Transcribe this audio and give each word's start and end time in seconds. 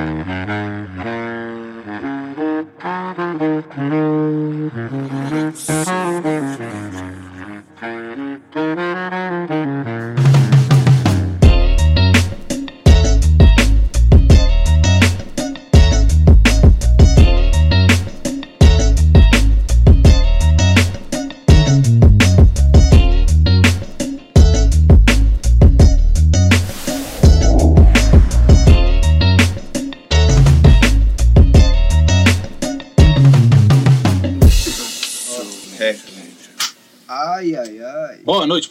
Ai, 0.00 1.20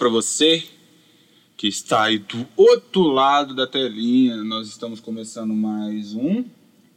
para 0.10 0.22
você 0.22 0.64
que 1.56 1.68
está 1.68 2.06
aí 2.06 2.18
do 2.18 2.48
outro 2.58 3.02
lado 3.04 3.54
da 3.54 3.68
telinha. 3.68 4.38
Nós 4.38 4.68
estamos 4.68 5.00
começando 5.00 5.54
mais 5.54 6.16
um 6.16 6.44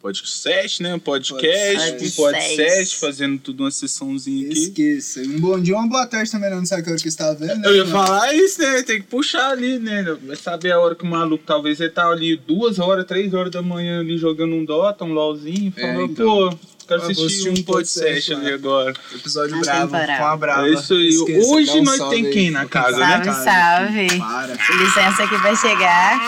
podcast, 0.00 0.82
né? 0.82 0.94
Um 0.94 0.98
podcast, 0.98 1.90
Podcast. 1.92 2.20
um 2.20 2.24
podcast, 2.24 2.96
fazendo 2.96 3.38
tudo 3.38 3.64
uma 3.64 3.70
sessãozinha 3.70 4.48
aqui. 4.48 4.58
Esqueça. 4.58 5.20
Um 5.20 5.38
bom 5.40 5.60
dia, 5.60 5.76
uma 5.76 5.86
boa 5.88 6.06
tarde 6.06 6.30
também, 6.30 6.50
não 6.50 6.64
sabe 6.64 6.82
que 6.84 6.88
hora 6.90 6.98
que 6.98 7.10
você 7.10 7.16
tá 7.16 7.34
vendo, 7.34 7.56
né? 7.56 7.68
Eu 7.68 7.76
ia 7.76 7.86
falar 7.86 8.34
isso, 8.34 8.60
né? 8.62 8.82
Tem 8.82 9.00
que 9.02 9.06
puxar 9.06 9.50
ali, 9.50 9.78
né? 9.78 10.02
Vai 10.22 10.36
saber 10.36 10.72
a 10.72 10.80
hora 10.80 10.94
que 10.94 11.04
o 11.04 11.06
maluco, 11.06 11.44
talvez 11.46 11.78
ele 11.80 11.90
tá 11.90 12.08
ali 12.08 12.36
duas 12.36 12.78
horas, 12.78 13.04
três 13.04 13.34
horas 13.34 13.52
da 13.52 13.60
manhã 13.62 14.00
ali 14.00 14.16
jogando 14.16 14.54
um 14.54 14.64
Dota, 14.64 15.04
um 15.04 15.12
LOLzinho, 15.12 15.72
É, 15.76 15.92
falou, 15.92 16.06
então. 16.06 16.26
pô, 16.50 16.58
quero 17.00 17.14
vou 17.14 17.24
assistir 17.26 17.48
um 17.50 17.62
podcast 17.62 18.34
ali 18.34 18.52
agora. 18.52 18.94
Episódio 19.14 19.56
Não 19.56 19.62
bravo, 19.62 19.90
com 19.90 20.24
a 20.26 20.36
brava. 20.36 20.68
É 20.68 20.72
isso 20.72 20.94
aí. 20.94 21.08
Esqueça, 21.08 21.48
Hoje 21.48 21.70
um 21.72 21.82
nós 21.82 21.96
salve 21.98 22.22
tem 22.22 22.30
quem 22.32 22.50
na 22.50 22.66
casa, 22.66 22.98
né? 22.98 23.24
Salve, 23.24 23.44
salve. 23.44 24.18
Para. 24.18 24.52
Licença 24.54 25.22
aqui 25.24 25.38
pra 25.40 25.56
chegar. 25.56 26.18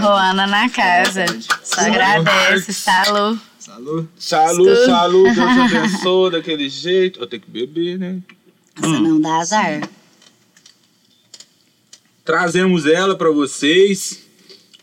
Roana 0.00 0.46
na 0.46 0.68
casa. 0.70 1.26
Só 1.62 1.80
agradece. 1.80 2.72
Salud. 2.72 3.40
Salud. 3.58 4.08
Salu, 4.18 4.68
Estou- 4.68 4.86
salu, 4.86 5.22
Deus 5.24 5.38
abençoe 5.74 6.30
daquele 6.30 6.68
jeito. 6.68 7.20
Eu 7.20 7.26
tenho 7.26 7.42
que 7.42 7.50
beber, 7.50 7.98
né? 7.98 8.18
Você 8.76 8.86
não 8.98 9.20
dá 9.20 9.36
azar. 9.38 9.88
Trazemos 12.24 12.86
ela 12.86 13.16
pra 13.16 13.30
vocês, 13.30 14.26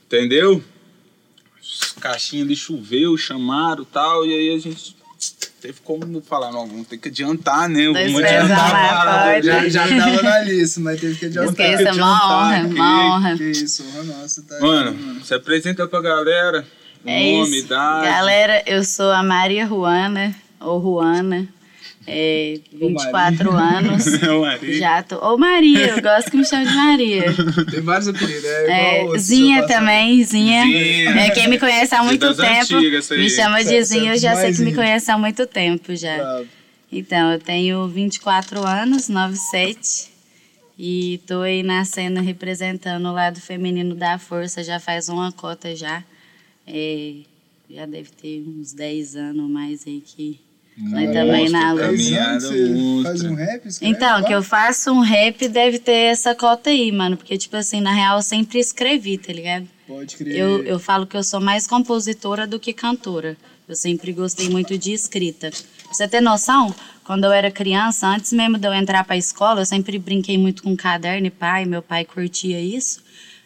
entendeu? 0.06 0.64
As 1.60 1.92
caixinhas 1.92 2.46
ali 2.46 2.56
choveu, 2.56 3.18
chamaram 3.18 3.84
e 3.84 3.86
tal, 3.86 4.26
e 4.26 4.34
aí 4.34 4.56
a 4.56 4.60
gente 4.60 4.96
teve 5.64 5.80
como 5.84 6.22
falar, 6.22 6.52
não, 6.52 6.68
vamos 6.68 6.88
ter 6.88 6.98
que 6.98 7.08
adiantar, 7.08 7.70
né? 7.70 7.86
Vamos 7.86 8.22
adiantar 8.22 8.68
a 8.68 8.98
parada. 8.98 9.42
Já, 9.42 9.70
já 9.70 9.88
tava 9.88 10.22
na 10.22 10.40
lista, 10.40 10.80
mas 10.82 11.00
teve 11.00 11.16
que 11.16 11.26
adiantar. 11.28 11.52
Esqueça, 11.72 11.94
uma 11.94 12.42
honra, 12.44 12.68
que- 12.68 12.74
uma 12.76 13.06
honra. 13.16 13.38
Que 13.38 13.44
isso, 13.52 13.84
honra 13.88 14.04
nossa, 14.04 14.42
tá 14.44 14.56
aí, 14.56 14.62
Mano, 14.62 15.24
se 15.26 15.34
apresenta 15.34 15.88
pra 15.88 16.02
galera, 16.02 16.66
o 17.06 17.10
É 17.10 17.32
nome, 17.38 17.58
isso. 17.58 17.66
idade. 17.66 18.06
Galera, 18.08 18.64
eu 18.68 18.84
sou 18.84 19.10
a 19.12 19.24
Maria 19.24 19.66
Ruana, 19.66 20.36
ou 20.60 20.80
Ruana, 20.80 21.48
é, 22.06 22.60
24 22.74 23.52
anos. 23.52 24.06
Maria. 24.42 24.78
Já 24.78 25.04
tô. 25.04 25.18
Ou 25.26 25.38
Maria, 25.38 25.88
eu 25.88 26.02
gosto 26.02 26.30
que 26.30 26.38
me 26.38 26.46
chame 26.46 26.68
de 26.68 26.74
Maria. 26.76 27.24
Tem 27.72 27.82
vários 27.82 28.08
apelidos, 28.08 28.46
é 28.46 29.06
É, 29.14 29.18
Zinha 29.18 29.66
também, 29.66 30.24
Zinha. 30.24 30.64
Zinha. 30.64 31.20
É, 31.22 31.30
quem 31.32 31.48
me 31.48 31.58
conhece 31.60 31.96
há 31.96 32.04
muito 32.04 32.36
tempo 32.36 32.76
antigas, 32.76 33.10
me 33.10 33.30
chama 33.30 33.60
de 33.60 33.70
Certo, 33.70 33.86
Zinha, 33.86 34.14
eu 34.14 34.18
já 34.18 34.36
sei 34.36 34.54
que 34.54 34.62
me 34.62 34.74
conhece 34.74 35.10
há 35.12 35.18
muito 35.18 35.46
tempo 35.46 35.96
já. 35.96 36.18
Bravo. 36.18 36.48
Então, 36.92 37.32
eu 37.32 37.40
tenho 37.40 37.88
24 37.88 38.64
anos, 38.68 39.10
97, 39.10 40.12
e 40.78 41.20
tô 41.26 41.42
aí 41.42 41.64
na 41.64 41.84
cena 41.86 42.22
representando 42.22 43.08
o 43.08 43.12
lado 43.12 43.40
feminino 43.42 43.96
da 43.96 44.20
força 44.20 44.64
já 44.64 44.80
faz 44.80 45.10
uma 45.10 45.32
cota 45.32 45.76
já. 45.76 46.04
É, 46.68 47.14
já 47.70 47.86
deve 47.86 48.10
ter 48.10 48.44
uns 48.48 48.74
10 48.74 49.16
anos 49.16 49.50
mais 49.50 49.88
aí 49.88 50.02
que 50.06 50.40
nós 50.78 51.12
também 51.12 51.50
na 51.50 51.76
monstra. 51.76 51.88
faz 53.04 53.24
um 53.24 53.36
rap? 53.36 53.68
escreve 53.68 53.96
Então, 53.96 54.24
que 54.24 54.34
eu 54.34 54.44
faço 54.44 54.92
um 54.92 55.02
rap 55.02 55.48
deve 55.48 55.80
ter 55.80 56.12
essa 56.12 56.34
cota 56.34 56.70
aí, 56.70 56.92
mano. 56.92 57.16
Porque, 57.16 57.38
tipo 57.38 57.56
assim, 57.56 57.80
na 57.80 57.94
real 57.94 58.18
eu 58.18 58.24
sempre 58.24 58.60
escrevi, 58.60 59.18
tá 59.18 59.32
ligado? 59.32 59.68
Pode 59.88 60.16
crer. 60.16 60.36
Eu, 60.36 60.64
eu 60.64 60.80
falo 60.80 61.06
que 61.06 61.16
eu 61.16 61.24
sou 61.24 61.40
mais 61.40 61.68
compositora 61.68 62.48
do 62.48 62.60
que 62.60 62.74
cantora. 62.74 63.38
Eu 63.68 63.76
sempre 63.76 64.12
gostei 64.12 64.50
muito 64.50 64.78
de 64.78 64.92
escrita. 64.92 65.50
Pra 65.52 65.94
você 65.94 66.08
ter 66.08 66.22
noção, 66.22 66.74
quando 67.04 67.26
eu 67.26 67.32
era 67.32 67.52
criança, 67.52 68.08
antes 68.08 68.34
mesmo 68.34 68.58
de 68.58 68.68
eu 68.68 68.74
entrar 68.74 69.04
pra 69.04 69.16
escola, 69.16 69.62
eu 69.62 69.66
sempre 69.66 69.98
brinquei 70.00 70.38
muito 70.38 70.64
com 70.64 70.76
caderno 70.76 71.28
e 71.28 71.32
pai, 71.32 71.66
meu 71.66 71.82
pai 71.82 72.04
curtia 72.04 72.60
isso. 72.60 73.02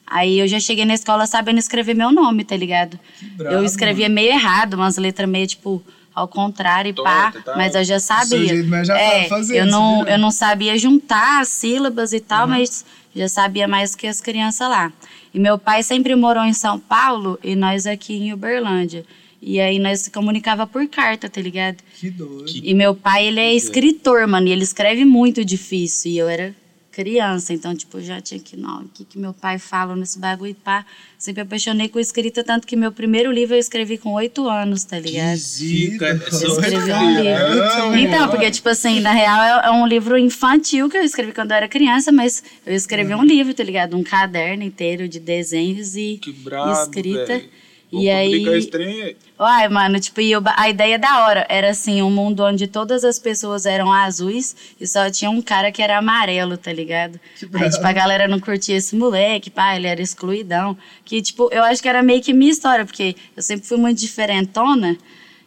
Aí 0.06 0.40
eu 0.40 0.48
já 0.48 0.60
cheguei 0.60 0.86
na 0.86 0.94
escola 0.94 1.28
sabendo 1.28 1.60
escrever 1.60 1.94
meu 1.94 2.12
nome, 2.12 2.46
tá 2.46 2.56
ligado? 2.56 2.98
brabo, 3.36 3.58
eu 3.58 3.64
escrevia 3.66 4.08
meio 4.08 4.30
errado, 4.30 4.76
umas 4.76 4.98
letras 4.98 5.30
meio 5.30 5.46
tipo 5.46 5.84
ao 6.18 6.28
contrário 6.28 6.90
e 6.90 6.94
pá, 6.94 7.32
e 7.36 7.42
tal. 7.44 7.56
mas 7.56 7.76
eu 7.76 7.84
já 7.84 8.00
sabia. 8.00 8.48
jeito, 8.48 8.68
mas 8.68 8.88
já 8.88 8.98
é, 8.98 9.12
tava 9.12 9.30
fazendo, 9.30 9.58
eu 9.58 9.66
não, 9.68 10.04
viu? 10.04 10.14
eu 10.14 10.18
não 10.18 10.32
sabia 10.32 10.76
juntar 10.76 11.42
as 11.42 11.50
sílabas 11.50 12.12
e 12.12 12.20
tal, 12.20 12.48
mas 12.48 12.84
já 13.16 13.30
sabia 13.30 13.68
mais 13.68 13.96
que 13.96 14.08
as 14.08 14.20
crianças 14.20 14.68
lá. 14.68 14.92
E 15.32 15.38
meu 15.38 15.60
pai 15.60 15.84
sempre 15.84 16.16
morou 16.16 16.44
em 16.44 16.54
São 16.54 16.80
Paulo 16.80 17.38
e 17.44 17.56
nós 17.56 17.86
aqui 17.86 18.16
em 18.16 18.34
Uberlândia. 18.34 19.06
E 19.40 19.60
aí 19.60 19.78
nós 19.78 20.00
se 20.00 20.10
comunicava 20.10 20.66
por 20.66 20.88
carta, 20.88 21.30
tá 21.30 21.40
ligado? 21.40 21.78
Que 22.00 22.10
doido. 22.10 22.52
E 22.64 22.74
meu 22.74 22.96
pai, 22.96 23.28
ele 23.28 23.40
é 23.40 23.54
escritor, 23.54 24.26
mano, 24.26 24.48
e 24.48 24.52
ele 24.52 24.64
escreve 24.64 25.06
muito 25.06 25.46
difícil. 25.46 26.12
E 26.12 26.18
eu 26.18 26.28
era 26.28 26.56
criança, 26.98 27.54
então, 27.54 27.76
tipo, 27.76 28.02
já 28.02 28.20
tinha 28.20 28.40
que, 28.40 28.58
não, 28.58 28.82
o 28.82 28.88
que, 28.88 29.06
que 29.06 29.20
meu 29.20 29.32
pai 29.32 29.60
fala 29.60 29.96
nesse 29.96 30.18
bagulho, 30.18 30.56
pá. 30.56 30.84
Sempre 31.16 31.44
apaixonei 31.44 31.88
com 31.90 32.00
escrita, 32.00 32.44
tanto 32.44 32.66
que 32.66 32.76
meu 32.76 32.92
primeiro 32.92 33.32
livro 33.32 33.56
eu 33.56 33.60
escrevi 33.60 34.00
com 34.00 34.14
oito 34.14 34.50
anos, 34.50 34.84
tá 34.84 35.00
ligado? 35.00 35.38
Zica, 35.38 36.06
Eu 36.08 36.28
essa 36.28 36.46
Eu 36.46 36.52
escrevi 36.54 36.90
é 36.90 36.98
um 36.98 37.22
livro. 37.22 37.96
Então, 38.00 38.30
porque, 38.30 38.50
tipo 38.50 38.68
assim, 38.70 39.00
na 39.00 39.12
real 39.12 39.62
é, 39.64 39.68
é 39.68 39.72
um 39.72 39.86
livro 39.86 40.18
infantil 40.18 40.90
que 40.90 40.98
eu 40.98 41.04
escrevi 41.04 41.34
quando 41.34 41.52
eu 41.52 41.58
era 41.58 41.68
criança, 41.68 42.12
mas 42.12 42.44
eu 42.66 42.74
escrevi 42.74 43.14
um 43.14 43.24
livro, 43.24 43.54
tá 43.54 43.64
ligado? 43.64 43.96
Um 43.96 44.04
caderno 44.04 44.64
inteiro 44.64 45.08
de 45.08 45.20
desenhos 45.20 45.96
e 45.96 46.18
Que 46.20 46.32
brabo, 46.32 46.82
escrita. 46.82 47.26
velho. 47.26 47.50
Vou 47.92 48.02
E 48.02 48.10
aí. 48.10 48.44
esse 48.58 48.68
trem 48.68 49.02
aí. 49.02 49.18
Uai, 49.40 49.70
mano, 49.70 50.00
tipo, 50.00 50.20
eu- 50.20 50.42
a 50.46 50.68
ideia 50.70 50.98
da 51.00 51.24
hora 51.26 51.46
era 51.48 51.70
assim, 51.70 52.02
um 52.02 52.10
mundo 52.10 52.44
onde 52.44 52.68
todas 52.68 53.04
as 53.04 53.18
pessoas 53.20 53.66
eram 53.66 53.94
azuis 53.94 54.56
e 54.82 54.86
só 54.88 55.10
tinha 55.10 55.30
um 55.30 55.42
cara 55.42 55.72
que 55.72 55.82
era 55.82 55.98
amarelo, 55.98 56.58
tá 56.58 56.74
ligado? 56.74 57.20
Aí, 57.54 57.70
tipo, 57.70 57.86
a 57.86 57.94
galera 57.94 58.28
não 58.28 58.40
curtia 58.40 58.76
esse 58.76 58.96
moleque, 58.96 59.50
pá, 59.50 59.76
ele 59.76 59.88
era 59.88 60.02
excluidão. 60.02 60.78
Que, 61.06 61.22
tipo, 61.22 61.50
eu 61.54 61.64
acho 61.64 61.82
que 61.82 61.88
era 61.88 62.02
meio 62.04 62.22
que 62.22 62.34
minha 62.34 62.52
história, 62.52 62.84
porque 62.86 63.16
eu 63.36 63.44
sempre 63.44 63.66
fui 63.68 63.78
muito 63.78 64.00
diferentona. 64.00 64.98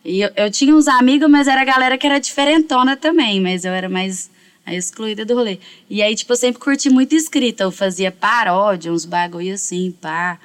E 0.05 0.21
eu, 0.23 0.31
eu 0.37 0.51
tinha 0.51 0.75
uns 0.75 0.89
amigos, 0.89 1.29
mas 1.29 1.47
era 1.49 1.61
a 1.61 1.65
galera 1.65 1.99
que 1.99 2.07
era 2.07 2.19
diferentona 2.19 2.97
também, 2.97 3.39
mas 3.41 3.65
eu 3.67 3.73
era 3.73 3.89
mais 3.89 4.31
excluída 4.67 5.25
do 5.25 5.35
rolê. 5.35 5.59
E 5.91 6.01
aí, 6.01 6.15
tipo, 6.15 6.33
eu 6.33 6.37
sempre 6.37 6.61
curti 6.63 6.89
muito 6.89 7.15
escrita. 7.15 7.65
Eu 7.65 7.73
fazia 7.73 8.11
paródia, 8.13 8.93
uns 8.93 9.05
bagulho 9.05 9.53
assim, 9.53 9.91
pá. 10.01 10.39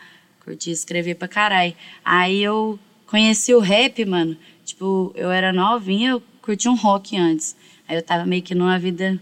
Curti 0.45 0.69
escrever 0.69 1.16
pra 1.16 1.28
caralho. 1.28 1.73
Aí 2.03 2.41
eu 2.41 2.79
conheci 3.07 3.53
o 3.53 3.59
rap, 3.59 4.06
mano. 4.06 4.38
Tipo, 4.63 5.11
eu 5.16 5.31
era 5.31 5.51
novinha, 5.51 6.11
eu 6.11 6.23
curti 6.41 6.69
um 6.69 6.75
rock 6.75 7.17
antes. 7.17 7.56
Aí 7.88 7.97
eu 7.97 8.01
tava 8.03 8.25
meio 8.25 8.44
que 8.44 8.56
numa 8.56 8.78
vida 8.79 9.19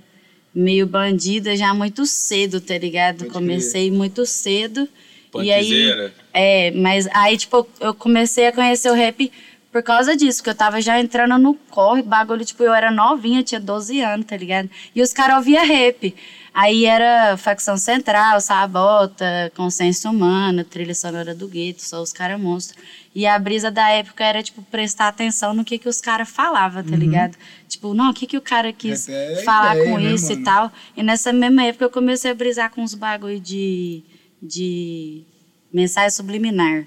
meio 0.53 0.85
bandida 0.85 1.55
já 1.55 1.73
muito 1.73 2.05
cedo, 2.05 2.61
tá 2.61 2.77
ligado? 2.77 3.19
Pode 3.19 3.31
Comecei 3.31 3.89
muito 3.89 4.25
cedo. 4.25 4.87
Pode 5.31 5.47
e 5.47 5.51
aí, 5.51 5.65
dizer, 5.65 6.13
é, 6.31 6.71
mas 6.71 7.07
aí, 7.07 7.37
tipo, 7.37 7.67
eu 7.79 7.93
comecei 7.93 8.47
a 8.47 8.51
conhecer 8.51 8.91
o 8.91 8.93
rap 8.93 9.31
por 9.71 9.81
causa 9.81 10.15
disso, 10.15 10.37
porque 10.37 10.51
eu 10.51 10.55
tava 10.55 10.79
já 10.79 10.99
entrando 10.99 11.35
no 11.39 11.55
corre, 11.71 12.03
bagulho, 12.03 12.45
tipo, 12.45 12.61
eu 12.61 12.71
era 12.71 12.91
novinha, 12.91 13.41
tinha 13.41 13.59
12 13.59 13.99
anos, 13.99 14.27
tá 14.27 14.37
ligado? 14.37 14.69
E 14.93 15.01
os 15.01 15.11
caras 15.11 15.37
ouviam 15.37 15.65
rap. 15.65 16.13
Aí 16.53 16.85
era 16.85 17.35
Facção 17.35 17.77
Central, 17.77 18.39
Sabota, 18.39 19.51
Consciência 19.55 20.09
Humana, 20.09 20.63
Trilha 20.63 20.93
Sonora 20.93 21.33
do 21.33 21.47
Gueto, 21.47 21.81
só 21.81 21.99
os 21.99 22.13
caras 22.13 22.39
monstros. 22.39 22.79
E 23.15 23.25
a 23.25 23.39
brisa 23.39 23.71
da 23.71 23.89
época 23.89 24.23
era, 24.23 24.43
tipo, 24.43 24.61
prestar 24.63 25.07
atenção 25.07 25.53
no 25.53 25.65
que 25.65 25.79
que 25.79 25.89
os 25.89 25.99
caras 25.99 26.29
falavam, 26.29 26.83
tá 26.83 26.95
ligado? 26.95 27.35
Tipo, 27.67 27.95
não, 27.95 28.11
o 28.11 28.13
que 28.13 28.27
que 28.27 28.37
o 28.37 28.41
cara 28.41 28.71
quis 28.71 29.09
é 29.09 29.41
falar 29.43 29.75
ideia, 29.75 29.91
com 29.91 29.97
né, 29.99 30.11
isso 30.13 30.31
e 30.31 30.35
mano? 30.35 30.45
tal. 30.45 30.71
E 30.95 31.01
nessa 31.01 31.33
mesma 31.33 31.63
época 31.63 31.85
eu 31.85 31.89
comecei 31.89 32.29
a 32.29 32.35
brisar 32.35 32.69
com 32.69 32.81
uns 32.83 32.93
bagulho 32.93 33.39
de, 33.39 34.03
de 34.41 35.23
mensagem 35.71 36.11
subliminar. 36.11 36.85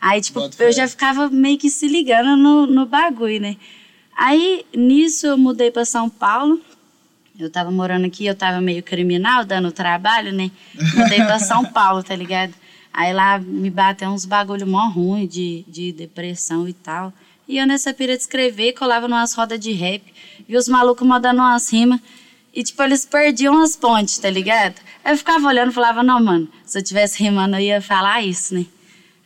Aí, 0.00 0.20
tipo, 0.20 0.40
Bota 0.40 0.56
fé. 0.56 0.68
eu 0.68 0.72
já 0.72 0.88
ficava 0.88 1.28
meio 1.30 1.58
que 1.58 1.70
se 1.70 1.86
ligando 1.86 2.36
no, 2.36 2.66
no 2.66 2.86
bagulho, 2.86 3.40
né? 3.40 3.56
Aí, 4.16 4.64
nisso, 4.74 5.26
eu 5.26 5.38
mudei 5.38 5.70
para 5.70 5.84
São 5.84 6.08
Paulo. 6.08 6.60
Eu 7.38 7.50
tava 7.50 7.70
morando 7.70 8.06
aqui, 8.06 8.24
eu 8.24 8.34
tava 8.34 8.62
meio 8.62 8.82
criminal, 8.82 9.44
dando 9.44 9.70
trabalho, 9.70 10.32
né? 10.32 10.50
Mudei 10.94 11.18
para 11.18 11.38
São 11.38 11.64
Paulo, 11.70 12.02
tá 12.02 12.16
ligado? 12.16 12.54
Aí 12.92 13.12
lá 13.12 13.38
me 13.38 13.68
bateu 13.68 14.08
uns 14.08 14.24
bagulho 14.24 14.66
mó 14.66 14.88
ruim 14.88 15.26
de, 15.26 15.62
de 15.68 15.92
depressão 15.92 16.66
e 16.66 16.72
tal. 16.72 17.12
E 17.46 17.58
eu 17.58 17.66
nessa 17.66 17.92
pira 17.92 18.16
de 18.16 18.22
escrever, 18.22 18.72
colava 18.72 19.06
numas 19.06 19.34
rodas 19.34 19.60
de 19.60 19.70
rap, 19.72 20.02
e 20.48 20.56
os 20.56 20.66
malucos 20.66 21.06
mandando 21.06 21.40
umas 21.40 21.70
rimas. 21.70 22.00
E, 22.54 22.62
tipo, 22.64 22.82
eles 22.82 23.04
perdiam 23.04 23.62
as 23.62 23.76
pontes, 23.76 24.16
tá 24.16 24.30
ligado? 24.30 24.76
Aí 25.04 25.12
eu 25.12 25.18
ficava 25.18 25.46
olhando 25.46 25.70
e 25.70 25.74
falava, 25.74 26.02
não, 26.02 26.18
mano, 26.18 26.48
se 26.64 26.78
eu 26.78 26.82
tivesse 26.82 27.22
rimando, 27.22 27.56
eu 27.56 27.60
ia 27.60 27.82
falar 27.82 28.22
isso, 28.22 28.54
né? 28.54 28.64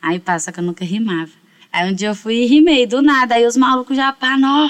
Aí 0.01 0.19
passa 0.19 0.51
que 0.51 0.59
eu 0.59 0.63
nunca 0.63 0.83
rimava. 0.83 1.31
Aí 1.71 1.89
um 1.89 1.93
dia 1.93 2.09
eu 2.09 2.15
fui 2.15 2.43
e 2.43 2.45
rimei, 2.45 2.85
do 2.85 3.01
nada. 3.01 3.35
Aí 3.35 3.45
os 3.45 3.55
malucos 3.55 3.95
já, 3.95 4.11
pá, 4.11 4.37
não, 4.37 4.69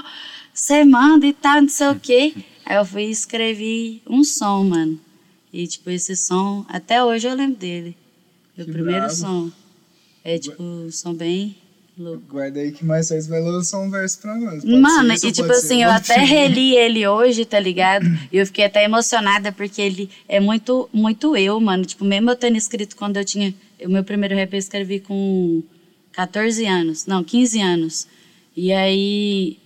você 0.53 0.85
manda 0.85 1.25
e 1.25 1.33
tal, 1.33 1.59
não 1.63 1.69
sei 1.69 1.87
o 1.87 1.99
quê. 1.99 2.35
Aí 2.71 2.77
eu 2.77 2.85
fui 2.85 3.07
e 3.07 3.11
escrevi 3.11 4.01
um 4.09 4.23
som, 4.23 4.63
mano. 4.63 4.97
E, 5.51 5.67
tipo, 5.67 5.89
esse 5.89 6.15
som, 6.15 6.65
até 6.69 7.03
hoje 7.03 7.27
eu 7.27 7.35
lembro 7.35 7.57
dele. 7.57 7.97
Meu 8.55 8.65
Que 8.65 8.71
primeiro 8.71 9.01
brabo. 9.01 9.13
som. 9.13 9.51
É, 10.23 10.39
tipo, 10.39 10.63
um 10.63 10.89
som 10.89 11.13
bem 11.13 11.53
louco. 11.97 12.21
Guarda 12.29 12.61
aí 12.61 12.71
que 12.71 12.85
mais 12.85 13.09
tarde 13.09 13.25
você 13.25 13.29
vai 13.29 13.41
lançar 13.41 13.77
um 13.77 13.89
verso 13.89 14.19
pra 14.19 14.37
nós. 14.37 14.63
Pode 14.63 14.73
Mano, 14.73 15.11
isso 15.11 15.27
e 15.27 15.33
tipo 15.33 15.49
ser 15.49 15.53
assim, 15.53 15.83
eu 15.83 15.89
até 15.89 16.15
reli 16.23 16.73
ele 16.77 17.05
hoje, 17.05 17.43
tá 17.43 17.59
ligado? 17.59 18.05
E 18.31 18.37
eu 18.37 18.45
fiquei 18.45 18.63
até 18.63 18.85
emocionada 18.85 19.51
porque 19.51 19.81
ele 19.81 20.09
é 20.25 20.39
muito, 20.39 20.89
muito 20.93 21.35
eu, 21.35 21.59
mano. 21.59 21.83
Tipo, 21.83 22.05
mesmo 22.05 22.31
eu 22.31 22.37
tendo 22.37 22.55
escrito 22.55 22.95
quando 22.95 23.17
eu 23.17 23.25
tinha. 23.25 23.53
O 23.83 23.89
meu 23.89 24.05
primeiro 24.05 24.33
rap 24.33 24.53
eu 24.53 24.59
escrevi 24.59 25.01
com 25.01 25.61
14 26.13 26.65
anos, 26.65 27.05
não, 27.05 27.21
15 27.21 27.61
anos. 27.61 28.07
E 28.55 28.71
aí. 28.71 29.57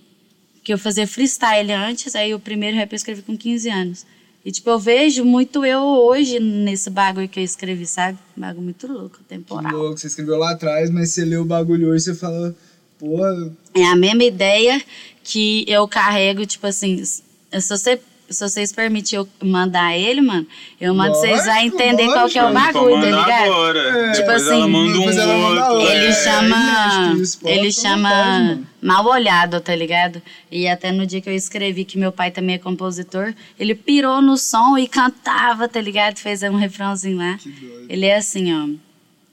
Que 0.66 0.72
eu 0.74 0.78
fazia 0.78 1.06
freestyle 1.06 1.70
antes, 1.72 2.16
aí 2.16 2.34
o 2.34 2.40
primeiro 2.40 2.76
rap 2.76 2.90
eu 2.92 2.96
escrevi 2.96 3.22
com 3.22 3.36
15 3.36 3.70
anos. 3.70 4.04
E 4.44 4.50
tipo, 4.50 4.68
eu 4.68 4.78
vejo 4.80 5.24
muito 5.24 5.64
eu 5.64 5.80
hoje 5.80 6.40
nesse 6.40 6.90
bagulho 6.90 7.28
que 7.28 7.38
eu 7.38 7.44
escrevi, 7.44 7.86
sabe? 7.86 8.18
Um 8.36 8.40
bagulho 8.40 8.62
muito 8.64 8.86
louco, 8.92 9.18
Que 9.18 9.24
temporal. 9.24 9.72
louco, 9.72 9.98
você 9.98 10.08
escreveu 10.08 10.36
lá 10.38 10.50
atrás, 10.52 10.90
mas 10.90 11.10
você 11.10 11.24
leu 11.24 11.42
o 11.42 11.44
bagulho 11.44 11.88
hoje 11.90 12.02
e 12.10 12.14
você 12.14 12.14
fala, 12.14 12.52
porra, 12.98 13.52
É 13.74 13.84
a 13.84 13.94
mesma 13.94 14.24
ideia 14.24 14.82
que 15.22 15.64
eu 15.68 15.86
carrego, 15.88 16.44
tipo 16.46 16.66
assim, 16.66 17.02
se 17.04 17.22
você, 17.68 18.00
se 18.30 18.40
vocês 18.48 18.70
permitirem 18.72 19.24
eu 19.40 19.48
mandar 19.48 19.96
ele, 19.96 20.20
mano, 20.20 20.46
eu 20.80 20.94
mando 20.94 21.14
vocês 21.14 21.40
a 21.48 21.54
Lógico, 21.56 21.66
entender 21.76 22.06
qual 22.06 22.28
que 22.28 22.38
é 22.38 22.44
o 22.44 22.52
lógico. 22.52 22.72
bagulho, 22.72 22.94
tá 23.00 23.06
ligado? 23.06 23.44
agora. 23.52 23.78
É, 23.80 24.12
Tipo 24.12 24.30
assim, 24.30 24.48
ela 24.50 24.68
manda 24.68 24.90
um 24.92 24.98
depois 24.98 25.16
ela 25.16 25.36
manda 25.38 25.72
outro. 25.72 25.88
Ele 25.92 26.06
É, 26.06 26.12
chama. 26.12 27.16
pode 27.40 27.54
Ele 27.58 27.72
chama. 27.72 28.60
Mal 28.86 29.04
Olhado, 29.04 29.60
tá 29.60 29.74
ligado? 29.74 30.22
E 30.48 30.68
até 30.68 30.92
no 30.92 31.04
dia 31.04 31.20
que 31.20 31.28
eu 31.28 31.34
escrevi, 31.34 31.84
que 31.84 31.98
meu 31.98 32.12
pai 32.12 32.30
também 32.30 32.54
é 32.54 32.58
compositor, 32.58 33.34
ele 33.58 33.74
pirou 33.74 34.22
no 34.22 34.36
som 34.36 34.78
e 34.78 34.86
cantava, 34.86 35.68
tá 35.68 35.80
ligado? 35.80 36.18
Fez 36.18 36.40
um 36.44 36.54
refrãozinho 36.54 37.16
lá. 37.16 37.36
Que 37.36 37.50
doido. 37.50 37.86
Ele 37.88 38.06
é 38.06 38.16
assim, 38.16 38.54
ó. 38.54 38.68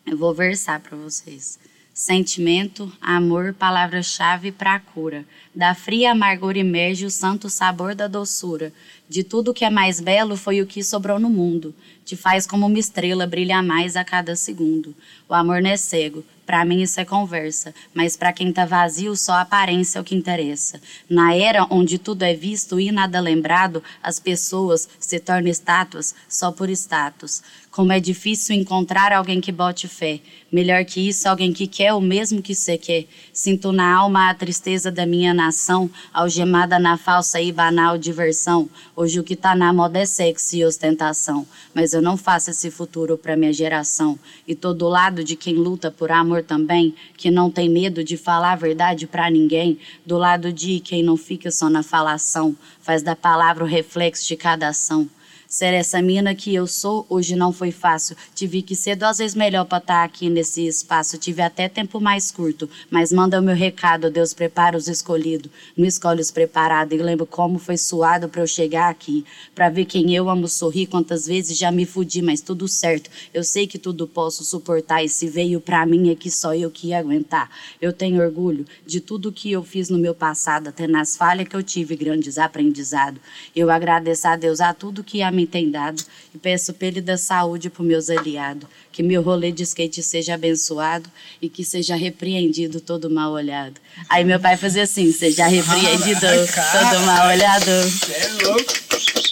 Eu 0.09 0.17
vou 0.17 0.33
versar 0.33 0.79
pra 0.79 0.97
vocês. 0.97 1.59
Sentimento, 1.94 2.91
amor, 3.00 3.53
palavra-chave 3.53 4.51
pra 4.51 4.79
cura. 4.79 5.23
Da 5.53 5.75
fria 5.75 6.13
amargura 6.13 6.57
emerge 6.57 7.06
o 7.06 7.11
santo 7.11 7.47
sabor 7.47 7.94
da 7.94 8.07
doçura. 8.07 8.73
De 9.07 9.23
tudo 9.23 9.53
que 9.53 9.63
é 9.63 9.69
mais 9.69 9.99
belo 9.99 10.35
foi 10.35 10.63
o 10.63 10.65
que 10.65 10.83
sobrou 10.83 11.19
no 11.19 11.29
mundo. 11.29 11.75
Te 12.03 12.15
faz 12.15 12.47
como 12.47 12.65
uma 12.65 12.79
estrela 12.79 13.27
brilhar 13.27 13.61
mais 13.61 13.95
a 13.95 14.03
cada 14.03 14.35
segundo. 14.35 14.95
O 15.29 15.35
amor 15.35 15.61
não 15.61 15.69
é 15.69 15.77
cego, 15.77 16.25
Pra 16.45 16.66
mim 16.66 16.81
isso 16.81 17.00
é 17.00 17.06
conversa, 17.06 17.74
mas 17.94 18.18
pra 18.18 18.34
quem 18.34 18.51
tá 18.51 18.66
vazio 18.66 19.16
só 19.16 19.34
a 19.34 19.42
aparência 19.42 19.98
é 19.98 20.01
o 20.01 20.04
que 20.04 20.16
interessa. 20.16 20.80
Na 21.10 21.34
era 21.34 21.66
onde 21.69 21.98
tudo 21.98 22.24
é 22.24 22.34
visto 22.34 22.80
e 22.80 22.92
nada 22.92 23.19
lembrado, 23.22 23.81
as 24.01 24.19
pessoas 24.19 24.90
se 25.00 25.19
tornam 25.19 25.50
estátuas 25.50 26.13
só 26.28 26.51
por 26.51 26.69
status. 26.69 27.42
Como 27.73 27.91
é 27.91 27.99
difícil 27.99 28.55
encontrar 28.55 29.11
alguém 29.11 29.41
que 29.41 29.51
bote 29.51 29.87
fé. 29.87 30.19
Melhor 30.51 30.85
que 30.85 31.07
isso, 31.07 31.27
alguém 31.27 31.51
que 31.51 31.65
quer 31.65 31.91
o 31.91 31.99
mesmo 31.99 32.39
que 32.39 32.53
você 32.53 32.77
quer. 32.77 33.05
Sinto 33.33 33.71
na 33.71 33.95
alma 33.95 34.29
a 34.29 34.33
tristeza 34.35 34.91
da 34.91 35.07
minha 35.07 35.33
nação, 35.33 35.89
algemada 36.13 36.77
na 36.77 36.97
falsa 36.99 37.41
e 37.41 37.51
banal 37.51 37.97
diversão. 37.97 38.69
Hoje 38.95 39.19
o 39.19 39.23
que 39.23 39.35
tá 39.35 39.55
na 39.55 39.73
moda 39.73 39.97
é 39.97 40.05
sexo 40.05 40.55
e 40.55 40.63
ostentação, 40.63 41.47
mas 41.73 41.95
eu 41.95 42.01
não 42.03 42.15
faço 42.15 42.51
esse 42.51 42.69
futuro 42.69 43.17
pra 43.17 43.35
minha 43.35 43.51
geração. 43.51 44.19
E 44.47 44.53
tô 44.53 44.71
do 44.71 44.87
lado 44.87 45.23
de 45.23 45.35
quem 45.35 45.55
luta 45.55 45.89
por 45.89 46.11
amor 46.11 46.43
também, 46.43 46.93
que 47.17 47.31
não 47.31 47.49
tem 47.49 47.67
medo 47.67 48.03
de 48.03 48.17
falar 48.17 48.51
a 48.51 48.55
verdade 48.55 49.07
pra 49.07 49.31
ninguém, 49.31 49.79
do 50.05 50.19
lado 50.19 50.53
de 50.53 50.79
quem 50.79 51.01
não 51.01 51.17
fica 51.17 51.49
só 51.49 51.71
na 51.71 51.81
falação, 51.81 52.55
faz 52.83 53.01
da 53.01 53.15
palavra 53.15 53.63
o 53.63 53.67
reflexo 53.67 54.27
de 54.27 54.35
cada 54.35 54.67
ação. 54.67 55.09
Ser 55.53 55.71
essa 55.71 56.01
mina 56.01 56.33
que 56.33 56.51
eu 56.55 56.65
sou, 56.65 57.05
hoje 57.07 57.35
não 57.35 57.53
foi 57.53 57.71
fácil. 57.71 58.17
Tive 58.33 58.63
que 58.63 58.75
ser 58.75 58.95
duas 58.95 59.19
vezes 59.19 59.35
melhor 59.35 59.65
pra 59.65 59.77
estar 59.77 60.03
aqui 60.03 60.27
nesse 60.27 60.65
espaço. 60.65 61.15
Tive 61.15 61.44
até 61.44 61.69
tempo 61.69 62.01
mais 62.01 62.31
curto, 62.31 62.67
mas 62.89 63.13
manda 63.13 63.39
o 63.39 63.44
meu 63.44 63.53
recado. 63.53 64.09
Deus 64.09 64.33
prepara 64.33 64.75
os 64.75 64.88
escolhidos, 64.88 65.51
não 65.77 65.85
escolhe 65.85 66.21
os 66.21 66.31
preparados. 66.31 66.97
E 66.97 67.03
lembro 67.03 67.27
como 67.27 67.59
foi 67.59 67.77
suado 67.77 68.27
pra 68.27 68.41
eu 68.41 68.47
chegar 68.47 68.89
aqui. 68.89 69.23
Pra 69.53 69.69
ver 69.69 69.85
quem 69.85 70.15
eu 70.15 70.27
amo 70.27 70.47
sorrir, 70.47 70.88
quantas 70.88 71.27
vezes 71.27 71.56
já 71.56 71.71
me 71.71 71.85
fudi, 71.85 72.23
mas 72.23 72.41
tudo 72.41 72.67
certo. 72.67 73.11
Eu 73.31 73.44
sei 73.44 73.67
que 73.67 73.77
tudo 73.77 74.07
posso 74.07 74.44
suportar. 74.44 75.03
E 75.03 75.07
se 75.07 75.27
veio 75.27 75.61
pra 75.61 75.85
mim 75.85 76.09
é 76.09 76.15
que 76.15 76.31
só 76.31 76.56
eu 76.56 76.71
que 76.71 76.88
ia 76.88 76.97
aguentar. 76.97 77.47
Eu 77.79 77.94
tenho 77.94 78.23
orgulho 78.23 78.65
de 78.88 78.99
tudo 78.99 79.31
que 79.31 79.51
eu 79.51 79.61
fiz 79.61 79.88
no 79.88 79.99
meu 79.99 80.15
passado, 80.15 80.69
até 80.69 80.88
nas 80.88 81.15
falhas 81.15 81.47
que 81.47 81.56
eu 81.56 81.61
tive, 81.61 81.95
grandes 81.95 82.39
aprendizados. 82.39 83.21
Eu 83.56 83.69
agradeço 83.69 84.27
a 84.27 84.35
Deus 84.35 84.59
a 84.59 84.73
tudo 84.73 85.03
que 85.03 85.21
a 85.21 85.43
mim 85.44 85.45
tem 85.45 85.69
dado 85.69 86.04
e 86.34 86.38
peço 86.38 86.74
pra 86.74 86.88
ele 86.88 87.01
dar 87.01 87.18
saúde 87.18 87.69
pros 87.69 87.86
meus 87.86 88.10
aliados. 88.10 88.68
Que 88.92 89.04
meu 89.04 89.22
rolê 89.22 89.51
de 89.51 89.63
skate 89.63 90.01
seja 90.01 90.36
abençoado 90.36 91.10
e 91.42 91.50
que 91.50 91.63
seja 91.63 91.95
repreendido 91.95 92.80
todo 92.80 93.10
mal 93.10 93.31
olhado. 93.31 93.80
Aí 94.10 94.24
meu 94.24 94.40
pai 94.40 94.57
fazia 94.57 94.84
assim: 94.84 95.12
seja 95.12 95.45
repreendido 95.48 96.22
todo 96.22 97.06
mal 97.06 97.28
olhado. 97.28 97.66
Você 97.66 98.13
é 98.13 98.48
louco. 98.48 99.22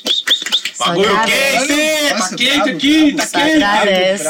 Bagulho 0.86 1.10
Só 1.10 1.25
quente! 1.25 2.10
Tá 2.10 2.36
quente 2.36 2.69
aqui, 2.69 3.13
tá 3.13 3.28
quente! 3.28 4.24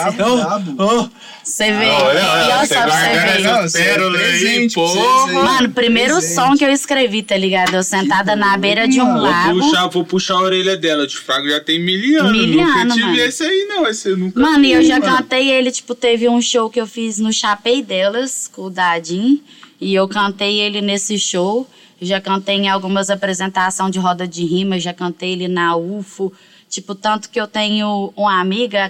oh. 0.78 1.10
Você 1.44 1.72
vê. 1.72 1.88
Olha, 1.88 2.04
olha, 2.04 2.20
e 2.20 2.24
olha 2.52 2.66
você 2.66 2.74
só 2.76 2.82
pra 2.84 2.92
você 2.92 3.10
ver. 3.10 3.80
é 3.82 3.84
pérola 3.86 4.18
aí, 4.20 4.48
aí. 4.48 5.34
Mano, 5.34 5.70
primeiro 5.72 6.14
Presente. 6.16 6.36
som 6.36 6.56
que 6.56 6.64
eu 6.64 6.70
escrevi, 6.72 7.24
tá 7.24 7.36
ligado? 7.36 7.74
Eu 7.74 7.82
sentada 7.84 8.36
na 8.36 8.56
beira 8.58 8.88
de 8.88 9.02
um 9.02 9.06
Mano, 9.06 9.22
Vou 9.22 9.30
lago. 9.32 9.60
puxar, 9.60 9.88
vou 9.88 10.06
puxar 10.06 10.34
a 10.36 10.42
orelha 10.42 10.78
dela. 10.78 11.08
De 11.08 11.18
fraco 11.18 11.48
já 11.50 11.60
tem 11.60 11.80
mil 11.80 12.20
anos. 12.20 12.32
Miliano, 12.32 12.84
nunca 12.84 12.94
tive 12.94 13.06
mano. 13.08 13.18
esse 13.20 13.44
aí, 13.44 13.66
não. 13.68 13.88
Esse 13.88 14.10
eu 14.10 14.18
nunca 14.18 14.40
Mano, 14.40 14.64
e 14.66 14.72
eu 14.72 14.84
já 14.84 15.00
mano. 15.00 15.18
cantei 15.18 15.50
ele, 15.50 15.72
tipo, 15.72 15.96
teve 15.96 16.30
um 16.30 16.42
show 16.42 16.70
que 16.70 16.80
eu 16.80 16.86
fiz 16.86 17.18
no 17.18 17.34
Chapei 17.34 17.82
delas, 17.82 18.48
com 18.48 18.64
o 18.64 18.70
Dadin, 18.70 19.42
e 19.80 19.96
eu 19.96 20.08
cantei 20.08 20.60
ele 20.60 20.80
nesse 20.80 21.18
show. 21.18 21.68
Já 22.00 22.20
cantei 22.22 22.56
em 22.56 22.70
algumas 22.70 23.10
apresentações 23.10 23.92
de 23.92 24.00
roda 24.00 24.28
de 24.28 24.44
rima, 24.46 24.80
já 24.80 24.94
cantei 24.94 25.34
ele 25.34 25.48
na 25.48 25.76
UFO. 25.76 26.32
Tipo, 26.72 26.96
tanto 26.96 27.30
que 27.30 27.40
eu 27.40 27.50
tenho 27.50 28.14
uma 28.16 28.40
amiga, 28.40 28.86
a 28.86 28.90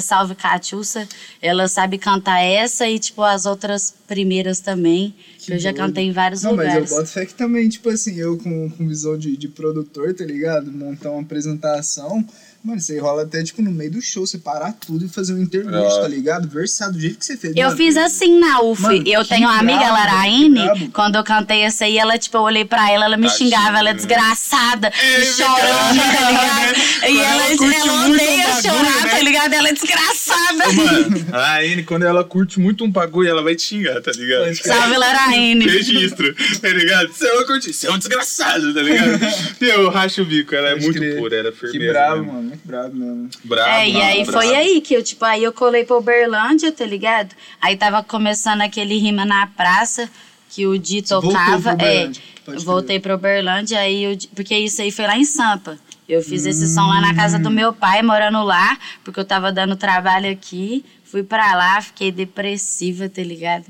salve 0.00 0.34
Catiúcia, 0.34 1.06
ela 1.42 1.68
sabe 1.68 1.98
cantar 1.98 2.40
essa 2.40 2.88
e, 2.88 2.98
tipo, 2.98 3.22
as 3.22 3.44
outras 3.44 3.94
primeiras 4.08 4.60
também, 4.60 5.14
que, 5.40 5.52
eu 5.52 5.58
já 5.58 5.72
cantei 5.72 6.04
em 6.04 6.12
vários 6.12 6.42
Não, 6.42 6.54
mas 6.56 6.66
eu 6.66 6.72
lugares. 6.74 6.90
boto 6.90 7.06
fé 7.08 7.26
que 7.26 7.34
também, 7.34 7.68
tipo 7.68 7.88
assim, 7.88 8.16
eu 8.18 8.36
com, 8.38 8.70
com 8.70 8.86
visão 8.88 9.16
de, 9.18 9.36
de 9.36 9.48
produtor, 9.48 10.12
tá 10.14 10.24
ligado? 10.24 10.70
Montar 10.72 11.10
uma 11.10 11.22
apresentação. 11.22 12.24
Mano, 12.62 12.78
aí 12.90 12.98
rola 12.98 13.22
até, 13.22 13.42
tipo, 13.42 13.62
no 13.62 13.70
meio 13.72 13.90
do 13.90 14.02
show, 14.02 14.26
você 14.26 14.36
parar 14.36 14.72
tudo 14.74 15.06
e 15.06 15.08
fazer 15.08 15.32
um 15.32 15.38
interlúdio, 15.40 15.78
É. 15.96 16.02
tá 16.02 16.06
ligado? 16.06 16.46
Versar 16.46 16.90
do 16.92 17.00
jeito 17.00 17.18
que 17.18 17.24
você 17.24 17.34
fez. 17.34 17.56
Eu 17.56 17.64
Mano, 17.68 17.76
fiz 17.78 17.96
assim 17.96 18.38
na 18.38 18.60
UF. 18.60 18.82
Mano, 18.82 19.02
eu 19.06 19.24
tenho 19.24 19.48
uma 19.48 19.58
amiga, 19.58 19.78
brabo, 19.78 19.94
Laraine, 19.94 20.58
que 20.60 20.64
brabo. 20.66 20.90
quando 20.92 21.16
eu 21.16 21.24
cantei 21.24 21.62
essa 21.62 21.86
aí, 21.86 21.96
ela, 21.96 22.18
tipo, 22.18 22.36
eu 22.36 22.42
olhei 22.42 22.66
pra 22.66 22.90
ela, 22.92 23.06
ela 23.06 23.16
me 23.16 23.28
Tadinha. 23.30 23.48
xingava, 23.50 23.78
ela 23.78 23.88
é 23.88 23.94
desgraçada, 23.94 24.88
É, 24.88 25.24
chorando, 25.24 26.00
tá 26.12 26.30
ligado? 26.30 26.78
E 27.00 27.56
Quando 27.56 27.72
ela, 27.72 27.82
ela 27.82 27.92
ela 27.94 28.10
odeia 28.10 28.46
um 28.46 28.50
bagulho, 28.50 28.62
chorar, 28.62 29.04
né? 29.04 29.10
tá 29.10 29.20
ligado? 29.22 29.52
Ela 29.54 29.68
é 29.68 29.72
desgraçada. 29.72 30.72
Mano, 30.74 31.26
a 31.32 31.52
Aine, 31.54 31.82
quando 31.82 32.02
ela 32.04 32.22
curte 32.24 32.60
muito 32.60 32.84
um 32.84 32.90
bagulho, 32.90 33.30
ela 33.30 33.42
vai 33.42 33.56
te 33.56 33.62
xingar, 33.62 34.02
tá 34.02 34.12
ligado? 34.12 34.54
Salve, 34.56 34.98
Laraine. 34.98 35.39
Registro, 35.68 36.34
tá 36.60 36.68
ligado? 36.68 37.12
Você 37.12 37.26
é 37.26 37.32
uma 37.32 37.44
curtir, 37.46 37.72
você 37.72 37.86
é 37.86 37.90
um 37.92 37.98
desgraçado, 37.98 38.72
tá 38.74 38.82
ligado? 38.82 39.10
E 39.60 39.64
eu 39.64 39.88
racho 39.90 40.22
o 40.22 40.24
bico, 40.24 40.54
ela 40.54 40.68
é 40.68 40.72
Pode 40.72 40.84
muito 40.84 40.98
crer. 40.98 41.18
pura, 41.18 41.36
ela 41.36 41.48
é 41.48 41.52
Que 41.52 41.58
firmeza. 41.58 41.92
bravo, 41.92 42.16
mesmo. 42.22 42.32
mano. 42.32 42.48
Muito 42.48 42.66
bravo 42.66 42.96
mesmo. 42.96 43.30
Bravo, 43.44 43.68
É, 43.70 43.88
e 43.88 44.00
aí 44.00 44.24
bravo. 44.24 44.32
foi 44.32 44.54
aí 44.54 44.80
que 44.80 44.94
eu, 44.94 45.02
tipo, 45.02 45.24
aí 45.24 45.42
eu 45.44 45.52
colei 45.52 45.84
pra 45.84 45.96
Uberlândia, 45.96 46.72
tá 46.72 46.84
ligado? 46.86 47.34
Aí 47.60 47.76
tava 47.76 48.02
começando 48.02 48.60
aquele 48.62 48.96
rima 48.98 49.24
na 49.24 49.46
praça, 49.46 50.08
que 50.50 50.66
o 50.66 50.78
Di 50.78 51.02
tocava. 51.02 51.70
É, 51.72 52.06
pode 52.06 52.20
eu 52.46 52.54
crer. 52.54 52.60
voltei 52.64 52.98
pra 53.00 53.14
Uberlândia, 53.14 53.78
aí 53.78 54.04
eu, 54.04 54.16
porque 54.34 54.56
isso 54.56 54.80
aí 54.82 54.90
foi 54.90 55.06
lá 55.06 55.16
em 55.16 55.24
Sampa. 55.24 55.78
Eu 56.08 56.22
fiz 56.22 56.44
esse 56.44 56.66
som 56.74 56.88
lá 56.88 57.00
na 57.00 57.14
casa 57.14 57.38
Hum. 57.38 57.42
do 57.42 57.50
meu 57.50 57.72
pai, 57.72 58.02
morando 58.02 58.42
lá, 58.42 58.76
porque 59.04 59.20
eu 59.20 59.24
tava 59.24 59.52
dando 59.52 59.76
trabalho 59.76 60.28
aqui. 60.28 60.84
Fui 61.10 61.24
pra 61.24 61.56
lá, 61.56 61.82
fiquei 61.82 62.12
depressiva, 62.12 63.08
tá 63.08 63.20
ligado? 63.20 63.64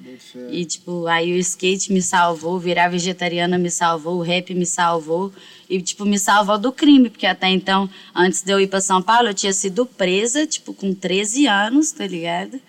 E, 0.50 0.62
tipo, 0.66 1.06
aí 1.06 1.32
o 1.32 1.38
skate 1.38 1.90
me 1.90 2.02
salvou, 2.02 2.58
virar 2.58 2.88
vegetariana 2.88 3.56
me 3.56 3.70
salvou, 3.70 4.18
o 4.18 4.22
rap 4.22 4.54
me 4.54 4.66
salvou. 4.66 5.32
E, 5.68 5.80
tipo, 5.80 6.04
me 6.04 6.18
salvou 6.18 6.58
do 6.58 6.70
crime, 6.70 7.08
porque 7.08 7.26
até 7.26 7.48
então, 7.48 7.88
antes 8.14 8.42
de 8.42 8.52
eu 8.52 8.60
ir 8.60 8.66
pra 8.66 8.82
São 8.82 9.00
Paulo, 9.00 9.28
eu 9.28 9.34
tinha 9.34 9.54
sido 9.54 9.86
presa, 9.86 10.46
tipo, 10.46 10.74
com 10.74 10.92
13 10.92 11.46
anos, 11.46 11.92
tá 11.92 12.06
ligado? 12.06 12.60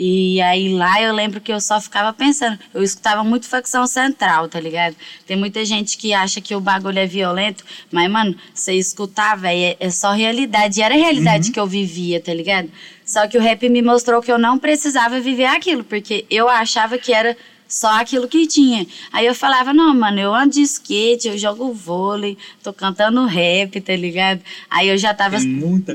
E 0.00 0.40
aí 0.40 0.72
lá 0.72 1.02
eu 1.02 1.12
lembro 1.12 1.40
que 1.40 1.52
eu 1.52 1.60
só 1.60 1.80
ficava 1.80 2.12
pensando, 2.12 2.56
eu 2.72 2.84
escutava 2.84 3.24
muito 3.24 3.46
facção 3.46 3.84
central, 3.84 4.48
tá 4.48 4.60
ligado? 4.60 4.94
Tem 5.26 5.36
muita 5.36 5.64
gente 5.64 5.96
que 5.96 6.12
acha 6.12 6.40
que 6.40 6.54
o 6.54 6.60
bagulho 6.60 7.00
é 7.00 7.06
violento, 7.06 7.64
mas, 7.90 8.08
mano, 8.08 8.36
você 8.54 8.74
escutar, 8.74 9.36
velho, 9.36 9.60
é, 9.60 9.76
é 9.80 9.90
só 9.90 10.12
realidade. 10.12 10.78
E 10.78 10.82
era 10.82 10.94
a 10.94 10.98
realidade 10.98 11.50
que 11.50 11.58
eu 11.58 11.66
vivia, 11.66 12.20
tá 12.20 12.32
ligado? 12.32 12.68
Só 13.08 13.26
que 13.26 13.38
o 13.38 13.40
rap 13.40 13.66
me 13.70 13.80
mostrou 13.80 14.20
que 14.20 14.30
eu 14.30 14.38
não 14.38 14.58
precisava 14.58 15.18
viver 15.18 15.46
aquilo, 15.46 15.82
porque 15.82 16.26
eu 16.28 16.46
achava 16.46 16.98
que 16.98 17.10
era 17.10 17.34
só 17.68 18.00
aquilo 18.00 18.26
que 18.26 18.46
tinha. 18.46 18.86
Aí 19.12 19.26
eu 19.26 19.34
falava, 19.34 19.74
não, 19.74 19.94
mano, 19.94 20.18
eu 20.18 20.34
ando 20.34 20.54
de 20.54 20.62
skate, 20.62 21.28
eu 21.28 21.36
jogo 21.36 21.72
vôlei, 21.74 22.36
tô 22.62 22.72
cantando 22.72 23.24
rap, 23.26 23.78
tá 23.80 23.94
ligado? 23.94 24.40
Aí 24.70 24.88
eu 24.88 24.96
já 24.96 25.12
tava 25.12 25.36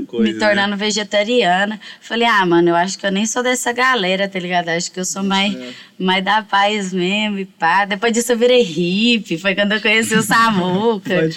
coisa. 0.07 0.31
me 0.31 0.33
tornando 0.37 0.77
vegetariana. 0.77 1.79
Falei, 1.99 2.27
ah, 2.27 2.45
mano, 2.45 2.69
eu 2.69 2.75
acho 2.75 2.97
que 2.99 3.05
eu 3.05 3.11
nem 3.11 3.25
sou 3.25 3.41
dessa 3.41 3.71
galera, 3.73 4.27
tá 4.29 4.37
ligado? 4.39 4.69
Acho 4.69 4.91
que 4.91 4.99
eu 4.99 5.05
sou 5.05 5.23
mais, 5.23 5.57
mais 5.97 6.23
da 6.23 6.43
paz 6.43 6.93
mesmo 6.93 7.39
e 7.39 7.45
pá. 7.45 7.85
Depois 7.85 8.13
disso 8.13 8.31
eu 8.33 8.37
virei 8.37 8.61
hippie, 8.61 9.37
foi 9.39 9.55
quando 9.55 9.71
eu 9.71 9.81
conheci 9.81 10.13
o 10.15 10.21
Samuca. 10.23 11.23
Né? 11.23 11.29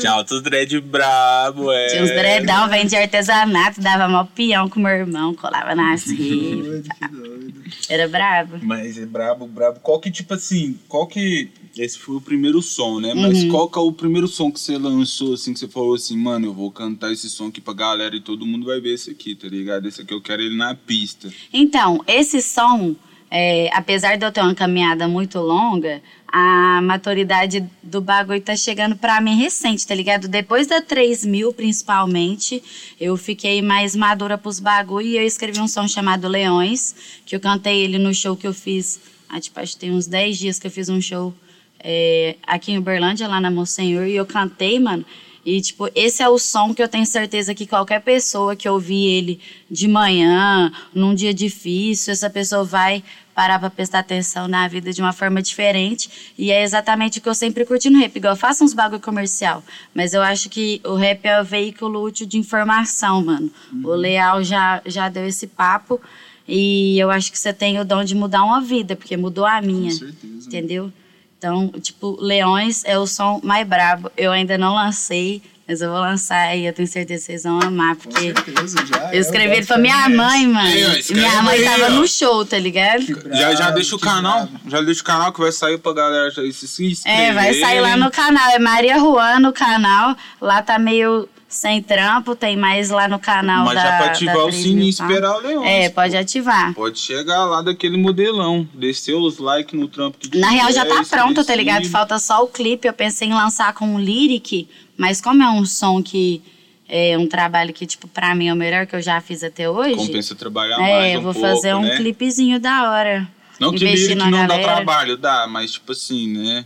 Tinha 0.00 0.12
altos 0.12 0.42
dread 0.42 0.80
brabo, 0.80 1.70
é. 1.70 1.86
Tinha 1.86 2.02
uns 2.02 2.10
dreadão, 2.10 2.68
vendia 2.68 3.00
artesanato, 3.00 3.80
dava 3.80 4.08
mó 4.08 4.24
peão 4.24 4.68
com 4.68 4.80
meu 4.80 4.90
irmão, 4.90 5.34
colava 5.34 5.74
nas 5.74 6.02
Que 6.14 6.14
ripas. 6.14 6.64
doido, 6.66 6.88
que 6.98 7.08
doido. 7.08 7.64
Era 7.88 8.08
brabo. 8.08 8.58
Mas 8.62 8.98
é 8.98 9.06
brabo, 9.06 9.46
brabo. 9.46 9.80
Qual 9.84 10.00
que, 10.00 10.10
tipo 10.10 10.32
assim, 10.32 10.78
qual 10.88 11.06
que. 11.06 11.50
Esse 11.76 11.98
foi 11.98 12.16
o 12.16 12.20
primeiro 12.20 12.62
som, 12.62 13.00
né? 13.00 13.12
Mas 13.14 13.42
Uhum. 13.42 13.48
qual 13.50 13.68
que 13.68 13.78
é 13.78 13.82
o 13.82 13.92
primeiro 13.92 14.26
som 14.26 14.50
que 14.50 14.58
você 14.58 14.78
lançou, 14.78 15.34
assim, 15.34 15.52
que 15.52 15.58
você 15.58 15.68
falou 15.68 15.94
assim, 15.94 16.16
mano, 16.16 16.46
eu 16.46 16.54
vou 16.54 16.70
cantar 16.70 17.12
esse 17.12 17.28
som 17.28 17.48
aqui 17.48 17.60
pra 17.60 17.74
galera 17.74 18.16
e 18.16 18.20
todo 18.20 18.46
mundo 18.46 18.64
vai 18.64 18.80
ver 18.80 18.94
esse 18.94 19.10
aqui, 19.10 19.34
tá 19.34 19.46
ligado? 19.48 19.86
Esse 19.86 20.00
aqui 20.02 20.14
eu 20.14 20.22
quero 20.22 20.40
ele 20.40 20.56
na 20.56 20.74
pista. 20.74 21.30
Então, 21.52 22.00
esse 22.06 22.40
som, 22.40 22.94
é, 23.30 23.68
apesar 23.74 24.16
de 24.16 24.24
eu 24.24 24.30
ter 24.32 24.40
uma 24.40 24.54
caminhada 24.54 25.06
muito 25.08 25.38
longa, 25.40 26.00
a 26.28 26.80
maturidade 26.82 27.64
do 27.82 28.00
bagulho 28.00 28.40
tá 28.40 28.56
chegando 28.56 28.96
pra 28.96 29.20
mim 29.20 29.36
recente, 29.36 29.86
tá 29.86 29.94
ligado? 29.94 30.28
Depois 30.28 30.66
da 30.66 30.80
3000, 30.80 31.52
principalmente, 31.52 32.62
eu 33.00 33.16
fiquei 33.16 33.60
mais 33.62 33.94
madura 33.94 34.38
pros 34.38 34.58
bagulho 34.60 35.06
e 35.06 35.16
eu 35.16 35.24
escrevi 35.24 35.60
um 35.60 35.68
som 35.68 35.86
chamado 35.86 36.26
Leões, 36.28 36.94
que 37.26 37.36
eu 37.36 37.40
cantei 37.40 37.80
ele 37.82 37.98
no 37.98 38.14
show 38.14 38.36
que 38.36 38.46
eu 38.46 38.54
fiz, 38.54 39.00
ah, 39.34 39.40
tipo, 39.40 39.58
acho 39.58 39.72
que 39.72 39.80
tem 39.80 39.90
uns 39.90 40.06
10 40.06 40.38
dias 40.38 40.58
que 40.60 40.68
eu 40.68 40.70
fiz 40.70 40.88
um 40.88 41.00
show 41.00 41.34
é, 41.80 42.36
aqui 42.46 42.70
em 42.70 42.78
Uberlândia, 42.78 43.26
lá 43.26 43.40
na 43.40 43.50
Monsenhor, 43.50 44.06
e 44.06 44.14
eu 44.14 44.24
cantei, 44.24 44.78
mano. 44.78 45.04
E, 45.44 45.60
tipo, 45.60 45.88
esse 45.92 46.22
é 46.22 46.28
o 46.28 46.38
som 46.38 46.72
que 46.72 46.80
eu 46.80 46.86
tenho 46.86 47.04
certeza 47.04 47.52
que 47.52 47.66
qualquer 47.66 48.00
pessoa 48.00 48.54
que 48.54 48.68
ouvir 48.68 49.04
ele 49.06 49.40
de 49.68 49.88
manhã, 49.88 50.72
num 50.94 51.16
dia 51.16 51.34
difícil, 51.34 52.12
essa 52.12 52.30
pessoa 52.30 52.62
vai 52.62 53.02
parar 53.34 53.58
pra 53.58 53.68
prestar 53.68 53.98
atenção 53.98 54.46
na 54.46 54.68
vida 54.68 54.92
de 54.92 55.02
uma 55.02 55.12
forma 55.12 55.42
diferente. 55.42 56.32
E 56.38 56.52
é 56.52 56.62
exatamente 56.62 57.18
o 57.18 57.20
que 57.20 57.28
eu 57.28 57.34
sempre 57.34 57.64
curti 57.64 57.90
no 57.90 57.98
rap. 57.98 58.14
Igual 58.14 58.34
eu 58.34 58.38
faço 58.38 58.62
uns 58.62 58.72
bagulho 58.72 59.00
comercial, 59.00 59.64
mas 59.92 60.14
eu 60.14 60.22
acho 60.22 60.48
que 60.48 60.80
o 60.84 60.94
rap 60.94 61.26
é 61.26 61.40
o 61.40 61.44
veículo 61.44 62.04
útil 62.04 62.24
de 62.24 62.38
informação, 62.38 63.24
mano. 63.24 63.50
O 63.82 63.96
Leal 63.96 64.44
já, 64.44 64.80
já 64.86 65.08
deu 65.08 65.26
esse 65.26 65.48
papo. 65.48 66.00
E 66.46 66.98
eu 66.98 67.10
acho 67.10 67.32
que 67.32 67.38
você 67.38 67.52
tem 67.52 67.80
o 67.80 67.84
dom 67.84 68.04
de 68.04 68.14
mudar 68.14 68.44
uma 68.44 68.60
vida, 68.60 68.94
porque 68.96 69.16
mudou 69.16 69.46
a 69.46 69.60
minha. 69.62 69.90
Com 69.90 69.98
certeza. 69.98 70.46
Entendeu? 70.48 70.92
Então, 71.38 71.68
tipo, 71.80 72.16
Leões 72.20 72.82
é 72.84 72.98
o 72.98 73.06
som 73.06 73.40
mais 73.42 73.66
brabo. 73.66 74.10
Eu 74.16 74.32
ainda 74.32 74.56
não 74.56 74.74
lancei, 74.74 75.42
mas 75.68 75.80
eu 75.82 75.90
vou 75.90 76.00
lançar 76.00 76.56
e 76.56 76.64
eu 76.66 76.72
tenho 76.72 76.88
certeza 76.88 77.20
que 77.20 77.26
vocês 77.26 77.42
vão 77.42 77.60
amar, 77.62 77.96
Com 77.96 78.02
porque 78.10 78.32
certeza, 78.34 78.86
já. 78.86 79.10
é, 79.10 79.16
eu 79.16 79.20
escrevi 79.20 79.56
ele 79.56 79.66
pra 79.66 79.76
minha 79.78 80.08
mãe, 80.08 80.46
mano. 80.46 80.66
Aí, 80.68 80.84
ó, 80.86 80.92
escreve 80.92 81.20
minha 81.20 81.42
mãe 81.42 81.58
aí, 81.58 81.64
tava 81.64 81.86
ó. 81.86 81.90
no 81.90 82.08
show, 82.08 82.44
tá 82.46 82.58
ligado? 82.58 83.04
Que 83.04 83.36
já, 83.36 83.54
já 83.54 83.70
deixa 83.70 83.96
o 83.96 83.98
canal, 83.98 84.46
brabo. 84.46 84.70
já 84.70 84.80
deixa 84.82 85.00
o 85.02 85.04
canal 85.04 85.32
que 85.32 85.40
vai 85.40 85.52
sair 85.52 85.78
pra 85.78 85.92
galera 85.92 86.30
se 86.30 86.84
inscrever. 86.86 87.20
É, 87.20 87.32
vai 87.32 87.54
sair 87.54 87.80
lá 87.80 87.96
no 87.96 88.10
canal. 88.10 88.50
É 88.50 88.58
Maria 88.58 88.98
Juan 88.98 89.40
no 89.40 89.52
canal. 89.52 90.16
Lá 90.40 90.62
tá 90.62 90.78
meio 90.78 91.28
sem 91.54 91.80
trampo, 91.82 92.34
tem 92.34 92.56
mais 92.56 92.90
lá 92.90 93.06
no 93.06 93.18
canal 93.18 93.64
Mas 93.64 93.74
da 93.76 93.82
já 93.82 93.96
pra 93.96 94.06
ativar 94.06 94.36
o 94.38 94.48
3 94.48 94.54
sininho 94.56 94.82
e 94.82 94.88
esperar 94.88 95.36
o 95.36 95.40
Leões. 95.40 95.68
É, 95.70 95.88
pode 95.88 96.16
ativar. 96.16 96.74
Pode 96.74 96.98
chegar 96.98 97.44
lá 97.44 97.62
daquele 97.62 97.96
modelão, 97.96 98.68
descer 98.74 99.14
os 99.14 99.38
likes 99.38 99.78
no 99.78 99.86
trampo 99.86 100.18
que 100.18 100.36
Na 100.36 100.48
real 100.50 100.72
já 100.72 100.82
tiver, 100.84 100.96
tá 100.96 101.04
pronto, 101.08 101.44
tá 101.44 101.54
ligado? 101.54 101.88
Falta 101.88 102.18
só 102.18 102.42
o 102.42 102.48
clipe. 102.48 102.88
Eu 102.88 102.92
pensei 102.92 103.28
em 103.28 103.34
lançar 103.34 103.72
com 103.72 103.86
um 103.86 103.98
lyric, 104.00 104.68
mas 104.96 105.20
como 105.20 105.42
é 105.42 105.50
um 105.50 105.64
som 105.64 106.02
que 106.02 106.42
é 106.88 107.16
um 107.16 107.26
trabalho 107.28 107.72
que, 107.72 107.86
tipo, 107.86 108.06
pra 108.08 108.34
mim 108.34 108.48
é 108.48 108.52
o 108.52 108.56
melhor 108.56 108.86
que 108.86 108.96
eu 108.96 109.00
já 109.00 109.20
fiz 109.20 109.42
até 109.44 109.70
hoje. 109.70 109.94
Compensa 109.94 110.34
trabalhar 110.34 110.78
mais 110.78 110.90
É, 110.92 111.08
um 111.10 111.12
eu 111.14 111.22
vou 111.22 111.32
pouco, 111.32 111.48
fazer 111.48 111.74
um 111.74 111.82
né? 111.82 111.96
clipezinho 111.96 112.58
da 112.58 112.90
hora. 112.90 113.28
Não 113.60 113.70
que 113.72 113.84
lyric 113.84 114.14
não 114.16 114.30
dá 114.30 114.46
galera. 114.48 114.62
trabalho, 114.62 115.16
dá, 115.16 115.46
mas 115.46 115.72
tipo 115.72 115.92
assim, 115.92 116.28
né? 116.36 116.64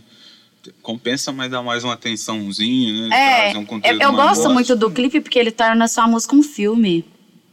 Compensa, 0.81 1.31
mas 1.31 1.49
dá 1.49 1.61
mais 1.63 1.83
uma 1.83 1.93
atençãozinha, 1.93 3.07
né? 3.09 3.49
É, 3.53 3.57
um 3.57 3.61
eu, 3.61 3.65
conteúdo 3.67 4.01
eu 4.01 4.11
gosto 4.11 4.35
bosta. 4.35 4.49
muito 4.49 4.75
do 4.75 4.91
clipe 4.91 5.21
porque 5.21 5.39
ele 5.39 5.51
torna 5.51 5.87
sua 5.87 6.07
música 6.07 6.35
um 6.35 6.43
filme. 6.43 7.05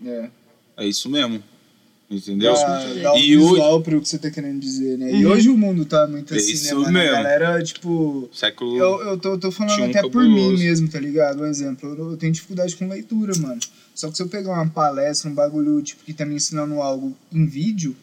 É. 0.05 0.29
É 0.77 0.87
isso 0.87 1.09
mesmo. 1.09 1.43
Entendeu? 2.09 2.53
Dá, 2.55 2.85
dá 3.03 3.15
um 3.15 3.19
E 3.19 3.37
visual 3.37 3.81
pro 3.81 4.01
que 4.01 4.09
você 4.09 4.17
tá 4.19 4.31
querendo 4.31 4.61
dizer, 4.61 4.97
né? 4.97 5.13
E 5.13 5.25
Uhum. 5.27 5.33
hoje 5.33 5.49
o 5.49 5.57
mundo 5.59 5.85
tá 5.85 6.07
muito 6.07 6.33
É 6.33 6.37
assim, 6.37 6.49
né, 6.49 6.53
isso 6.55 6.75
mano? 6.81 6.93
mesmo. 6.93 7.17
A 7.17 7.23
galera, 7.23 7.63
tipo. 7.65 8.29
Século. 8.33 8.77
Eu, 8.77 9.01
eu 9.03 9.19
tô, 9.19 9.37
tô 9.39 9.51
falando 9.51 9.85
até 9.85 10.03
por 10.03 10.23
mim 10.23 10.35
cabuloso. 10.37 10.63
mesmo, 10.63 10.89
tá 10.89 11.01
ligado? 11.01 11.43
Um 11.43 11.47
exemplo, 11.47 11.89
eu, 11.99 12.11
eu 12.13 12.17
tenho 12.17 12.33
dificuldade 12.33 12.77
com 12.77 12.87
leitura, 12.89 13.37
mano. 13.39 13.59
Só 13.93 14.09
que 14.09 14.17
se 14.17 14.23
eu 14.23 14.29
pegar 14.29 14.53
uma 14.53 14.69
palestra, 14.69 15.29
um 15.31 15.35
bagulho, 15.35 15.83
tipo, 15.83 16.05
que 16.05 16.13
tá 16.13 16.25
me 16.25 16.37
ensinando 16.37 16.81
algo 16.81 17.17
em 17.33 17.45
vídeo, 17.47 17.97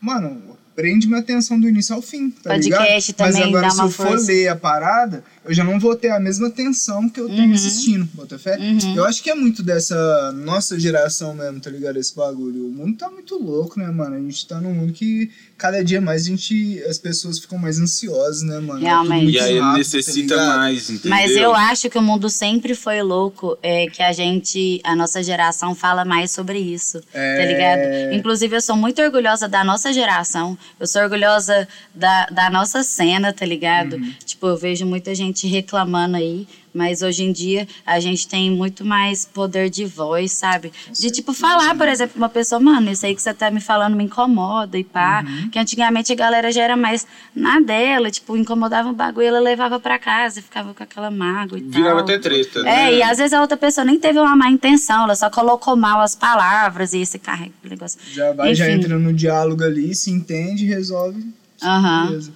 mano, 0.00 0.42
prende 0.74 1.06
minha 1.06 1.20
atenção 1.20 1.58
do 1.58 1.68
início 1.68 1.94
ao 1.94 2.02
fim, 2.02 2.30
tá 2.30 2.50
Podcast 2.50 2.64
ligado? 2.64 2.90
Mas 2.90 3.06
também 3.34 3.42
agora 3.48 3.66
dá 3.66 3.70
se 3.70 3.80
eu 3.80 3.90
for 3.90 4.06
força. 4.08 4.26
ler 4.26 4.48
a 4.48 4.56
parada, 4.56 5.24
eu 5.50 5.54
já 5.54 5.64
não 5.64 5.78
vou 5.80 5.96
ter 5.96 6.10
a 6.10 6.20
mesma 6.20 6.46
atenção 6.48 7.08
que 7.08 7.20
eu 7.20 7.28
tenho 7.28 7.48
Uhum. 7.48 7.54
assistindo, 7.54 8.08
bota 8.14 8.38
fé? 8.38 8.56
Uhum. 8.56 8.94
Eu 8.96 9.04
acho 9.04 9.22
que 9.22 9.28
é 9.30 9.34
muito 9.34 9.62
dessa 9.62 10.30
nossa 10.32 10.78
geração 10.78 11.34
mesmo, 11.34 11.60
tá 11.60 11.68
ligado? 11.70 11.96
Esse 11.98 12.14
bagulho. 12.14 12.66
O 12.68 12.70
mundo 12.72 12.96
tá 12.96 13.10
muito 13.10 13.36
louco, 13.36 13.78
né, 13.78 13.86
mano? 13.90 14.14
A 14.16 14.20
gente 14.20 14.46
tá 14.46 14.60
num 14.60 14.72
mundo 14.72 14.92
que 14.92 15.30
cada 15.58 15.84
dia 15.84 16.00
mais 16.00 16.22
a 16.22 16.24
gente, 16.26 16.82
as 16.84 16.96
pessoas 16.98 17.38
ficam 17.38 17.58
mais 17.58 17.78
ansiosas, 17.78 18.42
né, 18.42 18.58
mano? 18.60 18.80
É 18.80 18.88
Realmente. 18.88 19.22
muito 19.24 19.36
E 19.36 19.40
aí 19.40 19.58
rápido, 19.58 19.78
necessita 19.78 20.36
tá 20.36 20.56
mais, 20.56 20.88
entendeu? 20.88 21.10
Mas 21.10 21.30
eu 21.32 21.54
acho 21.54 21.90
que 21.90 21.98
o 21.98 22.02
mundo 22.02 22.30
sempre 22.30 22.74
foi 22.74 23.02
louco, 23.02 23.58
é 23.62 23.86
que 23.88 24.02
a 24.02 24.12
gente, 24.12 24.80
a 24.84 24.94
nossa 24.94 25.22
geração 25.22 25.74
fala 25.74 26.04
mais 26.04 26.30
sobre 26.30 26.58
isso, 26.60 27.00
tá 27.00 27.18
É. 27.18 27.46
ligado? 27.46 28.14
Inclusive 28.14 28.56
eu 28.56 28.60
sou 28.60 28.76
muito 28.76 29.02
orgulhosa 29.02 29.48
da 29.48 29.64
nossa 29.64 29.92
geração, 29.92 30.56
eu 30.78 30.86
sou 30.86 31.02
orgulhosa 31.02 31.66
da, 31.94 32.26
da 32.26 32.48
nossa 32.50 32.82
cena, 32.82 33.32
tá 33.32 33.44
ligado? 33.44 33.96
Uhum. 33.96 34.14
Tipo, 34.24 34.46
eu 34.46 34.56
vejo 34.56 34.86
muita 34.86 35.14
gente 35.14 35.39
reclamando 35.48 36.16
aí, 36.16 36.46
mas 36.72 37.02
hoje 37.02 37.24
em 37.24 37.32
dia 37.32 37.66
a 37.84 37.98
gente 37.98 38.28
tem 38.28 38.50
muito 38.50 38.84
mais 38.84 39.24
poder 39.24 39.68
de 39.68 39.84
voz, 39.84 40.32
sabe? 40.32 40.72
De 40.92 41.10
tipo 41.10 41.32
falar, 41.32 41.74
por 41.76 41.88
exemplo, 41.88 42.12
pra 42.14 42.22
uma 42.22 42.28
pessoa, 42.28 42.60
mano, 42.60 42.90
isso 42.90 43.04
aí 43.04 43.14
que 43.14 43.20
você 43.22 43.34
tá 43.34 43.50
me 43.50 43.60
falando 43.60 43.96
me 43.96 44.04
incomoda 44.04 44.78
e 44.78 44.84
pá. 44.84 45.24
Uhum. 45.26 45.50
Que 45.50 45.58
antigamente 45.58 46.12
a 46.12 46.14
galera 46.16 46.52
já 46.52 46.62
era 46.62 46.76
mais 46.76 47.06
na 47.34 47.58
dela, 47.60 48.10
tipo, 48.10 48.36
incomodava 48.36 48.88
o 48.88 48.92
bagulho, 48.92 49.26
ela 49.26 49.40
levava 49.40 49.80
pra 49.80 49.98
casa 49.98 50.38
e 50.38 50.42
ficava 50.42 50.72
com 50.72 50.82
aquela 50.82 51.10
mágoa 51.10 51.58
e 51.58 51.62
Virava 51.62 51.96
tal. 51.96 52.04
até 52.04 52.18
treta, 52.18 52.60
É, 52.60 52.62
né? 52.62 52.94
e 52.94 53.02
às 53.02 53.18
vezes 53.18 53.32
a 53.32 53.40
outra 53.40 53.56
pessoa 53.56 53.84
nem 53.84 53.98
teve 53.98 54.18
uma 54.20 54.36
má 54.36 54.48
intenção, 54.50 55.04
ela 55.04 55.16
só 55.16 55.28
colocou 55.28 55.74
mal 55.76 56.00
as 56.00 56.14
palavras 56.14 56.92
e 56.92 56.98
esse 56.98 57.18
carrega 57.18 57.52
o 57.64 57.68
negócio. 57.68 57.98
Já 58.12 58.32
vai, 58.32 58.54
já 58.54 58.66
Enfim. 58.68 58.76
entra 58.78 58.98
no 58.98 59.12
diálogo 59.12 59.64
ali, 59.64 59.94
se 59.94 60.10
entende, 60.10 60.64
resolve. 60.66 61.24
Aham. 61.62 62.06
Beleza. 62.06 62.32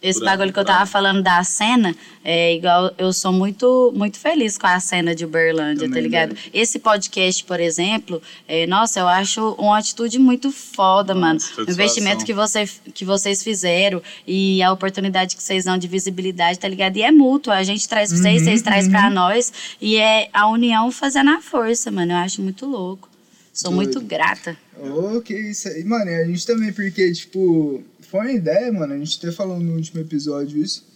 Esse 0.00 0.20
Por 0.20 0.26
bagulho 0.26 0.52
que 0.52 0.58
eu 0.58 0.64
tá. 0.64 0.74
tava 0.74 0.86
falando 0.86 1.22
da 1.22 1.42
cena, 1.42 1.94
é 2.24 2.54
igual 2.54 2.92
eu 2.96 3.12
sou 3.12 3.32
muito 3.32 3.92
muito 3.96 4.18
feliz 4.18 4.56
com 4.56 4.66
a 4.66 4.78
cena 4.78 5.14
de 5.14 5.24
Uberlândia, 5.24 5.82
tá 5.82 5.86
Também, 5.88 6.02
ligado? 6.02 6.34
velho. 6.34 6.50
Esse 6.54 6.78
podcast, 6.78 7.42
por 7.44 7.58
exemplo, 7.58 8.22
é, 8.46 8.66
nossa, 8.66 9.00
eu 9.00 9.08
acho 9.08 9.52
uma 9.58 9.76
atitude 9.78 10.18
muito 10.18 10.52
foda, 10.52 11.14
mano. 11.14 11.40
O 11.58 11.70
investimento 11.70 12.24
que, 12.24 12.32
você, 12.32 12.68
que 12.94 13.04
vocês 13.04 13.42
fizeram 13.42 14.00
e 14.26 14.62
a 14.62 14.72
oportunidade 14.72 15.34
que 15.36 15.42
vocês 15.42 15.64
dão 15.64 15.76
de 15.76 15.88
visibilidade, 15.88 16.58
tá 16.58 16.68
ligado? 16.68 16.96
E 16.96 17.02
é 17.02 17.10
mútuo, 17.10 17.52
a 17.52 17.62
gente 17.64 17.88
traz 17.88 18.10
pra 18.10 18.18
vocês, 18.18 18.38
Uhum, 18.42 18.44
vocês 18.44 18.62
trazem 18.62 18.84
uhum. 18.84 18.90
pra 19.00 19.10
nós. 19.10 19.52
E 19.80 19.96
é 19.96 20.28
a 20.32 20.48
união 20.48 20.90
fazendo 20.92 21.30
a 21.30 21.40
força, 21.40 21.90
mano. 21.90 22.12
Eu 22.12 22.16
acho 22.18 22.40
muito 22.40 22.66
louco. 22.66 23.08
Sou 23.52 23.72
Doido. 23.72 23.76
muito 23.94 24.00
grata. 24.08 24.56
Ô, 24.80 25.20
que 25.20 25.34
isso 25.34 25.66
aí. 25.68 25.82
Mano, 25.82 26.08
e 26.08 26.14
a 26.14 26.24
gente 26.24 26.46
também, 26.46 26.72
porque, 26.72 27.10
tipo, 27.12 27.82
foi 28.10 28.20
uma 28.20 28.32
ideia, 28.32 28.72
mano. 28.72 28.94
A 28.94 28.98
gente 28.98 29.18
até 29.18 29.30
falou 29.34 29.58
no 29.60 29.74
último 29.74 30.00
episódio 30.00 30.60
isso. 30.62 30.86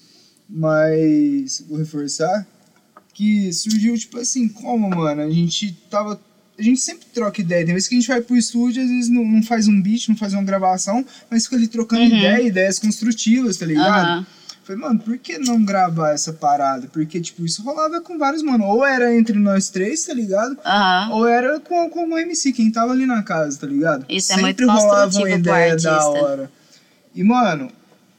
Mas, 0.48 1.64
vou 1.68 1.78
reforçar, 1.78 2.46
que 3.14 3.52
surgiu, 3.52 3.96
tipo 3.96 4.18
assim, 4.18 4.48
como, 4.48 4.88
mano? 4.90 5.22
A 5.22 5.30
gente 5.30 5.72
tava. 5.90 6.20
A 6.58 6.62
gente 6.62 6.80
sempre 6.80 7.06
troca 7.12 7.40
ideia. 7.40 7.64
Tem 7.64 7.74
vezes 7.74 7.88
que 7.88 7.94
a 7.94 7.98
gente 7.98 8.08
vai 8.08 8.20
pro 8.20 8.36
estúdio, 8.36 8.82
às 8.82 8.88
vezes 8.88 9.08
não, 9.10 9.24
não 9.24 9.42
faz 9.42 9.66
um 9.66 9.80
beat, 9.80 10.08
não 10.08 10.16
faz 10.16 10.34
uma 10.34 10.42
gravação, 10.42 11.04
mas 11.30 11.44
fica 11.44 11.56
ali 11.56 11.66
trocando 11.66 12.02
Uhum. 12.02 12.18
ideia, 12.18 12.42
ideias 12.46 12.78
construtivas, 12.78 13.56
tá 13.56 13.64
ligado? 13.66 14.06
Aham. 14.06 14.26
Falei, 14.62 14.80
mano, 14.80 15.00
por 15.00 15.18
que 15.18 15.38
não 15.38 15.64
gravar 15.64 16.12
essa 16.12 16.32
parada? 16.32 16.86
Porque, 16.86 17.20
tipo, 17.20 17.44
isso 17.44 17.62
rolava 17.64 18.00
com 18.00 18.16
vários, 18.16 18.42
mano. 18.44 18.64
Ou 18.64 18.84
era 18.86 19.12
entre 19.16 19.36
nós 19.36 19.70
três, 19.70 20.04
tá 20.04 20.14
ligado? 20.14 20.56
Aham. 20.64 21.14
Ou 21.14 21.26
era 21.26 21.58
com, 21.58 21.88
com 21.90 22.08
o 22.10 22.18
MC, 22.18 22.52
quem 22.52 22.70
tava 22.70 22.92
ali 22.92 23.04
na 23.06 23.22
casa, 23.24 23.58
tá 23.58 23.66
ligado? 23.66 24.04
Isso 24.08 24.30
é 24.32 24.36
Sempre 24.36 24.66
muito 24.66 24.66
rolava 24.80 25.18
uma 25.18 25.30
ideia 25.30 25.76
da 25.76 26.06
hora. 26.08 26.50
E, 27.14 27.22
mano, 27.22 27.70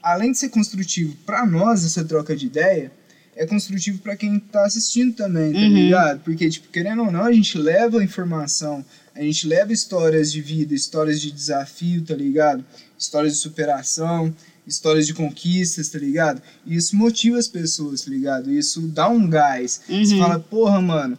além 0.02 0.32
de 0.32 0.38
ser 0.38 0.50
construtivo 0.50 1.16
pra 1.26 1.46
nós, 1.46 1.86
essa 1.86 2.04
troca 2.04 2.36
de 2.36 2.46
ideia, 2.46 2.92
é 3.36 3.46
construtivo 3.46 4.00
pra 4.00 4.16
quem 4.16 4.40
tá 4.40 4.66
assistindo 4.66 5.14
também, 5.16 5.54
tá 5.54 5.60
Uhum. 5.60 5.74
ligado? 5.74 6.20
Porque, 6.20 6.48
tipo, 6.50 6.68
querendo 6.70 7.04
ou 7.04 7.12
não, 7.12 7.24
a 7.24 7.32
gente 7.32 7.58
leva 7.58 8.04
informação, 8.04 8.86
a 9.16 9.22
gente 9.22 9.48
leva 9.48 9.74
histórias 9.74 10.32
de 10.32 10.40
vida, 10.42 10.74
histórias 10.76 11.20
de 11.20 11.32
desafio, 11.32 12.04
tá 12.04 12.14
ligado? 12.14 12.64
Histórias 12.98 13.34
de 13.34 13.40
superação, 13.40 14.34
histórias 14.68 15.08
de 15.08 15.14
conquistas, 15.14 15.90
tá 15.90 15.98
ligado? 15.98 16.42
E 16.66 16.76
isso 16.76 16.96
motiva 16.96 17.38
as 17.38 17.48
pessoas, 17.48 18.02
tá 18.02 18.12
ligado? 18.12 18.52
Isso 18.52 18.82
dá 18.82 19.10
um 19.10 19.28
gás. 19.28 19.82
Você 19.88 20.14
Uhum. 20.14 20.20
fala, 20.20 20.40
porra, 20.40 20.80
mano, 20.80 21.18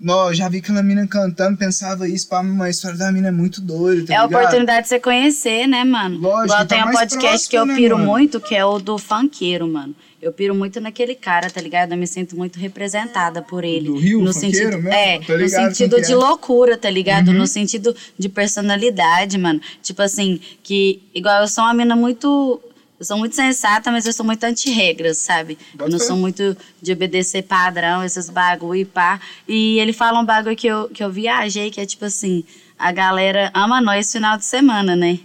nó, 0.00 0.32
já 0.32 0.48
vi 0.48 0.58
aquela 0.58 0.82
mina 0.82 1.06
cantando, 1.06 1.56
pensava 1.56 2.08
isso, 2.08 2.28
pá, 2.28 2.42
mas 2.42 2.60
a 2.66 2.70
história 2.70 2.98
da 2.98 3.10
mina 3.12 3.28
é 3.28 3.32
muito 3.32 3.60
doida, 3.60 4.06
tá 4.06 4.14
É 4.14 4.16
a 4.16 4.26
ligado? 4.26 4.40
oportunidade 4.40 4.82
de 4.82 4.88
você 4.88 5.00
conhecer, 5.00 5.66
né, 5.66 5.84
mano? 5.84 6.18
Lógico, 6.20 6.44
Igual 6.46 6.58
tá 6.60 6.66
tem 6.66 6.82
um 6.82 6.84
mais 6.86 6.98
podcast 6.98 7.28
próximo, 7.30 7.50
que 7.50 7.56
eu 7.56 7.66
né, 7.66 7.74
piro 7.76 7.98
mano? 7.98 8.10
muito, 8.10 8.40
que 8.40 8.54
é 8.54 8.64
o 8.64 8.78
do 8.78 8.96
funkeiro, 8.98 9.66
mano. 9.66 9.94
Eu 10.20 10.32
piro 10.32 10.52
muito 10.52 10.80
naquele 10.80 11.14
cara, 11.14 11.48
tá 11.48 11.60
ligado? 11.60 11.92
Eu 11.92 11.96
me 11.98 12.06
sinto 12.06 12.36
muito 12.36 12.58
representada 12.58 13.40
por 13.40 13.62
ele. 13.62 13.86
Do 13.86 13.96
Rio, 13.98 14.20
no 14.20 14.32
sentido, 14.32 14.72
mesmo? 14.72 14.88
É, 14.88 15.20
Tô 15.20 15.32
no 15.34 15.38
ligado 15.38 15.72
sentido 15.72 16.00
de 16.00 16.12
é. 16.12 16.16
loucura, 16.16 16.76
tá 16.76 16.90
ligado? 16.90 17.28
Uhum. 17.28 17.34
No 17.34 17.46
sentido 17.46 17.94
de 18.18 18.28
personalidade, 18.28 19.38
mano. 19.38 19.60
Tipo 19.80 20.02
assim, 20.02 20.40
que 20.62 21.00
igual 21.14 21.42
eu 21.42 21.48
sou 21.48 21.62
uma 21.62 21.72
mina 21.74 21.94
muito. 21.94 22.60
Eu 22.98 23.04
sou 23.04 23.16
muito 23.16 23.36
sensata, 23.36 23.92
mas 23.92 24.06
eu 24.06 24.12
sou 24.12 24.26
muito 24.26 24.42
anti-regras, 24.42 25.18
sabe? 25.18 25.56
Bota 25.74 25.84
Eu 25.84 25.92
não 25.92 25.98
sou 26.00 26.16
muito 26.16 26.56
de 26.82 26.92
obedecer 26.92 27.42
padrão, 27.42 28.02
esses 28.02 28.28
bagulho 28.28 28.80
e 28.80 28.84
pá. 28.84 29.20
E 29.46 29.78
ele 29.78 29.92
fala 29.92 30.18
um 30.18 30.24
bagulho 30.24 30.56
que 30.56 30.66
eu, 30.66 30.88
que 30.88 31.02
eu 31.04 31.10
viajei, 31.10 31.70
que 31.70 31.80
é 31.80 31.86
tipo 31.86 32.04
assim, 32.04 32.44
a 32.76 32.90
galera 32.90 33.52
ama 33.54 33.80
nós 33.80 34.10
final 34.10 34.36
de 34.36 34.44
semana, 34.44 34.96
né? 34.96 35.20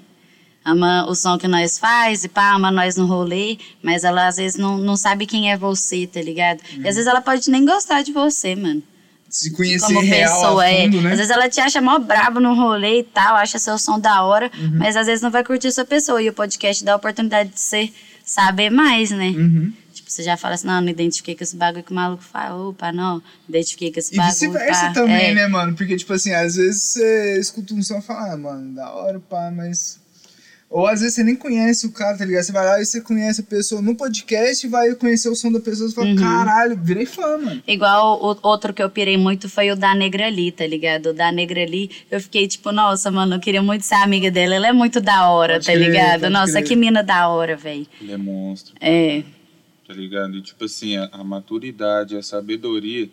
Ama 0.63 1.07
o 1.09 1.15
som 1.15 1.37
que 1.37 1.47
nós 1.47 1.79
faz 1.79 2.23
e 2.23 2.29
pá, 2.29 2.53
ama 2.53 2.71
nós 2.71 2.95
no 2.95 3.07
rolê, 3.07 3.57
mas 3.81 4.03
ela 4.03 4.27
às 4.27 4.37
vezes 4.37 4.57
não, 4.57 4.77
não 4.77 4.95
sabe 4.95 5.25
quem 5.25 5.51
é 5.51 5.57
você, 5.57 6.05
tá 6.05 6.21
ligado? 6.21 6.61
E 6.73 6.87
às 6.87 6.95
vezes 6.95 7.07
ela 7.07 7.21
pode 7.21 7.49
nem 7.49 7.65
gostar 7.65 8.03
de 8.03 8.11
você, 8.13 8.55
mano. 8.55 8.83
Se 9.33 9.49
conhecer 9.51 9.87
Como 9.87 9.99
real 10.01 10.31
pessoa, 10.39 10.63
a 10.63 10.69
fundo, 10.83 10.97
é. 10.99 11.01
né? 11.01 11.11
Às 11.13 11.17
vezes 11.17 11.31
ela 11.31 11.49
te 11.49 11.59
acha 11.59 11.81
mó 11.81 11.97
brabo 11.97 12.39
no 12.39 12.53
rolê 12.53 12.99
e 12.99 13.03
tal, 13.03 13.35
acha 13.35 13.57
seu 13.57 13.79
som 13.79 13.99
da 13.99 14.21
hora, 14.23 14.51
Uhum. 14.55 14.73
mas 14.77 14.95
às 14.95 15.07
vezes 15.07 15.23
não 15.23 15.31
vai 15.31 15.43
curtir 15.43 15.71
sua 15.71 15.83
pessoa. 15.85 16.21
E 16.21 16.29
o 16.29 16.33
podcast 16.33 16.83
dá 16.85 16.93
a 16.93 16.97
oportunidade 16.97 17.49
de 17.49 17.59
você 17.59 17.91
saber 18.23 18.69
mais, 18.69 19.09
né? 19.09 19.29
Uhum. 19.29 19.73
Tipo, 19.91 20.11
você 20.11 20.21
já 20.21 20.37
fala 20.37 20.53
assim, 20.53 20.67
não, 20.67 20.79
não 20.81 20.87
identifiquei 20.89 21.35
com 21.35 21.43
esse 21.43 21.55
bagulho 21.55 21.83
que 21.83 21.91
o 21.91 21.95
maluco 21.95 22.21
fala. 22.23 22.69
Opa, 22.69 22.91
não, 22.91 23.23
identifiquei 23.49 23.91
com 23.91 23.99
esse 23.99 24.13
E 24.13 24.17
bagulho. 24.17 24.33
vice-versa 24.33 24.85
pá. 24.87 24.93
também, 24.93 25.31
É. 25.31 25.33
né, 25.33 25.47
mano? 25.47 25.75
Porque, 25.75 25.95
tipo 25.95 26.13
assim, 26.13 26.31
às 26.31 26.55
vezes 26.55 26.83
você 26.83 27.39
escuta 27.39 27.73
um 27.73 27.81
som 27.81 27.97
e 27.97 28.01
fala, 28.03 28.33
ah, 28.33 28.37
mano, 28.37 28.75
da 28.75 28.91
hora, 28.91 29.19
pá, 29.19 29.51
mas. 29.51 29.99
Ou 30.75 30.87
às 30.87 31.01
vezes 31.01 31.13
você 31.13 31.23
nem 31.23 31.35
conhece 31.35 31.85
o 31.85 31.91
cara, 31.91 32.17
tá 32.17 32.25
ligado? 32.25 32.41
Você 32.43 32.51
vai 32.51 32.65
lá 32.65 32.81
e 32.81 32.85
você 32.85 32.99
conhece 32.99 33.41
a 33.41 33.43
pessoa 33.43 33.79
no 33.79 33.93
podcast 33.95 34.65
e 34.65 34.69
vai 34.69 34.95
conhecer 34.95 35.29
o 35.29 35.35
som 35.35 35.51
da 35.51 35.59
pessoa 35.59 35.87
e 35.87 35.93
fala, 35.93 36.07
Uhum. 36.07 36.15
caralho, 36.15 36.75
virei 36.81 37.05
fã, 37.05 37.37
mano. 37.37 37.61
Igual 37.67 38.19
o 38.19 38.35
outro 38.41 38.73
que 38.73 38.81
eu 38.81 38.89
pirei 38.89 39.15
muito 39.15 39.47
foi 39.47 39.69
o 39.69 39.75
da 39.75 39.93
Negra 39.93 40.25
Ali, 40.25 40.51
tá 40.51 40.65
ligado? 40.65 41.11
O 41.11 41.13
da 41.13 41.31
Negra 41.31 41.61
Ali, 41.61 41.91
eu 42.09 42.19
fiquei 42.19 42.47
tipo, 42.47 42.71
nossa, 42.71 43.11
mano, 43.11 43.35
eu 43.35 43.39
queria 43.39 43.61
muito 43.61 43.83
ser 43.85 43.93
amiga 43.95 44.31
dela. 44.31 44.55
Ela 44.55 44.69
é 44.69 44.73
muito 44.73 44.99
da 44.99 45.29
hora, 45.29 45.53
Pode 45.53 45.67
tá 45.67 45.73
crer, 45.73 45.85
ligado? 45.91 46.29
Nossa, 46.31 46.53
crer. 46.53 46.63
que 46.67 46.75
mina 46.75 47.03
da 47.03 47.27
hora, 47.29 47.55
velho. 47.55 47.85
Ele 48.01 48.11
é 48.11 48.17
monstro, 48.17 48.73
É. 48.81 49.21
tá 49.87 49.93
ligado? 49.93 50.35
E 50.35 50.41
tipo 50.41 50.65
assim, 50.65 50.97
a, 50.97 51.07
a 51.11 51.23
maturidade, 51.23 52.17
a 52.17 52.23
sabedoria, 52.23 53.07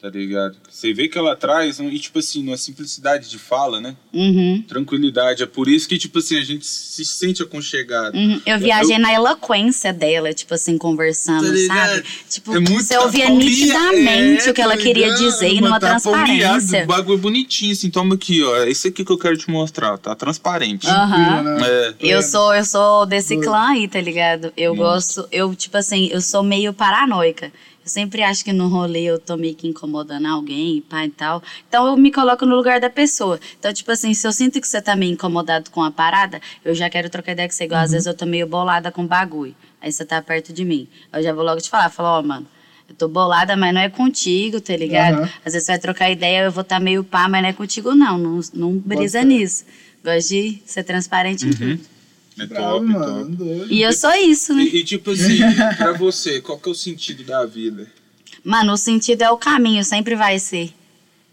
tá 0.00 0.10
ligado? 0.10 0.56
Você 0.70 0.92
vê 0.92 1.08
que 1.08 1.16
ela 1.18 1.34
traz, 1.34 1.80
um- 1.80 1.88
e 1.88 1.98
tipo 1.98 2.18
assim, 2.18 2.42
uma 2.46 2.56
simplicidade 2.56 3.28
de 3.30 3.38
fala, 3.38 3.80
né? 3.80 3.96
Uhum. 4.12 4.62
Tranquilidade. 4.68 5.42
É 5.42 5.46
por 5.46 5.68
isso 5.68 5.88
que, 5.88 5.98
tipo 5.98 6.18
assim, 6.18 6.38
a 6.38 6.44
gente 6.44 6.66
se 6.66 7.04
sente 7.04 7.42
aconchegado. 7.42 8.14
Uhum. 8.16 8.40
Eu 8.46 8.58
viajei 8.58 8.98
na 8.98 9.12
eloquência 9.12 9.92
dela, 9.92 10.32
tipo 10.34 10.54
assim, 10.54 10.76
conversando, 10.78 11.46
Tá 11.66 11.74
sabe? 11.88 12.04
Tipo, 12.28 12.54
É 12.56 12.60
muito 12.60 12.82
você 12.84 12.96
ouvia 12.98 13.28
nitidamente 13.30 14.46
é, 14.46 14.50
o 14.50 14.54
que 14.54 14.60
ela 14.60 14.76
tá 14.76 14.82
queria 14.82 15.14
dizer 15.14 15.48
e 15.52 15.60
numa 15.60 15.80
tá 15.80 15.88
transparência. 15.88 16.84
O 16.84 16.86
bagulho 16.86 17.18
é 17.18 17.20
bonitinho, 17.20 17.72
assim. 17.72 17.90
Toma 17.90 18.14
aqui, 18.14 18.42
ó. 18.42 18.56
É 18.58 18.70
isso 18.70 18.86
aqui 18.88 19.04
que 19.04 19.10
eu 19.12 19.18
quero 19.18 19.36
te 19.36 19.50
mostrar. 19.50 19.96
Tá 19.98 20.14
transparente. 20.14 20.86
Aham. 20.86 21.42
Né? 21.42 21.66
É. 21.68 21.94
Eu 22.00 22.22
sou, 22.22 22.54
eu 22.54 22.64
sou 22.64 23.06
desse 23.06 23.36
clã 23.40 23.68
aí, 23.70 23.88
tá 23.88 24.00
ligado? 24.00 24.52
Eu 24.56 24.74
Monstro. 24.74 25.22
gosto, 25.22 25.28
eu, 25.32 25.54
tipo 25.54 25.76
assim, 25.76 26.08
eu 26.12 26.20
sou 26.20 26.42
meio 26.42 26.72
paranoica. 26.72 27.52
Eu 27.86 27.90
sempre 27.90 28.20
acho 28.20 28.44
que 28.44 28.52
no 28.52 28.66
rolê 28.66 29.04
eu 29.04 29.16
tô 29.16 29.36
meio 29.36 29.54
que 29.54 29.68
incomodando 29.68 30.26
alguém, 30.26 30.80
pá 30.80 31.06
e 31.06 31.08
tal. 31.08 31.40
Então 31.68 31.86
eu 31.86 31.96
me 31.96 32.10
coloco 32.10 32.44
no 32.44 32.56
lugar 32.56 32.80
da 32.80 32.90
pessoa. 32.90 33.38
Então, 33.56 33.72
tipo 33.72 33.92
assim, 33.92 34.12
se 34.12 34.26
eu 34.26 34.32
sinto 34.32 34.60
que 34.60 34.66
você 34.66 34.82
tá 34.82 34.96
meio 34.96 35.12
incomodado 35.12 35.70
com 35.70 35.84
a 35.84 35.90
parada, 35.92 36.40
eu 36.64 36.74
já 36.74 36.90
quero 36.90 37.08
trocar 37.08 37.30
ideia 37.30 37.48
com 37.48 37.54
você. 37.54 37.62
Igual 37.62 37.80
às 37.80 37.92
vezes 37.92 38.08
eu 38.08 38.14
tô 38.14 38.26
meio 38.26 38.44
bolada 38.44 38.90
com 38.90 39.06
bagulho. 39.06 39.54
Aí 39.80 39.92
você 39.92 40.04
tá 40.04 40.20
perto 40.20 40.52
de 40.52 40.64
mim. 40.64 40.88
Eu 41.12 41.22
já 41.22 41.32
vou 41.32 41.44
logo 41.44 41.60
te 41.60 41.70
falar, 41.70 41.88
falar, 41.88 42.18
ó, 42.18 42.22
mano. 42.24 42.44
Eu 42.88 42.94
tô 42.96 43.06
bolada, 43.06 43.56
mas 43.56 43.72
não 43.72 43.80
é 43.80 43.88
contigo, 43.88 44.60
tá 44.60 44.76
ligado? 44.76 45.18
Aham. 45.18 45.30
Às 45.44 45.52
vezes 45.52 45.66
você 45.66 45.72
vai 45.72 45.78
trocar 45.78 46.10
ideia, 46.10 46.46
eu 46.46 46.50
vou 46.50 46.62
estar 46.62 46.80
tá 46.80 46.80
meio 46.80 47.04
pá, 47.04 47.28
mas 47.28 47.40
não 47.40 47.50
é 47.50 47.52
contigo, 47.52 47.94
não. 47.94 48.18
Não, 48.18 48.40
não 48.52 48.78
brisa 48.78 49.22
nisso. 49.22 49.64
Gosto 50.04 50.28
de 50.30 50.60
ser 50.66 50.82
transparente 50.82 51.46
em 51.46 51.52
tudo. 51.52 51.95
É 52.38 52.46
Bravo, 52.46 52.78
top, 52.80 52.86
mano, 52.86 53.36
top. 53.36 53.66
E 53.74 53.82
eu 53.82 53.92
sou 53.92 54.12
isso, 54.14 54.54
né? 54.54 54.62
E, 54.64 54.76
e, 54.80 54.84
tipo 54.84 55.10
assim, 55.10 55.38
pra 55.76 55.92
você, 55.92 56.40
qual 56.40 56.58
que 56.58 56.68
é 56.68 56.72
o 56.72 56.74
sentido 56.74 57.24
da 57.24 57.44
vida? 57.46 57.90
Mano, 58.44 58.74
o 58.74 58.76
sentido 58.76 59.22
é 59.22 59.30
o 59.30 59.38
caminho, 59.38 59.82
sempre 59.84 60.14
vai 60.14 60.38
ser. 60.38 60.72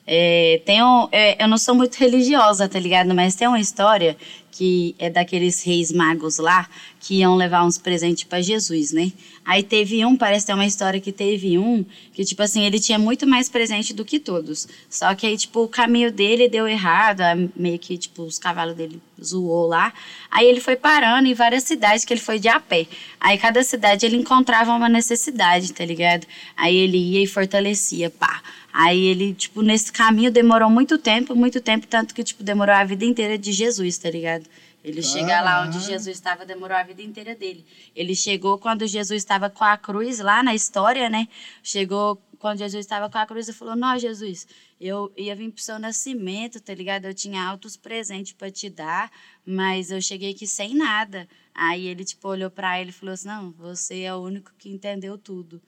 É, 0.06 0.62
tem 0.66 0.84
um, 0.84 1.08
é, 1.12 1.42
eu 1.42 1.48
não 1.48 1.58
sou 1.58 1.74
muito 1.74 1.96
religiosa, 2.00 2.68
tá 2.68 2.80
ligado? 2.80 3.14
Mas 3.14 3.36
tem 3.36 3.48
uma 3.48 3.60
história 3.60 4.18
que 4.52 4.96
é 5.00 5.10
daqueles 5.10 5.64
reis 5.64 5.92
magos 5.92 6.38
lá 6.38 6.70
que 7.00 7.16
iam 7.16 7.36
levar 7.36 7.66
uns 7.66 7.78
presentes 7.78 8.24
pra 8.24 8.40
Jesus, 8.40 8.92
né? 8.92 9.12
Aí 9.44 9.64
teve 9.64 10.06
um, 10.06 10.16
parece 10.16 10.46
ter 10.46 10.54
uma 10.54 10.66
história 10.66 11.02
que 11.02 11.12
teve 11.12 11.58
um 11.58 11.84
que, 12.14 12.24
tipo 12.24 12.42
assim, 12.42 12.64
ele 12.64 12.80
tinha 12.80 13.00
muito 13.00 13.26
mais 13.26 13.50
presente 13.50 13.94
do 13.94 14.06
que 14.06 14.20
todos. 14.20 14.68
Só 14.90 15.14
que 15.16 15.26
aí, 15.26 15.36
tipo, 15.36 15.64
o 15.64 15.68
caminho 15.68 16.12
dele 16.12 16.48
deu 16.48 16.68
errado, 16.68 17.22
meio 17.56 17.80
que, 17.80 17.98
tipo, 17.98 18.24
os 18.24 18.38
cavalos 18.38 18.76
dele 18.76 19.02
zoou 19.22 19.68
lá. 19.68 19.92
Aí 20.30 20.46
ele 20.46 20.62
foi 20.62 20.76
parando 20.76 21.28
em 21.28 21.34
várias 21.34 21.64
cidades 21.64 22.06
que 22.06 22.14
ele 22.14 22.22
foi 22.22 22.40
de 22.40 22.48
a 22.48 22.60
pé. 22.60 22.86
Aí 23.20 23.38
cada 23.38 23.64
cidade 23.64 24.06
ele 24.06 24.18
encontrava 24.18 24.72
uma 24.72 24.88
necessidade, 24.88 25.74
tá 25.74 25.84
ligado? 25.84 26.28
Aí 26.56 26.76
ele 26.76 26.98
ia 26.98 27.24
e 27.24 27.28
fortalecia, 27.28 28.10
pá. 28.10 28.42
Aí 28.74 29.06
ele, 29.06 29.36
tipo, 29.36 29.62
nesse 29.62 29.92
caminho 29.92 30.32
demorou 30.32 30.68
muito 30.68 30.98
tempo, 30.98 31.36
muito 31.36 31.62
tempo, 31.62 31.86
tanto 31.86 32.12
que, 32.12 32.24
tipo, 32.24 32.44
demorou 32.44 32.74
a 32.74 32.84
vida 32.84 33.06
inteira 33.06 33.38
de 33.38 33.52
Jesus, 33.52 34.00
tá 34.00 34.10
ligado? 34.10 34.46
Ele 34.84 35.02
chegar 35.04 35.42
lá 35.42 35.62
onde 35.62 35.78
Caralho. 35.78 35.94
Jesus 35.94 36.18
estava 36.18 36.46
demorou 36.46 36.76
a 36.76 36.82
vida 36.82 37.02
inteira 37.04 37.36
dele. 37.36 37.64
Ele 37.96 38.16
chegou 38.16 38.58
quando 38.58 38.86
Jesus 38.88 39.22
estava 39.22 39.48
com 39.48 39.64
a 39.64 39.78
cruz 39.78 40.20
lá 40.20 40.42
na 40.42 40.56
história, 40.56 41.08
né? 41.08 41.28
Chegou 41.62 42.20
quando 42.40 42.58
Jesus 42.58 42.84
estava 42.84 43.10
com 43.10 43.18
a 43.18 43.26
cruz 43.26 43.48
e 43.48 43.54
falou: 43.54 43.76
Não, 43.76 43.98
Jesus, 43.98 44.46
eu 44.82 45.14
ia 45.16 45.36
vir 45.36 45.52
pro 45.52 45.64
seu 45.64 45.80
nascimento, 45.80 46.60
tá 46.60 46.74
ligado? 46.74 47.06
Eu 47.06 47.14
tinha 47.14 47.42
altos 47.42 47.78
presentes 47.78 48.34
para 48.34 48.52
te 48.52 48.70
dar, 48.70 49.10
mas 49.46 49.92
eu 49.92 50.02
cheguei 50.02 50.32
aqui 50.32 50.46
sem 50.46 50.76
nada. 50.76 51.30
Aí 51.56 51.88
ele, 51.88 52.04
tipo, 52.04 52.28
olhou 52.28 52.50
para 52.50 52.82
ele 52.82 52.90
e 52.90 52.94
falou 52.94 53.14
assim: 53.14 53.28
Não, 53.28 53.52
você 53.52 54.02
é 54.02 54.14
o 54.14 54.22
único 54.22 54.52
que 54.58 54.68
entendeu 54.68 55.18
tudo. 55.18 55.62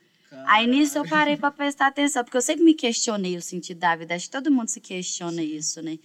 Aí 0.46 0.68
nisso 0.68 0.98
eu 0.98 1.08
parei 1.08 1.38
para 1.38 1.52
prestar 1.52 1.88
atenção, 1.88 2.24
porque 2.24 2.38
eu 2.38 2.42
sempre 2.42 2.64
me 2.64 2.74
questionei 2.74 3.38
o 3.38 3.42
sentido 3.42 3.80
da 3.80 3.96
vida. 3.96 4.16
Acho 4.16 4.26
que 4.26 4.32
todo 4.32 4.52
mundo 4.52 4.70
se 4.70 4.80
questiona 4.80 5.42
isso, 5.42 5.82
né? 5.82 5.98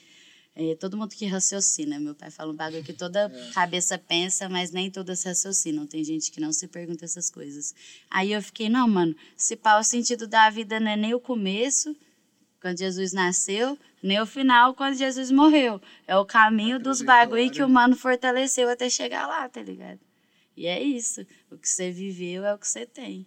É, 0.55 0.75
todo 0.75 0.97
mundo 0.97 1.15
que 1.15 1.27
raciocina. 1.27 1.99
Meu 2.01 2.15
pai 2.15 2.31
fala 2.31 2.53
um 2.53 2.57
bagulho 2.57 2.83
que 2.83 2.93
toda 2.93 3.31
cabeça 3.55 3.97
pensa, 3.97 4.49
mas 4.49 4.71
nem 4.71 4.91
todas 4.91 5.23
raciocinam. 5.23 5.87
Tem 5.87 6.03
gente 6.05 6.31
que 6.31 6.41
não 6.41 6.53
se 6.53 6.67
pergunta 6.69 7.05
essas 7.05 7.31
coisas. 7.31 7.75
Aí 8.11 8.33
eu 8.33 8.43
fiquei, 8.43 8.69
não, 8.69 8.87
mano, 8.89 9.15
se 9.37 9.57
pá, 9.57 9.79
o 9.79 9.85
sentido 9.85 10.27
da 10.27 10.51
vida 10.51 10.81
não 10.81 10.91
é 10.91 10.97
nem 10.97 11.15
o 11.15 11.21
começo, 11.21 11.97
quando 12.61 12.79
Jesus 12.79 13.13
nasceu, 13.13 13.79
nem 14.03 14.21
o 14.21 14.27
final, 14.27 14.75
quando 14.75 14.97
Jesus 14.97 15.31
morreu. 15.31 15.81
É 16.07 16.17
o 16.17 16.27
caminho 16.27 16.79
dos 16.79 17.01
bagulho 17.01 17.51
que 17.51 17.63
o 17.63 17.69
mano 17.69 17.97
fortaleceu 17.97 18.69
até 18.69 18.91
chegar 18.91 19.27
lá, 19.27 19.49
tá 19.49 19.63
ligado? 19.63 20.01
E 20.57 20.67
é 20.67 20.83
isso. 20.83 21.27
O 21.51 21.57
que 21.57 21.69
você 21.69 21.91
viveu 21.91 22.45
é 22.45 22.55
o 22.55 22.59
que 22.59 22.69
você 22.69 22.85
tem. 22.85 23.27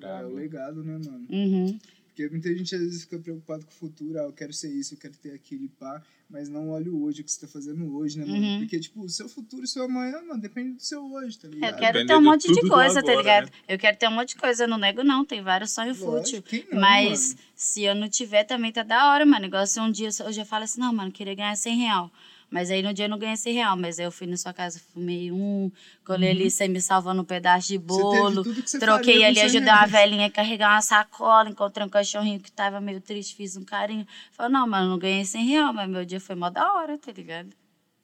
É 0.00 0.24
o 0.24 0.34
legado, 0.34 0.82
né, 0.82 0.98
mano? 1.04 1.26
Uhum. 1.28 1.78
Porque 2.08 2.28
muita 2.28 2.54
gente 2.54 2.74
às 2.74 2.80
vezes 2.80 3.02
fica 3.04 3.18
preocupado 3.18 3.64
com 3.64 3.70
o 3.70 3.74
futuro, 3.74 4.18
ah, 4.20 4.24
eu 4.24 4.32
quero 4.32 4.52
ser 4.52 4.70
isso, 4.70 4.92
eu 4.92 4.98
quero 4.98 5.14
ter 5.14 5.32
aquilo 5.32 5.64
e 5.64 5.68
pá, 5.68 6.02
mas 6.28 6.46
não 6.46 6.68
olha 6.68 6.90
o 6.92 7.04
hoje, 7.04 7.22
o 7.22 7.24
que 7.24 7.32
você 7.32 7.40
tá 7.40 7.48
fazendo 7.48 7.96
hoje, 7.96 8.18
né, 8.18 8.26
mano? 8.26 8.38
Uhum. 8.38 8.58
Porque, 8.58 8.78
tipo, 8.78 9.02
o 9.02 9.08
seu 9.08 9.30
futuro 9.30 9.62
e 9.62 9.64
o 9.64 9.68
seu 9.68 9.84
amanhã, 9.84 10.20
mano, 10.20 10.38
depende 10.38 10.74
do 10.74 10.82
seu 10.82 11.10
hoje, 11.10 11.38
tá 11.38 11.48
ligado? 11.48 11.72
Eu 11.72 11.78
quero 11.78 11.92
Depende 11.94 12.08
ter 12.08 12.16
um 12.16 12.22
monte 12.22 12.52
de 12.52 12.68
coisa, 12.68 13.02
tá 13.02 13.12
agora, 13.12 13.16
ligado? 13.16 13.44
né? 13.46 13.50
Eu 13.66 13.78
quero 13.78 13.96
ter 13.96 14.08
um 14.08 14.12
monte 14.12 14.28
de 14.30 14.36
coisa, 14.36 14.64
eu 14.64 14.68
não 14.68 14.76
nego 14.76 15.02
não, 15.02 15.24
tem 15.24 15.42
vários 15.42 15.70
sonhos 15.70 15.98
fútil. 15.98 16.44
não, 16.70 16.80
Mas 16.80 17.34
mano? 17.34 17.40
se 17.54 17.82
eu 17.82 17.94
não 17.94 18.08
tiver 18.10 18.44
também 18.44 18.70
tá 18.72 18.82
da 18.82 19.10
hora, 19.10 19.24
mano. 19.24 19.46
Igual 19.46 19.66
se 19.66 19.80
um 19.80 19.90
dia 19.90 20.10
eu 20.20 20.32
já 20.32 20.44
falo 20.44 20.64
assim, 20.64 20.80
não, 20.80 20.92
mano, 20.92 21.10
queria 21.10 21.34
ganhar 21.34 21.56
100 21.56 21.78
real. 21.78 22.12
Mas 22.52 22.70
aí 22.70 22.82
no 22.82 22.92
dia 22.92 23.06
eu 23.06 23.08
não 23.08 23.18
ganhei 23.18 23.34
100 23.34 23.54
real. 23.54 23.76
Mas 23.78 23.98
aí 23.98 24.04
eu 24.04 24.12
fui 24.12 24.26
na 24.26 24.36
sua 24.36 24.52
casa, 24.52 24.78
fumei 24.92 25.32
um, 25.32 25.72
colei 26.04 26.30
ali, 26.30 26.50
você 26.50 26.68
me 26.68 26.82
salvando 26.82 27.22
um 27.22 27.24
pedaço 27.24 27.68
de 27.68 27.78
bolo. 27.78 28.44
Troquei 28.78 29.24
ali, 29.24 29.36
100 29.36 29.44
ajudei 29.44 29.72
uma 29.72 29.86
velhinha 29.86 30.26
a 30.26 30.30
carregar 30.30 30.74
uma 30.74 30.82
sacola, 30.82 31.48
encontrei 31.48 31.86
um 31.86 31.88
cachorrinho 31.88 32.38
que 32.38 32.52
tava 32.52 32.78
meio 32.78 33.00
triste, 33.00 33.34
fiz 33.34 33.56
um 33.56 33.64
carinho. 33.64 34.06
Falei, 34.32 34.52
não, 34.52 34.68
mano, 34.68 34.90
não 34.90 34.98
ganhei 34.98 35.24
100 35.24 35.46
real, 35.46 35.72
mas 35.72 35.88
meu 35.88 36.04
dia 36.04 36.20
foi 36.20 36.34
mó 36.34 36.50
da 36.50 36.74
hora, 36.74 36.98
tá 36.98 37.10
ligado? 37.10 37.48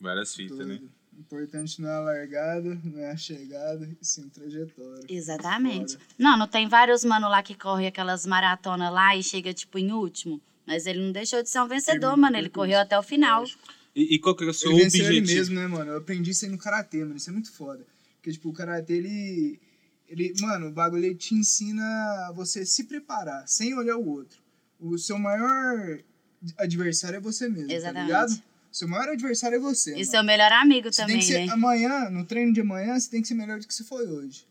Várias 0.00 0.34
fitas, 0.34 0.66
né? 0.66 0.80
Importante 1.18 1.82
não 1.82 1.90
é 1.90 1.96
a 1.96 2.00
largada, 2.00 2.80
não 2.82 3.00
é 3.00 3.10
a 3.10 3.16
chegada, 3.16 3.86
e 4.00 4.04
sim 4.06 4.24
a 4.24 4.30
trajetória. 4.30 5.04
Exatamente. 5.10 5.92
Foda. 5.92 6.04
Não, 6.16 6.38
não 6.38 6.46
tem 6.46 6.66
vários 6.66 7.04
mano 7.04 7.28
lá 7.28 7.42
que 7.42 7.54
correm 7.54 7.88
aquelas 7.88 8.24
maratonas 8.24 8.90
lá 8.90 9.14
e 9.14 9.22
chega, 9.22 9.52
tipo, 9.52 9.78
em 9.78 9.92
último. 9.92 10.40
Mas 10.64 10.86
ele 10.86 11.00
não 11.00 11.12
deixou 11.12 11.42
de 11.42 11.50
ser 11.50 11.60
um 11.60 11.66
vencedor, 11.66 12.10
Termina 12.10 12.16
mano. 12.16 12.36
Ele 12.36 12.48
percurso. 12.48 12.66
correu 12.66 12.80
até 12.80 12.98
o 12.98 13.02
final. 13.02 13.40
Lógico. 13.40 13.77
E, 13.94 14.14
e 14.14 14.18
qual 14.18 14.34
que 14.36 14.44
é 14.44 14.46
o 14.48 14.54
seu 14.54 14.70
Ele 14.72 14.82
objetivo? 14.84 15.08
ele 15.12 15.20
mesmo, 15.22 15.54
né, 15.54 15.66
mano? 15.66 15.90
Eu 15.92 15.98
aprendi 15.98 16.30
isso 16.30 16.44
aí 16.44 16.50
no 16.50 16.58
karatê, 16.58 16.98
mano. 16.98 17.16
Isso 17.16 17.30
é 17.30 17.32
muito 17.32 17.50
foda. 17.52 17.84
Porque, 18.16 18.32
tipo, 18.32 18.48
o 18.48 18.52
karatê, 18.52 18.94
ele. 18.94 19.60
ele 20.08 20.32
mano, 20.40 20.68
o 20.68 20.72
bagulho 20.72 21.04
ele 21.04 21.14
te 21.14 21.34
ensina 21.34 21.82
a 22.28 22.32
você 22.32 22.64
se 22.66 22.84
preparar, 22.84 23.46
sem 23.48 23.74
olhar 23.74 23.96
o 23.96 24.06
outro. 24.08 24.38
O 24.78 24.96
seu 24.98 25.18
maior 25.18 26.00
adversário 26.56 27.16
é 27.16 27.20
você 27.20 27.48
mesmo, 27.48 27.72
Exatamente. 27.72 28.10
tá 28.12 28.22
ligado? 28.24 28.42
Seu 28.70 28.86
maior 28.86 29.08
adversário 29.08 29.56
é 29.56 29.58
você. 29.58 29.90
E 29.90 29.94
mano. 29.94 30.04
seu 30.04 30.22
melhor 30.22 30.52
amigo 30.52 30.92
Você 30.92 31.00
também, 31.02 31.16
tem 31.18 31.26
que 31.26 31.32
ser, 31.32 31.46
né? 31.46 31.52
amanhã, 31.52 32.10
no 32.10 32.24
treino 32.24 32.52
de 32.52 32.60
amanhã, 32.60 32.98
você 33.00 33.10
tem 33.10 33.22
que 33.22 33.26
ser 33.26 33.34
melhor 33.34 33.58
do 33.58 33.66
que 33.66 33.74
você 33.74 33.82
foi 33.82 34.06
hoje. 34.06 34.46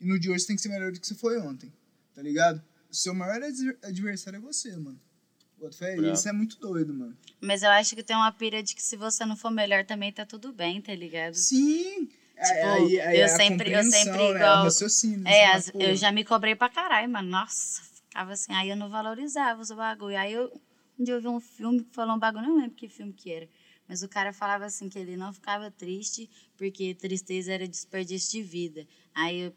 E 0.00 0.06
no 0.06 0.18
de 0.18 0.30
hoje 0.30 0.40
você 0.40 0.46
tem 0.46 0.56
que 0.56 0.62
ser 0.62 0.68
melhor 0.70 0.92
do 0.92 0.98
que 1.00 1.06
você 1.06 1.14
foi 1.14 1.36
ontem. 1.38 1.70
Tá 2.14 2.22
ligado? 2.22 2.62
O 2.90 2.94
seu 2.94 3.12
maior 3.12 3.42
adver- 3.42 3.76
adversário 3.82 4.38
é 4.38 4.40
você, 4.40 4.74
mano. 4.76 4.98
Fé? 5.70 5.96
Bravo. 5.96 6.14
Isso 6.14 6.28
é 6.28 6.32
muito 6.32 6.58
doido, 6.58 6.94
mano. 6.94 7.16
Mas 7.40 7.62
eu 7.62 7.70
acho 7.70 7.94
que 7.96 8.02
tem 8.02 8.16
uma 8.16 8.30
pira 8.32 8.62
de 8.62 8.74
que 8.74 8.82
se 8.82 8.96
você 8.96 9.24
não 9.26 9.36
for 9.36 9.50
melhor 9.50 9.84
também 9.84 10.12
tá 10.12 10.24
tudo 10.24 10.52
bem, 10.52 10.80
tá 10.80 10.94
ligado? 10.94 11.34
Sim! 11.34 12.06
Tipo, 12.06 12.66
aí, 12.66 13.00
aí 13.00 13.18
eu 13.18 13.24
é 13.24 13.28
sempre- 13.28 13.70
eu 13.74 13.82
sempre 13.84 14.12
né? 14.18 14.30
igual- 14.30 14.64
raciocínio. 14.64 15.28
É, 15.28 15.46
assim, 15.52 15.70
as- 15.74 15.80
eu 15.82 15.94
já 15.96 16.10
me 16.10 16.24
cobrei 16.24 16.54
pra 16.54 16.70
caralho, 16.70 17.10
mano. 17.10 17.28
Nossa, 17.28 17.82
ficava 17.82 18.32
assim, 18.32 18.52
aí 18.54 18.70
eu 18.70 18.76
não 18.76 18.88
valorizava 18.88 19.60
os 19.60 19.70
bagulho. 19.70 20.16
Aí 20.16 20.32
eu, 20.32 20.50
um 20.98 21.04
dia 21.04 21.14
eu 21.14 21.20
vi 21.20 21.28
um 21.28 21.40
filme 21.40 21.84
que 21.84 21.92
falou 21.94 22.16
um 22.16 22.18
bagulho, 22.18 22.46
não 22.46 22.56
lembro 22.56 22.74
que 22.76 22.88
filme 22.88 23.12
que 23.12 23.30
era. 23.30 23.46
Mas 23.86 24.02
o 24.02 24.08
cara 24.08 24.32
falava 24.32 24.64
assim 24.64 24.88
que 24.88 24.98
ele 24.98 25.16
não 25.16 25.32
ficava 25.34 25.70
triste 25.70 26.30
porque 26.56 26.94
tristeza 26.94 27.52
era 27.52 27.68
desperdício 27.68 28.30
de 28.30 28.42
vida. 28.42 28.86
Aí 29.14 29.40
eu 29.40 29.54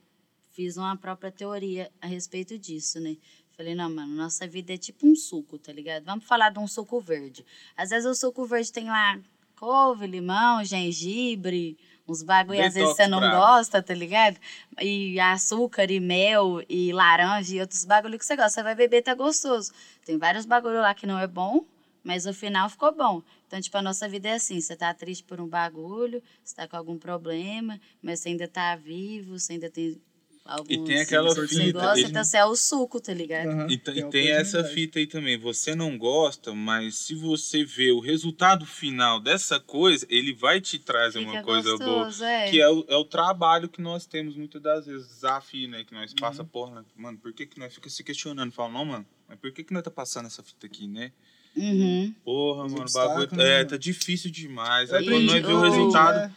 fiz 0.51 0.75
uma 0.75 0.97
própria 0.97 1.31
teoria 1.31 1.89
a 2.01 2.07
respeito 2.07 2.57
disso, 2.59 2.99
né? 2.99 3.15
Falei, 3.55 3.75
não, 3.75 3.89
mano, 3.89 4.15
nossa 4.15 4.47
vida 4.47 4.73
é 4.73 4.77
tipo 4.77 5.07
um 5.07 5.15
suco, 5.15 5.57
tá 5.59 5.71
ligado? 5.71 6.03
Vamos 6.05 6.25
falar 6.25 6.49
de 6.49 6.59
um 6.59 6.67
suco 6.67 6.99
verde. 6.99 7.45
Às 7.77 7.91
vezes 7.91 8.09
o 8.09 8.15
suco 8.15 8.45
verde 8.45 8.71
tem 8.71 8.85
lá 8.85 9.19
couve, 9.55 10.05
limão, 10.07 10.63
gengibre, 10.65 11.77
uns 12.07 12.21
bagulho, 12.21 12.59
às 12.59 12.73
vezes 12.73 12.89
Detox 12.89 12.97
você 12.97 13.07
não 13.07 13.19
brabo. 13.19 13.37
gosta, 13.37 13.81
tá 13.81 13.93
ligado? 13.93 14.37
E 14.81 15.17
açúcar, 15.19 15.89
e 15.89 15.99
mel, 15.99 16.61
e 16.67 16.91
laranja, 16.91 17.55
e 17.55 17.61
outros 17.61 17.85
bagulho 17.85 18.19
que 18.19 18.25
você 18.25 18.35
gosta. 18.35 18.49
Você 18.51 18.63
vai 18.63 18.75
beber, 18.75 19.01
tá 19.01 19.13
gostoso. 19.13 19.71
Tem 20.05 20.17
vários 20.17 20.45
bagulho 20.45 20.81
lá 20.81 20.93
que 20.93 21.05
não 21.05 21.17
é 21.17 21.27
bom, 21.27 21.63
mas 22.03 22.25
no 22.25 22.33
final 22.33 22.69
ficou 22.69 22.93
bom. 22.93 23.21
Então, 23.47 23.61
tipo, 23.61 23.77
a 23.77 23.81
nossa 23.81 24.09
vida 24.09 24.29
é 24.29 24.33
assim, 24.33 24.59
você 24.59 24.75
tá 24.75 24.93
triste 24.93 25.23
por 25.23 25.39
um 25.39 25.47
bagulho, 25.47 26.21
você 26.43 26.55
tá 26.55 26.67
com 26.67 26.75
algum 26.75 26.97
problema, 26.97 27.79
mas 28.01 28.19
você 28.19 28.29
ainda 28.29 28.47
tá 28.47 28.75
vivo, 28.75 29.39
você 29.39 29.53
ainda 29.53 29.69
tem 29.69 30.01
algum... 30.45 30.83
tem 30.85 30.99
aquela 30.99 31.33
você 31.33 31.47
fita, 31.47 31.71
gosta, 31.79 31.99
ele- 31.99 32.07
então 32.09 32.23
você 32.23 32.37
é 32.37 32.45
o 32.45 32.55
suco, 32.55 32.99
tá 32.99 33.13
ligado? 33.13 33.47
aham, 33.49 33.67
E, 33.69 33.73
e 33.73 34.03
tem 34.09 34.29
essa 34.31 34.63
fita 34.63 34.99
aí 34.99 35.07
também. 35.07 35.37
Você 35.37 35.73
não 35.75 35.97
gosta, 35.97 36.53
mas 36.53 36.95
se 36.97 37.15
você 37.15 37.63
vê 37.63 37.91
o 37.91 37.99
resultado 37.99 38.65
final 38.65 39.19
dessa 39.19 39.59
coisa, 39.59 40.05
ele 40.09 40.33
vai 40.33 40.59
te 40.61 40.77
trazer 40.79 41.19
Fica 41.19 41.31
uma 41.31 41.41
coisa 41.43 41.77
boa. 41.77 42.05
gostoso, 42.05 42.23
é. 42.25 42.49
Que 42.49 42.59
é 42.61 42.69
o, 42.69 42.85
é 42.87 42.95
o 42.95 43.05
trabalho 43.05 43.69
que 43.69 43.81
nós 43.81 44.05
temos 44.05 44.35
muitas 44.35 44.61
das 44.61 44.85
vezes, 44.85 45.07
desafio, 45.07 45.69
né? 45.69 45.83
Que 45.83 45.93
nós 45.93 46.11
Uhum. 46.11 46.17
passa, 46.19 46.43
porra, 46.43 46.81
né? 46.81 46.85
mano, 46.95 47.17
por 47.17 47.31
que, 47.33 47.45
que 47.45 47.59
nós 47.59 47.73
fica 47.73 47.89
se 47.89 48.03
questionando? 48.03 48.51
Fala, 48.51 48.71
não, 48.73 48.85
mano, 48.85 49.05
mas 49.27 49.39
por 49.39 49.51
que, 49.51 49.63
que 49.63 49.73
nós 49.73 49.83
tá 49.83 49.91
passando 49.91 50.25
essa 50.27 50.43
fita 50.43 50.65
aqui, 50.67 50.87
né? 50.87 51.11
Uhum. 51.55 52.13
Porra, 52.25 52.65
Os 52.65 52.73
mano, 52.73 52.85
o 52.89 52.91
bagulho. 52.93 53.29
né, 53.37 53.43
É, 53.43 53.57
mano? 53.57 53.69
tá 53.69 53.77
difícil 53.77 54.31
demais. 54.31 54.89
Eu 54.89 54.97
Aí 54.97 55.05
quando 55.05 55.25
nós 55.25 55.41
vê 55.45 55.53
o 55.53 55.61
resultado, 55.61 56.17
É, 56.19 56.31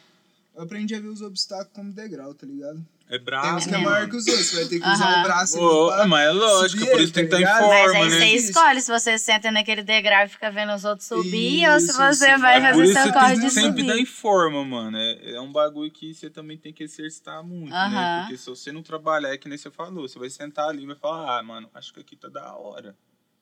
eu 0.55 0.63
aprendi 0.63 0.95
a 0.95 1.01
ver 1.01 1.09
os 1.09 1.23
obstáculos 1.23 1.73
como 1.75 1.93
degrau, 1.93 2.35
tá 2.35 2.47
ligado? 2.47 2.87
É 3.09 3.17
Tem 3.17 3.25
brabo. 3.25 3.57
uns 3.59 3.67
que 3.67 3.75
é 3.75 3.79
maior 3.79 4.09
que 4.09 4.17
os 4.17 4.27
outros, 4.27 4.47
você 4.47 4.57
vai 4.57 4.65
ter 4.67 4.81
que 4.81 4.89
usar 4.89 5.07
Aham. 5.07 5.21
o 5.21 5.23
braço 5.23 5.59
Ô, 5.61 5.89
ali 5.91 5.97
pra 5.97 6.07
mas 6.09 6.27
é 6.27 6.31
lógico, 6.33 6.79
subir 6.81 6.91
por 6.91 6.95
ele, 6.97 7.05
isso 7.05 7.13
tem 7.13 7.25
que 7.25 7.31
tá 7.31 7.41
estar 7.41 7.61
em 7.61 7.61
ligado? 7.61 7.69
Mas 7.69 7.85
forma, 7.93 7.99
aí 8.05 8.11
né? 8.11 8.19
você 8.19 8.27
escolhe 8.27 8.81
se 8.81 8.91
você 8.91 9.19
senta 9.19 9.51
naquele 9.51 9.83
degrau 9.83 10.25
e 10.25 10.29
fica 10.29 10.51
vendo 10.51 10.73
os 10.75 10.85
outros 10.85 11.07
subir 11.09 11.69
ou 11.71 11.79
se 11.81 11.87
Isso, 11.87 11.97
você 11.97 12.31
isso. 12.33 12.41
vai 12.41 12.57
É 12.57 12.61
por 12.61 12.69
fazer 12.71 12.83
isso 12.85 12.93
seu 12.95 13.03
que 13.05 13.13
corre 13.13 13.27
tem 13.29 13.35
de 13.37 13.41
que 13.47 13.51
sempre 13.51 13.83
dar 13.85 13.93
subir. 13.93 14.03
em 14.03 14.07
forma, 14.07 14.65
mano. 14.65 14.97
É, 14.97 15.31
é 15.35 15.41
um 15.41 15.53
bagulho 15.53 15.91
que 15.91 16.13
você 16.15 16.29
também 16.29 16.59
tem 16.59 16.73
que 16.73 16.83
exercitar 16.85 17.43
muito, 17.45 17.73
né? 17.73 17.77
Aham. 17.87 18.21
Porque 18.21 18.37
se 18.37 18.47
você 18.47 18.73
não 18.73 18.83
trabalhar, 18.83 19.31
é 19.33 19.39
que 19.39 19.49
nem 19.49 19.57
você 19.59 19.71
falou, 19.71 20.09
você 20.09 20.19
vai 20.19 20.31
sentar 20.31 20.69
ali 20.69 20.83
e 20.83 20.87
vai 20.87 20.97
falar, 20.97 21.39
ah, 21.39 21.43
mano, 21.43 21.71
acho 21.75 21.93
que 21.95 22.01
aqui 22.01 22.17
tá 22.17 22.29
da 22.29 22.55
hora. 22.57 22.97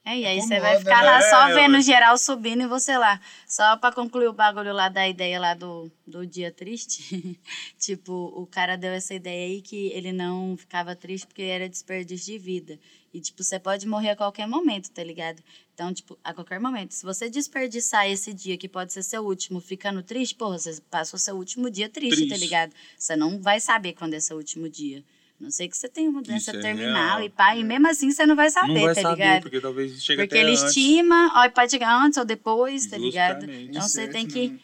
É, 0.06 0.18
e 0.18 0.26
aí 0.26 0.42
você 0.42 0.60
vai 0.60 0.78
ficar 0.78 1.02
lá 1.02 1.18
né? 1.18 1.22
só 1.30 1.48
É, 1.48 1.54
vendo 1.54 1.76
ué. 1.76 1.80
geral 1.80 2.18
subindo 2.18 2.62
e 2.62 2.66
você 2.66 2.96
lá. 2.98 3.18
Só 3.48 3.74
pra 3.78 3.90
concluir 3.90 4.28
o 4.28 4.34
bagulho 4.34 4.72
lá 4.74 4.90
da 4.90 5.08
ideia 5.08 5.40
lá 5.40 5.54
do, 5.54 5.90
do 6.06 6.26
dia 6.26 6.52
triste. 6.52 7.40
tipo, 7.78 8.12
o 8.36 8.46
cara 8.46 8.76
deu 8.76 8.92
essa 8.92 9.14
ideia 9.14 9.46
aí 9.46 9.62
que 9.62 9.86
ele 9.92 10.12
não 10.12 10.56
ficava 10.58 10.94
triste 10.94 11.26
porque 11.26 11.40
era 11.42 11.68
desperdício 11.70 12.34
de 12.34 12.38
vida. 12.38 12.78
E, 13.14 13.20
tipo, 13.20 13.42
você 13.42 13.58
pode 13.58 13.86
morrer 13.88 14.10
a 14.10 14.16
qualquer 14.16 14.46
momento, 14.46 14.90
tá 14.90 15.02
ligado? 15.02 15.42
Então, 15.72 15.94
tipo, 15.94 16.18
a 16.22 16.34
qualquer 16.34 16.60
momento. 16.60 16.92
Se 16.92 17.04
você 17.04 17.30
desperdiçar 17.30 18.06
esse 18.06 18.34
dia, 18.34 18.58
que 18.58 18.68
pode 18.68 18.92
ser 18.92 19.02
seu 19.04 19.24
último, 19.24 19.58
ficando 19.60 20.02
triste, 20.02 20.34
porra, 20.34 20.58
você 20.58 20.80
passou 20.90 21.18
seu 21.18 21.34
último 21.36 21.70
dia 21.70 21.88
triste, 21.88 22.22
tá 22.22 22.34
Triste. 22.34 22.40
ligado? 22.44 22.74
Você 22.98 23.16
não 23.16 23.40
vai 23.40 23.58
saber 23.58 23.94
quando 23.94 24.14
é 24.14 24.20
seu 24.20 24.36
último 24.36 24.68
dia. 24.68 25.02
Não 25.40 25.50
sei 25.50 25.68
que 25.68 25.76
você 25.76 25.88
tenha 25.88 26.08
uma 26.08 26.22
doença 26.22 26.52
é 26.52 26.60
terminal 26.60 27.18
real. 27.18 27.22
e 27.22 27.28
pá, 27.30 27.56
e 27.56 27.64
mesmo 27.64 27.86
assim 27.88 28.10
você 28.10 28.24
não 28.24 28.36
vai 28.36 28.50
saber, 28.50 28.72
não 28.72 28.80
vai 28.82 28.94
tá 28.94 29.02
saber, 29.02 29.16
ligado? 29.16 29.42
porque 29.42 29.60
talvez 29.60 30.02
chegue 30.02 30.22
Porque 30.22 30.36
ele 30.38 30.50
antes. 30.52 30.62
estima, 30.64 31.32
ó, 31.34 31.48
pode 31.50 31.70
chegar 31.72 32.02
antes 32.04 32.16
ou 32.18 32.24
depois, 32.24 32.86
tá 32.86 32.96
ligado? 32.96 33.44
Então 33.50 33.82
você 33.82 34.08
tem 34.08 34.26
que. 34.26 34.58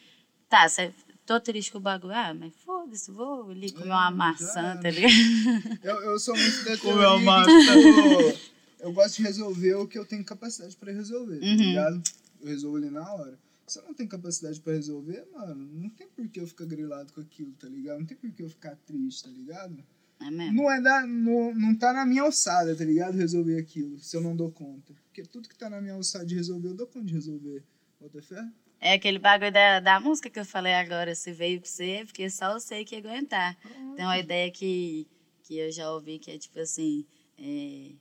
Tá, 0.49 0.69
você. 0.69 0.93
Tô 1.27 1.39
triste 1.39 1.71
com 1.71 1.79
o 1.79 1.81
bagulho. 1.81 2.13
Ah, 2.15 2.35
mas 2.35 2.53
foda-se, 2.65 3.11
vou 3.13 3.51
ali 3.51 3.71
comer 3.71 3.91
uma 3.91 4.09
É, 4.09 4.11
maçã, 4.11 4.77
tá 4.83 4.91
ligado? 4.91 5.13
Eu, 5.83 5.97
eu 6.03 6.19
sou 6.19 6.37
muito 6.37 6.65
da 6.65 6.77
Comer 6.79 7.07
uma 7.07 7.45
que, 7.47 7.53
tipo, 7.61 8.41
eu 8.81 8.93
gosto 8.93 9.17
de 9.19 9.23
resolver 9.23 9.75
o 9.75 9.87
que 9.87 9.97
eu 9.99 10.05
tenho 10.05 10.25
capacidade 10.25 10.75
pra 10.77 10.93
resolver, 10.93 11.39
tá 11.39 11.47
Uhum. 11.47 11.57
ligado? 11.57 12.03
Eu 12.41 12.49
resolvo 12.49 12.77
ali 12.79 12.91
na 12.91 13.13
hora. 13.15 13.39
Se 13.67 13.79
eu 13.79 13.85
não 13.85 13.95
tenho 13.95 14.09
capacidade 14.09 14.59
pra 14.61 14.73
resolver, 14.73 15.25
mano, 15.33 15.55
não 15.73 15.89
tem 15.91 16.09
por 16.09 16.27
que 16.29 16.41
eu 16.41 16.47
ficar 16.49 16.65
grilado 16.65 17.13
com 17.13 17.21
aquilo, 17.21 17.53
tá 17.53 17.69
ligado? 17.69 18.01
Não 18.01 18.07
tem 18.07 18.17
por 18.17 18.31
que 18.33 18.43
eu 18.43 18.49
ficar 18.49 18.75
triste, 18.85 19.23
tá 19.25 19.31
ligado? 19.31 19.77
É 20.21 20.31
mesmo? 20.31 20.63
Não, 20.63 20.71
é 20.71 20.81
da, 20.81 21.07
não, 21.07 21.55
não 21.55 21.75
tá 21.75 21.93
na 21.93 22.05
minha 22.05 22.23
alçada, 22.23 22.77
tá 22.77 22.85
ligado? 22.85 23.17
Resolver 23.17 23.59
aquilo, 23.59 23.99
se 23.99 24.17
eu 24.17 24.21
não 24.21 24.37
dou 24.37 24.53
conta. 24.53 24.95
Porque 25.07 25.23
tudo 25.23 25.49
que 25.49 25.57
tá 25.57 25.71
na 25.71 25.81
minha 25.81 25.95
alçada 25.95 26.27
de 26.27 26.35
resolver, 26.35 26.69
eu 26.69 26.75
dou 26.75 26.87
conta 26.87 27.07
de 27.07 27.15
resolver. 27.15 27.65
Bota 27.99 28.23
fé? 28.23 28.47
É 28.81 28.95
aquele 28.95 29.19
bagulho 29.19 29.53
da, 29.53 29.81
da 29.81 30.01
música 30.01 30.31
que 30.31 30.41
eu 30.41 30.45
falei 30.45 30.75
agora. 30.75 31.15
Se 31.15 31.33
veio 31.33 31.61
pra 31.61 31.69
você, 31.69 31.91
é 31.91 32.05
porque 32.05 32.31
só 32.31 32.53
eu 32.53 32.61
sei 32.61 32.85
que 32.85 32.97
aguentar. 32.97 33.57
Tem 33.95 34.05
uma 34.05 34.19
ideia 34.19 34.51
que, 34.51 35.07
que 35.43 35.59
eu 35.59 35.71
já 35.71 35.91
ouvi 35.93 36.19
que 36.19 36.31
é 36.31 36.39
tipo 36.39 36.59
assim: 36.59 37.05
é, 37.39 37.93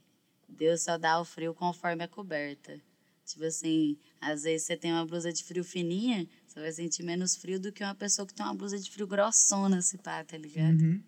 Deus 0.47 0.83
só 0.83 0.97
dá 0.97 1.19
o 1.19 1.25
frio 1.25 1.53
conforme 1.53 2.03
a 2.03 2.07
coberta. 2.07 2.79
Tipo 3.25 3.43
assim, 3.45 3.97
às 4.19 4.43
vezes 4.43 4.65
você 4.65 4.75
tem 4.75 4.91
uma 4.91 5.05
blusa 5.05 5.31
de 5.31 5.43
frio 5.43 5.63
fininha, 5.63 6.27
você 6.47 6.59
vai 6.59 6.71
sentir 6.71 7.03
menos 7.03 7.35
frio 7.35 7.59
do 7.59 7.71
que 7.71 7.83
uma 7.83 7.93
pessoa 7.93 8.25
que 8.25 8.33
tem 8.33 8.43
uma 8.45 8.55
blusa 8.55 8.79
de 8.79 8.89
frio 8.89 9.05
grossona, 9.05 9.81
se 9.81 9.97
pá, 9.99 10.23
tá 10.23 10.37
ligado? 10.37 10.81
Uhum. 10.81 11.03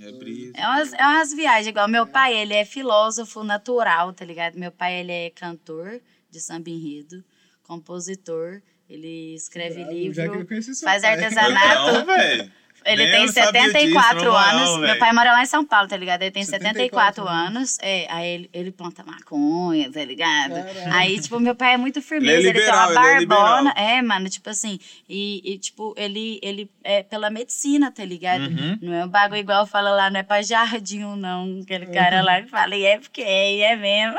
É 0.00 0.12
brisa. 0.12 0.52
É 0.54 0.66
umas, 0.66 0.92
é 0.92 1.02
umas 1.02 1.32
viagens, 1.34 1.66
igual 1.66 1.88
meu 1.88 2.06
pai, 2.06 2.36
ele 2.36 2.54
é 2.54 2.64
filósofo 2.64 3.42
natural, 3.42 4.12
tá 4.12 4.24
ligado? 4.24 4.58
Meu 4.58 4.70
pai, 4.70 5.00
ele 5.00 5.12
é 5.12 5.30
cantor 5.30 6.00
de 6.30 6.40
samba 6.40 6.70
enredo, 6.70 7.24
compositor, 7.62 8.62
ele 8.88 9.34
escreve 9.34 9.82
Bravo, 9.84 9.92
livro, 9.92 10.46
faz 10.82 11.02
pai. 11.02 11.04
artesanato. 11.04 12.06
Não. 12.06 12.50
Ele 12.84 13.02
Nem 13.04 13.10
tem 13.12 13.22
eu 13.22 13.28
sabia 13.32 13.62
74 13.64 14.18
disso, 14.18 14.30
anos. 14.36 14.80
Meu 14.80 14.98
pai 14.98 15.12
mora 15.12 15.32
lá 15.32 15.42
em 15.42 15.46
São 15.46 15.64
Paulo, 15.64 15.88
tá 15.88 15.96
ligado? 15.96 16.22
Ele 16.22 16.30
tem 16.30 16.44
74, 16.44 17.24
74 17.24 17.28
anos. 17.28 17.76
É, 17.82 18.06
aí 18.10 18.26
ele, 18.28 18.50
ele 18.52 18.70
planta 18.72 19.04
maconha, 19.04 19.90
tá 19.92 20.04
ligado? 20.04 20.54
Caralho. 20.54 20.94
Aí, 20.94 21.20
tipo, 21.20 21.38
meu 21.40 21.54
pai 21.54 21.74
é 21.74 21.76
muito 21.76 22.00
firmeza. 22.00 22.32
Ele 22.38 22.46
é 22.48 22.50
Ele, 22.50 22.52
tem 22.52 22.60
liberal, 22.62 22.90
uma 22.90 23.10
ele 23.12 23.22
é 23.24 23.26
barbona. 23.26 23.70
liberal. 23.70 23.88
É, 23.98 24.02
mano, 24.02 24.28
tipo 24.30 24.48
assim. 24.48 24.78
E, 25.08 25.42
e, 25.54 25.58
tipo, 25.58 25.94
ele, 25.96 26.38
ele 26.42 26.70
é 26.84 27.02
pela 27.02 27.28
medicina, 27.30 27.90
tá 27.90 28.04
ligado? 28.04 28.42
Uhum. 28.48 28.78
Não 28.80 28.94
é 28.94 29.04
um 29.04 29.08
bagulho 29.08 29.40
igual 29.40 29.66
fala 29.66 29.90
lá, 29.90 30.08
não 30.10 30.20
é 30.20 30.22
pra 30.22 30.40
jardim, 30.42 31.00
não. 31.16 31.60
Aquele 31.62 31.86
cara 31.86 32.22
lá 32.22 32.40
que 32.40 32.48
fala, 32.48 32.74
e 32.76 32.84
é 32.84 32.98
porque 32.98 33.22
é, 33.22 33.54
e 33.56 33.60
é 33.62 33.76
mesmo. 33.76 34.16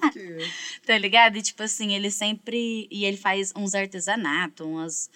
Porque- 0.00 0.38
Tá 0.86 0.98
ligado? 0.98 1.36
E 1.36 1.42
tipo 1.42 1.62
assim, 1.62 1.94
ele 1.94 2.10
sempre. 2.10 2.86
E 2.90 3.04
ele 3.04 3.16
faz 3.16 3.52
uns 3.56 3.74
artesanatos, 3.74 4.66
umas 4.66 5.10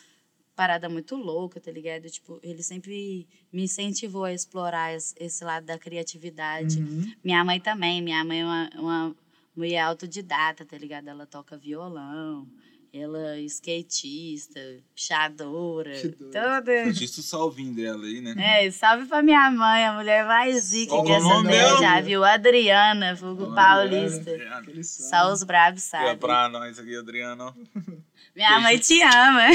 paradas 0.57 0.91
muito 0.91 1.15
loucas, 1.15 1.63
tá 1.63 1.71
ligado? 1.71 2.09
Tipo, 2.11 2.41
ele 2.43 2.63
sempre 2.63 3.29
me 3.53 3.65
incentivou 3.65 4.25
a 4.25 4.33
explorar 4.33 4.95
es- 4.97 5.15
esse 5.21 5.45
lado 5.45 5.67
da 5.67 5.79
criatividade. 5.79 6.79
Uhum. 6.81 7.13
Minha 7.23 7.45
mãe 7.45 7.61
também. 7.61 8.01
Minha 8.03 8.25
mãe 8.25 8.41
é 8.41 8.45
uma, 8.45 8.71
uma 8.77 9.17
mulher 9.55 9.81
autodidata, 9.83 10.65
tá 10.65 10.77
ligado? 10.79 11.07
Ela 11.09 11.27
toca 11.27 11.57
violão. 11.57 12.47
Ela 12.93 13.39
skatista, 13.41 14.59
pichadora, 14.95 15.93
toda. 16.33 16.93
Justo 16.95 17.21
o 17.21 17.23
salvinho 17.23 17.75
dela 17.75 18.03
aí, 18.07 18.23
né? 18.23 18.65
É, 18.65 18.71
salve 18.71 19.05
pra 19.07 19.23
minha 19.23 19.51
mãe, 19.51 19.85
a 19.85 19.93
mulher 19.93 20.25
mais 20.25 20.65
zica 20.65 20.93
Qual 20.93 21.05
que 21.05 21.13
essa 21.13 21.41
mulher 21.41 21.79
já 21.79 22.01
viu. 22.01 22.25
Adriana, 22.25 23.15
vulgo 23.15 23.55
paulista. 23.55 24.31
Adriana. 24.31 24.83
Só 24.83 25.31
os 25.31 25.43
bravos 25.43 25.83
É 25.87 25.89
sabem. 25.89 26.17
pra 26.17 26.49
nós 26.49 26.79
aqui, 26.79 26.97
Adriano. 26.97 27.55
Minha 28.37 28.61
mãe 28.61 28.79
te 28.79 29.01
ama. 29.03 29.47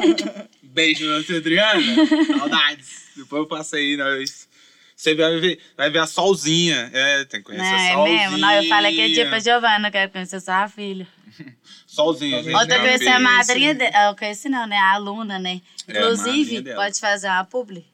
Beijo, 0.62 1.06
nossa 1.06 1.36
Adriana. 1.36 2.06
Saudades. 2.38 3.04
Depois 3.14 3.42
eu 3.42 3.46
passo 3.46 3.76
aí, 3.76 3.96
nós. 3.98 4.48
Você 4.96 5.14
vai 5.14 5.38
ver, 5.38 5.60
vai 5.76 5.90
ver 5.90 5.98
a 5.98 6.06
Solzinha. 6.06 6.90
É, 6.92 7.24
tem 7.26 7.42
que 7.42 7.50
Não, 7.52 7.58
conhecer 7.58 7.74
a 7.74 7.80
é 7.80 7.92
Solzinha. 7.92 8.20
mesmo? 8.22 8.38
Não, 8.38 8.52
eu 8.52 8.68
falei 8.68 8.92
aquele 8.92 9.12
dia 9.14 9.28
pra 9.28 9.38
Giovana, 9.38 9.88
eu 9.88 9.92
quero 9.92 10.10
conhecer 10.10 10.40
sua 10.40 10.66
filha. 10.68 11.06
Solzinha, 11.86 12.42
gente. 12.42 12.54
Ontem 12.56 12.72
eu 12.72 12.78
não 12.78 12.84
conheci 12.86 13.08
a 13.08 13.20
madrinha 13.20 13.74
dela. 13.74 14.10
Eu 14.10 14.16
conheci 14.16 14.48
não, 14.48 14.66
né? 14.66 14.78
A 14.78 14.92
aluna, 14.94 15.38
né? 15.38 15.60
É, 15.86 15.92
a 15.98 16.00
Inclusive, 16.00 16.74
pode 16.74 16.98
fazer 16.98 17.26
uma 17.28 17.44
publi? 17.44 17.84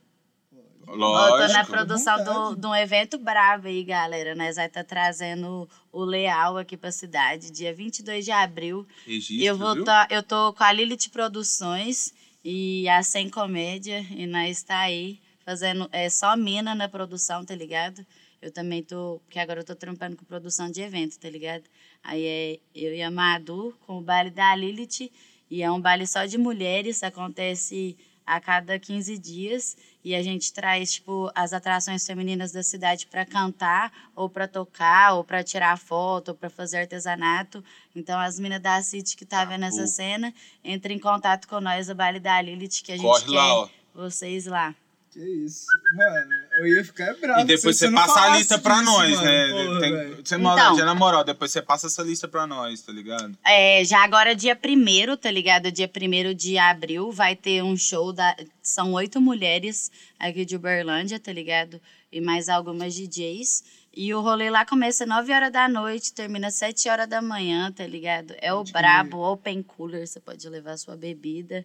Eu 0.91 0.99
tô 0.99 0.99
na 0.99 1.29
Lógico. 1.29 1.67
produção 1.67 2.25
do, 2.25 2.57
de 2.57 2.67
um 2.67 2.75
evento 2.75 3.17
bravo 3.17 3.69
aí, 3.69 3.85
galera. 3.85 4.35
Nós 4.35 4.57
vai 4.57 4.67
estar 4.67 4.83
trazendo 4.83 5.69
o 5.93 6.05
Leal 6.05 6.59
aqui 6.59 6.77
pra 6.77 6.91
cidade, 6.91 7.53
dia 7.53 7.73
22 7.73 8.25
de 8.25 8.33
abril. 8.33 8.87
Registro, 9.07 9.45
eu, 9.45 9.57
vou 9.57 9.85
tá, 9.85 10.09
eu 10.11 10.23
tô 10.23 10.53
com 10.53 10.65
a 10.65 10.73
Lilith 10.73 11.09
Produções 11.13 12.13
e 12.45 12.89
a 12.89 13.03
Sem 13.03 13.29
Comédia, 13.29 14.05
e 14.11 14.27
nós 14.27 14.63
tá 14.63 14.81
aí 14.81 15.21
fazendo 15.45 15.89
é, 15.93 16.09
só 16.09 16.37
mina 16.37 16.75
na 16.75 16.89
produção, 16.89 17.45
tá 17.45 17.55
ligado? 17.55 18.05
Eu 18.43 18.51
também 18.51 18.83
tô, 18.83 19.21
porque 19.25 19.39
agora 19.39 19.61
eu 19.61 19.65
tô 19.65 19.77
trampando 19.77 20.17
com 20.17 20.25
produção 20.25 20.71
de 20.71 20.81
evento, 20.81 21.19
tá 21.19 21.29
ligado? 21.29 21.65
Aí 22.03 22.25
é 22.25 22.59
eu 22.75 22.95
e 22.95 23.03
a 23.03 23.11
Madu 23.11 23.75
com 23.87 23.99
o 23.99 24.03
baile 24.03 24.31
da 24.31 24.57
Lilith, 24.57 25.11
e 25.51 25.63
é 25.63 25.71
um 25.71 25.81
baile 25.81 26.07
só 26.07 26.25
de 26.25 26.39
mulheres, 26.39 27.03
acontece 27.03 27.97
a 28.31 28.41
cada 28.41 28.79
15 28.79 29.19
dias 29.19 29.77
e 30.05 30.15
a 30.15 30.23
gente 30.23 30.53
traz 30.53 30.93
tipo 30.93 31.31
as 31.35 31.53
atrações 31.53 32.07
femininas 32.07 32.53
da 32.53 32.63
cidade 32.63 33.07
para 33.09 33.27
cantar 33.27 33.93
ou 34.15 34.29
para 34.29 34.47
tocar 34.47 35.15
ou 35.15 35.25
para 35.25 35.43
tirar 35.43 35.77
foto 35.77 36.29
ou 36.29 36.35
para 36.35 36.49
fazer 36.49 36.79
artesanato. 36.79 37.63
Então 37.95 38.19
as 38.21 38.39
minas 38.39 38.63
da 38.63 38.81
City 38.83 39.17
que 39.17 39.25
tá 39.27 39.41
Tá 39.41 39.45
vendo 39.47 39.65
essa 39.65 39.81
bom. 39.81 39.87
cena, 39.87 40.35
entre 40.63 40.95
em 40.95 40.99
contato 40.99 41.49
com 41.49 41.61
nós 41.61 41.89
o 41.89 41.95
baile 41.95 42.21
da 42.21 42.41
Lilith 42.41 42.83
que 42.85 42.93
a 42.93 42.97
gente 42.97 43.05
Corre 43.07 43.25
quer 43.25 43.33
lá, 43.33 43.69
vocês 43.95 44.47
lá. 44.47 44.75
Que 45.13 45.19
isso. 45.19 45.67
Mano, 45.97 46.31
eu 46.61 46.67
ia 46.69 46.85
ficar 46.85 47.15
bravo. 47.15 47.41
E 47.41 47.45
depois 47.45 47.77
você 47.77 47.91
não 47.91 47.95
passa 48.01 48.21
a 48.21 48.37
lista 48.37 48.59
pra 48.61 48.75
disso, 48.79 48.85
nós, 48.93 49.11
mano. 49.17 49.25
né? 49.25 49.49
Porra, 49.51 49.81
Tem-. 49.81 50.15
Sem 50.25 50.39
Então. 50.39 50.41
maldade, 50.41 50.83
na 50.85 50.95
moral, 50.95 51.25
depois 51.25 51.51
você 51.51 51.61
passa 51.61 51.89
essa 51.89 52.03
lista 52.03 52.29
pra 52.29 52.47
nós, 52.47 52.81
tá 52.83 52.93
ligado? 52.93 53.37
É, 53.45 53.85
já 53.85 54.05
agora 54.05 54.37
dia 54.37 54.57
1 54.57 55.17
tá 55.17 55.29
ligado? 55.31 55.73
Dia 55.73 55.91
1 55.93 56.33
de 56.35 56.59
abril 56.59 57.11
vai 57.11 57.35
ter 57.35 57.61
um 57.65 57.77
show 57.77 58.13
da. 58.13 58.37
São 58.63 58.93
oito 58.93 59.21
mulheres 59.21 59.91
aqui 60.17 60.45
de 60.45 60.55
Uberlândia, 60.55 61.19
tá 61.19 61.33
ligado? 61.33 61.81
E 62.13 62.21
mais 62.21 62.49
algumas 62.49 62.95
DJs. 62.95 63.65
E 63.93 64.15
o 64.15 64.21
rolê 64.21 64.49
lá 64.49 64.65
começa 64.65 65.05
9 65.05 65.33
horas 65.33 65.51
da 65.51 65.69
noite, 65.69 66.13
termina 66.13 66.53
7 66.53 66.89
horas 66.89 67.09
da 67.09 67.21
manhã, 67.21 67.73
tá 67.73 67.85
ligado? 67.85 68.33
É 68.41 68.55
o 68.55 68.63
brabo, 68.63 69.19
open 69.19 69.61
cooler, 69.65 70.07
você 70.07 70.21
pode 70.21 70.49
levar 70.49 70.77
sua 70.77 70.97
bebida. 70.97 71.65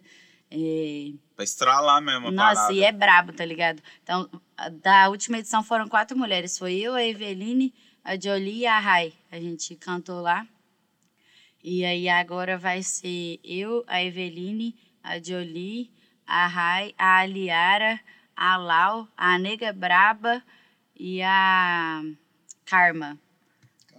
É, 0.50 1.10
Pra 1.34 1.44
estralar 1.44 2.00
mesmo 2.00 2.28
a 2.28 2.30
Nossa, 2.30 2.54
parada. 2.54 2.72
e 2.72 2.82
é 2.82 2.92
brabo, 2.92 3.32
tá 3.32 3.44
ligado? 3.44 3.82
Então, 4.02 4.28
da 4.80 5.08
última 5.08 5.38
edição 5.38 5.62
foram 5.62 5.88
quatro 5.88 6.16
mulheres. 6.16 6.56
Foi 6.58 6.74
eu, 6.74 6.94
a 6.94 7.04
Eveline, 7.04 7.74
a 8.04 8.18
Jolie 8.18 8.60
e 8.60 8.66
a 8.66 8.78
Rai. 8.78 9.12
A 9.30 9.38
gente 9.38 9.74
cantou 9.76 10.20
lá. 10.22 10.46
E 11.62 11.84
aí 11.84 12.08
agora 12.08 12.56
vai 12.56 12.82
ser 12.82 13.38
eu, 13.44 13.84
a 13.86 14.02
Eveline, 14.02 14.74
a 15.02 15.18
Jolie, 15.18 15.90
a 16.26 16.46
Rai, 16.46 16.94
a 16.96 17.18
Aliara, 17.18 18.00
a 18.36 18.56
Lau, 18.56 19.08
a 19.16 19.38
Nega 19.38 19.72
Braba 19.72 20.42
e 20.98 21.20
a 21.22 22.02
Karma. 22.64 23.18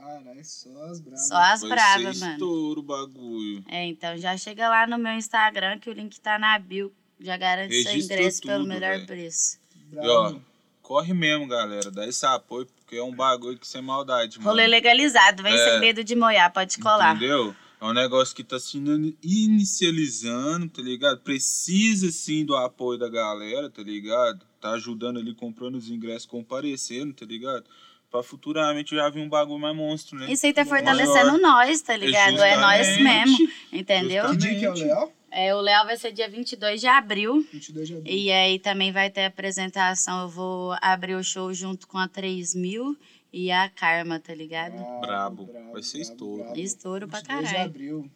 Caralho, 0.08 0.46
só 0.46 0.70
as 0.86 1.00
bravas. 1.02 1.28
Só 1.28 1.36
as 1.38 1.62
Vai 1.62 1.70
bravas, 1.72 2.20
mano. 2.20 2.32
estouro 2.34 2.80
o 2.80 2.84
bagulho. 2.84 3.64
É, 3.68 3.86
então 3.86 4.18
já 4.18 4.38
chega 4.38 4.70
lá 4.70 4.88
no 4.88 4.98
meu 4.98 5.14
Instagram 5.14 5.80
que 5.80 5.90
o 5.90 5.94
link 5.94 6.20
tá 6.20 6.40
na 6.40 6.58
bio. 6.58 6.94
Já 7.20 7.36
garante 7.36 7.82
seu 7.84 7.96
ingresso 7.98 8.42
pelo 8.42 8.60
tudo, 8.60 8.68
melhor 8.70 8.92
velho. 8.96 9.08
preço. 9.08 9.58
E 9.92 9.98
ó, 9.98 10.30
Bravo. 10.30 10.42
corre 10.82 11.14
mesmo, 11.14 11.48
galera. 11.48 11.90
Dá 11.92 12.08
esse 12.08 12.26
apoio, 12.26 12.68
porque 12.68 12.96
é 12.96 13.04
um 13.04 13.14
bagulho 13.14 13.58
que 13.58 13.68
sem 13.68 13.82
maldade, 13.82 14.38
mano. 14.38 14.50
Rolê 14.50 14.68
legalizado, 14.68 15.42
vem 15.44 15.54
É. 15.54 15.72
sem 15.72 15.80
medo 15.80 16.04
de 16.04 16.16
moiar, 16.16 16.54
pode 16.54 16.78
colar. 16.78 17.16
Entendeu? 17.16 17.56
É 17.82 17.86
um 17.86 17.94
negócio 17.94 18.36
que 18.36 18.44
tá 18.44 18.60
se 18.60 18.78
ini- 18.78 19.16
inicializando, 19.22 20.68
tá 20.70 20.82
ligado? 20.82 21.20
Precisa 21.22 22.12
sim 22.12 22.44
do 22.46 22.56
apoio 22.56 22.98
da 23.00 23.10
galera, 23.10 23.70
tá 23.70 23.82
ligado? 23.84 24.46
Tá 24.60 24.72
ajudando 24.72 25.20
ali, 25.20 25.34
comprando 25.36 25.76
os 25.76 25.90
ingressos, 25.90 26.26
comparecendo, 26.26 27.14
tá 27.14 27.26
ligado? 27.26 27.66
Pra 28.10 28.24
futuramente 28.24 28.96
já 28.96 29.10
vir 29.10 29.20
um 29.22 29.28
bagulho 29.30 29.60
mais 29.60 29.76
monstro, 29.76 30.18
né? 30.18 30.32
Isso 30.32 30.46
aí 30.46 30.54
tá 30.54 30.64
Maior. 30.64 30.78
fortalecendo 30.78 31.38
nós, 31.42 31.82
tá 31.82 31.96
ligado? 31.98 32.42
É 32.42 32.56
nós 32.58 32.88
Justamente. 32.88 33.30
mesmo, 33.42 33.54
entendeu? 33.74 34.30
Que 34.30 34.38
dia 34.38 34.60
que 34.60 34.66
é 34.66 34.70
o 34.70 34.74
Léo? 34.74 35.12
É, 35.30 35.54
o 35.54 35.60
Léo 35.60 35.86
vai 35.86 35.98
ser 35.98 36.14
dia 36.14 36.30
22 36.30 36.80
de 36.80 36.88
abril. 36.88 37.46
22 37.52 37.88
de 37.88 37.96
abril. 37.98 38.14
E 38.14 38.32
aí 38.32 38.60
também 38.60 38.94
vai 38.94 39.10
ter 39.10 39.26
apresentação. 39.26 40.22
Eu 40.22 40.30
vou 40.30 40.74
abrir 40.82 41.16
o 41.16 41.24
show 41.24 41.54
junto 41.54 41.86
com 41.86 41.98
a 41.98 42.08
3000 42.08 42.98
e 43.34 43.52
a 43.52 43.70
Karma, 43.70 44.20
tá 44.22 44.34
ligado? 44.34 44.78
Brabo. 45.02 45.50
Vai 45.74 45.84
ser 45.84 46.00
estouro. 46.00 46.58
Estouro 46.58 47.08
pra 47.10 47.20
22 47.20 47.42
de 47.42 47.54
caralho. 47.54 47.70
abril. 47.70 48.12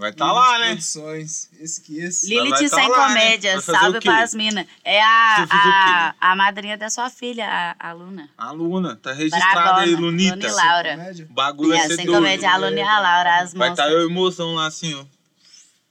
Vai 0.00 0.12
tá 0.14 0.32
lá, 0.32 0.58
né? 0.58 0.68
Produções. 0.68 1.50
Esqueça. 1.60 2.26
Lilith 2.26 2.50
tá 2.52 2.68
sem 2.68 2.88
lá, 2.88 2.98
né? 3.10 3.14
comédia, 3.20 3.60
fazer 3.60 3.78
salve 3.78 3.98
quê? 4.00 4.08
pras 4.08 4.34
minas. 4.34 4.66
É 4.82 5.02
a, 5.02 5.46
a, 5.50 6.14
a 6.18 6.34
madrinha 6.36 6.78
da 6.78 6.88
sua 6.88 7.10
filha, 7.10 7.46
a, 7.46 7.90
a 7.90 7.92
Luna. 7.92 8.30
A 8.38 8.50
Luna, 8.50 8.96
tá 8.96 9.12
registrada 9.12 9.80
aí, 9.82 9.90
Brabona, 9.90 10.06
Lunita. 10.06 10.34
Luna 10.36 10.48
e 10.48 10.52
Laura. 10.52 10.96
Comédia? 10.96 11.26
O 11.30 11.34
bagulho 11.34 11.72
É, 11.74 11.86
sem 11.88 11.96
doido. 11.96 12.12
comédia, 12.12 12.50
a 12.50 12.56
Luna 12.56 12.78
e 12.78 12.82
a 12.82 12.98
Laura, 12.98 13.36
as 13.40 13.52
Vai 13.52 13.68
tá 13.74 13.82
monstras. 13.82 13.92
eu 13.92 14.00
e 14.00 14.06
o 14.06 14.10
mozão 14.10 14.54
lá 14.54 14.66
assim, 14.66 14.94
ó. 14.94 15.04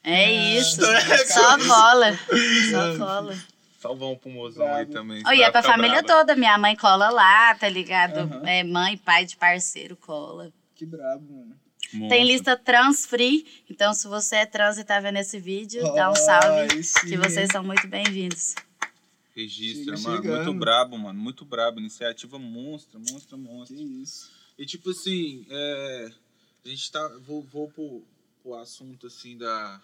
É 0.04 0.32
isso, 0.58 0.84
É. 0.84 1.18
só 1.28 1.58
cola, 1.60 2.18
só 2.72 2.98
cola. 2.98 3.38
Salvão 3.80 4.16
pro 4.16 4.30
mozão 4.32 4.74
aí 4.74 4.88
também. 4.88 5.22
Oh, 5.28 5.32
e 5.32 5.42
é 5.44 5.52
pra 5.52 5.62
família 5.62 6.02
brava. 6.02 6.08
toda, 6.08 6.36
minha 6.36 6.58
mãe 6.58 6.76
cola 6.76 7.10
lá, 7.12 7.54
tá 7.56 7.70
ligado? 7.70 8.18
Aham. 8.22 8.42
É, 8.46 8.64
mãe, 8.64 8.98
pai 8.98 9.24
de 9.26 9.38
parceiro 9.38 9.96
cola. 9.96 10.52
Que 10.76 10.86
brabo, 10.86 11.24
mano. 11.32 11.56
Tem 11.92 12.26
lista 12.26 12.56
trans 12.56 13.06
free, 13.06 13.46
então 13.70 13.94
se 13.94 14.08
você 14.08 14.38
é 14.38 14.46
trans 14.46 14.78
e 14.78 14.84
tá 14.84 15.00
vendo 15.00 15.18
esse 15.18 15.40
vídeo, 15.40 15.82
dá 15.94 16.12
um 16.12 16.16
salve, 16.16 16.84
sim, 16.84 17.08
que 17.08 17.18
vocês 17.18 17.50
são 17.52 17.64
muito 17.64 17.88
bem-vindos. 17.88 18.54
Registra, 19.36 19.96
Chega 19.96 20.10
mano. 20.10 20.22
chegando. 20.24 20.46
Muito 20.46 20.60
brabo, 20.60 20.98
mano. 20.98 21.20
Muito 21.20 21.46
brabo. 21.46 21.80
Iniciativa 21.80 22.38
monstra, 22.38 23.00
monstra, 23.00 23.38
Que 23.38 23.44
monstra. 23.44 23.76
isso. 23.78 24.32
E 24.58 24.66
tipo 24.66 24.90
assim, 24.90 25.46
é, 25.50 26.12
a 26.66 26.68
gente 26.70 26.92
tá. 26.92 27.08
Vou, 27.26 27.42
vou 27.42 27.70
pro, 27.70 28.04
pro 28.44 28.56
assunto 28.56 29.08
assim 29.08 29.38
da, 29.38 29.82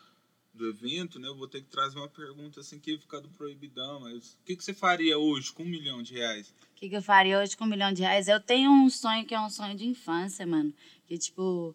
do 0.54 0.68
evento, 0.70 1.20
né? 1.20 1.28
Eu 1.28 1.36
vou 1.36 1.48
ter 1.48 1.62
que 1.62 1.70
trazer 1.70 1.98
uma 1.98 2.10
pergunta 2.10 2.60
assim 2.60 2.78
que 2.80 2.92
ia 2.92 3.00
ficar 3.00 3.20
do 3.22 3.30
proibidão, 3.30 4.02
mas 4.02 4.34
o 4.34 4.46
que, 4.46 4.56
que 4.56 4.64
você 4.64 4.74
faria 4.74 5.18
hoje 5.18 5.54
com 5.54 5.64
um 5.64 5.68
milhão 5.70 6.04
de 6.04 6.14
reais? 6.16 6.50
O 6.50 6.76
que, 6.76 6.90
que 6.90 6.96
eu 6.98 7.02
faria 7.02 7.40
hoje 7.40 7.56
com 7.56 7.64
um 7.64 7.70
milhão 7.70 7.94
de 7.94 8.02
reais? 8.02 8.28
Eu 8.28 8.42
tenho 8.42 8.70
um 8.70 8.90
sonho 8.90 9.26
que 9.26 9.34
é 9.34 9.40
um 9.40 9.50
sonho 9.50 9.76
de 9.76 9.88
infância, 9.88 10.46
mano. 10.46 10.74
Que, 11.08 11.18
tipo, 11.18 11.74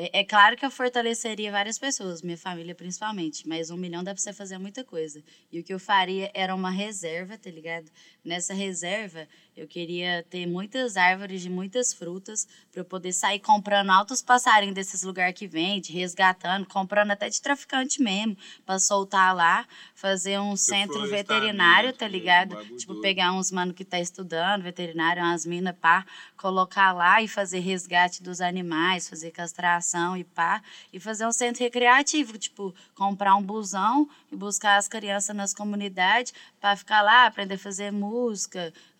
é, 0.00 0.20
é 0.20 0.24
claro 0.24 0.56
que 0.56 0.64
eu 0.64 0.70
fortaleceria 0.70 1.50
várias 1.50 1.78
pessoas, 1.78 2.22
minha 2.22 2.38
família 2.38 2.74
principalmente, 2.74 3.46
mas 3.48 3.70
um 3.70 3.76
milhão 3.76 4.04
dá 4.04 4.14
pra 4.14 4.22
você 4.22 4.32
fazer 4.32 4.56
muita 4.58 4.84
coisa. 4.84 5.22
E 5.50 5.58
o 5.58 5.64
que 5.64 5.74
eu 5.74 5.78
faria 5.80 6.30
era 6.34 6.54
uma 6.54 6.70
reserva, 6.70 7.36
tá 7.36 7.50
ligado? 7.50 7.90
Nessa 8.28 8.52
reserva, 8.52 9.26
eu 9.56 9.66
queria 9.66 10.22
ter 10.28 10.46
muitas 10.46 10.98
árvores 10.98 11.40
de 11.40 11.48
muitas 11.48 11.94
frutas 11.94 12.46
para 12.70 12.82
eu 12.82 12.84
poder 12.84 13.10
sair 13.12 13.40
comprando 13.40 13.88
altos 13.90 14.20
passarinhos 14.20 14.74
desses 14.74 15.02
lugares 15.02 15.36
que 15.36 15.48
vende, 15.48 15.94
resgatando, 15.94 16.66
comprando 16.66 17.10
até 17.10 17.30
de 17.30 17.40
traficante 17.40 18.02
mesmo, 18.02 18.36
para 18.66 18.78
soltar 18.78 19.34
lá, 19.34 19.66
fazer 19.94 20.38
um 20.38 20.54
centro 20.56 21.08
veterinário, 21.08 21.94
tá 21.94 22.04
mesmo, 22.04 22.18
ligado? 22.18 22.76
Tipo, 22.76 22.92
doido. 22.92 23.02
pegar 23.02 23.32
uns 23.32 23.50
mano 23.50 23.72
que 23.72 23.84
tá 23.84 23.98
estudando, 23.98 24.62
veterinário, 24.62 25.22
umas 25.22 25.46
minas, 25.46 25.74
pá, 25.80 26.04
colocar 26.36 26.92
lá 26.92 27.22
e 27.22 27.26
fazer 27.26 27.60
resgate 27.60 28.22
dos 28.22 28.42
animais, 28.42 29.08
fazer 29.08 29.30
castração 29.30 30.16
e 30.18 30.22
pá, 30.22 30.62
e 30.92 31.00
fazer 31.00 31.26
um 31.26 31.32
centro 31.32 31.64
recreativo, 31.64 32.36
tipo, 32.36 32.74
comprar 32.94 33.34
um 33.36 33.42
busão 33.42 34.06
e 34.30 34.36
buscar 34.36 34.76
as 34.76 34.86
crianças 34.86 35.34
nas 35.34 35.54
comunidades 35.54 36.34
para 36.60 36.76
ficar 36.76 37.00
lá, 37.00 37.24
aprender 37.24 37.54
a 37.54 37.58
fazer 37.58 37.90
música, 37.90 38.17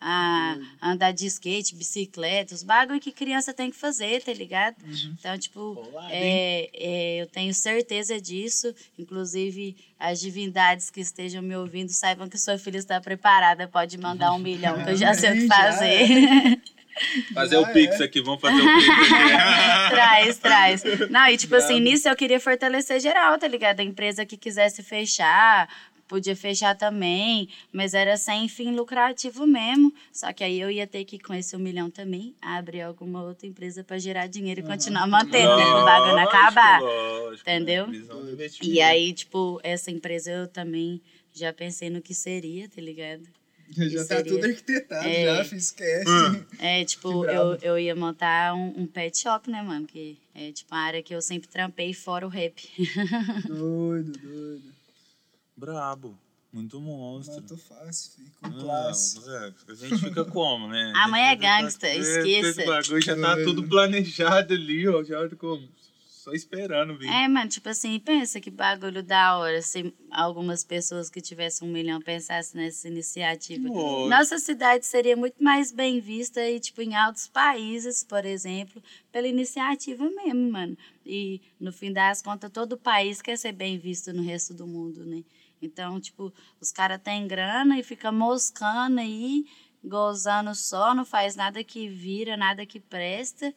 a 0.00 0.57
andar 0.83 1.12
de 1.12 1.26
skate, 1.26 1.74
bicicleta, 1.74 2.54
os 2.54 2.62
bagulho 2.62 3.00
que 3.00 3.11
criança 3.11 3.52
tem 3.52 3.70
que 3.70 3.76
fazer, 3.76 4.22
tá 4.22 4.33
ligado? 4.33 4.76
Então, 5.18 5.37
tipo, 5.38 5.74
Bolado, 5.74 6.09
é, 6.11 6.68
é, 6.72 7.22
eu 7.22 7.26
tenho 7.26 7.52
certeza 7.52 8.20
disso. 8.20 8.72
Inclusive, 8.98 9.76
as 9.98 10.20
divindades 10.20 10.90
que 10.90 11.00
estejam 11.00 11.42
me 11.42 11.57
ouvindo 11.57 11.90
saibam 11.90 12.28
que 12.28 12.38
sua 12.38 12.59
filha 12.59 12.78
está 12.78 13.00
preparada. 13.00 13.66
Pode 13.66 13.98
mandar 13.98 14.33
um 14.33 14.38
milhão, 14.38 14.83
que 14.85 14.90
eu 14.90 14.96
já 14.96 15.14
sei 15.14 15.31
o 15.31 15.35
que 15.35 15.46
já 15.48 15.54
fazer. 15.54 16.61
Fazer 17.33 17.54
Já 17.54 17.61
o 17.61 17.72
Pix 17.72 18.00
é. 18.00 18.04
aqui, 18.04 18.20
vamos 18.20 18.40
fazer 18.40 18.61
o 18.61 18.74
Pix 18.74 18.88
aqui. 18.88 19.88
traz, 19.90 20.38
traz. 20.38 20.83
Não, 21.11 21.28
e 21.28 21.37
tipo 21.37 21.54
assim, 21.54 21.74
Bravo. 21.74 21.85
nisso 21.85 22.09
eu 22.09 22.16
queria 22.16 22.40
fortalecer 22.40 23.00
geral, 23.00 23.38
tá 23.38 23.46
ligado? 23.46 23.81
A 23.81 23.85
empresa 23.85 24.26
que 24.26 24.37
quisesse 24.37 24.83
fechar, 24.83 25.68
podia 26.09 26.35
fechar 26.35 26.75
também, 26.75 27.49
mas 27.73 27.94
era 27.94 28.16
sem 28.16 28.49
fim 28.49 28.75
lucrativo 28.75 29.47
mesmo. 29.47 29.92
Só 30.12 30.33
que 30.33 30.42
aí 30.42 30.59
eu 30.59 30.71
ia 30.71 30.87
ter 30.87 31.05
que, 31.05 31.18
com 31.18 31.35
esse 31.35 31.55
um 31.55 31.59
milhão 31.61 31.90
também, 31.90 32.35
abrir 32.40 32.81
alguma 32.81 33.23
outra 33.23 33.47
empresa 33.47 33.85
pra 33.85 33.99
gerar 33.99 34.27
dinheiro 34.27 34.61
e 34.61 34.64
Aham. 34.64 34.73
continuar 34.73 35.07
mantendo, 35.07 35.57
né? 35.57 35.77
O 35.77 35.85
bagulho 35.85 36.14
não 36.14 36.23
acabar. 36.23 36.81
Lógico, 36.81 37.49
Entendeu? 37.49 37.87
E 38.62 38.81
aí, 38.81 39.12
tipo, 39.12 39.61
essa 39.62 39.90
empresa 39.90 40.31
eu 40.31 40.49
também 40.49 41.01
já 41.33 41.53
pensei 41.53 41.90
no 41.90 42.01
que 42.03 42.14
seria, 42.14 42.68
tá 42.68 42.81
ligado? 42.81 43.23
Já 43.71 44.05
tá 44.07 44.23
tudo 44.23 44.44
arquitetado, 44.47 45.07
É. 45.07 45.44
já, 45.44 45.57
esquece. 45.57 46.09
Hum. 46.09 46.44
É, 46.59 46.85
tipo, 46.85 47.27
eu, 47.27 47.59
eu 47.61 47.79
ia 47.79 47.94
montar 47.94 48.55
um, 48.55 48.83
um 48.83 48.87
pet 48.87 49.18
shop, 49.18 49.51
né, 49.51 49.62
mano? 49.62 49.87
Que 49.87 50.18
é, 50.35 50.51
tipo, 50.53 50.75
a 50.75 50.79
área 50.79 51.03
que 51.03 51.14
eu 51.14 51.21
sempre 51.21 51.49
trampei 51.49 51.92
fora 51.92 52.27
o 52.27 52.31
rap. 52.31 52.66
Doido, 53.47 54.12
doido. 54.12 54.78
Brabo. 55.59 56.16
Muito 56.53 56.81
monstro. 56.81 57.42
Matou 57.42 57.59
fácil, 57.59 58.12
filho, 58.12 58.33
com 58.40 58.49
Não, 58.49 58.61
classe. 58.61 59.18
a 59.68 59.75
gente 59.75 59.99
fica 59.99 60.25
como, 60.25 60.68
né? 60.68 60.92
A 60.97 61.09
mãe 61.09 61.29
é 61.29 61.37
gangsta, 61.37 61.87
é, 61.87 61.99
esqueça. 61.99 62.49
Esse 62.49 62.64
bagulho 62.64 63.03
já 63.03 63.21
tá 63.21 63.37
tudo 63.44 63.68
planejado 63.68 64.55
ali, 64.55 64.88
ó. 64.88 65.05
Já 65.05 65.29
como, 65.37 65.68
só 66.29 66.33
esperando 66.33 66.97
vir. 66.97 67.09
É, 67.09 67.29
mano, 67.29 67.49
tipo 67.51 67.68
assim, 67.68 67.99
pensa 68.01 68.40
que 68.40 68.51
bagulho 68.51 69.03
da 69.03 69.37
hora 69.37 69.61
se 69.61 69.92
algumas 70.11 70.64
pessoas 70.64 71.11
que 71.11 71.21
tivessem 71.21 71.68
um 71.68 71.73
milhão 71.73 72.01
pensassem 72.01 72.61
nessa 72.61 72.88
iniciativa. 72.88 73.68
Lógico. 73.68 74.09
Nossa 74.09 74.38
cidade 74.38 74.87
seria 74.87 75.16
muito 75.16 75.42
mais 75.42 75.71
bem 75.73 76.01
vista 76.01 76.40
e, 76.49 76.61
tipo, 76.61 76.81
em 76.81 76.97
outros 76.99 77.29
países, 77.29 78.05
por 78.05 78.25
exemplo, 78.25 78.83
pela 79.12 79.29
iniciativa 79.29 80.09
mesmo, 80.09 80.51
mano. 80.51 80.77
E, 81.05 81.40
no 81.61 81.73
fim 81.73 81.92
das 81.92 82.23
contas, 82.23 82.51
todo 82.51 82.79
país 82.79 83.21
quer 83.21 83.37
ser 83.37 83.53
bem 83.53 83.79
visto 83.79 84.12
no 84.12 84.23
resto 84.23 84.55
do 84.55 84.66
mundo, 84.66 85.05
né? 85.05 85.23
Então, 85.61 86.01
tipo, 86.01 86.33
os 86.61 86.71
caras 86.71 87.01
têm 87.03 87.27
grana 87.27 87.79
e 87.79 87.83
fica 87.83 88.11
moscando 88.12 89.01
aí, 89.01 89.44
gozando 89.83 90.55
só, 90.55 90.94
não 90.94 91.05
faz 91.05 91.35
nada 91.37 91.62
que 91.64 91.88
vira, 91.88 92.37
nada 92.37 92.64
que 92.66 92.81
presta. 92.81 93.55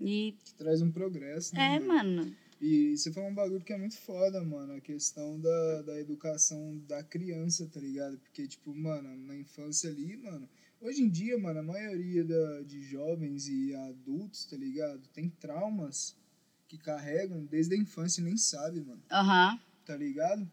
E, 0.00 0.34
Que 0.44 0.54
traz 0.54 0.80
um 0.80 0.90
progresso, 0.90 1.54
né? 1.54 1.76
é, 1.76 1.80
mano? 1.80 2.34
E 2.60 2.96
você 2.96 3.10
falou 3.10 3.30
um 3.30 3.34
bagulho 3.34 3.62
que 3.64 3.72
é 3.72 3.78
muito 3.78 3.96
foda, 3.98 4.42
mano. 4.44 4.74
A 4.74 4.80
questão 4.80 5.40
da, 5.40 5.82
da 5.82 5.98
educação 5.98 6.76
da 6.86 7.02
criança, 7.02 7.66
tá 7.72 7.80
ligado? 7.80 8.18
Porque, 8.18 8.46
tipo, 8.46 8.74
mano, 8.74 9.16
na 9.26 9.34
infância 9.36 9.88
ali, 9.90 10.16
mano. 10.18 10.48
Hoje 10.80 11.02
em 11.02 11.08
dia, 11.10 11.38
mano, 11.38 11.60
a 11.60 11.62
maioria 11.62 12.24
da, 12.24 12.62
de 12.62 12.82
jovens 12.82 13.48
e 13.48 13.74
adultos, 13.74 14.44
tá 14.44 14.56
ligado? 14.56 15.00
Tem 15.12 15.28
traumas 15.28 16.14
que 16.68 16.78
carregam 16.78 17.44
desde 17.44 17.74
a 17.74 17.78
infância 17.78 18.20
e 18.20 18.24
nem 18.24 18.36
sabe, 18.36 18.80
mano. 18.80 19.02
aham. 19.10 19.58
Tá 19.84 19.96
ligado? 19.96 20.46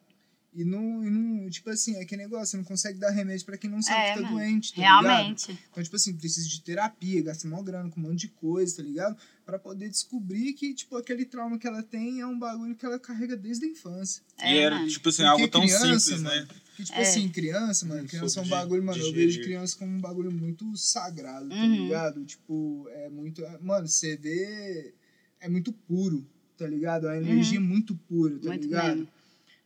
E 0.53 0.63
não, 0.65 1.05
e 1.05 1.09
não, 1.09 1.47
tipo 1.49 1.69
assim, 1.69 1.95
é 1.97 2.05
que 2.05 2.17
negócio, 2.17 2.47
você 2.47 2.57
não 2.57 2.63
consegue 2.63 2.97
dar 2.97 3.11
remédio 3.11 3.45
pra 3.45 3.57
quem 3.57 3.69
não 3.69 3.81
sabe 3.81 3.99
É, 3.99 4.07
que 4.13 4.15
tá 4.15 4.21
mano. 4.23 4.37
doente, 4.37 4.73
tá 4.73 4.81
ligado? 4.81 5.03
Realmente. 5.05 5.59
Então, 5.71 5.83
tipo 5.83 5.95
assim, 5.95 6.13
precisa 6.15 6.47
de 6.47 6.61
terapia, 6.61 7.21
gasta 7.21 7.47
mó 7.47 7.61
grana 7.61 7.89
com 7.89 7.99
um 7.99 8.03
monte 8.03 8.21
de 8.21 8.27
coisa, 8.29 8.77
tá 8.77 8.81
ligado? 8.83 9.15
Pra 9.45 9.59
poder 9.59 9.87
descobrir 9.89 10.53
que, 10.53 10.73
tipo, 10.73 10.95
aquele 10.97 11.25
trauma 11.25 11.59
que 11.59 11.67
ela 11.67 11.83
tem 11.83 12.21
é 12.21 12.25
um 12.25 12.39
bagulho 12.39 12.75
que 12.75 12.85
ela 12.85 12.97
carrega 12.97 13.37
desde 13.37 13.65
a 13.65 13.69
infância. 13.69 14.23
É, 14.39 14.55
e 14.55 14.57
era, 14.57 14.75
mano. 14.77 14.87
tipo 14.87 15.07
assim, 15.09 15.17
Porque 15.17 15.29
algo 15.29 15.47
tão 15.47 15.61
criança, 15.61 15.99
simples, 15.99 16.21
mano, 16.23 16.35
né? 16.41 16.47
Porque, 16.47 16.83
tipo 16.85 16.97
É. 16.97 17.01
assim, 17.01 17.29
criança, 17.29 17.85
mano, 17.85 18.01
Não 18.01 18.07
criança 18.07 18.39
é 18.39 18.43
um 18.43 18.47
bagulho, 18.47 18.83
mano, 18.83 18.97
eu 18.97 19.03
digerir. 19.11 19.27
vejo 19.27 19.41
criança 19.43 19.77
como 19.77 19.91
um 19.91 20.01
bagulho 20.01 20.31
muito 20.31 20.75
sagrado, 20.75 21.49
tá 21.49 21.55
Uhum. 21.55 21.83
ligado? 21.83 22.25
Tipo, 22.25 22.87
é 22.89 23.09
muito. 23.09 23.43
é- 23.45 23.59
Mano, 23.59 23.87
você 23.87 24.15
vê. 24.17 24.93
É 25.39 25.47
muito 25.47 25.71
puro, 25.71 26.25
tá 26.57 26.65
ligado? 26.65 27.07
A 27.07 27.15
energia 27.17 27.57
é 27.57 27.61
muito 27.61 27.93
pura, 27.95 28.39
tá 28.39 28.45
Uhum. 28.45 28.47
Muito 28.53 28.63
ligado? 28.63 28.95
mesmo. 28.95 29.07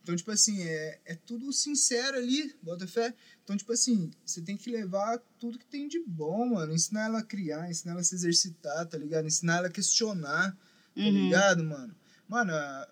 Então, 0.03 0.15
tipo 0.15 0.31
assim, 0.31 0.61
é, 0.63 0.99
é 1.05 1.15
tudo 1.15 1.53
sincero 1.53 2.17
ali, 2.17 2.55
bota 2.61 2.87
fé. 2.87 3.13
Então, 3.43 3.55
tipo 3.55 3.71
assim, 3.71 4.09
você 4.25 4.41
tem 4.41 4.57
que 4.57 4.69
levar 4.71 5.19
tudo 5.39 5.59
que 5.59 5.65
tem 5.65 5.87
de 5.87 5.99
bom, 6.05 6.45
mano. 6.47 6.73
Ensinar 6.73 7.05
ela 7.05 7.19
a 7.19 7.23
criar, 7.23 7.69
ensinar 7.69 7.91
ela 7.93 8.01
a 8.01 8.03
se 8.03 8.15
exercitar, 8.15 8.85
tá 8.87 8.97
ligado? 8.97 9.27
Ensinar 9.27 9.57
ela 9.57 9.67
a 9.67 9.71
questionar, 9.71 10.51
tá 10.51 10.57
Uhum. 11.01 11.11
ligado, 11.11 11.63
mano? 11.63 11.95
Mano, 12.27 12.53
a- 12.53 12.89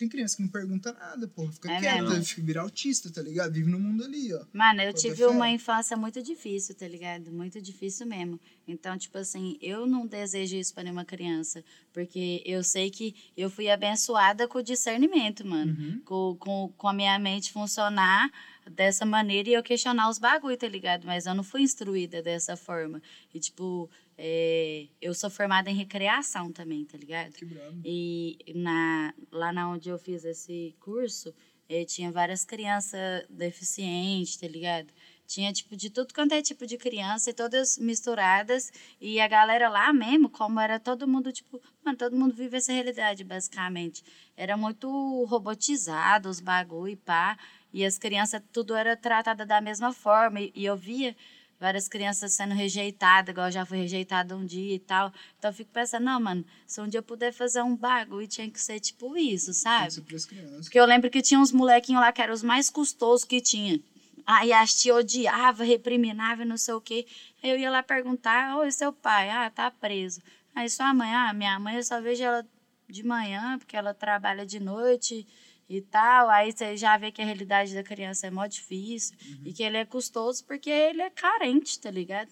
tem, 0.00 0.08
criança 0.08 0.36
que 0.36 0.42
não 0.42 0.48
pergunta 0.48 0.92
nada, 0.92 1.28
porra. 1.28 1.52
Fica 1.52 1.70
É 1.70 1.78
quieta, 1.80 2.02
mesmo. 2.02 2.24
fica 2.24 2.42
virar 2.42 2.62
autista, 2.62 3.12
tá 3.12 3.22
ligado? 3.22 3.52
Vive 3.52 3.70
no 3.70 3.78
mundo 3.78 4.02
ali, 4.04 4.32
ó. 4.34 4.44
Mano, 4.52 4.80
eu 4.80 4.92
tive 4.94 5.24
uma 5.26 5.50
infância 5.50 5.96
muito 5.96 6.22
difícil, 6.22 6.74
tá 6.74 6.88
ligado? 6.88 7.30
Muito 7.30 7.60
difícil 7.60 8.06
mesmo. 8.06 8.40
Então, 8.66 8.96
tipo 8.96 9.18
assim, 9.18 9.58
eu 9.60 9.86
não 9.86 10.06
desejo 10.06 10.56
isso 10.56 10.72
pra 10.72 10.82
nenhuma 10.82 11.04
criança. 11.04 11.62
Porque 11.92 12.42
eu 12.46 12.62
sei 12.64 12.90
que 12.90 13.14
eu 13.36 13.50
fui 13.50 13.68
abençoada 13.68 14.48
com 14.48 14.58
o 14.58 14.62
discernimento, 14.62 15.46
mano. 15.46 15.76
Uhum. 15.78 16.00
Com, 16.04 16.36
com, 16.38 16.72
com 16.76 16.88
a 16.88 16.92
minha 16.92 17.18
mente 17.18 17.52
funcionar 17.52 18.30
dessa 18.70 19.04
maneira 19.04 19.48
e 19.48 19.54
eu 19.54 19.62
questionar 19.62 20.08
os 20.08 20.18
bagulho, 20.18 20.56
tá 20.56 20.68
ligado? 20.68 21.04
Mas 21.06 21.26
eu 21.26 21.34
não 21.34 21.42
fui 21.42 21.62
instruída 21.62 22.22
dessa 22.22 22.56
forma. 22.56 23.02
E, 23.34 23.40
tipo, 23.40 23.90
é, 24.22 24.86
eu 25.00 25.14
sou 25.14 25.30
formada 25.30 25.70
em 25.70 25.74
recreação 25.74 26.52
também, 26.52 26.84
tá 26.84 26.98
ligado? 26.98 27.32
Que. 27.32 27.46
E 27.82 28.36
na, 28.54 29.14
lá 29.32 29.50
na 29.50 29.70
onde 29.70 29.88
eu 29.88 29.98
fiz 29.98 30.26
esse 30.26 30.76
curso, 30.78 31.34
eh, 31.66 31.86
tinha 31.86 32.12
várias 32.12 32.44
crianças 32.44 33.24
deficientes, 33.30 34.36
tá 34.36 34.46
ligado? 34.46 34.92
Tinha, 35.26 35.50
tipo, 35.54 35.74
de 35.74 35.88
tudo 35.88 36.12
quanto 36.12 36.32
é 36.32 36.42
tipo 36.42 36.66
de 36.66 36.76
criança 36.76 37.30
e 37.30 37.32
todas 37.32 37.78
misturadas. 37.78 38.70
E 39.00 39.18
a 39.20 39.26
galera 39.26 39.70
lá 39.70 39.90
mesmo, 39.90 40.28
como 40.28 40.60
era 40.60 40.78
todo 40.78 41.08
mundo, 41.08 41.32
tipo... 41.32 41.58
Mano, 41.82 41.96
todo 41.96 42.14
mundo 42.14 42.34
vive 42.34 42.58
essa 42.58 42.72
realidade, 42.72 43.24
basicamente. 43.24 44.04
Era 44.36 44.54
muito 44.54 45.24
robotizado 45.24 46.28
os 46.28 46.40
bagulho 46.40 46.92
e 46.92 46.96
pá. 46.96 47.38
E 47.72 47.86
as 47.86 47.96
crianças, 47.96 48.42
tudo 48.52 48.74
era 48.74 48.96
tratado 48.96 49.46
da 49.46 49.62
mesma 49.62 49.94
forma. 49.94 50.40
E, 50.40 50.52
e 50.54 50.66
eu 50.66 50.76
via 50.76 51.16
várias 51.60 51.86
crianças 51.86 52.32
sendo 52.32 52.54
rejeitadas, 52.54 53.30
igual 53.30 53.48
eu 53.48 53.52
já 53.52 53.66
fui 53.66 53.76
rejeitada 53.78 54.34
um 54.34 54.46
dia 54.46 54.74
e 54.74 54.78
tal. 54.78 55.12
Então 55.38 55.50
eu 55.50 55.54
fico 55.54 55.70
pensando, 55.70 56.04
não, 56.04 56.18
mano, 56.18 56.44
se 56.66 56.80
um 56.80 56.88
dia 56.88 56.98
eu 56.98 57.02
puder 57.02 57.32
fazer 57.32 57.62
um 57.62 57.76
bagulho, 57.76 58.26
tinha 58.26 58.50
que 58.50 58.60
ser 58.60 58.80
tipo 58.80 59.16
isso, 59.16 59.52
sabe? 59.52 60.00
pras 60.00 60.24
crianças. 60.24 60.64
Porque 60.64 60.80
eu 60.80 60.86
lembro 60.86 61.10
que 61.10 61.20
tinha 61.20 61.38
uns 61.38 61.52
molequinhos 61.52 62.00
lá 62.00 62.10
que 62.10 62.22
eram 62.22 62.32
os 62.32 62.42
mais 62.42 62.70
custosos 62.70 63.24
que 63.24 63.40
tinha. 63.40 63.78
Aí 64.26 64.52
as 64.52 64.74
tia 64.74 64.94
odiava, 64.94 65.62
repriminava 65.62 66.42
e 66.42 66.46
não 66.46 66.56
sei 66.56 66.74
o 66.74 66.80
quê. 66.80 67.06
Aí 67.42 67.50
eu 67.50 67.58
ia 67.58 67.70
lá 67.70 67.82
perguntar, 67.82 68.56
oi, 68.56 68.70
seu 68.72 68.92
pai? 68.92 69.28
Ah, 69.28 69.50
tá 69.50 69.70
preso. 69.70 70.22
Aí 70.54 70.68
sua 70.70 70.94
mãe, 70.94 71.12
ah, 71.12 71.32
minha 71.32 71.58
mãe 71.58 71.76
eu 71.76 71.82
só 71.82 72.00
vejo 72.00 72.22
ela 72.22 72.46
de 72.88 73.04
manhã, 73.04 73.58
porque 73.58 73.76
ela 73.76 73.92
trabalha 73.92 74.46
de 74.46 74.58
noite 74.58 75.26
e 75.70 75.80
tal. 75.80 76.28
Aí 76.28 76.50
você 76.50 76.76
já 76.76 76.98
vê 76.98 77.12
que 77.12 77.22
a 77.22 77.24
realidade 77.24 77.72
da 77.72 77.84
criança 77.84 78.26
é 78.26 78.30
mó 78.30 78.44
difícil 78.44 79.16
e 79.44 79.52
que 79.52 79.62
ele 79.62 79.76
é 79.76 79.84
custoso 79.84 80.44
porque 80.44 80.68
ele 80.68 81.00
é 81.00 81.08
carente, 81.08 81.78
tá 81.78 81.90
ligado? 81.90 82.30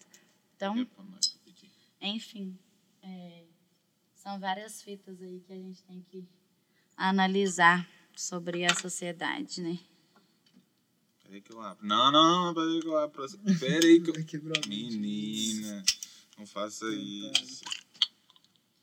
Então, 0.57 0.85
enfim, 2.01 2.59
é, 3.01 3.45
são 4.13 4.41
várias 4.41 4.83
fitas 4.83 5.23
aí 5.23 5.41
que 5.47 5.53
a 5.53 5.57
gente 5.57 5.85
tem 5.85 6.05
que 6.11 6.27
analisar 6.97 7.89
sobre 8.17 8.65
a 8.65 8.75
sociedade, 8.75 9.63
né? 9.63 9.79
Peraí 11.23 11.41
que 11.41 11.53
eu 11.53 11.61
abro. 11.61 11.87
Não, 11.87 12.11
não, 12.11 12.53
peraí 12.55 12.81
que 12.81 12.89
eu 12.89 12.99
abro. 12.99 13.27
Peraí 13.61 14.01
que 14.01 14.11
eu... 14.11 14.53
Menina, 14.67 15.85
não 16.37 16.45
faça 16.45 16.87
isso. 16.89 17.63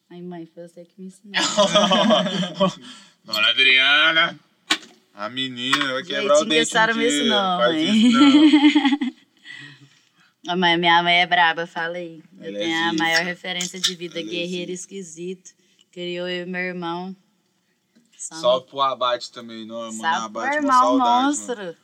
Ai, 0.09 0.21
mãe, 0.21 0.45
foi 0.45 0.67
você 0.67 0.85
que 0.85 0.93
me 0.99 1.07
ensinou. 1.07 1.33
Dona 3.25 3.47
Adriana, 3.49 4.39
a 5.13 5.29
menina 5.29 5.93
vai 5.93 6.03
quebrar 6.03 6.35
o 6.41 6.45
que 6.47 6.57
a 6.59 6.63
dente 6.63 6.77
um 6.77 6.93
dia. 6.93 7.07
ensinou, 7.07 7.57
Faz 7.57 7.75
mãe. 7.75 7.85
isso 8.07 8.11
não. 8.19 9.15
A 10.47 10.55
mãe, 10.55 10.77
minha 10.77 11.01
mãe 11.01 11.21
é 11.21 11.25
braba, 11.25 11.65
fala 11.65 11.97
aí. 11.97 12.21
Eu 12.39 12.45
Ela 12.45 12.57
é 12.57 12.61
tenho 12.61 12.77
a 12.87 12.91
zica. 12.91 13.03
maior 13.03 13.23
referência 13.23 13.79
de 13.79 13.95
vida, 13.95 14.19
Ela 14.19 14.27
é 14.27 14.31
guerreiro 14.31 14.71
zica. 14.71 14.73
esquisito. 14.73 15.51
Criou 15.91 16.27
eu 16.29 16.43
e 16.43 16.45
meu 16.45 16.61
irmão. 16.61 17.15
Só 18.15 18.35
Salve 18.35 18.67
pro 18.67 18.79
abate 18.81 19.31
também, 19.31 19.65
não, 19.65 19.79
mano. 19.91 19.97
Pro 19.97 20.05
Abate, 20.07 20.47
uma 20.47 20.55
irmão, 20.55 20.97
monstro. 20.99 21.55
mano. 21.57 21.75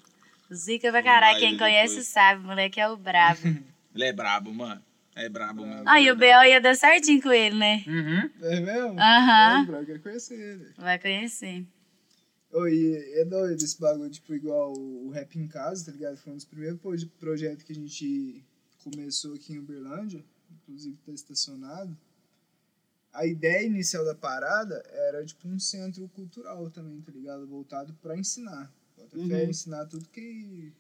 Zica 0.54 0.92
pra 0.92 1.02
caralho. 1.02 1.40
Quem 1.40 1.58
conhece 1.58 1.96
depois. 1.96 2.08
sabe, 2.10 2.42
o 2.44 2.48
moleque 2.48 2.80
é 2.80 2.88
o 2.88 2.96
brabo. 2.98 3.40
Ele 3.96 4.04
é 4.04 4.14
brabo, 4.14 4.54
mano. 4.54 4.80
É 5.16 5.28
brabo, 5.28 5.66
mano. 5.66 5.84
Ah, 5.86 6.00
e 6.00 6.10
o 6.10 6.16
B.O. 6.16 6.44
ia 6.44 6.62
dar 6.62 6.76
certinho 6.76 7.22
com 7.22 7.32
ele, 7.32 7.58
né? 7.58 7.84
Uhum. 7.86 8.30
É 8.48 8.60
mesmo? 8.62 9.00
Aham. 9.00 9.62
É, 9.62 9.66
bro, 9.66 9.86
quer 9.86 10.00
conhecer 10.02 10.40
ele. 10.40 10.72
Vai 10.78 10.98
conhecer. 11.00 11.66
Oi, 12.54 12.96
é 13.16 13.26
doido 13.26 13.64
esse 13.64 13.80
bagulho, 13.80 14.10
tipo, 14.10 14.34
igual 14.34 14.74
o 14.74 15.10
Rap 15.10 15.38
em 15.38 15.48
Casa, 15.48 15.86
tá 15.86 15.92
ligado? 15.92 16.18
Foi 16.18 16.34
um 16.34 16.36
dos 16.36 16.46
primeiros 16.46 16.80
proje- 16.80 17.06
projetos 17.20 17.64
que 17.64 17.72
a 17.72 17.76
gente 17.76 18.44
começou 18.84 19.34
aqui 19.36 19.54
em 19.54 19.60
Uberlândia, 19.60 20.24
inclusive 20.64 20.98
tá 21.06 21.12
estacionado. 21.14 21.96
A 23.14 23.26
ideia 23.26 23.66
inicial 23.66 24.06
da 24.06 24.16
parada 24.16 24.82
era, 24.90 25.26
tipo, 25.26 25.48
um 25.48 25.60
centro 25.60 26.08
cultural 26.10 26.70
também, 26.70 27.02
tá 27.02 27.12
ligado? 27.12 27.46
Voltado 27.48 27.94
pra 28.02 28.18
ensinar. 28.18 28.72
Bota 28.98 29.18
fé, 29.28 29.44
Uhum. 29.44 29.50
ensinar 29.50 29.86
tudo 29.88 30.08
que, 30.10 30.72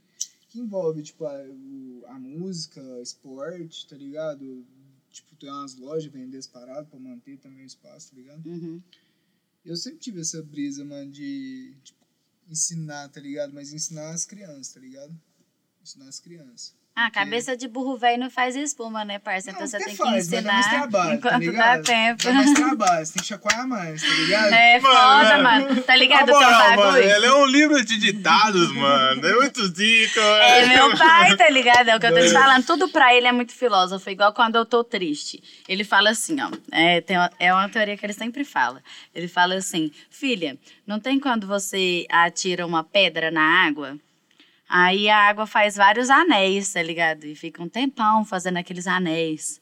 que 0.51 0.59
envolve, 0.59 1.01
tipo, 1.01 1.25
a, 1.25 1.33
o- 1.49 2.03
a 2.07 2.19
música, 2.19 2.81
esporte, 3.01 3.87
tá 3.87 3.95
ligado? 3.95 4.65
tipo, 5.09 5.35
tem 5.35 5.49
umas 5.49 5.75
lojas 5.75 6.09
vender 6.09 6.37
as 6.37 6.47
paradas 6.47 6.87
pra 6.87 6.97
manter 6.97 7.37
também 7.37 7.63
o 7.63 7.67
espaço, 7.67 8.11
tá 8.11 8.15
ligado? 8.15 8.45
Uhum. 8.47 8.81
Eu 9.65 9.75
sempre 9.75 9.99
tive 9.99 10.21
essa 10.21 10.41
brisa, 10.41 10.85
mano, 10.85 11.11
de 11.11 11.75
tipo, 11.83 11.99
ensinar, 12.49 13.09
tá 13.09 13.19
ligado? 13.19 13.53
Mas 13.53 13.73
ensinar 13.73 14.11
as 14.11 14.25
crianças, 14.25 14.73
tá 14.73 14.79
ligado? 14.79 15.13
Ensinar 15.83 16.07
as 16.07 16.19
crianças. 16.19 16.73
Ah, 16.93 17.09
cabeça 17.09 17.55
de 17.55 17.69
burro 17.69 17.95
velho 17.97 18.19
não 18.19 18.29
faz 18.29 18.53
espuma, 18.53 19.05
né, 19.05 19.17
parça? 19.17 19.49
Então 19.49 19.61
Não, 19.61 19.67
você 19.67 19.77
tem 19.77 19.95
faz, 19.95 20.27
que 20.27 20.35
mas 20.35 20.43
dá 20.43 20.51
mais 20.51 20.65
ensinar 20.65 20.79
trabalho, 20.81 21.09
tá 21.09 21.15
enquanto 21.15 21.33
dá 21.33 21.39
ligado? 21.39 21.83
tempo. 21.83 22.23
Dá 22.23 22.33
mais 22.33 22.53
trabalho, 22.53 23.05
você 23.05 23.13
tem 23.13 23.21
que 23.21 23.27
chacoalhar 23.29 23.67
mais, 23.67 24.01
tá 24.01 24.13
ligado? 24.13 24.53
É 24.53 24.79
Mano, 24.81 24.95
foda, 24.95 25.37
mano. 25.43 25.67
mano. 25.69 25.83
Tá 25.83 25.95
ligado 25.95 26.29
o 26.29 26.33
bagulho? 26.39 27.03
ela 27.03 27.25
é 27.25 27.33
um 27.33 27.45
livro 27.45 27.85
de 27.85 27.97
ditados, 27.97 28.73
mano. 28.73 29.25
É 29.25 29.33
muito 29.35 29.65
zica, 29.73 30.19
É 30.21 30.65
meu 30.67 30.97
pai, 30.97 31.37
tá 31.37 31.49
ligado? 31.49 31.87
É 31.87 31.95
o 31.95 31.99
que 31.99 32.05
eu 32.07 32.13
tô 32.13 32.19
te 32.19 32.29
falando. 32.33 32.65
Tudo 32.65 32.89
pra 32.89 33.15
ele 33.15 33.25
é 33.25 33.31
muito 33.31 33.53
filósofo, 33.53 34.09
igual 34.09 34.33
quando 34.33 34.57
eu 34.57 34.65
tô 34.65 34.83
triste. 34.83 35.41
Ele 35.69 35.85
fala 35.85 36.09
assim, 36.09 36.41
ó. 36.41 36.51
É, 36.73 36.99
tem 36.99 37.15
uma, 37.17 37.31
é 37.39 37.53
uma 37.53 37.69
teoria 37.69 37.95
que 37.95 38.05
ele 38.05 38.13
sempre 38.13 38.43
fala. 38.43 38.83
Ele 39.15 39.29
fala 39.29 39.55
assim: 39.55 39.91
Filha, 40.09 40.57
não 40.85 40.99
tem 40.99 41.17
quando 41.21 41.47
você 41.47 42.05
atira 42.09 42.65
uma 42.65 42.83
pedra 42.83 43.31
na 43.31 43.65
água? 43.65 43.97
Aí 44.73 45.09
a 45.09 45.17
água 45.27 45.45
faz 45.45 45.75
vários 45.75 46.09
anéis, 46.09 46.71
tá 46.71 46.81
ligado? 46.81 47.25
E 47.25 47.35
fica 47.35 47.61
um 47.61 47.67
tempão 47.67 48.23
fazendo 48.23 48.55
aqueles 48.55 48.87
anéis. 48.87 49.59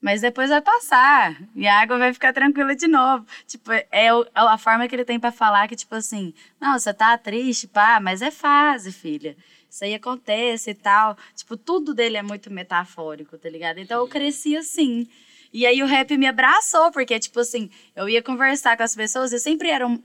Mas 0.00 0.20
depois 0.20 0.50
vai 0.50 0.60
passar 0.62 1.36
e 1.52 1.66
a 1.66 1.80
água 1.80 1.98
vai 1.98 2.12
ficar 2.12 2.32
tranquila 2.32 2.76
de 2.76 2.86
novo. 2.86 3.26
Tipo, 3.44 3.72
é 3.72 3.88
é 3.90 4.08
a 4.34 4.56
forma 4.56 4.86
que 4.86 4.94
ele 4.94 5.04
tem 5.04 5.18
pra 5.18 5.32
falar 5.32 5.66
que, 5.66 5.74
tipo 5.74 5.96
assim, 5.96 6.32
não, 6.60 6.78
você 6.78 6.94
tá 6.94 7.18
triste, 7.18 7.66
pá, 7.66 7.98
mas 8.00 8.22
é 8.22 8.30
fase, 8.30 8.92
filha. 8.92 9.36
Isso 9.68 9.82
aí 9.82 9.94
acontece 9.94 10.70
e 10.70 10.74
tal. 10.74 11.16
Tipo, 11.34 11.56
tudo 11.56 11.92
dele 11.92 12.16
é 12.16 12.22
muito 12.22 12.48
metafórico, 12.48 13.36
tá 13.36 13.48
ligado? 13.48 13.78
Então 13.78 13.98
eu 14.00 14.06
cresci 14.06 14.56
assim. 14.56 15.08
E 15.52 15.66
aí 15.66 15.82
o 15.82 15.86
rap 15.86 16.16
me 16.16 16.26
abraçou, 16.28 16.92
porque, 16.92 17.18
tipo 17.18 17.40
assim, 17.40 17.68
eu 17.96 18.08
ia 18.08 18.22
conversar 18.22 18.76
com 18.76 18.84
as 18.84 18.94
pessoas 18.94 19.32
e 19.32 19.40
sempre 19.40 19.70
era 19.70 19.86
um. 19.88 20.00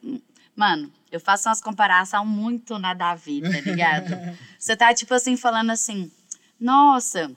Mano, 0.56 0.92
eu 1.12 1.20
faço 1.20 1.50
umas 1.50 1.62
comparações 1.62 2.28
muito 2.28 2.78
nada 2.78 3.12
a 3.12 3.16
ver, 3.16 3.42
tá 3.42 3.62
ligado? 3.62 4.16
Você 4.58 4.76
tá, 4.76 4.94
tipo 4.94 5.14
assim, 5.14 5.36
falando 5.36 5.72
assim, 5.72 6.12
nossa, 6.60 7.32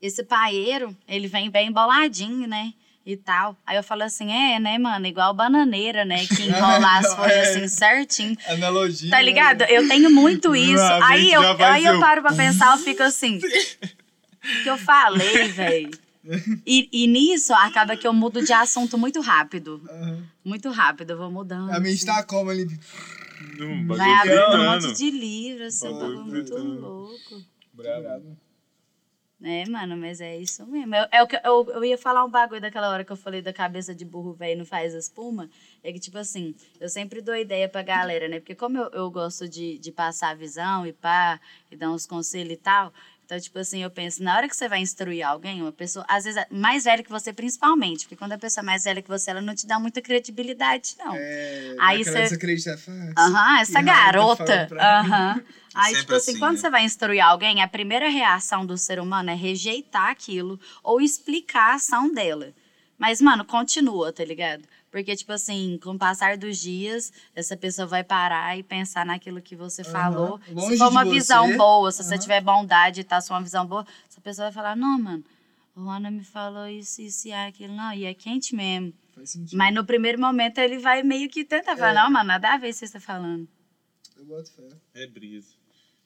esse 0.00 0.22
paeiro, 0.24 0.96
ele 1.06 1.28
vem 1.28 1.50
bem 1.50 1.70
boladinho, 1.70 2.46
né? 2.46 2.72
E 3.04 3.16
tal. 3.16 3.56
Aí 3.66 3.76
eu 3.76 3.82
falo 3.82 4.04
assim, 4.04 4.32
é, 4.32 4.60
né, 4.60 4.78
mano? 4.78 5.06
Igual 5.06 5.34
bananeira, 5.34 6.04
né? 6.04 6.24
Que 6.26 6.42
enrola 6.46 6.98
as 6.98 7.14
folhas 7.14 7.48
assim 7.48 7.66
certinho. 7.66 8.36
Analogia. 8.46 9.10
Tá 9.10 9.16
né? 9.16 9.22
ligado? 9.22 9.62
Eu 9.62 9.88
tenho 9.88 10.10
muito 10.10 10.54
isso. 10.54 10.84
Aí 11.02 11.32
eu, 11.32 11.42
aí 11.64 11.84
eu 11.84 11.98
paro 11.98 12.22
pra 12.22 12.32
pensar, 12.32 12.76
eu 12.76 12.78
fico 12.78 13.02
assim. 13.02 13.40
O 14.44 14.62
que 14.64 14.70
eu 14.70 14.76
falei, 14.76 15.46
velho? 15.50 16.01
E, 16.64 16.88
e 16.92 17.06
nisso 17.06 17.52
acaba 17.54 17.96
que 17.96 18.06
eu 18.06 18.12
mudo 18.12 18.42
de 18.42 18.52
assunto 18.52 18.96
muito 18.96 19.20
rápido. 19.20 19.82
Aham. 19.88 20.24
Muito 20.44 20.70
rápido, 20.70 21.10
eu 21.10 21.18
vou 21.18 21.30
mudando. 21.30 21.70
A 21.70 21.80
mente 21.80 21.96
assim. 21.96 22.06
tá 22.06 22.22
como 22.22 22.50
ali? 22.50 22.64
Hum, 23.60 23.86
Vai 23.86 23.98
bagulho 23.98 24.44
abrindo 24.44 24.62
um 24.62 24.72
monte 24.72 24.92
de 24.96 25.10
livro, 25.10 25.64
assim, 25.64 25.86
Bagulho 25.92 26.16
bagulho 26.16 26.26
muito 26.26 26.54
louco. 26.56 27.42
Bravo. 27.72 28.36
É, 29.44 29.68
mano, 29.68 29.96
mas 29.96 30.20
é 30.20 30.38
isso 30.38 30.64
mesmo. 30.68 30.94
Eu, 30.94 31.04
é 31.10 31.20
o 31.20 31.26
que, 31.26 31.34
eu, 31.44 31.68
eu 31.70 31.84
ia 31.84 31.98
falar 31.98 32.24
um 32.24 32.30
bagulho 32.30 32.60
daquela 32.60 32.88
hora 32.88 33.04
que 33.04 33.10
eu 33.10 33.16
falei 33.16 33.42
da 33.42 33.52
cabeça 33.52 33.92
de 33.92 34.04
burro 34.04 34.32
velho 34.32 34.58
não 34.58 34.64
faz 34.64 34.94
espuma. 34.94 35.50
É 35.82 35.92
que, 35.92 35.98
tipo 35.98 36.16
assim, 36.16 36.54
eu 36.78 36.88
sempre 36.88 37.20
dou 37.20 37.34
ideia 37.34 37.68
pra 37.68 37.82
galera, 37.82 38.28
né? 38.28 38.38
Porque 38.38 38.54
como 38.54 38.78
eu, 38.78 38.88
eu 38.92 39.10
gosto 39.10 39.48
de, 39.48 39.78
de 39.78 39.90
passar 39.90 40.30
a 40.30 40.34
visão 40.34 40.86
e 40.86 40.92
pá, 40.92 41.40
e 41.72 41.76
dar 41.76 41.90
uns 41.90 42.06
conselhos 42.06 42.52
e 42.52 42.56
tal. 42.56 42.94
Então, 43.32 43.40
tipo 43.40 43.58
assim, 43.58 43.82
eu 43.82 43.90
penso, 43.90 44.22
na 44.22 44.36
hora 44.36 44.46
que 44.46 44.54
você 44.54 44.68
vai 44.68 44.80
instruir 44.80 45.26
alguém, 45.26 45.62
uma 45.62 45.72
pessoa, 45.72 46.04
às 46.06 46.24
vezes, 46.24 46.44
mais 46.50 46.84
velha 46.84 47.02
que 47.02 47.08
você, 47.08 47.32
principalmente, 47.32 48.00
porque 48.04 48.14
quando 48.14 48.32
a 48.32 48.38
pessoa 48.38 48.62
é 48.62 48.66
mais 48.66 48.84
velha 48.84 49.00
que 49.00 49.08
você, 49.08 49.30
ela 49.30 49.40
não 49.40 49.54
te 49.54 49.66
dá 49.66 49.78
muita 49.78 50.02
credibilidade, 50.02 50.96
não. 50.98 51.16
É, 51.16 51.74
Aí 51.80 52.02
aquela 52.02 52.16
cê- 52.18 52.22
desacreditar 52.24 52.76
fácil. 52.76 53.14
Aham, 53.16 53.60
essa 53.60 53.80
garota. 53.80 54.68
Aham. 54.78 55.42
Aí, 55.74 55.84
Sempre 55.94 56.00
tipo 56.02 56.12
assim, 56.12 56.30
assim, 56.32 56.38
quando 56.40 56.52
né? 56.56 56.58
você 56.60 56.68
vai 56.68 56.84
instruir 56.84 57.24
alguém, 57.24 57.62
a 57.62 57.68
primeira 57.68 58.10
reação 58.10 58.66
do 58.66 58.76
ser 58.76 59.00
humano 59.00 59.30
é 59.30 59.34
rejeitar 59.34 60.10
aquilo 60.10 60.60
ou 60.82 61.00
explicar 61.00 61.70
a 61.70 61.74
ação 61.76 62.12
dela. 62.12 62.52
Mas, 62.98 63.22
mano, 63.22 63.46
continua, 63.46 64.12
tá 64.12 64.22
ligado? 64.26 64.62
Porque, 64.92 65.16
tipo 65.16 65.32
assim, 65.32 65.78
com 65.82 65.92
o 65.94 65.98
passar 65.98 66.36
dos 66.36 66.58
dias, 66.58 67.10
essa 67.34 67.56
pessoa 67.56 67.86
vai 67.86 68.04
parar 68.04 68.56
e 68.58 68.62
pensar 68.62 69.06
naquilo 69.06 69.40
que 69.40 69.56
você 69.56 69.80
Aham. 69.80 69.90
falou. 69.90 70.40
Longe 70.50 70.72
se 70.72 70.76
for 70.78 70.88
uma 70.90 71.02
de 71.04 71.10
visão 71.10 71.48
você. 71.48 71.56
boa, 71.56 71.90
se 71.90 72.04
você 72.04 72.18
tiver 72.18 72.42
bondade 72.42 73.00
e 73.00 73.04
tá 73.04 73.18
sua 73.20 73.36
uma 73.38 73.42
visão 73.42 73.66
boa, 73.66 73.86
essa 74.06 74.20
pessoa 74.20 74.44
vai 74.48 74.52
falar, 74.52 74.76
não, 74.76 74.98
mano, 75.00 75.24
o 75.74 75.88
Ana 75.88 76.10
me 76.10 76.22
falou 76.22 76.68
isso, 76.68 77.00
isso 77.00 77.26
e 77.26 77.32
aquilo. 77.32 77.74
Não, 77.74 77.90
e 77.94 78.04
é 78.04 78.12
quente 78.12 78.54
mesmo. 78.54 78.92
Faz 79.14 79.30
sentido. 79.30 79.56
Mas 79.56 79.74
no 79.74 79.82
primeiro 79.82 80.20
momento 80.20 80.58
ele 80.58 80.78
vai 80.78 81.02
meio 81.02 81.26
que 81.30 81.42
tentar 81.42 81.74
falar, 81.74 82.02
É. 82.02 82.04
não, 82.04 82.10
mano, 82.10 82.28
nada 82.28 82.52
a 82.52 82.58
ver 82.58 82.68
que 82.68 82.74
você 82.74 82.88
tá 82.90 83.00
falando. 83.00 83.48
Eu 84.14 84.26
boto 84.26 84.52
fé. 84.52 84.68
É 84.92 85.06
brisa. 85.06 85.54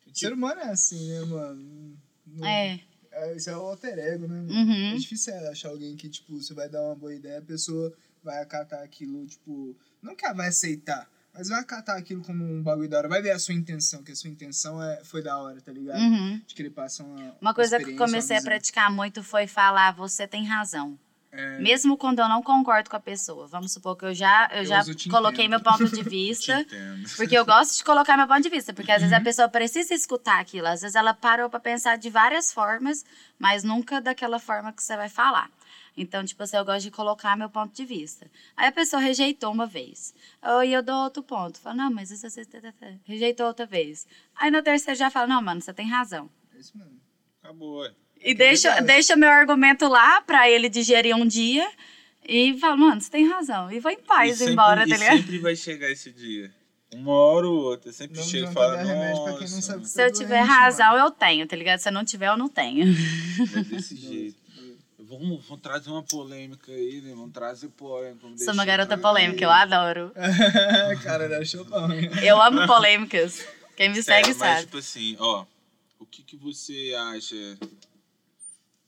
O 0.07 0.17
ser 0.17 0.33
humano 0.33 0.61
é 0.61 0.71
assim, 0.71 1.09
né, 1.11 1.21
mano? 1.25 1.97
Não- 2.25 2.47
É. 2.47 2.81
é. 3.11 3.37
Isso 3.37 3.51
é 3.51 3.57
o 3.57 3.61
alter 3.63 3.99
ego, 3.99 4.29
né? 4.29 4.41
Uhum. 4.49 4.93
É 4.93 4.97
difícil 4.97 5.35
achar 5.51 5.71
alguém 5.71 5.97
que, 5.97 6.09
tipo, 6.09 6.41
você 6.41 6.55
vai 6.55 6.69
dar 6.69 6.81
uma 6.83 6.95
boa 6.95 7.13
ideia, 7.13 7.39
a 7.41 7.43
pessoa 7.43 7.93
vai 8.27 8.43
acatar 8.43 8.83
aquilo, 8.83 9.25
tipo... 9.27 9.75
Não 10.03 10.15
que 10.15 10.25
ela 10.27 10.35
vai 10.35 10.49
aceitar, 10.49 11.09
mas 11.33 11.49
vai 11.49 11.61
acatar 11.61 11.97
aquilo 11.97 12.23
como 12.23 12.45
um 12.45 12.63
bagulho 12.63 12.89
da 12.89 12.99
hora. 12.99 13.09
Vai 13.09 13.23
ver 13.23 13.31
a 13.31 13.39
sua 13.39 13.55
intenção, 13.55 14.03
que 14.03 14.13
a 14.13 14.17
sua 14.17 14.29
intenção 14.31 14.83
é, 14.83 15.03
foi 15.05 15.23
da 15.23 15.39
hora, 15.39 15.61
tá 15.61 15.73
ligado? 15.73 15.99
Uhum. 15.99 16.41
De 16.47 16.55
querer 16.55 16.71
passar 16.71 17.05
uma 17.05 17.35
Uma 17.41 17.55
coisa 17.55 17.79
que 17.79 17.93
eu 17.93 17.97
comecei 17.97 18.37
a 18.37 18.43
praticar 18.43 18.91
muito 18.91 19.23
foi 19.23 19.47
falar, 19.47 19.93
você 19.93 20.27
tem 20.27 20.45
razão. 20.45 20.99
É, 21.33 21.59
Mesmo 21.59 21.99
quando 21.99 22.21
eu 22.21 22.29
não 22.31 22.43
concordo 22.43 22.89
com 22.89 22.97
a 22.97 23.01
pessoa. 23.01 23.47
Vamos 23.47 23.71
supor 23.71 23.95
que 23.95 24.07
eu 24.07 24.15
já, 24.15 24.49
eu 24.53 24.59
Eu 24.61 24.65
já 24.65 24.83
coloquei 25.11 25.45
entendo. 25.45 25.51
meu 25.51 25.61
ponto 25.61 25.87
de 25.95 26.03
vista. 26.09 26.65
Porque 27.17 27.37
eu 27.37 27.45
gosto 27.45 27.77
de 27.77 27.85
colocar 27.85 28.17
meu 28.17 28.27
ponto 28.27 28.41
de 28.43 28.49
vista. 28.49 28.73
Porque 28.73 28.91
às 28.91 29.03
vezes 29.03 29.13
Uhum. 29.15 29.21
a 29.21 29.25
pessoa 29.25 29.49
precisa 29.49 29.93
escutar 29.93 30.41
aquilo. 30.41 30.67
Às 30.67 30.81
vezes 30.81 30.95
ela 30.95 31.13
parou 31.13 31.51
pra 31.51 31.61
pensar 31.61 31.99
de 31.99 32.09
várias 32.09 32.51
formas, 32.53 33.05
mas 33.39 33.63
nunca 33.65 34.01
daquela 34.01 34.39
forma 34.39 34.73
que 34.73 34.83
você 34.83 34.97
vai 34.97 35.11
falar. 35.11 35.51
Então, 35.97 36.25
tipo 36.25 36.43
assim, 36.43 36.57
eu 36.57 36.65
gosto 36.65 36.83
de 36.83 36.91
colocar 36.91 37.37
meu 37.37 37.49
ponto 37.49 37.75
de 37.75 37.85
vista. 37.85 38.31
Aí 38.57 38.67
a 38.69 38.73
pessoa 38.73 39.01
rejeitou 39.01 39.51
uma 39.51 39.67
vez. 39.67 40.15
Aí 40.43 40.73
eu 40.73 40.83
dou 40.83 40.95
outro 41.05 41.23
ponto. 41.23 41.59
Falo, 41.59 41.77
não, 41.79 41.91
mas 41.91 42.11
isso 42.11 42.29
você 42.29 42.43
rejeitou 43.05 43.47
outra 43.47 43.65
vez. 43.65 44.07
Aí 44.35 44.51
na 44.51 44.63
terceira 44.63 44.95
já 44.95 45.11
falo, 45.11 45.29
não, 45.29 45.41
mano, 45.41 45.61
você 45.61 45.73
tem 45.73 45.89
razão. 45.89 46.29
É 46.55 46.59
isso 46.59 46.77
mesmo. 46.77 47.01
Acabou, 47.43 47.79
ué. 47.81 47.93
E 48.21 48.35
deixa, 48.35 48.69
verdade. 48.69 48.87
deixa 48.87 49.17
meu 49.17 49.31
argumento 49.31 49.89
lá 49.89 50.21
pra 50.21 50.51
ele 50.51 50.69
digerir 50.69 51.15
um 51.17 51.27
dia. 51.27 51.67
E 52.29 52.59
fala, 52.59 52.77
mano, 52.77 53.01
você 53.01 53.11
tem 53.11 53.27
razão. 53.29 53.71
E 53.71 53.79
vou 53.79 53.91
em 53.91 53.99
paz 54.03 54.33
E 54.33 54.37
sempre- 54.39 54.53
embora, 54.53 54.85
e 54.85 54.89
tá 54.91 54.97
ligado? 54.97 55.17
sempre 55.19 55.39
vai 55.39 55.55
chegar 55.57 55.91
esse 55.91 56.11
dia. 56.13 56.53
Uma 56.95 57.13
hora 57.13 57.47
ou 57.47 57.57
outra. 57.65 57.93
Sempre 57.93 58.19
Não 58.19 58.25
chega 58.25 58.51
e 58.51 58.53
fala, 58.53 58.77
dar 58.77 58.83
remédio 58.85 59.23
pra 59.25 59.33
quem 59.33 59.49
não 59.49 59.55
nossa, 59.57 59.61
sabe 59.63 59.89
Se 59.89 60.03
eu 60.05 60.13
tiver 60.13 60.39
doente, 60.41 60.49
razão, 60.49 60.97
eu 60.97 61.11
tenho, 61.11 61.47
tá 61.47 61.57
ligado? 61.57 61.79
Se 61.79 61.89
eu 61.89 61.93
não 61.93 62.05
tiver, 62.05 62.29
eu 62.29 62.37
não 62.37 62.49
tenho. 62.49 62.85
é 62.89 63.63
desse 63.65 63.95
jeito. 63.97 64.46
Vamos, 65.09 65.47
vamos 65.47 65.63
trazer 65.63 65.89
uma 65.89 66.03
polêmica 66.03 66.73
aí, 66.73 67.01
né? 67.01 67.11
Vamos 67.11 67.33
trazer 67.33 67.69
polêmica. 67.69 68.23
vamos 68.23 68.45
Sou 68.45 68.53
uma 68.53 68.65
garota 68.65 68.99
polêmica, 68.99 69.45
eu 69.45 69.51
adoro. 69.51 70.13
Cara, 71.05 71.29
dá 71.29 71.45
chopão. 71.45 71.89
Eu 72.25 72.43
amo 72.43 72.67
polêmicas. 72.67 73.47
Quem 73.77 73.91
me 73.91 74.03
segue 74.03 74.29
mas, 74.31 74.37
sabe. 74.37 74.61
tipo 74.63 74.79
assim, 74.79 75.17
ó, 75.21 75.47
o 76.01 76.07
que, 76.07 76.25
que 76.25 76.37
você 76.37 76.93
acha 76.99 77.57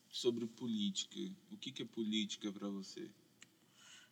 sobre 0.09 0.45
política? 0.45 1.19
O 1.53 1.57
que, 1.57 1.71
que 1.71 1.83
é 1.83 1.85
política 1.85 2.51
pra 2.51 2.67
você? 2.67 3.07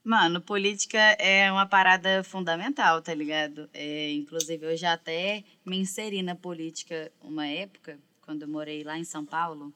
Mano, 0.01 0.39
política 0.39 0.97
é 1.19 1.51
uma 1.51 1.65
parada 1.65 2.23
fundamental, 2.23 3.01
tá 3.01 3.13
ligado? 3.13 3.69
É, 3.73 4.13
inclusive, 4.13 4.65
eu 4.65 4.77
já 4.77 4.93
até 4.93 5.43
me 5.65 5.77
inseri 5.77 6.23
na 6.23 6.35
política 6.35 7.11
uma 7.21 7.45
época, 7.45 7.99
quando 8.21 8.43
eu 8.43 8.47
morei 8.47 8.85
lá 8.85 8.97
em 8.97 9.03
São 9.03 9.25
Paulo. 9.25 9.73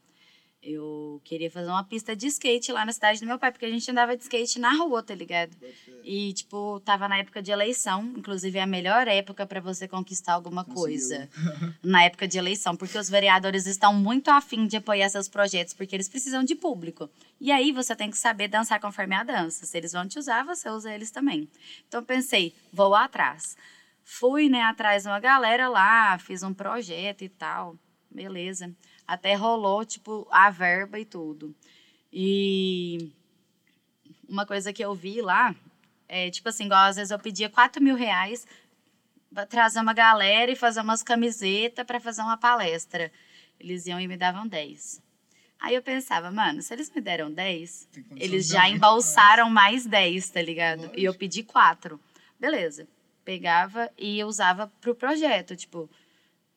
Eu 0.64 1.20
queria 1.24 1.50
fazer 1.50 1.70
uma 1.70 1.84
pista 1.84 2.16
de 2.16 2.28
skate 2.28 2.72
lá 2.72 2.86
na 2.86 2.92
cidade 2.92 3.20
do 3.20 3.26
meu 3.26 3.40
pai, 3.40 3.52
porque 3.52 3.66
a 3.66 3.70
gente 3.70 3.90
andava 3.90 4.16
de 4.16 4.22
skate 4.22 4.60
na 4.60 4.72
rua, 4.76 5.02
tá 5.02 5.16
ligado? 5.16 5.56
E, 6.04 6.34
tipo, 6.34 6.80
tava 6.82 7.08
na 7.08 7.18
época 7.18 7.42
de 7.42 7.52
eleição. 7.52 8.04
Inclusive, 8.16 8.60
é 8.60 8.62
a 8.62 8.68
melhor 8.68 9.08
época 9.08 9.48
para 9.48 9.60
você 9.60 9.88
conquistar 9.88 10.34
alguma 10.34 10.64
coisa. 10.64 11.28
na 11.82 12.04
época 12.04 12.28
de 12.28 12.38
eleição. 12.38 12.76
Porque 12.76 12.96
os 12.96 13.10
vereadores 13.10 13.66
estão 13.66 13.92
muito 13.92 14.30
afim 14.30 14.68
de 14.68 14.78
apoiar 14.78 15.10
seus 15.10 15.28
projetos, 15.28 15.74
porque 15.74 15.96
eles 15.96 16.08
precisam 16.08 16.44
de 16.44 16.54
público. 16.54 17.10
E 17.40 17.52
aí, 17.52 17.72
você 17.72 17.96
tem 17.96 18.12
que 18.12 18.18
saber 18.18 18.48
dançar 18.48 18.80
conforme 18.80 19.16
a 19.16 19.24
dança. 19.24 19.66
Se 19.66 19.76
eles 19.76 19.94
vão 19.94 20.08
te 20.08 20.20
usar, 20.20 20.46
você 20.46 20.70
usa 20.70 20.94
eles 20.94 21.10
também. 21.10 21.50
Então, 21.88 22.02
eu 22.02 22.06
pensei, 22.06 22.54
vou 22.72 22.94
atrás. 22.94 23.58
Fui, 24.04 24.48
né, 24.48 24.62
atrás 24.62 25.04
de 25.04 25.10
uma 25.10 25.20
galera 25.20 25.68
lá, 25.68 26.20
fiz 26.20 26.44
um 26.44 26.54
projeto 26.54 27.24
e 27.24 27.30
tal. 27.30 27.76
Beleza. 28.12 28.72
Até 29.12 29.36
rolou, 29.36 29.84
tipo, 29.84 30.26
a 30.32 30.50
verba 30.50 30.98
e 30.98 31.04
tudo. 31.04 31.54
E 32.14 33.12
uma 34.26 34.46
coisa 34.46 34.72
que 34.72 34.82
eu 34.82 34.96
vi 34.96 35.22
lá 35.22 35.54
é, 36.08 36.30
tipo 36.30 36.48
assim, 36.48 36.64
igual 36.64 36.86
às 36.86 36.96
vezes 36.96 37.12
eu 37.12 37.20
pedia 37.20 37.50
4 37.50 37.84
mil 37.84 37.96
reais 37.96 38.48
pra 39.34 39.46
trazer 39.46 39.82
uma 39.82 39.94
galera 39.94 40.50
e 40.50 40.56
fazer 40.56 40.80
umas 40.80 41.04
camisetas 41.04 41.86
para 41.86 42.00
fazer 42.00 42.22
uma 42.22 42.38
palestra. 42.38 43.12
Eles 43.60 43.86
iam 43.86 44.00
e 44.00 44.08
me 44.08 44.16
davam 44.16 44.48
10. 44.48 45.02
Aí 45.60 45.76
eu 45.76 45.82
pensava, 45.82 46.32
mano, 46.32 46.62
se 46.62 46.74
eles 46.74 46.90
me 46.90 47.02
deram 47.02 47.30
10, 47.30 47.90
Tem 47.92 48.04
condição 48.04 48.26
eles 48.26 48.48
já 48.48 48.70
embolsaram 48.70 49.50
mais 49.50 49.86
10, 49.86 50.30
tá 50.30 50.42
ligado? 50.42 50.86
E 50.96 51.04
eu 51.04 51.12
Lógico. 51.12 51.20
pedi 51.20 51.44
4. 51.44 52.00
Beleza. 52.40 52.88
Pegava 53.26 53.92
e 53.98 54.24
usava 54.24 54.68
pro 54.80 54.96
projeto, 54.96 55.54
tipo, 55.54 55.90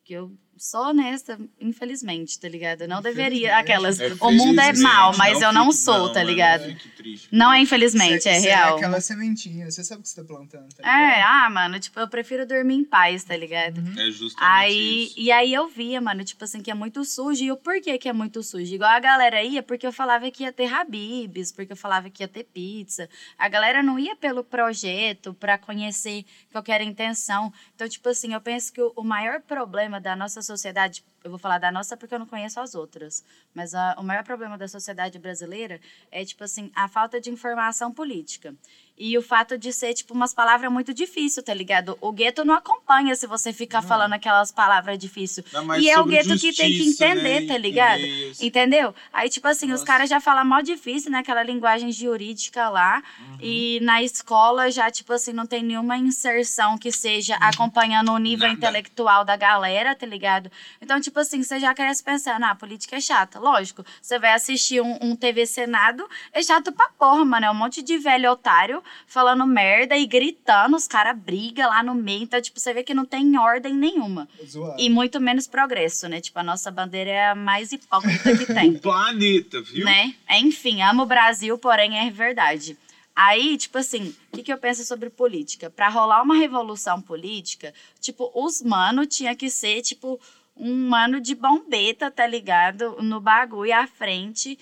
que 0.05 0.13
eu 0.13 0.33
sou 0.57 0.89
honesta, 0.89 1.39
infelizmente, 1.61 2.39
tá 2.39 2.49
ligado? 2.49 2.83
Eu 2.83 2.89
não 2.89 3.03
deveria. 3.03 3.57
Aquelas. 3.59 3.99
É, 4.01 4.13
o 4.21 4.31
mundo 4.31 4.59
é 4.61 4.65
felizmente, 4.67 4.81
mal, 4.95 5.17
mas 5.17 5.41
eu 5.43 5.53
não 5.53 5.71
sou, 5.73 6.09
tá 6.11 6.21
mano, 6.21 6.31
ligado? 6.31 6.65
fique 6.65 6.89
triste. 6.91 7.29
Não 7.33 7.53
é 7.53 7.61
infelizmente, 7.61 8.23
Você- 8.23 8.29
é 8.29 8.41
você 8.41 8.49
real. 8.49 8.77
aquela 8.77 9.01
sementinha, 9.01 9.71
você 9.71 9.83
sabe 9.85 10.01
o 10.01 10.03
que 10.03 10.09
você 10.09 10.21
tá 10.21 10.25
plantando, 10.27 10.69
tá 10.75 10.83
É, 10.89 11.17
ligado? 11.17 11.25
ah, 11.29 11.51
mano, 11.51 11.79
tipo, 11.81 11.99
eu 12.01 12.09
prefiro 12.09 12.47
dormir 12.47 12.75
em 12.77 12.85
paz, 12.85 13.25
tá 13.25 13.37
ligado? 13.37 13.81
É 13.99 14.11
justamente 14.11 14.37
Aí, 14.41 15.05
isso. 15.07 15.15
e 15.19 15.33
aí 15.33 15.53
eu 15.55 15.69
via, 15.69 16.01
mano, 16.01 16.25
tipo 16.25 16.45
assim, 16.45 16.61
que 16.63 16.71
é 16.71 16.75
muito 16.75 17.05
sujo. 17.05 17.43
E 17.45 17.51
o 17.53 17.57
porquê 17.57 17.99
que 17.99 18.09
é 18.09 18.13
muito 18.13 18.43
sujo? 18.43 18.75
Igual 18.75 18.91
a 18.91 19.01
galera 19.01 19.43
ia, 19.43 19.63
porque 19.63 19.87
eu 19.87 19.93
falava 19.93 20.31
que 20.31 20.43
ia 20.45 20.53
ter 20.53 20.73
Habibs, 20.73 21.53
porque 21.53 21.73
eu 21.73 21.77
falava 21.77 22.09
que 22.11 22.23
ia 22.23 22.29
ter 22.29 22.45
pizza. 22.45 23.09
A 23.39 23.49
galera 23.49 23.83
não 23.83 23.99
ia 23.99 24.17
pelo 24.17 24.45
projeto 24.45 25.35
pra 25.35 25.59
conhecer 25.59 26.25
qual 26.51 26.63
que 26.63 26.73
era 26.73 26.83
a 26.83 26.87
intenção. 26.87 27.53
Então, 27.75 27.89
tipo 27.89 28.09
assim, 28.09 28.33
eu 28.35 28.41
penso 28.41 28.73
que 28.73 28.81
o, 28.81 28.93
o 28.97 29.03
maior 29.05 29.41
problema 29.41 30.01
da 30.01 30.15
nossa 30.17 30.41
sociedade, 30.45 31.05
eu 31.25 31.31
vou 31.31 31.39
falar 31.39 31.59
da 31.59 31.73
nossa 31.73 31.97
porque 31.97 32.15
eu 32.15 32.19
não 32.19 32.27
conheço 32.27 32.61
as 32.61 32.75
outras, 32.75 33.25
mas 33.55 33.75
a- 33.75 33.97
o 33.99 34.03
maior 34.05 34.25
problema 34.25 34.57
da 34.59 34.69
sociedade 34.69 35.19
brasileira 35.19 35.81
é, 36.11 36.25
tipo 36.25 36.45
assim, 36.45 36.71
a 36.75 36.87
falta 36.89 37.21
de 37.21 37.31
informação 37.31 37.93
política. 37.93 38.55
E 38.97 39.19
o 39.19 39.23
fato 39.23 39.59
de 39.59 39.73
ser, 39.73 39.93
tipo, 39.93 40.15
umas 40.15 40.33
palavras 40.33 40.71
muito 40.71 40.95
difíceis, 40.95 41.45
tá 41.45 41.53
ligado? 41.53 41.99
O 42.01 42.13
gueto 42.13 42.45
não 42.45 42.55
acompanha 42.55 43.17
se 43.17 43.27
você 43.27 43.53
ficar 43.53 43.83
falando 43.83 44.13
aquelas 44.13 44.53
palavras 44.53 44.97
difíceis. 44.97 45.45
E 45.81 45.91
é 45.91 45.99
o 45.99 46.05
gueto 46.05 46.39
que 46.39 46.53
tem 46.53 46.71
que 46.71 46.79
justiça, 46.79 47.07
entender, 47.07 47.41
né, 47.41 47.47
tá 47.49 47.59
ligado? 47.59 48.03
Entendeu? 48.41 48.95
Aí, 49.13 49.29
tipo 49.29 49.49
assim, 49.49 49.67
os 49.67 49.81
Nossa. 49.81 49.85
caras 49.85 50.09
já 50.09 50.21
falam 50.21 50.45
mó 50.45 50.61
difícil, 50.61 51.11
né? 51.11 51.19
Aquela 51.19 51.43
linguagem 51.43 51.91
jurídica 51.91 52.69
lá. 52.69 53.03
Uhum. 53.19 53.39
E 53.41 53.81
na 53.83 54.01
escola 54.01 54.71
já, 54.71 54.89
tipo 54.93 55.13
assim, 55.13 55.33
não 55.33 55.45
tem 55.45 55.65
nenhuma 55.65 55.97
inserção 55.97 56.79
que 56.79 56.93
seja 56.93 57.35
acompanhando 57.37 58.13
o 58.13 58.19
nível 58.19 58.47
Nada. 58.47 58.59
intelectual 58.59 59.25
da 59.25 59.37
galera, 59.37 59.97
tá 59.97 60.07
ligado? 60.07 60.53
Então, 60.81 61.01
tipo 61.01 61.19
assim, 61.19 61.43
você 61.43 61.59
já 61.59 61.75
cresce 61.75 62.03
pensando, 62.03 62.45
ah, 62.45 62.55
política 62.55 62.95
é 62.95 63.01
chata. 63.01 63.41
Lógico, 63.41 63.85
você 64.01 64.21
vai 64.21 64.35
assistir 64.35 64.81
um, 64.81 64.99
um 65.01 65.17
TV 65.17 65.47
Senado, 65.47 66.09
é 66.33 66.41
chato 66.41 66.71
pra 66.71 66.89
porra, 66.97 67.25
mano. 67.25 67.47
É 67.47 67.51
um 67.51 67.55
monte 67.55 67.83
de 67.83 67.99
velho 67.99 68.31
otário 68.31 68.84
falando 69.07 69.47
merda 69.47 69.97
e 69.97 70.07
gritando, 70.07 70.77
os 70.77 70.87
caras 70.87 71.17
brigam 71.19 71.69
lá 71.69 71.83
no 71.83 71.95
meio. 71.95 72.23
Então, 72.23 72.41
tipo, 72.41 72.59
você 72.59 72.73
vê 72.73 72.83
que 72.83 72.95
não 72.95 73.05
tem 73.05 73.37
ordem 73.39 73.75
nenhuma. 73.75 74.29
Zoado. 74.47 74.81
E 74.81 74.89
muito 74.89 75.21
menos 75.21 75.47
progresso, 75.47 76.09
né? 76.09 76.21
Tipo, 76.21 76.39
a 76.39 76.43
nossa 76.43 76.71
bandeira 76.71 77.11
é 77.11 77.29
a 77.31 77.35
mais 77.35 77.73
hipócrita 77.73 78.37
que 78.37 78.47
tem 78.47 78.71
O 78.77 78.81
planeta, 78.81 79.61
viu? 79.63 79.85
né? 79.85 80.15
Enfim, 80.31 80.83
amo 80.83 81.03
o 81.03 81.07
Brasil, 81.07 81.57
porém 81.59 81.99
é 81.99 82.11
verdade. 82.11 82.77
Aí, 83.17 83.57
tipo 83.57 83.79
assim, 83.79 84.15
o 84.33 84.37
que, 84.37 84.43
que 84.43 84.53
eu 84.53 84.59
penso 84.59 84.85
sobre 84.85 85.09
política? 85.09 85.71
Pra 85.71 85.89
rolar 85.89 86.23
uma 86.23 86.37
revolução 86.37 87.01
política, 87.01 87.73
tipo, 88.01 88.31
os 88.35 88.61
mano 88.61 89.07
tinha 89.07 89.37
que 89.37 89.49
ser, 89.49 89.83
tipo, 89.83 90.21
um 90.57 90.89
mano 90.89 91.21
de 91.21 91.35
bombeta, 91.35 92.11
tá 92.11 92.27
ligado? 92.27 92.97
No 93.03 93.21
bagulho 93.21 93.73
à 93.75 93.87
frente, 93.87 94.59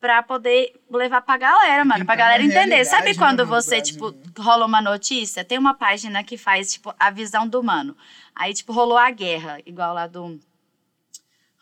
pra 0.00 0.22
poder 0.22 0.72
levar 0.90 1.20
pra 1.20 1.36
galera, 1.36 1.84
mano. 1.84 1.98
Quem 1.98 2.06
Pra 2.06 2.16
tá 2.16 2.22
galera 2.22 2.42
entender. 2.42 2.84
Sabe 2.84 3.14
quando 3.14 3.40
né, 3.40 3.44
mano, 3.44 3.44
do 3.44 3.46
você, 3.46 3.76
Brasil, 3.76 3.92
tipo, 3.92 4.10
né? 4.10 4.18
rola 4.38 4.64
uma 4.64 4.80
notícia? 4.80 5.44
Tem 5.44 5.58
uma 5.58 5.74
página 5.74 6.24
que 6.24 6.38
faz, 6.38 6.72
tipo, 6.72 6.94
a 6.98 7.10
visão 7.10 7.46
do 7.46 7.62
mano. 7.62 7.96
Aí, 8.34 8.54
tipo, 8.54 8.72
rolou 8.72 8.96
a 8.96 9.10
guerra, 9.10 9.58
igual 9.66 9.92
lá 9.92 10.06
do... 10.06 10.40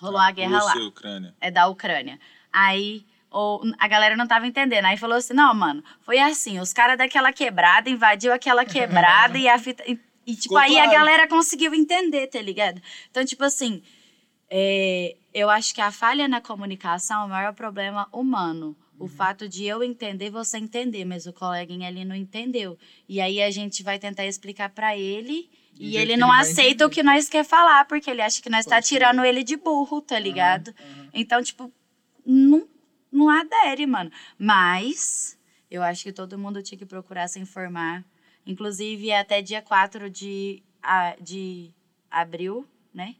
Rolou 0.00 0.20
a 0.20 0.30
guerra 0.30 0.62
lá 0.62 0.72
Rússia 0.72 0.88
Ucrânia. 0.88 1.34
é 1.40 1.50
da 1.50 1.66
Ucrânia. 1.66 2.20
Aí 2.52 3.04
ou, 3.30 3.62
a 3.78 3.88
galera 3.88 4.16
não 4.16 4.26
tava 4.26 4.46
entendendo. 4.46 4.84
Aí 4.84 4.96
falou 4.96 5.16
assim: 5.16 5.34
não, 5.34 5.52
mano, 5.54 5.82
foi 6.02 6.18
assim: 6.18 6.60
os 6.60 6.72
caras 6.72 6.96
daquela 6.96 7.32
quebrada 7.32 7.90
invadiu 7.90 8.32
aquela 8.32 8.64
quebrada 8.64 9.36
e 9.38 9.48
a 9.48 9.58
fita. 9.58 9.82
E, 9.86 9.98
e, 10.26 10.34
tipo, 10.34 10.42
Ficou 10.54 10.58
aí 10.58 10.78
a 10.78 10.84
claro. 10.84 10.98
galera 10.98 11.28
conseguiu 11.28 11.74
entender, 11.74 12.28
tá 12.28 12.40
ligado? 12.40 12.80
Então, 13.10 13.24
tipo 13.24 13.42
assim, 13.42 13.82
é, 14.50 15.16
eu 15.38 15.48
acho 15.50 15.74
que 15.74 15.80
a 15.80 15.90
falha 15.92 16.26
na 16.28 16.40
comunicação 16.40 17.22
é 17.22 17.24
o 17.26 17.28
maior 17.28 17.52
problema 17.54 18.08
humano. 18.12 18.76
O 18.98 19.04
Uhum. 19.04 19.08
fato 19.08 19.48
de 19.48 19.64
eu 19.64 19.82
entender, 19.82 20.28
você 20.30 20.58
entender, 20.58 21.04
mas 21.04 21.26
o 21.26 21.32
coleguinha 21.32 21.86
ali 21.88 22.04
não 22.04 22.16
entendeu. 22.16 22.76
E 23.08 23.20
aí 23.20 23.40
a 23.40 23.50
gente 23.50 23.82
vai 23.82 23.98
tentar 23.98 24.26
explicar 24.26 24.70
pra 24.70 24.96
ele. 24.96 25.48
E 25.78 25.92
jeito 25.92 25.98
ele 26.00 26.16
não 26.16 26.32
ele 26.32 26.40
aceita 26.42 26.84
o 26.86 26.90
que 26.90 27.02
nós 27.02 27.28
quer 27.28 27.44
falar, 27.44 27.84
porque 27.86 28.10
ele 28.10 28.20
acha 28.22 28.42
que 28.42 28.50
nós 28.50 28.64
tá 28.66 28.82
ser. 28.82 28.88
tirando 28.88 29.24
ele 29.24 29.44
de 29.44 29.56
burro, 29.56 30.00
tá 30.02 30.18
ligado? 30.18 30.74
aham. 30.80 31.08
Então, 31.14 31.40
tipo, 31.42 31.72
não, 32.26 32.66
não 33.12 33.28
adere, 33.30 33.86
mano. 33.86 34.10
Mas 34.36 35.38
eu 35.70 35.82
acho 35.82 36.02
que 36.02 36.12
todo 36.12 36.36
mundo 36.38 36.60
tinha 36.62 36.76
que 36.78 36.86
procurar 36.86 37.28
se 37.28 37.38
informar. 37.38 38.04
Inclusive, 38.44 39.12
até 39.12 39.40
dia 39.42 39.62
4 39.62 40.10
de, 40.10 40.62
a- 40.82 41.14
de 41.20 41.70
abril, 42.10 42.66
né? 42.92 43.14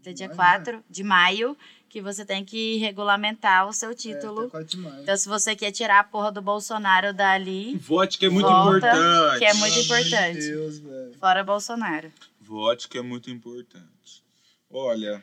Até 0.00 0.12
dia 0.12 0.26
maio, 0.28 0.36
4 0.36 0.84
de 0.88 1.02
maio, 1.04 1.56
que 1.88 2.00
você 2.00 2.24
tem 2.24 2.44
que 2.44 2.76
regulamentar 2.78 3.68
o 3.68 3.72
seu 3.72 3.90
É, 3.90 3.94
título. 3.94 4.40
até 4.42 4.50
4 4.50 4.68
de 4.68 4.76
maio. 4.78 5.02
Então, 5.02 5.16
se 5.16 5.28
você 5.28 5.54
quer 5.54 5.70
tirar 5.72 6.00
a 6.00 6.04
porra 6.04 6.32
do 6.32 6.40
Bolsonaro 6.40 7.12
dali, 7.12 7.76
Vote 7.76 8.18
que 8.18 8.26
é 8.26 8.30
muito 8.30 8.48
Volta, 8.48 8.76
importante. 8.88 9.38
que 9.38 9.44
é 9.44 9.54
muito 9.54 9.74
de 9.74 9.80
importante. 9.80 10.38
Deus, 10.40 10.78
velho. 10.78 11.14
fora 11.18 11.44
Bolsonaro. 11.44 12.12
Vote 12.40 12.88
que 12.88 12.96
é 12.98 13.02
muito 13.02 13.30
importante. 13.30 14.24
Olha, 14.70 15.22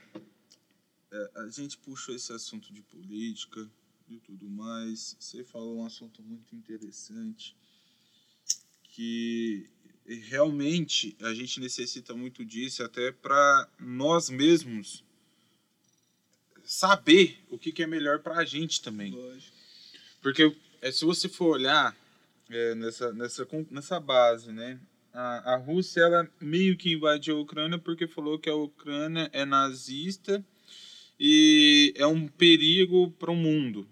é, 1.12 1.30
a 1.38 1.48
gente 1.50 1.78
puxou 1.78 2.14
esse 2.14 2.32
assunto 2.34 2.72
de 2.74 2.82
política 2.82 3.68
e 4.10 4.18
tudo 4.20 4.48
mais. 4.50 5.16
Você 5.20 5.44
falou 5.44 5.80
um 5.80 5.86
assunto 5.86 6.22
muito 6.22 6.56
interessante 6.56 7.56
que 8.84 9.70
realmente 10.08 11.16
a 11.22 11.34
gente 11.34 11.60
necessita 11.60 12.14
muito 12.14 12.46
disso 12.46 12.84
até 12.84 13.12
para 13.12 13.68
nós 13.80 14.30
mesmos 14.30 15.04
saber 16.64 17.38
o 17.50 17.58
que, 17.58 17.72
que 17.72 17.84
é 17.84 17.88
melhor 17.88 18.20
para 18.20 18.38
a 18.38 18.46
gente 18.46 18.82
também. 18.82 19.12
Lógico. 19.12 19.56
Porque 20.22 20.56
é, 20.82 20.92
se 20.92 21.06
você 21.06 21.28
for 21.28 21.56
olhar 21.56 21.96
é, 22.50 22.76
nessa, 22.76 23.14
nessa, 23.14 23.48
nessa 23.70 24.00
base, 24.00 24.52
né? 24.52 24.80
A, 25.14 25.54
a 25.54 25.58
Rússia, 25.58 26.02
ela 26.02 26.30
meio 26.40 26.78
que 26.78 26.94
invadiu 26.94 27.38
a 27.38 27.42
Ucrânia 27.42 27.78
porque 27.78 28.08
falou 28.08 28.38
que 28.38 28.50
a 28.50 28.56
Ucrânia 28.56 29.30
é 29.34 29.46
nazista 29.46 30.44
e 31.20 31.94
é 31.96 32.06
um 32.06 32.28
perigo 32.28 33.12
para 33.12 33.32
o 33.32 33.36
mundo. 33.36 33.88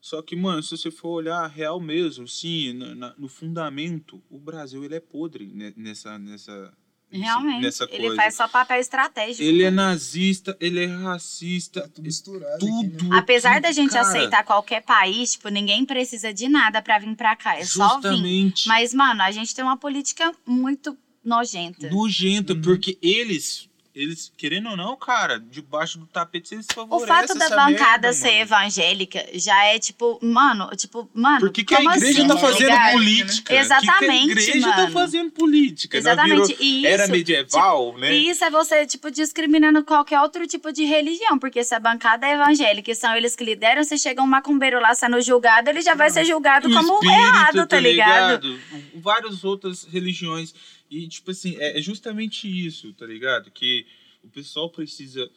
Só 0.00 0.22
que, 0.22 0.34
mano, 0.34 0.62
se 0.62 0.70
você 0.76 0.90
for 0.90 1.10
olhar 1.10 1.46
real 1.48 1.78
mesmo, 1.80 2.26
sim, 2.26 2.72
na- 2.72 2.94
na- 2.94 3.14
no 3.18 3.28
fundamento, 3.28 4.22
o 4.30 4.38
Brasil 4.38 4.82
ele 4.84 4.94
é 4.94 5.00
podre 5.00 5.46
ne- 5.52 5.74
nessa, 5.76 6.18
nessa, 6.18 6.72
Realmente. 7.12 7.62
nessa 7.62 7.84
ele 7.90 8.04
coisa. 8.06 8.16
faz 8.16 8.34
só 8.34 8.48
papel 8.48 8.80
estratégico. 8.80 9.42
Ele 9.42 9.62
é 9.62 9.70
nazista, 9.70 10.56
ele 10.60 10.80
é 10.82 10.86
racista, 10.86 11.82
Tá 11.82 11.88
tudo 11.88 12.04
misturado 12.06 12.58
tudo. 12.60 12.96
aqui, 12.96 13.04
né? 13.08 13.18
Apesar 13.18 13.54
tudo, 13.54 13.62
da 13.64 13.72
gente 13.72 13.90
cara. 13.90 14.08
aceitar 14.08 14.42
qualquer 14.44 14.82
país, 14.82 15.32
tipo, 15.32 15.48
ninguém 15.48 15.84
precisa 15.84 16.32
de 16.32 16.48
nada 16.48 16.80
pra 16.80 16.98
vir 16.98 17.14
pra 17.14 17.36
cá. 17.36 17.58
É 17.58 17.64
só 17.66 18.00
vir. 18.00 18.08
Justamente. 18.08 18.68
Mas, 18.68 18.94
mano, 18.94 19.22
a 19.22 19.30
gente 19.30 19.54
tem 19.54 19.62
uma 19.64 19.76
política 19.76 20.32
muito 20.46 20.96
nojenta. 21.22 21.90
nojenta, 21.90 22.54
Uhum. 22.54 22.62
porque 22.62 22.96
eles, 23.02 23.68
eles, 23.94 24.32
querendo 24.36 24.70
ou 24.70 24.76
não, 24.76 24.96
cara, 24.96 25.40
debaixo 25.40 25.98
do 25.98 26.06
tapete 26.06 26.54
eles 26.54 26.66
O 26.70 26.74
favorecem 26.74 27.06
fato 27.08 27.34
da 27.36 27.48
bancada 27.48 27.72
merda, 28.08 28.12
ser 28.12 28.28
mano. 28.30 28.40
evangélica 28.42 29.26
já 29.34 29.64
é 29.64 29.78
tipo, 29.78 30.18
mano, 30.22 30.70
tipo, 30.76 31.10
mano. 31.12 31.40
Por 31.40 31.50
que, 31.50 31.64
que 31.64 31.74
a 31.74 31.82
igreja 31.82 32.20
assim, 32.20 32.28
tá 32.28 32.34
tá 32.34 32.40
fazendo 32.40 32.68
ligado? 32.70 32.92
política? 32.92 33.54
Exatamente, 33.54 34.00
que 34.00 34.34
que 34.34 34.40
a 34.40 34.44
igreja 34.46 34.70
tá 34.70 34.76
mano. 34.76 34.92
fazendo 34.92 35.30
política? 35.32 35.98
Exatamente. 35.98 36.30
virou 36.30 36.56
isso, 36.60 36.86
Era 36.86 37.08
medieval, 37.08 37.98
né? 37.98 38.12
E 38.14 38.30
isso 38.30 38.44
é 38.44 38.50
você, 38.50 38.86
tipo, 38.86 39.10
discriminando 39.10 39.82
qualquer 39.84 40.20
outro 40.20 40.46
tipo 40.46 40.72
de 40.72 40.84
religião, 40.84 41.38
porque 41.38 41.64
se 41.64 41.74
a 41.74 41.80
bancada 41.80 42.26
é 42.26 42.34
evangélica 42.34 42.90
e 42.92 42.94
são 42.94 43.14
eles 43.16 43.34
que 43.34 43.44
lideram, 43.44 43.82
se 43.82 43.98
chega 43.98 44.22
um 44.22 44.26
macumbeiro 44.26 44.80
lá 44.80 44.94
sendo 44.94 45.20
julgado, 45.20 45.68
ele 45.68 45.82
já 45.82 45.94
vai 45.94 46.10
ser 46.10 46.24
julgado 46.24 46.68
O 46.68 46.72
como 46.72 46.94
espírito, 46.94 47.20
errado, 47.20 47.66
tá 47.66 47.80
ligado? 47.80 48.60
Várias 48.94 49.42
outras 49.44 49.84
religiões. 49.84 50.54
E, 50.90 51.06
tipo 51.06 51.30
assim, 51.30 51.56
é 51.56 51.78
é 51.78 51.82
justamente 51.82 52.48
isso, 52.48 52.92
tá 52.94 53.06
ligado? 53.06 53.50
Que 53.50 53.86
o 54.22 54.28
pessoal 54.28 54.68
precisa 54.68 55.30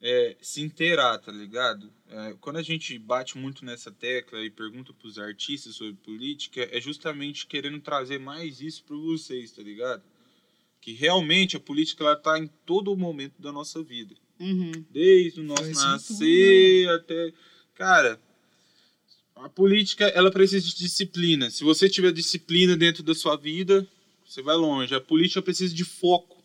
é, 0.00 0.36
se 0.40 0.60
inteirar, 0.60 1.18
tá 1.18 1.32
ligado? 1.32 1.90
É, 2.08 2.34
quando 2.40 2.56
a 2.56 2.62
gente 2.62 2.98
bate 2.98 3.36
muito 3.36 3.64
nessa 3.64 3.90
tecla 3.90 4.44
e 4.44 4.50
pergunta 4.50 4.92
pros 4.92 5.18
artistas 5.18 5.74
sobre 5.74 5.94
política, 5.94 6.68
é 6.70 6.80
justamente 6.80 7.46
querendo 7.46 7.80
trazer 7.80 8.18
mais 8.18 8.60
isso 8.60 8.84
pra 8.84 8.96
vocês, 8.96 9.52
tá 9.52 9.62
ligado? 9.62 10.02
Que 10.80 10.92
realmente 10.92 11.56
a 11.56 11.60
política 11.60 12.04
ela 12.04 12.16
tá 12.16 12.38
em 12.38 12.48
todo 12.64 12.96
momento 12.96 13.40
da 13.40 13.52
nossa 13.52 13.82
vida. 13.82 14.14
Uhum. 14.38 14.72
Desde 14.90 15.40
o 15.40 15.44
nosso 15.44 15.64
em 15.64 15.72
tudo, 15.72 15.84
nascer 15.84 16.88
até. 16.88 17.32
Cara, 17.74 18.18
a 19.36 19.48
política 19.50 20.06
ela 20.08 20.30
precisa 20.30 20.66
de 20.66 20.74
disciplina. 20.74 21.50
Se 21.50 21.62
você 21.62 21.88
tiver 21.88 22.12
disciplina 22.12 22.74
dentro 22.74 23.02
da 23.02 23.14
sua 23.14 23.36
vida, 23.36 23.86
você 24.30 24.42
vai 24.42 24.56
longe. 24.56 24.94
A 24.94 25.00
política 25.00 25.42
precisa 25.42 25.74
de 25.74 25.84
foco. 25.84 26.38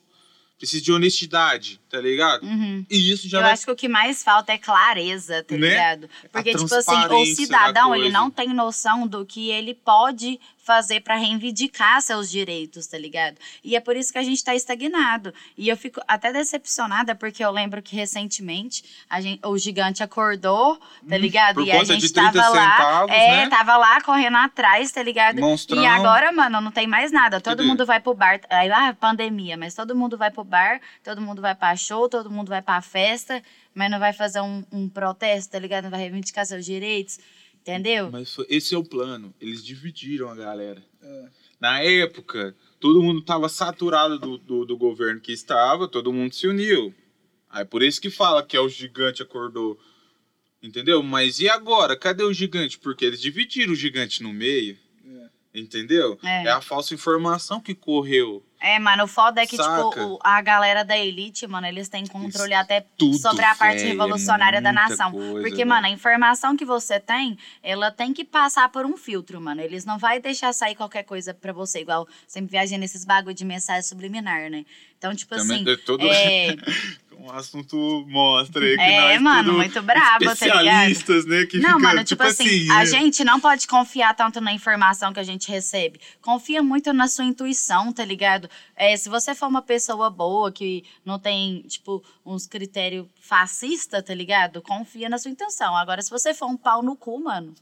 precisa 0.57 0.81
de 0.81 0.91
honestidade, 0.91 1.81
tá 1.89 1.99
ligado? 1.99 2.43
Uhum. 2.43 2.85
E 2.89 3.11
isso 3.11 3.27
já 3.27 3.39
Eu 3.39 3.43
vai 3.43 3.51
acho 3.51 3.65
que 3.65 3.71
o 3.71 3.75
que 3.75 3.89
mais 3.89 4.23
falta 4.23 4.53
é 4.53 4.57
clareza, 4.57 5.43
tá 5.43 5.55
Né? 5.55 5.69
ligado? 5.69 6.09
Porque, 6.31 6.51
tipo 6.55 6.73
assim, 6.73 6.95
o 6.95 7.25
cidadão, 7.25 7.89
da 7.91 7.97
ele 7.97 8.09
não 8.09 8.31
tem 8.31 8.53
noção 8.53 9.05
do 9.05 9.25
que 9.25 9.49
ele 9.49 9.73
pode 9.73 10.39
fazer 10.65 11.01
pra 11.01 11.15
reivindicar 11.15 12.01
seus 12.01 12.29
direitos, 12.29 12.87
tá 12.87 12.97
ligado? 12.97 13.37
E 13.63 13.75
é 13.75 13.79
por 13.79 13.95
isso 13.95 14.11
que 14.11 14.17
a 14.17 14.23
gente 14.23 14.43
tá 14.43 14.55
estagnado. 14.55 15.31
E 15.55 15.69
eu 15.69 15.77
fico 15.77 16.01
até 16.07 16.33
decepcionada, 16.33 17.13
porque 17.13 17.45
eu 17.45 17.51
lembro 17.51 17.83
que 17.83 17.95
recentemente 17.95 18.83
gente, 19.21 19.39
o 19.45 19.55
gigante 19.59 20.01
acordou, 20.01 20.79
tá 21.07 21.17
ligado? 21.17 21.61
Hum, 21.61 21.65
e 21.65 21.71
a 21.71 21.83
gente 21.83 22.07
de 22.07 22.11
30 22.11 22.31
tava 22.31 22.49
lá. 22.49 22.71
centavos, 22.71 23.11
é, 23.11 23.27
né? 23.27 23.47
tava 23.47 23.77
lá 23.77 24.01
correndo 24.01 24.37
atrás, 24.37 24.91
tá 24.91 25.03
ligado? 25.03 25.39
Monstrão. 25.39 25.83
E 25.83 25.85
agora, 25.85 26.31
mano, 26.31 26.59
não 26.59 26.71
tem 26.71 26.87
mais 26.87 27.11
nada. 27.11 27.39
Todo 27.39 27.57
Cadê? 27.57 27.69
mundo 27.69 27.85
vai 27.85 27.99
pro 27.99 28.15
bar. 28.15 28.41
Aí, 28.49 28.71
ah, 28.71 28.95
pandemia, 28.99 29.55
mas 29.55 29.75
todo 29.75 29.95
mundo 29.95 30.17
vai 30.17 30.31
pro 30.31 30.43
bar, 30.43 30.81
todo 31.03 31.21
mundo 31.21 31.43
vai 31.43 31.53
pra 31.53 31.75
show, 31.75 32.09
todo 32.09 32.31
mundo 32.31 32.49
vai 32.49 32.63
pra 32.63 32.81
festa, 32.81 33.39
mas 33.75 33.91
não 33.91 33.99
vai 33.99 34.13
fazer 34.13 34.41
um, 34.41 34.63
um 34.71 34.89
protesto, 34.89 35.51
tá 35.51 35.59
ligado? 35.59 35.83
Não 35.83 35.91
vai 35.91 35.99
reivindicar 35.99 36.43
seus 36.43 36.65
direitos, 36.65 37.19
entendeu? 37.65 38.11
Mas 38.11 38.33
foi- 38.33 38.45
esse 38.49 38.75
é 38.75 38.77
o 38.77 38.83
plano. 38.83 39.33
Eles 39.41 39.63
dividiram 39.65 40.29
a 40.29 40.35
galera. 40.35 40.83
É. 41.01 41.25
Na 41.59 41.81
época, 41.81 42.55
todo 42.79 43.01
mundo 43.01 43.21
tava 43.21 43.49
saturado 43.49 44.19
do, 44.19 44.37
do, 44.37 44.65
do 44.65 44.77
governo 44.77 45.19
que 45.19 45.31
estava, 45.31 45.87
todo 45.87 46.13
mundo 46.13 46.33
se 46.35 46.47
uniu. 46.47 46.93
Aí 47.49 47.65
por 47.65 47.81
isso 47.81 47.99
que 48.01 48.09
fala 48.09 48.43
que 48.43 48.55
é 48.55 48.59
o 48.59 48.69
gigante 48.69 49.23
acordou. 49.23 49.79
Entendeu? 50.61 51.01
Mas 51.01 51.39
e 51.39 51.47
agora? 51.49 51.95
Cadê 51.97 52.23
o 52.23 52.33
gigante? 52.33 52.77
Porque 52.77 53.05
eles 53.05 53.21
dividiram 53.21 53.73
o 53.73 53.75
gigante 53.75 54.21
no 54.21 54.33
meio. 54.33 54.77
Entendeu? 55.53 56.19
É. 56.21 56.43
É 56.47 56.49
a 56.49 56.59
falsa 56.59 56.93
informação 56.93 57.61
que 57.61 57.73
correu. 57.73 58.43
É, 58.65 58.79
mano, 58.79 59.03
o 59.03 59.07
foda 59.07 59.41
é 59.43 59.45
que, 59.45 59.57
Saca? 59.57 59.89
tipo, 59.89 60.19
a 60.23 60.41
galera 60.41 60.83
da 60.83 60.97
elite, 60.97 61.45
mano, 61.45 61.67
eles 61.67 61.87
têm 61.87 62.03
controle 62.07 62.51
Isso 62.51 62.61
até 62.61 62.81
tudo, 62.97 63.15
sobre 63.19 63.45
a 63.45 63.53
parte 63.53 63.83
é 63.83 63.85
revolucionária 63.85 64.59
da 64.59 64.73
muita 64.73 64.89
nação. 64.89 65.11
coisa, 65.11 65.39
Porque, 65.41 65.57
véi. 65.57 65.65
mano, 65.65 65.85
a 65.85 65.89
informação 65.91 66.57
que 66.57 66.65
você 66.65 66.99
tem, 66.99 67.37
ela 67.61 67.91
tem 67.91 68.11
que 68.11 68.25
passar 68.25 68.67
por 68.69 68.83
um 68.83 68.97
filtro, 68.97 69.39
mano. 69.39 69.61
Eles 69.61 69.85
não 69.85 69.99
vai 69.99 70.19
deixar 70.19 70.51
sair 70.51 70.73
qualquer 70.73 71.03
coisa 71.03 71.31
pra 71.31 71.53
você, 71.53 71.81
igual 71.81 72.07
sempre 72.27 72.49
viajei 72.51 72.79
nesses 72.79 73.05
bagulho 73.05 73.35
de 73.35 73.45
mensagem 73.45 73.83
subliminar, 73.83 74.49
né? 74.49 74.65
Então, 74.97 75.13
tipo 75.13 75.35
Também 75.35 75.61
assim. 75.61 75.71
é 75.71 75.75
É, 76.11 76.55
um 77.25 77.31
assunto 77.31 78.05
mostra 78.07 78.63
aí 78.63 78.75
que 78.75 78.81
É, 78.81 79.13
nós 79.13 79.21
mano, 79.21 79.53
muito 79.53 79.81
brabo, 79.81 80.03
tá 80.03 80.17
ligado? 80.19 80.33
especialistas, 80.33 81.25
né? 81.25 81.45
Que 81.45 81.57
Não, 81.57 81.77
fica, 81.77 81.79
mano, 81.79 82.03
tipo, 82.03 82.21
assim, 82.23 82.69
a 82.69 82.75
né? 82.79 82.85
gente 82.85 83.23
não 83.23 83.39
pode 83.39 83.67
confiar 83.67 84.13
tanto 84.15 84.39
na 84.39 84.53
informação 84.53 85.11
que 85.11 85.19
a 85.19 85.23
gente 85.23 85.49
recebe. 85.49 85.99
Confia 86.21 86.61
muito 86.61 86.93
na 86.93 87.07
sua 87.07 87.25
intuição, 87.25 87.91
tá 87.91 88.05
ligado? 88.05 88.49
É, 88.75 88.95
se 88.95 89.09
você 89.09 89.33
for 89.33 89.47
uma 89.47 89.61
pessoa 89.61 90.09
boa, 90.09 90.51
que 90.51 90.83
não 91.03 91.17
tem, 91.17 91.61
tipo, 91.63 92.03
uns 92.25 92.45
critérios 92.45 93.07
fascistas, 93.19 94.03
tá 94.03 94.13
ligado? 94.13 94.61
Confia 94.61 95.09
na 95.09 95.17
sua 95.17 95.31
intenção. 95.31 95.75
Agora, 95.75 96.01
se 96.01 96.09
você 96.11 96.33
for 96.33 96.45
um 96.47 96.57
pau 96.57 96.83
no 96.83 96.95
cu, 96.95 97.23
mano, 97.23 97.55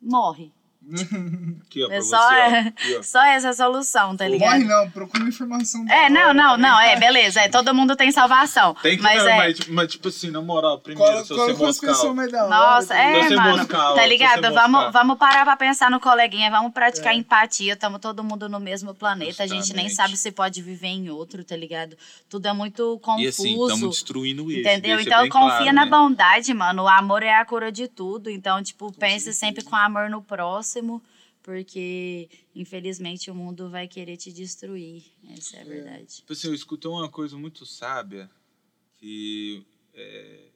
morre. 0.00 0.50
Aqui, 1.66 1.84
ó, 1.84 1.90
É 1.90 2.00
você, 2.00 2.08
só, 2.10 2.16
ó. 2.16 2.32
é, 2.32 2.58
Aqui, 2.60 2.96
ó. 2.98 3.02
só 3.02 3.24
essa 3.24 3.52
solução, 3.52 4.16
tá 4.16 4.26
ligado? 4.28 4.50
Morre 4.50 4.64
não, 4.64 4.90
procura 4.90 5.24
informação. 5.24 5.84
É, 5.88 6.10
não, 6.10 6.20
hora, 6.22 6.34
não, 6.34 6.50
tá 6.50 6.58
não, 6.58 6.80
é, 6.80 6.96
beleza. 6.98 7.40
É, 7.40 7.48
todo 7.48 7.74
mundo 7.74 7.94
tem 7.96 8.10
salvação. 8.10 8.74
Tem 8.82 8.96
que, 8.96 9.02
mas 9.02 9.18
não, 9.22 9.28
é. 9.30 9.36
mas, 9.36 9.68
mas, 9.68 9.92
tipo 9.92 10.08
assim, 10.08 10.30
na 10.30 10.40
moral, 10.42 10.78
primeiro, 10.80 11.10
Cola, 11.12 11.22
se 11.24 11.28
você 11.28 11.34
cola 11.34 11.54
com 11.54 11.66
as 11.66 11.80
moscar. 11.82 12.14
mais 12.14 12.32
da 12.32 12.44
hora. 12.44 12.50
Nossa, 12.50 12.88
tá 12.88 13.00
é, 13.00 13.22
você 13.22 13.36
mano. 13.36 13.56
moscar, 13.58 13.94
tá 13.94 14.06
ligado? 14.06 14.40
você 14.42 14.50
Vamos, 14.50 14.70
moscar. 14.70 14.90
vamos 14.92 15.18
parar 15.18 15.44
pra 15.44 15.56
pensar 15.56 15.90
no 15.90 16.00
coleguinha, 16.00 16.50
vamos 16.50 16.72
praticar 16.72 17.12
É. 17.14 17.16
empatia. 17.16 17.72
Estamos 17.74 18.00
todo 18.00 18.22
mundo 18.24 18.48
no 18.48 18.60
mesmo 18.60 18.94
planeta. 18.94 19.42
A 19.44 19.46
gente 19.46 19.72
nem 19.74 19.88
Justamente. 19.88 19.94
sabe 19.94 20.16
se 20.16 20.30
pode 20.32 20.60
viver 20.62 20.88
em 20.88 21.10
outro, 21.10 21.44
tá 21.44 21.56
ligado? 21.56 21.96
Tudo 22.28 22.46
é 22.48 22.52
muito 22.52 22.98
confuso. 23.02 23.24
E 23.24 23.28
assim, 23.28 23.52
estamos 23.62 23.90
destruindo 23.96 24.50
isso. 24.50 24.60
Entendeu? 24.60 25.00
Então 25.00 25.28
confia 25.28 25.58
claro, 25.58 25.72
na 25.72 25.84
né? 25.84 25.90
bondade, 25.90 26.52
mano. 26.54 26.82
O 26.84 26.88
amor 26.88 27.22
é 27.22 27.34
a 27.34 27.44
cura 27.44 27.70
de 27.72 27.88
tudo. 27.88 28.28
Então, 28.28 28.62
tipo, 28.62 28.92
pense 28.92 29.32
sempre 29.32 29.62
com 29.64 29.76
amor 29.76 30.10
no 30.10 30.20
próximo, 30.22 30.71
porque 31.42 32.28
infelizmente 32.54 33.30
o 33.30 33.34
mundo 33.34 33.68
vai 33.68 33.88
querer 33.88 34.16
te 34.16 34.32
destruir. 34.32 35.04
Essa 35.28 35.56
é 35.56 35.60
a 35.62 35.64
verdade. 35.64 36.16
Tipo 36.16 36.32
assim, 36.32 36.48
eu 36.48 36.54
uma 36.92 37.08
coisa 37.08 37.36
muito 37.36 37.66
sábia, 37.66 38.30
que 38.96 39.64
é 39.92 40.50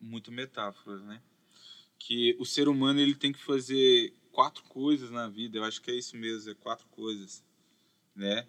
muito 0.00 0.32
metáforas, 0.32 1.02
né? 1.02 1.20
Que 1.98 2.34
o 2.40 2.46
ser 2.46 2.68
humano 2.68 2.98
ele 3.00 3.14
tem 3.14 3.32
que 3.32 3.42
fazer 3.42 4.14
quatro 4.32 4.64
coisas 4.64 5.10
na 5.10 5.28
vida, 5.28 5.58
eu 5.58 5.64
acho 5.64 5.82
que 5.82 5.90
é 5.90 5.94
isso 5.94 6.16
mesmo, 6.16 6.50
é 6.50 6.54
quatro 6.54 6.86
coisas, 6.88 7.44
né? 8.14 8.46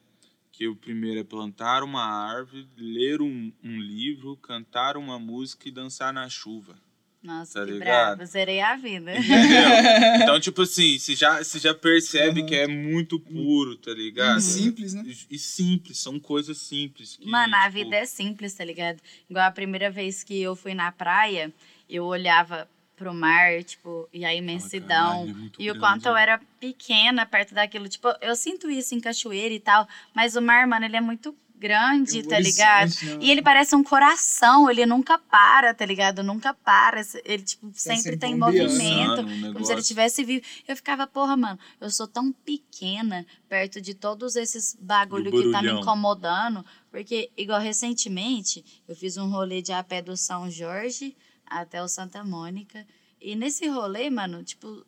Que 0.52 0.68
o 0.68 0.76
primeiro 0.76 1.20
é 1.20 1.24
plantar 1.24 1.84
uma 1.84 2.04
árvore, 2.04 2.70
ler 2.78 3.22
um, 3.22 3.52
um 3.64 3.80
livro, 3.80 4.38
cantar 4.38 4.96
uma 4.96 5.20
música 5.20 5.68
e 5.68 5.72
dançar 5.72 6.14
na 6.14 6.30
chuva. 6.30 6.80
Nossa, 7.24 7.60
Tá 7.60 7.66
que 7.66 7.72
ligado? 7.74 8.18
bravo. 8.18 8.26
Zerei 8.26 8.60
a 8.62 8.76
vida. 8.76 9.12
Entendeu? 9.16 9.22
Então, 10.24 10.40
tipo 10.40 10.62
assim, 10.64 10.98
você 10.98 11.16
já, 11.16 11.44
você 11.44 11.60
já 11.60 11.74
percebe 11.74 12.42
Uhum. 12.42 12.46
que 12.48 12.56
é 12.56 12.68
muito 12.68 13.20
puro, 13.20 13.76
tá 13.78 13.92
ligado? 13.92 14.42
Simples, 14.42 14.94
né? 14.94 15.04
E, 15.06 15.36
e 15.36 15.40
simples, 15.40 16.00
são 16.00 16.20
coisas 16.20 16.58
simples. 16.58 17.18
Que, 17.18 17.28
Mano, 17.28 17.56
a 17.56 17.62
tipo, 17.64 17.74
vida 17.74 17.96
é 17.98 18.06
simples, 18.06 18.54
tá 18.54 18.66
ligado? 18.66 19.00
Igual 19.30 19.46
a 19.46 19.52
primeira 19.52 19.90
vez 19.92 20.24
que 20.24 20.42
eu 20.42 20.56
fui 20.56 20.74
na 20.74 20.92
praia, 20.92 21.52
eu 21.90 22.06
olhava 22.06 22.68
pro 22.96 23.14
mar, 23.14 23.64
tipo, 23.64 24.08
e 24.14 24.24
a 24.26 24.34
imensidão. 24.34 25.26
caralho, 25.26 25.30
é 25.32 25.64
e 25.64 25.70
o 25.70 25.74
grande, 25.74 25.80
quanto 25.80 26.06
eu 26.08 26.14
né? 26.14 26.22
era 26.22 26.42
pequena 26.60 27.26
perto 27.26 27.54
daquilo. 27.54 27.88
Tipo, 27.90 28.10
eu 28.22 28.36
sinto 28.36 28.70
isso 28.70 28.94
em 28.96 29.00
cachoeira 29.00 29.54
e 29.54 29.60
tal, 29.60 29.88
mas 30.14 30.36
o 30.36 30.42
mar, 30.42 30.66
mano, 30.68 30.86
ele 30.86 30.96
é 30.98 31.02
muito 31.02 31.36
grande, 31.62 32.24
tá 32.24 32.40
ligado? 32.40 32.92
E 33.22 33.30
ele 33.30 33.42
parece 33.42 33.76
um 33.76 33.84
coração, 33.84 34.70
ele 34.70 34.86
nunca 34.86 35.18
para, 35.18 35.74
tá 35.74 35.86
ligado? 35.86 36.24
Nunca 36.24 36.54
para. 36.54 37.02
Ele, 37.24 37.44
tipo, 37.44 37.72
sempre 37.74 38.02
sempre 38.02 38.18
tem 38.18 38.38
bombeando. 38.38 38.72
movimento. 38.72 39.50
um 39.50 39.54
Como 39.54 39.66
se 39.66 39.72
ele 39.72 39.84
tivesse 39.84 40.24
vivo. 40.24 40.44
Eu 40.68 40.76
ficava, 40.76 41.06
porra, 41.06 41.38
mano, 41.38 41.60
eu 41.80 41.90
sou 41.90 42.08
tão 42.08 42.32
pequena 42.32 43.26
perto 43.48 43.80
de 43.80 43.94
todos 43.94 44.36
esses 44.36 44.76
bagulho 44.80 45.32
que 45.32 45.52
tá 45.52 45.62
me 45.62 45.72
incomodando. 45.72 46.66
Porque, 46.90 47.32
igual 47.38 47.62
recentemente, 47.62 48.66
eu 48.88 48.96
fiz 48.96 49.16
um 49.18 49.30
rolê 49.30 49.62
de 49.62 49.72
a 49.72 49.84
pé 49.84 50.02
do 50.02 50.18
São 50.18 50.50
Jorge 50.50 51.16
até 51.46 51.82
o 51.82 51.88
Santa 51.88 52.24
Mônica. 52.24 52.86
E 53.22 53.36
nesse 53.36 53.68
rolê, 53.68 54.10
mano, 54.10 54.44
tipo, 54.44 54.84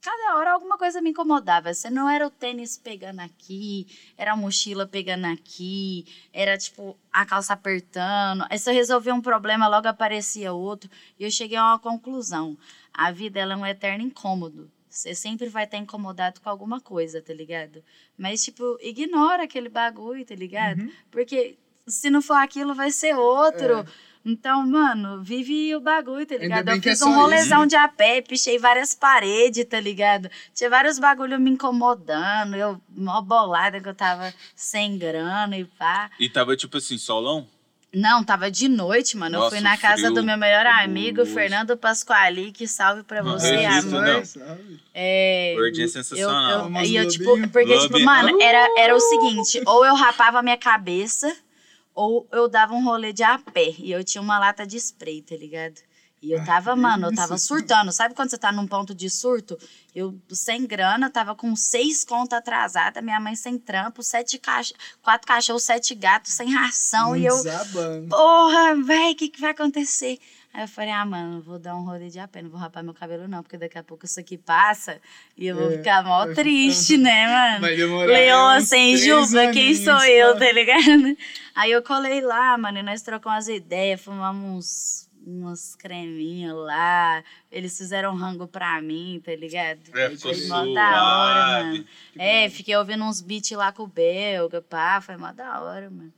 cada 0.00 0.36
hora 0.36 0.52
alguma 0.52 0.78
coisa 0.78 1.00
me 1.00 1.10
incomodava. 1.10 1.74
Se 1.74 1.90
não 1.90 2.08
era 2.08 2.26
o 2.26 2.30
tênis 2.30 2.76
pegando 2.76 3.20
aqui, 3.20 3.86
era 4.16 4.32
a 4.32 4.36
mochila 4.36 4.86
pegando 4.86 5.26
aqui, 5.26 6.06
era 6.32 6.56
tipo 6.56 6.96
a 7.12 7.24
calça 7.26 7.52
apertando. 7.52 8.46
Aí 8.48 8.58
se 8.58 8.70
eu 8.70 8.74
resolvia 8.74 9.14
um 9.14 9.20
problema, 9.20 9.68
logo 9.68 9.86
aparecia 9.88 10.52
outro. 10.52 10.90
E 11.18 11.24
eu 11.24 11.30
cheguei 11.30 11.58
a 11.58 11.64
uma 11.64 11.78
conclusão. 11.78 12.56
A 12.92 13.12
vida 13.12 13.40
ela 13.40 13.54
é 13.54 13.56
um 13.56 13.66
eterno 13.66 14.04
incômodo. 14.04 14.70
Você 14.88 15.14
sempre 15.14 15.48
vai 15.48 15.64
estar 15.64 15.76
incomodado 15.76 16.40
com 16.40 16.50
alguma 16.50 16.80
coisa, 16.80 17.22
tá 17.22 17.32
ligado? 17.32 17.84
Mas, 18.18 18.42
tipo, 18.42 18.76
ignora 18.80 19.44
aquele 19.44 19.68
bagulho, 19.68 20.26
tá 20.26 20.34
ligado? 20.34 20.80
Uhum. 20.80 20.92
Porque 21.12 21.56
se 21.86 22.10
não 22.10 22.20
for 22.20 22.34
aquilo, 22.34 22.74
vai 22.74 22.90
ser 22.90 23.14
outro. 23.14 23.78
É. 23.78 24.09
Então, 24.24 24.66
mano, 24.66 25.22
vive 25.22 25.74
o 25.74 25.80
bagulho, 25.80 26.26
tá 26.26 26.36
ligado? 26.36 26.68
Eu 26.68 26.76
é 26.76 26.80
fiz 26.80 26.98
só 26.98 27.06
um 27.06 27.14
rolezão 27.14 27.62
né? 27.62 27.66
de 27.68 27.76
a 27.76 27.88
pé, 27.88 28.20
pichei 28.20 28.58
várias 28.58 28.94
paredes, 28.94 29.64
tá 29.64 29.80
ligado? 29.80 30.30
Tinha 30.54 30.68
vários 30.68 30.98
bagulho 30.98 31.40
me 31.40 31.50
incomodando, 31.50 32.54
eu 32.54 32.80
mó 32.94 33.22
bolada 33.22 33.80
que 33.80 33.88
eu 33.88 33.94
tava 33.94 34.32
sem 34.54 34.98
grana 34.98 35.56
e 35.56 35.64
pá. 35.64 36.10
E 36.18 36.28
tava 36.28 36.54
tipo 36.54 36.76
assim, 36.76 36.98
solão? 36.98 37.48
Não, 37.92 38.22
tava 38.22 38.50
de 38.50 38.68
noite, 38.68 39.16
mano. 39.16 39.36
eu 39.36 39.40
Nossa, 39.40 39.56
fui 39.56 39.60
na 39.60 39.76
casa 39.76 40.02
frio 40.02 40.14
do 40.14 40.22
meu 40.22 40.36
melhor 40.36 40.64
amigo, 40.64 41.18
cabuloso. 41.18 41.34
Fernando 41.34 41.76
Pasquali, 41.76 42.52
que 42.52 42.68
salve 42.68 43.02
pra 43.02 43.20
você, 43.20 43.56
registro, 43.56 43.98
amor. 43.98 44.14
não. 44.14 44.24
Sabe? 44.24 44.80
É, 44.94 45.54
Wordinho 45.58 45.82
é 45.82 45.86
eu, 45.86 45.88
sensacional. 45.88 46.50
eu, 46.50 46.60
Famoso 46.60 46.84
e 46.84 46.96
eu, 46.96 47.08
tipo, 47.08 47.48
porque, 47.48 47.78
tipo, 47.78 48.00
mano, 48.00 48.40
era, 48.40 48.68
era 48.78 48.94
o 48.94 49.00
seguinte, 49.00 49.60
ou 49.66 49.84
eu 49.84 49.94
rapava 49.94 50.38
a 50.38 50.42
minha 50.42 50.56
cabeça, 50.56 51.34
ou 51.94 52.28
eu 52.32 52.48
dava 52.48 52.74
um 52.74 52.84
rolê 52.84 53.12
de 53.12 53.22
a 53.22 53.38
pé. 53.38 53.74
E 53.78 53.90
eu 53.92 54.02
tinha 54.04 54.22
uma 54.22 54.38
lata 54.38 54.66
de 54.66 54.76
spray, 54.76 55.22
tá 55.22 55.36
ligado? 55.36 55.80
E 56.22 56.32
eu 56.32 56.40
Ah, 56.42 56.44
tava, 56.44 56.74
que 56.74 56.80
mano, 56.80 57.06
eu 57.06 57.14
tava 57.14 57.38
surtando. 57.38 57.90
Sabe 57.92 58.14
quando 58.14 58.28
você 58.28 58.36
tá 58.36 58.52
num 58.52 58.66
ponto 58.66 58.94
de 58.94 59.08
surto? 59.08 59.56
Eu 59.94 60.20
sem 60.30 60.66
grana, 60.66 61.08
tava 61.08 61.34
com 61.34 61.56
seis 61.56 62.04
contas 62.04 62.38
atrasadas, 62.38 63.02
minha 63.02 63.18
mãe 63.18 63.34
sem 63.34 63.58
trampo, 63.58 64.02
sete 64.02 64.38
cach... 64.38 64.72
quatro 65.00 65.26
cachorros, 65.26 65.62
sete 65.62 65.94
gatos, 65.94 66.32
sem 66.34 66.52
ração. 66.52 67.16
e 67.16 67.24
eu, 67.24 67.34
Desabando. 67.36 68.08
porra, 68.08 68.76
véi, 68.84 69.12
o 69.12 69.16
que, 69.16 69.28
que 69.30 69.40
vai 69.40 69.52
acontecer? 69.52 70.18
Aí 70.52 70.64
eu 70.64 70.68
falei, 70.68 70.90
ah, 70.90 71.04
mano, 71.04 71.40
vou 71.40 71.60
dar 71.60 71.76
um 71.76 71.84
rolê 71.84 72.08
de 72.08 72.18
a 72.18 72.26
pé, 72.26 72.42
não 72.42 72.50
vou 72.50 72.58
rapar 72.58 72.82
meu 72.82 72.92
cabelo 72.92 73.28
não, 73.28 73.40
porque 73.42 73.56
daqui 73.56 73.78
a 73.78 73.84
pouco 73.84 74.04
isso 74.04 74.18
aqui 74.18 74.36
passa 74.36 75.00
e 75.36 75.46
eu 75.46 75.54
vou 75.56 75.70
É. 75.70 75.76
ficar 75.78 76.02
mó 76.02 76.26
triste, 76.34 76.96
né, 76.96 77.26
mano? 77.28 77.60
Vai 77.60 77.76
demorar 77.76 78.06
Leoa 78.12 78.56
uns 78.56 78.68
sem 78.68 78.96
juba, 78.96 79.52
quem 79.52 79.74
sou 79.76 80.02
eu, 80.04 80.36
tá 80.36 80.50
ligado? 80.50 81.16
Aí 81.54 81.70
eu 81.70 81.82
colei 81.84 82.20
lá, 82.20 82.58
mano, 82.58 82.78
e 82.78 82.82
nós 82.82 83.00
trocamos 83.00 83.46
umas 83.46 83.48
ideias, 83.48 84.00
fumamos 84.00 84.44
uns, 84.44 85.10
umas 85.24 85.76
creminhas 85.76 86.56
lá, 86.56 87.22
eles 87.52 87.76
fizeram 87.78 88.16
rango 88.16 88.48
pra 88.48 88.82
mim, 88.82 89.22
tá 89.24 89.32
ligado? 89.36 89.78
É, 89.94 90.10
Foi 90.16 90.48
mó 90.48 90.64
da 90.74 91.14
hora, 91.14 91.64
mano. 91.64 91.84
É, 92.18 92.48
fiquei 92.50 92.74
ouvindo 92.76 93.04
uns 93.04 93.20
beats 93.20 93.52
lá 93.52 93.70
com 93.70 93.84
o 93.84 93.86
Belga, 93.86 94.60
pá, 94.60 95.00
foi 95.00 95.16
mó 95.16 95.30
da 95.32 95.60
hora, 95.60 95.88
mano. 95.88 96.12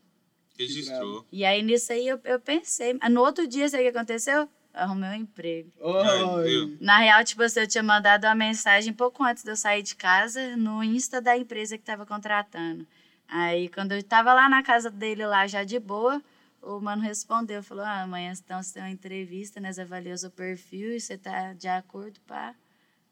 Registrou. 0.59 1.27
E 1.33 1.45
aí 1.45 1.63
nisso 1.63 1.93
aí 1.93 2.07
eu, 2.07 2.21
eu 2.25 2.41
pensei. 2.41 2.99
No 3.11 3.21
outro 3.23 3.47
dia, 3.47 3.69
sabe 3.69 3.83
o 3.83 3.91
que 3.91 3.97
aconteceu? 3.97 4.49
Arrumei 4.73 5.11
um 5.11 5.15
emprego. 5.15 5.71
Oi. 5.79 6.79
Na 6.81 6.99
real, 6.99 7.23
tipo 7.25 7.43
assim, 7.43 7.61
eu 7.61 7.69
tinha 7.69 7.83
mandado 7.83 8.25
uma 8.25 8.35
mensagem 8.35 8.93
pouco 8.93 9.23
antes 9.23 9.43
de 9.43 9.51
eu 9.51 9.57
sair 9.57 9.83
de 9.83 9.95
casa 9.95 10.57
no 10.57 10.83
Insta 10.83 11.21
da 11.21 11.37
empresa 11.37 11.77
que 11.77 11.85
tava 11.85 12.07
contratando. 12.07 12.87
Aí, 13.29 13.69
quando 13.69 13.93
eu 13.93 14.03
tava 14.03 14.33
lá 14.33 14.49
na 14.49 14.63
casa 14.63 14.91
dele, 14.91 15.27
lá 15.27 15.47
já 15.47 15.63
de 15.63 15.79
boa, 15.79 16.23
o 16.63 16.81
mano 16.81 17.03
respondeu, 17.03 17.63
falou, 17.63 17.85
ah, 17.85 18.03
amanhã 18.03 18.33
então 18.33 18.63
você 18.63 18.75
tem 18.75 18.83
uma 18.83 18.91
entrevista, 18.91 19.61
nós 19.61 19.79
avaliamos 19.79 20.21
o 20.21 20.23
seu 20.23 20.31
perfil 20.31 20.95
e 20.95 21.01
você 21.01 21.19
tá 21.19 21.53
de 21.53 21.69
acordo, 21.69 22.21
pá, 22.27 22.55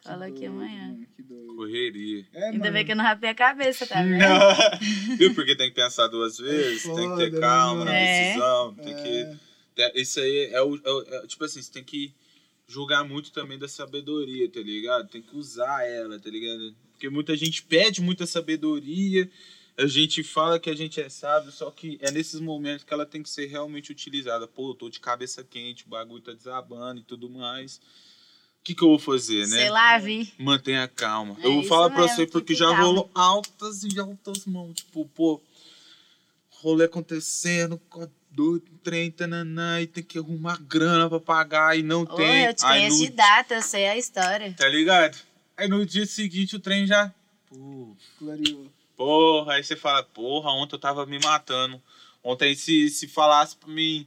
cola 0.05 0.27
aqui 0.27 0.35
doido, 0.41 0.53
amanhã. 0.53 1.07
que 1.17 1.23
doido. 1.23 1.57
Correria. 1.57 2.27
É, 2.33 2.45
Ainda 2.47 2.59
mano. 2.59 2.73
bem 2.73 2.85
que 2.87 2.93
eu 2.93 2.97
não 2.97 3.05
rapei 3.05 3.31
a 3.31 3.35
cabeça, 3.35 3.87
tá 3.87 4.03
vendo? 4.03 4.19
Viu? 5.19 5.35
Porque 5.35 5.55
tem 5.57 5.69
que 5.69 5.75
pensar 5.77 6.07
duas 6.09 6.39
vezes, 6.39 6.83
tem 6.83 6.95
que 7.11 7.17
ter 7.17 7.31
foda, 7.31 7.41
calma 7.41 7.85
na 7.85 7.91
né? 7.93 8.25
decisão, 8.29 8.75
tem 8.75 8.95
É. 8.95 9.03
que. 9.75 9.83
é, 9.83 10.01
Isso 10.01 10.21
aí 10.21 10.47
é 10.53 10.63
o, 10.63 10.77
é 10.85 10.91
o- 10.91 11.03
é- 11.03 11.27
Tipo 11.27 11.45
assim, 11.45 11.61
você 11.63 11.71
tem 11.73 11.85
que 11.85 12.15
julgar 12.67 13.05
muito 13.05 13.33
também 13.33 13.59
da 13.59 13.69
sabedoria, 13.69 14.49
tá 14.51 14.61
ligado? 14.61 15.09
Tem 15.09 15.21
que 15.21 15.37
usar 15.37 15.85
ela, 15.87 16.19
tá 16.19 16.31
ligado? 16.31 16.75
Porque 16.93 17.09
muita 17.11 17.37
gente 17.37 17.63
pede 17.63 18.01
muita 18.01 18.27
sabedoria, 18.27 19.29
a 19.77 19.87
gente 19.87 20.23
fala 20.23 20.59
que 20.61 20.69
a 20.71 20.75
gente 20.77 21.01
é 21.01 21.09
sábio, 21.09 21.51
só 21.51 21.71
que 21.71 21.99
é 22.03 22.11
nesses 22.11 22.39
momentos 22.41 22.85
que 22.85 22.93
ela 22.93 23.07
tem 23.07 23.23
que 23.23 23.31
ser 23.31 23.47
realmente 23.47 23.91
utilizada. 23.91 24.47
Pô, 24.47 24.71
eu 24.71 24.75
tô 24.75 24.89
de 24.91 25.01
cabeça 25.01 25.43
quente, 25.43 25.85
o 25.87 25.89
bagulho 25.89 26.23
tá 26.23 26.33
desabando 26.33 27.01
e 27.01 27.05
tudo 27.05 27.29
mais. 27.31 27.81
O 28.61 28.63
que, 28.63 28.75
que 28.75 28.85
eu 28.85 28.89
vou 28.89 28.99
fazer, 28.99 29.47
né? 29.49 29.57
Sei 29.59 29.71
lá, 29.71 29.97
vi. 29.99 30.33
Mantenha 30.39 30.87
calma. 30.87 31.37
É 31.43 31.47
eu 31.47 31.55
vou 31.55 31.65
falar 31.65 31.89
pra 31.91 32.03
mesmo, 32.03 32.17
você 32.17 32.27
porque 32.27 32.55
já 32.55 32.67
calmo. 32.67 32.83
rolou 32.85 33.11
altas 33.15 33.83
e 33.83 33.99
altas 33.99 34.45
mãos. 34.45 34.75
Tipo, 34.75 35.07
pô, 35.07 35.41
rolê 36.51 36.85
acontecendo, 36.85 37.81
com 37.89 38.07
doido, 38.31 38.67
trem, 38.85 39.11
tananã, 39.11 39.81
e 39.81 39.87
tem 39.87 40.05
que 40.05 40.19
arrumar 40.19 40.59
grana 40.61 41.09
pra 41.09 41.19
pagar 41.19 41.77
e 41.79 41.83
não 41.83 42.03
Ô, 42.03 42.07
tem. 42.07 42.45
eu 42.45 42.55
te 42.55 42.65
Aí 42.67 42.81
conheço 42.81 42.99
no- 42.99 43.05
de 43.07 43.11
data, 43.13 43.55
eu 43.55 43.63
sei 43.63 43.87
a 43.89 43.97
história. 43.97 44.53
Tá 44.57 44.69
ligado? 44.69 45.19
Aí 45.57 45.67
no 45.67 45.85
dia 45.85 46.07
seguinte 46.07 46.55
o 46.57 46.61
trem 46.61 46.87
já. 46.87 47.13
Pô, 47.49 47.97
Clareou. 48.19 48.67
porra, 48.97 49.55
aí 49.55 49.65
você 49.65 49.75
fala, 49.75 50.03
porra, 50.03 50.51
ontem 50.53 50.75
eu 50.77 50.79
tava 50.81 51.07
me 51.07 51.19
matando. 51.19 51.81
Ontem 52.23 52.55
se, 52.55 52.91
se 52.91 53.09
falasse 53.09 53.57
pra 53.57 53.71
mim. 53.71 54.07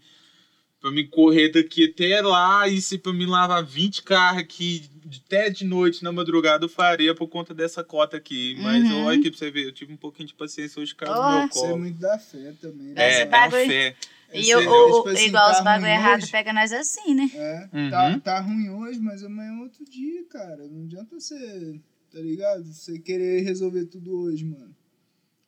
Pra 0.83 0.91
mim 0.91 1.07
correr 1.07 1.47
daqui 1.47 1.85
até 1.85 2.21
lá 2.21 2.67
e 2.67 2.81
se 2.81 2.97
pra 2.97 3.13
mim 3.13 3.25
lavar 3.25 3.63
20 3.63 4.03
carros 4.03 4.41
aqui 4.41 4.83
até 5.25 5.49
de 5.49 5.63
noite 5.63 6.03
na 6.03 6.11
madrugada 6.11 6.65
eu 6.65 6.69
faria 6.69 7.15
por 7.15 7.29
conta 7.29 7.53
dessa 7.53 7.81
cota 7.85 8.17
aqui. 8.17 8.57
Mas 8.59 8.83
Uhum. 8.83 9.05
olha 9.05 9.17
aqui 9.17 9.29
pra 9.29 9.39
você 9.39 9.49
ver, 9.49 9.63
eu 9.63 9.71
tive 9.71 9.93
um 9.93 9.97
pouquinho 9.97 10.27
de 10.27 10.33
paciência 10.33 10.81
hoje 10.81 10.91
do 10.93 10.97
Porra. 10.97 11.29
meu 11.29 11.39
é 11.39 11.47
colo. 11.47 11.77
muito 11.79 11.97
da 11.99 12.19
fé 12.19 12.51
também, 12.59 12.87
né? 12.87 13.01
É, 13.01 13.09
Esse 13.11 13.21
é 13.21 13.25
bagulho- 13.25 13.61
uma 13.63 13.67
fé. 13.71 13.95
E 14.33 14.53
o, 14.55 14.59
é, 14.59 14.67
o- 14.67 14.93
tipo 14.97 15.09
assim, 15.09 15.25
igual 15.27 15.51
tá 15.51 15.57
os 15.59 15.63
bagulho 15.63 15.89
errado 15.89 16.21
hoje. 16.23 16.31
pega 16.33 16.51
nós 16.51 16.73
assim, 16.73 17.13
né? 17.15 17.31
É, 17.33 17.69
Uhum. 17.71 17.89
tá, 17.89 18.19
tá 18.19 18.39
ruim 18.41 18.69
hoje, 18.69 18.99
mas 18.99 19.23
amanhã 19.23 19.51
é 19.59 19.61
outro 19.61 19.85
dia, 19.85 20.25
cara. 20.25 20.67
Não 20.67 20.83
adianta 20.83 21.17
você, 21.17 21.79
tá 22.11 22.19
ligado? 22.19 22.65
Você 22.65 22.99
querer 22.99 23.41
resolver 23.43 23.85
tudo 23.85 24.19
hoje, 24.19 24.43
mano. 24.43 24.75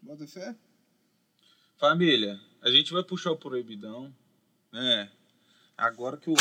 Bota 0.01 0.25
fé? 0.27 0.55
Família, 1.77 2.39
a 2.61 2.69
gente 2.71 2.93
vai 2.93 3.03
puxar 3.03 3.31
o 3.31 3.37
proibidão, 3.37 4.13
né? 4.71 5.09
Agora 5.77 6.17
que 6.17 6.29
o. 6.29 6.35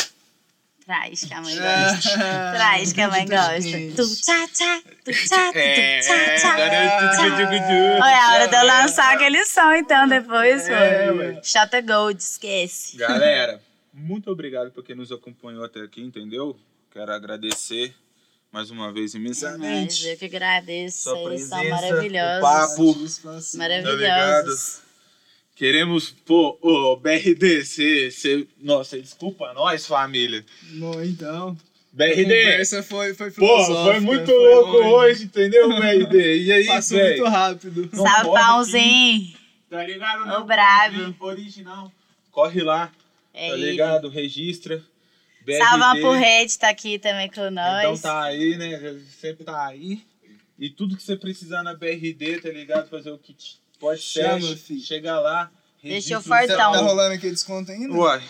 Traz 0.85 1.23
que 1.23 1.33
a 1.33 1.41
mãe 1.41 1.57
É. 1.57 1.59
gosta. 1.93 2.17
Traz 2.19 2.93
que 2.93 3.01
a 3.01 3.07
mãe 3.09 3.25
gosta. 3.25 3.61
Tu 3.95 4.15
tchá 4.21 4.47
tchá, 4.53 4.81
tu 5.03 5.11
tchá, 5.11 5.51
tu 5.51 5.57
É, 5.57 5.99
tchá 5.99 6.35
tchá. 6.37 6.53
agora 6.53 6.73
é 6.75 8.01
Olha, 8.01 8.23
a 8.23 8.33
hora 8.33 8.47
de 8.47 8.55
eu 8.55 8.65
lançar 8.65 9.15
aquele 9.15 9.43
som 9.45 9.73
então 9.73 10.07
depois, 10.07 10.67
É, 10.69 11.11
pô. 11.11 11.43
Shota 11.43 11.81
Gold, 11.81 12.21
esquece. 12.21 12.97
Galera, 12.97 13.59
muito 13.91 14.29
obrigado 14.29 14.69
por 14.71 14.83
quem 14.83 14.95
nos 14.95 15.11
acompanhou 15.11 15.63
até 15.63 15.81
aqui, 15.81 16.01
entendeu? 16.01 16.55
Quero 16.91 17.11
agradecer 17.11 17.93
mais 18.51 18.69
uma 18.69 18.93
vez 18.93 19.15
Mas 19.15 19.21
imensamente. 19.21 20.05
eu 20.07 20.17
que 20.17 20.25
agradeço, 20.25 20.99
Sua 21.03 21.15
vocês 21.17 21.41
são 21.49 21.59
presença, 21.59 21.81
maravilhosos. 21.81 22.37
o 22.37 22.41
papo. 22.41 23.57
Maravilhosos. 23.57 24.81
Queremos, 25.55 26.11
pô, 26.25 26.57
ô, 26.61 26.97
BRD, 26.97 27.63
você, 27.63 28.11
você. 28.11 28.45
Nossa, 28.59 28.99
desculpa 28.99 29.53
nós, 29.53 29.85
família. 29.85 30.45
Bom, 30.73 31.01
então. 31.01 31.57
A 31.93 31.95
BRD, 31.97 32.23
conversa 32.25 32.83
foi, 32.83 33.13
foi 33.13 33.31
pô, 33.31 33.63
foi 33.85 33.99
muito 34.01 34.25
foi 34.25 34.35
louco 34.53 34.71
longe. 34.79 34.89
hoje, 34.89 35.23
entendeu, 35.23 35.69
BRD? 35.69 36.43
E 36.43 36.51
aí, 36.51 36.65
Passou 36.67 36.97
muito 36.97 37.09
velho? 37.11 37.29
rápido. 37.29 37.89
Não 37.93 38.03
Salve, 38.05 38.23
pode 38.25 38.45
pãozinho. 38.45 39.33
Tá 39.69 39.83
ligado? 39.85 40.25
Não, 40.25 40.45
brabo. 40.45 40.93
pãozinho 40.97 41.15
Original. 41.21 41.91
Corre 42.31 42.61
lá, 42.61 42.91
É 43.33 43.49
tá 43.51 43.57
ele. 43.57 43.71
ligado? 43.71 44.09
Registra. 44.09 44.83
BRD. 45.45 45.57
Salva 45.63 45.95
pro 46.01 46.11
Rede, 46.11 46.59
tá 46.59 46.67
aqui 46.69 46.99
também 46.99 47.29
com 47.29 47.33
Então 47.39 47.51
nós. 47.51 48.01
tá 48.01 48.23
aí, 48.25 48.57
né? 48.57 48.99
Sempre 49.21 49.45
tá 49.45 49.67
aí. 49.67 50.01
E 50.59 50.69
tudo 50.69 50.97
que 50.97 51.03
você 51.03 51.15
precisar 51.15 51.63
na 51.63 51.73
BRD, 51.73 52.41
tá 52.41 52.49
ligado? 52.49 52.89
Fazer 52.89 53.11
o 53.11 53.17
kit 53.17 53.57
pode 53.79 54.01
ser. 54.01 54.57
filho. 54.57 54.81
Chega 54.81 55.19
lá. 55.19 55.51
Deixa 55.81 56.15
registra 56.17 56.17
o 56.17 56.21
o 56.21 56.23
Tá, 56.57 56.67
rolando 56.79 57.13
aquele 57.13 57.33
desconto 57.33 57.71
ainda? 57.71 57.93
Uai. 57.93 58.23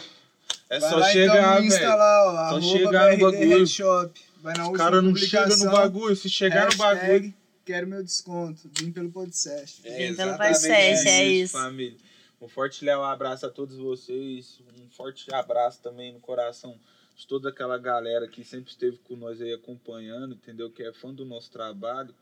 É 0.69 0.79
Vai 0.79 0.89
só 0.89 0.97
lá 0.97 1.09
chegar, 1.09 1.37
então 1.37 1.61
no 1.61 1.65
Insta 1.67 1.79
velho. 1.79 1.97
lá, 1.97 2.23
ó. 2.25 2.31
Só 2.31 2.43
arroba 2.55 2.77
chegar 2.77 3.11
no 3.11 3.17
BRD 3.31 3.45
bagulho. 3.47 3.67
Shop. 3.67 4.21
Vai 4.41 4.57
na 4.57 4.69
Os 4.69 4.77
caras 4.77 5.03
não 5.03 5.15
chegam 5.15 5.57
no 5.57 5.71
bagulho. 5.71 6.15
Se 6.15 6.29
chegar 6.29 6.71
no 6.71 6.77
bagulho. 6.77 7.33
Quero 7.65 7.87
meu 7.87 8.03
desconto. 8.03 8.69
Vim 8.79 8.91
pelo 8.91 9.11
podcast. 9.11 9.81
Vim 9.81 10.15
pelo 10.15 10.37
podcast, 10.37 11.07
é 11.07 11.25
isso. 11.25 11.53
Família. 11.53 11.97
Um 12.41 12.47
forte 12.47 12.81
e 12.81 12.85
leal 12.85 13.03
abraço 13.03 13.45
a 13.45 13.49
todos 13.49 13.77
vocês. 13.77 14.59
Um 14.79 14.89
forte 14.89 15.33
abraço 15.33 15.79
também 15.81 16.13
no 16.13 16.19
coração 16.19 16.77
de 17.17 17.25
toda 17.25 17.49
aquela 17.49 17.77
galera 17.77 18.27
que 18.27 18.43
sempre 18.43 18.69
esteve 18.69 18.97
com 18.97 19.15
nós 19.15 19.41
aí 19.41 19.53
acompanhando, 19.53 20.35
entendeu? 20.35 20.69
Que 20.69 20.83
é 20.83 20.93
fã 20.93 21.13
do 21.13 21.25
nosso 21.25 21.49
trabalho. 21.49 22.13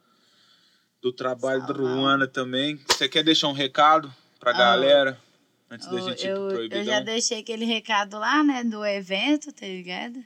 Do 1.04 1.12
trabalho 1.12 1.62
do 1.68 1.76
Salve. 1.76 1.82
Ruana 1.84 2.28
também. 2.28 2.80
Você 2.88 3.08
quer 3.10 3.24
deixar 3.24 3.50
um 3.50 3.54
recado 3.54 4.12
pra 4.40 4.52
Ah, 4.52 4.58
galera? 4.58 5.22
Antes 5.70 5.86
da 5.88 5.98
Eu, 5.98 6.02
gente 6.02 6.26
ir 6.26 6.34
pro 6.34 6.44
eu, 6.44 6.48
Proibidão? 6.48 6.80
eu 6.80 6.86
já 6.86 7.00
deixei 7.02 7.40
aquele 7.42 7.66
recado 7.66 8.18
lá, 8.18 8.42
né, 8.44 8.64
do 8.64 8.86
evento, 8.86 9.52
tá 9.52 9.66
ligado? 9.66 10.24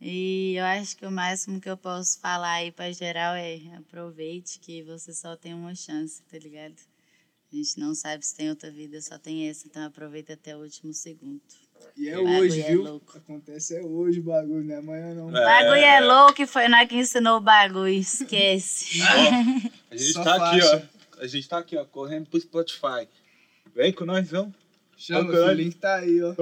E 0.00 0.54
eu 0.56 0.64
acho 0.64 0.96
que 0.96 1.04
o 1.04 1.10
máximo 1.10 1.60
que 1.60 1.68
eu 1.68 1.76
posso 1.76 2.18
falar 2.20 2.52
aí 2.54 2.72
pra 2.72 2.90
geral 2.92 3.34
é 3.34 3.60
aproveite 3.76 4.58
que 4.58 4.82
você 4.82 5.12
só 5.12 5.36
tem 5.36 5.52
uma 5.54 5.74
chance, 5.74 6.22
tá 6.22 6.38
ligado? 6.38 6.76
A 7.52 7.56
gente 7.56 7.78
não 7.78 7.94
sabe 7.94 8.24
se 8.24 8.34
tem 8.34 8.48
outra 8.50 8.70
vida, 8.70 9.00
só 9.02 9.18
tem 9.18 9.48
essa, 9.48 9.66
então 9.66 9.84
aproveita 9.84 10.32
até 10.32 10.56
o 10.56 10.60
último 10.60 10.92
segundo. 10.94 11.42
E 11.96 12.08
é 12.10 12.14
Bagulho 12.16 12.38
hoje, 12.40 12.60
é 12.60 12.68
viu? 12.70 12.82
louco. 12.82 13.16
Acontece 13.16 13.76
é 13.76 13.82
hoje 13.82 14.20
o 14.20 14.22
bagulho, 14.24 14.62
não 14.64 14.74
é 14.74 14.78
amanhã 14.78 15.14
não. 15.14 15.28
É. 15.34 15.40
O 15.40 15.44
bagulho 15.44 15.80
é 15.80 16.00
louco 16.00 16.42
e 16.42 16.46
foi 16.46 16.68
nós 16.68 16.86
que 16.88 16.96
ensinou 16.96 17.38
o 17.38 17.40
bagulho, 17.40 17.88
esquece. 17.88 19.00
Ó, 19.02 19.06
a 19.90 19.96
gente 19.96 20.12
Só 20.12 20.22
tá 20.22 20.34
aqui, 20.34 20.62
ó. 20.62 20.68
faixa. 20.70 20.90
A 21.18 21.26
gente 21.26 21.48
tá 21.48 21.58
aqui, 21.58 21.76
ó, 21.76 21.84
correndo 21.86 22.28
pro 22.28 22.38
Spotify. 22.38 23.08
Vem 23.74 23.92
com 23.92 24.04
nós, 24.04 24.30
vamos. 24.30 24.54
Chama, 24.98 25.32
o 25.32 25.52
link 25.52 25.76
tá 25.76 25.96
aí, 25.96 26.22
ó. 26.22 26.32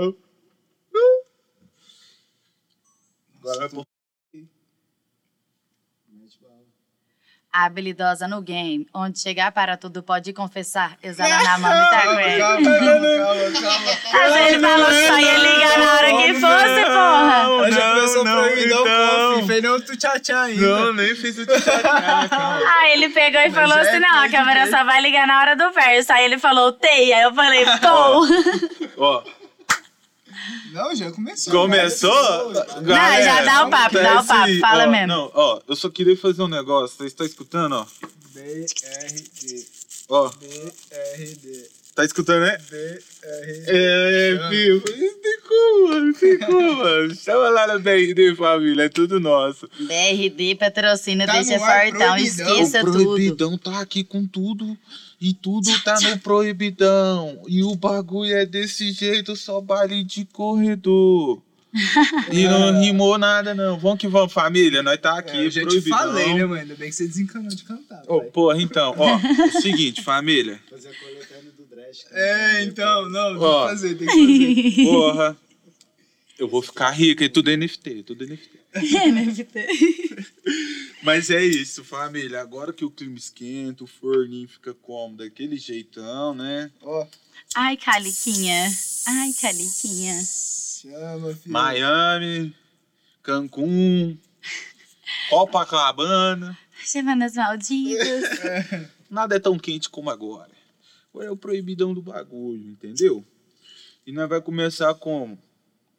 Agora 3.40 3.68
vai 3.68 3.84
pro 7.54 7.64
Habilidosa 7.64 8.26
no 8.26 8.42
game, 8.42 8.86
onde 8.92 9.20
chegar 9.20 9.52
para 9.52 9.76
tudo 9.76 10.02
pode 10.02 10.32
confessar, 10.32 10.96
exala 11.02 11.42
na 11.42 11.58
mão 11.58 11.70
e 11.72 11.88
tá 11.88 12.00
Calma, 12.02 12.22
calma, 12.22 12.38
calma, 12.38 13.52
calma. 13.60 14.24
Às 14.24 14.34
vezes 14.34 14.60
falou 14.60 14.86
que 14.86 15.06
só 15.06 15.18
ia 15.18 15.38
ligar 15.38 15.78
na 15.78 15.94
hora 15.94 16.08
que 16.22 16.34
fosse, 16.34 16.84
porra. 16.84 17.44
Ela 17.44 17.70
já 17.70 17.86
Não, 17.86 17.94
começou 17.94 18.24
não, 18.24 18.38
a 18.38 18.42
proibidão, 18.42 18.80
então. 18.80 19.32
então. 19.34 19.46
fez 19.46 19.62
nem 19.62 19.70
um 19.70 19.80
tchá-tchá 19.80 20.42
ainda. 20.42 20.66
Não, 20.66 20.92
nem 20.92 21.14
fiz 21.14 21.38
o 21.38 21.46
tchau 21.46 21.80
calma. 21.82 22.60
Aí 22.80 22.92
ele 22.92 23.08
pegou 23.10 23.40
e 23.40 23.50
falou 23.50 23.78
é 23.78 23.80
assim: 23.80 23.98
não, 24.00 24.22
a 24.24 24.28
câmera 24.28 24.66
só 24.70 24.84
vai 24.84 25.00
ligar 25.00 25.26
na 25.26 25.40
hora 25.40 25.56
do 25.56 25.70
verso. 25.72 26.12
Aí 26.12 26.24
ele 26.24 26.38
falou, 26.38 26.72
tem. 26.72 27.12
Aí 27.12 27.22
eu 27.22 27.34
falei, 27.34 27.64
pô. 27.80 28.26
Ó, 28.98 29.22
Não, 30.72 30.94
já 30.94 31.10
começou. 31.12 31.52
começou? 31.52 32.52
Galera, 32.82 32.82
Não, 32.82 33.22
já 33.24 33.44
dá 33.44 33.66
o 33.66 33.70
papo, 33.70 33.94
dá 33.94 34.20
o 34.20 34.26
papo, 34.26 34.58
fala 34.60 34.84
ó, 34.84 34.90
mesmo. 34.90 35.06
Não, 35.06 35.30
ó, 35.34 35.60
eu 35.68 35.76
só 35.76 35.88
queria 35.88 36.16
fazer 36.16 36.42
um 36.42 36.48
negócio. 36.48 36.96
Você 36.96 37.06
está 37.06 37.24
escutando, 37.24 37.74
ó? 37.74 37.86
BRD. 38.32 39.66
Ó, 40.08 40.28
BRD. 40.28 41.68
Tá 41.94 42.04
escutando, 42.04 42.42
né? 42.42 42.58
É, 43.22 44.38
filho. 44.50 44.82
Não 44.86 45.20
tem 45.20 45.40
como, 45.48 45.88
mano. 45.88 46.06
Não 46.06 46.12
tem 46.14 46.38
como, 46.38 46.76
mano. 46.76 47.14
Chama 47.14 47.48
lá 47.50 47.66
na 47.66 47.78
BRD, 47.78 48.34
família. 48.36 48.84
É 48.84 48.88
tudo 48.88 49.20
nosso. 49.20 49.68
BRD 49.78 50.54
patrocina, 50.56 51.26
Tá 51.26 51.32
deixa 51.40 51.58
proibidão. 51.58 52.16
esqueça 52.16 52.80
o 52.82 52.84
tudo. 52.84 53.04
proibidão 53.04 53.58
tá 53.58 53.80
aqui 53.80 54.02
com 54.04 54.26
tudo. 54.26 54.76
E 55.20 55.32
tudo 55.32 55.70
tá 55.82 55.98
no 56.00 56.18
proibidão. 56.18 57.40
E 57.48 57.62
o 57.62 57.74
bagulho 57.76 58.34
é 58.34 58.44
desse 58.44 58.92
jeito, 58.92 59.34
só 59.36 59.60
baile 59.60 60.02
de 60.04 60.24
corredor. 60.26 61.40
E 62.30 62.44
não 62.46 62.80
rimou 62.80 63.16
nada, 63.18 63.54
não. 63.54 63.78
Vamos 63.78 63.98
que 63.98 64.06
vamos, 64.06 64.32
família. 64.32 64.82
Nós 64.82 64.98
tá 65.00 65.18
aqui, 65.18 65.36
É, 65.36 65.46
eu 65.46 65.50
já 65.50 65.60
te 65.62 65.66
proibidão. 65.66 65.98
falei, 65.98 66.34
né, 66.34 66.44
mano? 66.44 66.60
Ainda 66.60 66.74
bem 66.76 66.88
que 66.90 66.94
você 66.94 67.06
desencanou 67.08 67.48
de 67.48 67.64
cantar. 67.64 68.02
Ô, 68.06 68.20
pai. 68.20 68.30
porra, 68.30 68.60
então, 68.62 68.94
ó, 68.98 69.08
é 69.18 69.46
o 69.46 69.60
seguinte, 69.62 70.02
família. 70.04 70.60
Fazer 70.70 70.88
a 70.88 70.92
coletânea 70.92 71.13
É, 72.10 72.64
então, 72.64 73.08
não, 73.08 73.30
tem 73.30 73.38
que 73.38 73.68
fazer, 73.68 73.94
tem 73.96 74.06
que 74.06 74.70
fazer. 74.76 74.84
Porra. 74.84 75.36
Eu 76.36 76.48
vou 76.48 76.60
ficar 76.60 76.90
rico, 76.90 77.22
e 77.22 77.28
tudo 77.28 77.56
NFT, 77.56 78.02
tudo 78.02 78.26
NFT. 78.26 78.64
Mas 81.02 81.30
é 81.30 81.44
isso, 81.44 81.84
família. 81.84 82.40
Agora 82.40 82.72
que 82.72 82.84
o 82.84 82.90
clima 82.90 83.16
esquenta, 83.16 83.84
o 83.84 83.86
forninho 83.86 84.48
fica 84.48 84.74
como 84.74 85.16
daquele 85.16 85.56
jeitão, 85.56 86.34
né? 86.34 86.70
Ó, 86.82 87.06
Ai, 87.54 87.76
Caliquinha. 87.76 88.68
Ai, 89.06 89.32
Caliquinha. 89.40 90.20
chama, 90.24 91.34
filho. 91.34 91.52
Miami, 91.52 92.54
Cancún, 93.22 94.18
Copacabana. 95.30 96.58
Semanas 96.84 97.34
malditas. 97.34 98.24
Nada 99.08 99.36
é 99.36 99.38
tão 99.38 99.56
quente 99.58 99.88
como 99.88 100.10
agora. 100.10 100.50
Agora 101.14 101.28
é 101.28 101.30
o 101.30 101.36
proibidão 101.36 101.94
do 101.94 102.02
bagulho, 102.02 102.72
entendeu? 102.72 103.24
E 104.04 104.10
nós 104.10 104.28
vai 104.28 104.42
começar 104.42 104.92
como? 104.96 105.38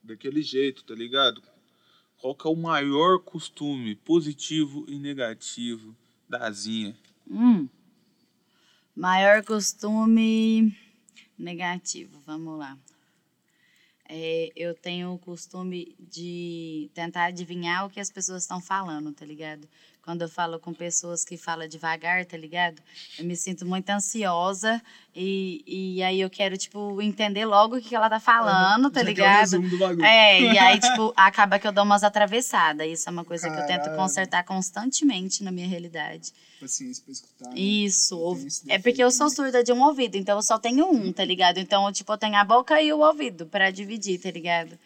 Daquele 0.04 0.42
jeito, 0.42 0.84
tá 0.84 0.94
ligado? 0.94 1.42
Qual 2.20 2.36
que 2.36 2.46
é 2.46 2.50
o 2.52 2.56
maior 2.56 3.20
costume 3.20 3.96
positivo 3.96 4.86
e 4.90 5.00
negativo 5.00 5.96
da 6.28 6.52
Zinha? 6.52 6.98
Hum. 7.32 7.70
Maior 8.94 9.42
costume 9.42 10.78
negativo, 11.40 12.22
vamos 12.26 12.60
lá. 12.60 12.78
É, 14.10 14.52
eu 14.54 14.76
tenho 14.76 15.14
o 15.14 15.20
costume 15.20 15.96
de 15.98 16.92
tentar 16.94 17.28
adivinhar 17.28 17.86
o 17.86 17.90
que 17.90 18.02
as 18.02 18.12
pessoas 18.12 18.44
estão 18.44 18.60
falando, 18.60 19.14
tá 19.14 19.26
ligado? 19.26 19.66
Quando 20.06 20.22
eu 20.22 20.30
falo 20.30 20.60
com 20.60 20.72
pessoas 20.72 21.26
que 21.26 21.36
falam 21.36 21.68
devagar, 21.68 22.24
tá 22.26 22.38
ligado? 22.38 22.80
Eu 23.18 23.26
me 23.26 23.36
sinto 23.36 23.66
muito 23.66 23.90
ansiosa 23.90 24.80
e, 25.16 25.64
e 25.66 26.04
aí 26.04 26.22
eu 26.22 26.30
quero, 26.30 26.56
tipo, 26.58 27.02
entender 27.02 27.44
logo 27.44 27.78
o 27.78 27.82
que 27.82 27.96
ela 27.96 28.08
tá 28.08 28.20
falando, 28.20 28.92
tá 28.92 29.00
Já 29.00 29.06
é 29.06 29.10
ligado? 29.10 29.62
bagulho. 29.80 30.06
É, 30.06 30.42
e 30.42 30.58
aí, 30.60 30.80
tipo, 30.80 31.12
acaba 31.18 31.58
que 31.58 31.68
eu 31.68 31.72
dou 31.72 31.84
umas 31.84 32.04
atravessadas. 32.04 32.88
Isso 32.88 33.10
é 33.10 33.12
uma 33.12 33.26
coisa 33.26 33.50
que 33.50 33.56
eu 33.60 33.66
tento 33.66 33.80
Caralho. 33.86 33.98
consertar 33.98 34.44
constantemente 34.44 35.44
na 35.44 35.52
minha 35.52 35.68
realidade. 35.68 36.32
Paciência 36.62 37.04
pra 37.04 37.12
escutar. 37.12 37.50
né? 37.50 37.60
Isso. 37.60 38.38
É 38.68 38.78
porque 38.78 39.04
eu 39.04 39.10
sou 39.10 39.28
também. 39.28 39.36
surda 39.36 39.64
de 39.64 39.74
um 39.74 39.82
ouvido, 39.84 40.18
então 40.18 40.38
eu 40.38 40.44
só 40.44 40.60
tenho 40.60 40.86
um, 40.88 41.12
tá 41.12 41.26
ligado? 41.26 41.58
Então, 41.58 41.92
tipo, 41.92 42.14
eu 42.14 42.18
tenho 42.18 42.36
a 42.36 42.44
boca 42.44 42.80
e 42.80 42.94
o 42.94 43.00
ouvido 43.00 43.48
pra 43.48 43.72
dividir, 43.72 44.20
tá 44.20 44.30
ligado? 44.30 44.78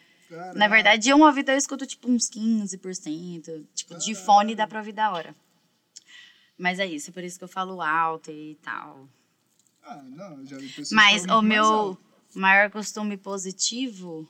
Na 0.54 0.68
verdade, 0.68 1.02
de 1.04 1.14
um 1.14 1.22
ouvido 1.22 1.50
eu 1.50 1.56
escuto, 1.56 1.86
tipo, 1.86 2.10
uns 2.10 2.28
15%. 2.28 3.66
Tipo, 3.74 3.94
de 3.96 4.14
fone 4.14 4.54
dá 4.54 4.66
pra 4.66 4.78
ouvir 4.78 4.92
da 4.92 5.10
hora. 5.12 5.34
Mas 6.58 6.78
é 6.78 6.86
isso, 6.86 7.12
por 7.12 7.24
isso 7.24 7.38
que 7.38 7.44
eu 7.44 7.48
falo 7.48 7.80
alto 7.80 8.30
e 8.30 8.56
tal. 8.62 9.08
Ah, 9.82 10.02
não, 10.02 10.44
já 10.46 10.58
vi 10.58 10.68
pessoas 10.68 10.92
Mas 10.92 11.24
o 11.24 11.40
meu 11.40 11.64
alto. 11.64 11.98
maior 12.34 12.70
costume 12.70 13.16
positivo. 13.16 14.28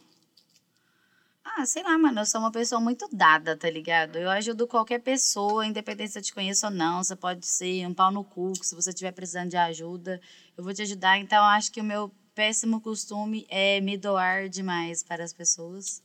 Ah, 1.44 1.66
sei 1.66 1.82
lá, 1.82 1.98
mano, 1.98 2.20
eu 2.20 2.26
sou 2.26 2.40
uma 2.40 2.52
pessoa 2.52 2.80
muito 2.80 3.08
dada, 3.12 3.56
tá 3.56 3.68
ligado? 3.68 4.16
Eu 4.16 4.30
ajudo 4.30 4.68
qualquer 4.68 5.00
pessoa, 5.00 5.66
independente 5.66 6.12
se 6.12 6.18
eu 6.18 6.22
te 6.22 6.32
conheço 6.32 6.66
ou 6.66 6.72
não. 6.72 7.02
Você 7.02 7.16
pode 7.16 7.44
ser 7.44 7.86
um 7.86 7.94
pau 7.94 8.12
no 8.12 8.22
cu, 8.22 8.52
se 8.62 8.74
você 8.74 8.90
estiver 8.90 9.10
precisando 9.12 9.50
de 9.50 9.56
ajuda, 9.56 10.20
eu 10.56 10.62
vou 10.62 10.72
te 10.72 10.82
ajudar. 10.82 11.18
Então, 11.18 11.38
eu 11.38 11.50
acho 11.50 11.72
que 11.72 11.80
o 11.80 11.84
meu 11.84 12.12
péssimo 12.34 12.80
costume 12.80 13.46
é 13.48 13.80
me 13.80 13.96
doar 13.96 14.48
demais 14.48 15.02
para 15.02 15.24
as 15.24 15.32
pessoas. 15.32 16.02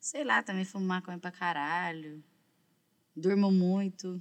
Sei 0.00 0.24
lá, 0.24 0.42
também 0.42 0.64
fumo 0.64 0.86
maconha 0.86 1.18
pra 1.18 1.30
caralho. 1.30 2.22
Durmo 3.14 3.50
muito. 3.50 4.20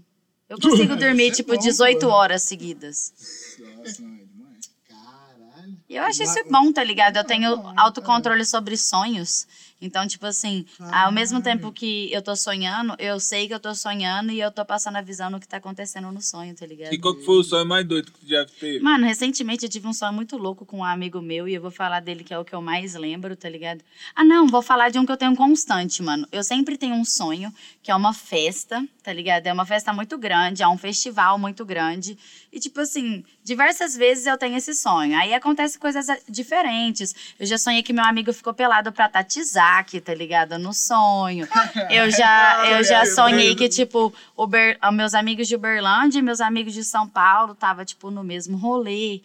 Eu 0.49 0.59
consigo 0.59 0.95
dormir, 0.95 1.28
é 1.28 1.32
tipo, 1.32 1.53
bom, 1.53 1.59
18 1.59 1.99
pô. 1.99 2.07
horas 2.07 2.43
seguidas. 2.43 3.57
Nossa, 3.59 4.01
não, 4.01 4.15
é 4.15 4.26
demais. 4.26 4.72
Caralho. 4.88 5.78
E 5.90 5.96
eu 5.96 6.04
acho 6.04 6.22
isso 6.22 6.44
bom, 6.50 6.72
tá 6.72 6.84
ligado? 6.84 7.16
Eu 7.16 7.24
tenho 7.24 7.56
bom, 7.56 7.74
autocontrole 7.78 8.46
sobre 8.46 8.76
sonhos. 8.76 9.48
Então, 9.80 10.08
tipo 10.08 10.26
assim, 10.26 10.66
ao 10.80 11.12
mesmo 11.12 11.42
tempo 11.42 11.72
que 11.72 12.12
eu 12.12 12.22
tô 12.22 12.36
sonhando, 12.36 12.96
eu 12.98 13.20
sei 13.20 13.48
que 13.48 13.54
eu 13.54 13.60
tô 13.60 13.76
sonhando 13.76 14.32
e 14.32 14.40
eu 14.40 14.52
tô 14.52 14.66
passando 14.66 14.96
a 14.96 15.02
visão 15.02 15.30
no 15.30 15.40
que 15.40 15.48
tá 15.48 15.58
acontecendo 15.58 16.12
no 16.12 16.22
sonho, 16.22 16.56
tá 16.56 16.66
ligado? 16.66 16.92
E 16.92 16.98
qual 16.98 17.16
que 17.16 17.24
foi 17.24 17.38
o 17.38 17.44
sonho 17.44 17.66
mais 17.66 17.86
doido 17.86 18.12
que 18.12 18.20
tu 18.20 18.28
já 18.28 18.44
teve? 18.46 18.80
Mano, 18.80 19.06
recentemente 19.06 19.64
eu 19.64 19.70
tive 19.70 19.88
um 19.88 19.94
sonho 19.94 20.14
muito 20.14 20.36
louco 20.36 20.66
com 20.66 20.80
um 20.80 20.84
amigo 20.84 21.22
meu 21.22 21.48
e 21.48 21.54
eu 21.54 21.62
vou 21.62 21.70
falar 21.70 22.00
dele 22.00 22.24
que 22.24 22.34
é 22.34 22.40
o 22.40 22.44
que 22.44 22.56
eu 22.56 22.62
mais 22.62 22.96
lembro, 22.96 23.36
tá 23.36 23.48
ligado? 23.48 23.82
Ah, 24.16 24.24
não, 24.24 24.48
vou 24.48 24.64
falar 24.64 24.90
de 24.90 24.98
um 24.98 25.06
que 25.06 25.12
eu 25.12 25.18
tenho 25.18 25.36
constante, 25.36 26.02
mano. 26.02 26.28
Eu 26.32 26.44
sempre 26.44 26.76
tenho 26.76 26.96
um 26.96 27.06
sonho 27.06 27.54
que 27.84 27.92
é 27.92 27.96
uma 27.96 28.14
festa, 28.14 28.84
tá 29.04 29.14
ligado? 29.14 29.46
É 29.46 29.54
uma 29.54 29.66
festa 29.66 29.94
muito 29.94 30.18
grande, 30.18 30.64
é 30.64 30.68
um 30.68 30.78
festival 30.78 31.38
muito 31.38 31.64
grande. 31.64 32.18
E, 32.52 32.60
tipo 32.60 32.82
assim, 32.82 33.24
diversas 33.44 33.96
vezes 33.96 34.26
eu 34.26 34.38
tenho 34.38 34.58
esse 34.58 34.74
sonho. 34.74 35.16
Aí 35.16 35.34
acontece 35.36 35.77
coisas 35.78 36.10
ah, 36.10 36.18
diferentes. 36.28 37.16
Eu 37.40 37.46
já 37.46 37.58
sonhei 37.58 37.84
que 37.84 37.94
meu 37.94 38.04
amigo 38.04 38.34
ficou 38.34 38.54
pelado 38.54 38.92
pra 38.92 39.08
Tatizaki, 39.08 40.02
tá 40.02 40.14
ligado? 40.14 40.58
No 40.58 40.74
sonho. 40.74 41.48
Eu 41.90 42.10
já, 42.12 42.70
eu 42.70 42.84
já 42.84 43.06
sonhei 43.06 43.56
que, 43.56 43.70
tipo, 43.70 44.14
Uber, 44.36 44.78
ah, 44.82 44.92
meus 44.92 45.14
amigos 45.14 45.48
de 45.48 45.56
Uberlândia 45.56 46.20
e 46.20 46.22
meus 46.22 46.42
amigos 46.42 46.74
de 46.74 46.84
São 46.84 47.08
Paulo 47.08 47.56
tava, 47.56 47.86
tipo, 47.86 48.12
no 48.12 48.24
mesmo 48.24 48.58
rolê. 48.58 49.22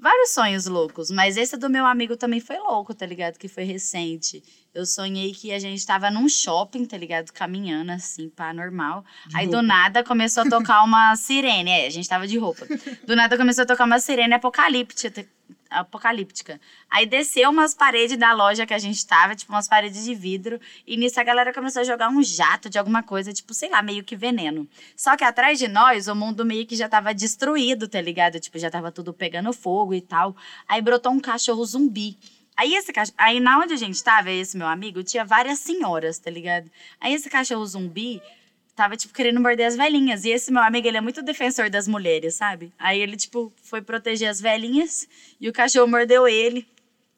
Vários 0.00 0.30
sonhos 0.30 0.66
loucos, 0.66 1.10
mas 1.10 1.36
esse 1.36 1.58
do 1.58 1.68
meu 1.68 1.84
amigo 1.84 2.16
também 2.16 2.40
foi 2.40 2.58
louco, 2.58 2.94
tá 2.94 3.04
ligado? 3.04 3.36
Que 3.36 3.48
foi 3.48 3.64
recente. 3.64 4.42
Eu 4.74 4.86
sonhei 4.86 5.32
que 5.34 5.52
a 5.52 5.58
gente 5.58 5.84
tava 5.84 6.10
num 6.10 6.26
shopping, 6.26 6.86
tá 6.86 6.96
ligado? 6.96 7.30
Caminhando 7.32 7.92
assim, 7.92 8.30
pá, 8.30 8.50
normal. 8.54 9.04
Aí 9.34 9.46
do 9.46 9.60
nada 9.60 10.02
começou 10.02 10.44
a 10.44 10.48
tocar 10.48 10.84
uma 10.84 11.14
sirene. 11.20 11.70
É, 11.70 11.86
a 11.86 11.90
gente 11.90 12.08
tava 12.08 12.26
de 12.26 12.38
roupa. 12.38 12.66
Do 13.06 13.14
nada 13.14 13.36
começou 13.36 13.64
a 13.64 13.66
tocar 13.66 13.84
uma 13.84 13.98
sirene 13.98 14.32
apocalíptica. 14.32 15.26
Apocalíptica. 15.70 16.60
Aí 16.90 17.06
desceu 17.06 17.48
umas 17.50 17.74
paredes 17.74 18.16
da 18.16 18.32
loja 18.32 18.66
que 18.66 18.74
a 18.74 18.78
gente 18.78 19.06
tava, 19.06 19.36
tipo 19.36 19.52
umas 19.52 19.68
paredes 19.68 20.04
de 20.04 20.14
vidro. 20.14 20.60
E 20.86 20.96
nisso 20.96 21.20
a 21.20 21.22
galera 21.22 21.54
começou 21.54 21.80
a 21.80 21.84
jogar 21.84 22.08
um 22.08 22.22
jato 22.22 22.68
de 22.68 22.78
alguma 22.78 23.02
coisa, 23.02 23.32
tipo, 23.32 23.54
sei 23.54 23.70
lá, 23.70 23.80
meio 23.80 24.02
que 24.02 24.16
veneno. 24.16 24.68
Só 24.96 25.16
que 25.16 25.24
atrás 25.24 25.58
de 25.58 25.68
nós, 25.68 26.08
o 26.08 26.14
mundo 26.14 26.44
meio 26.44 26.66
que 26.66 26.74
já 26.74 26.88
tava 26.88 27.14
destruído, 27.14 27.88
tá 27.88 28.00
ligado? 28.00 28.40
Tipo, 28.40 28.58
já 28.58 28.70
tava 28.70 28.90
tudo 28.90 29.12
pegando 29.12 29.52
fogo 29.52 29.94
e 29.94 30.00
tal. 30.00 30.36
Aí 30.68 30.82
brotou 30.82 31.12
um 31.12 31.20
cachorro 31.20 31.64
zumbi. 31.64 32.18
Aí 32.56 32.74
esse 32.74 32.92
cachorro, 32.92 33.16
aí 33.16 33.40
na 33.40 33.58
onde 33.58 33.72
a 33.72 33.76
gente 33.76 34.02
tava, 34.02 34.30
esse 34.30 34.56
meu 34.56 34.66
amigo, 34.66 35.02
tinha 35.02 35.24
várias 35.24 35.60
senhoras, 35.60 36.18
tá 36.18 36.30
ligado? 36.30 36.70
Aí 37.00 37.14
esse 37.14 37.30
cachorro 37.30 37.64
zumbi 37.64 38.20
tava, 38.80 38.96
tipo, 38.96 39.12
querendo 39.12 39.38
morder 39.38 39.66
as 39.66 39.76
velhinhas. 39.76 40.24
E 40.24 40.30
esse 40.30 40.50
meu 40.50 40.62
amigo, 40.62 40.88
ele 40.88 40.96
é 40.96 41.02
muito 41.02 41.20
defensor 41.20 41.68
das 41.68 41.86
mulheres, 41.86 42.36
sabe? 42.36 42.72
Aí 42.78 42.98
ele, 42.98 43.14
tipo, 43.14 43.52
foi 43.62 43.82
proteger 43.82 44.26
as 44.26 44.40
velhinhas 44.40 45.06
e 45.38 45.50
o 45.50 45.52
cachorro 45.52 45.86
mordeu 45.86 46.26
ele. 46.26 46.66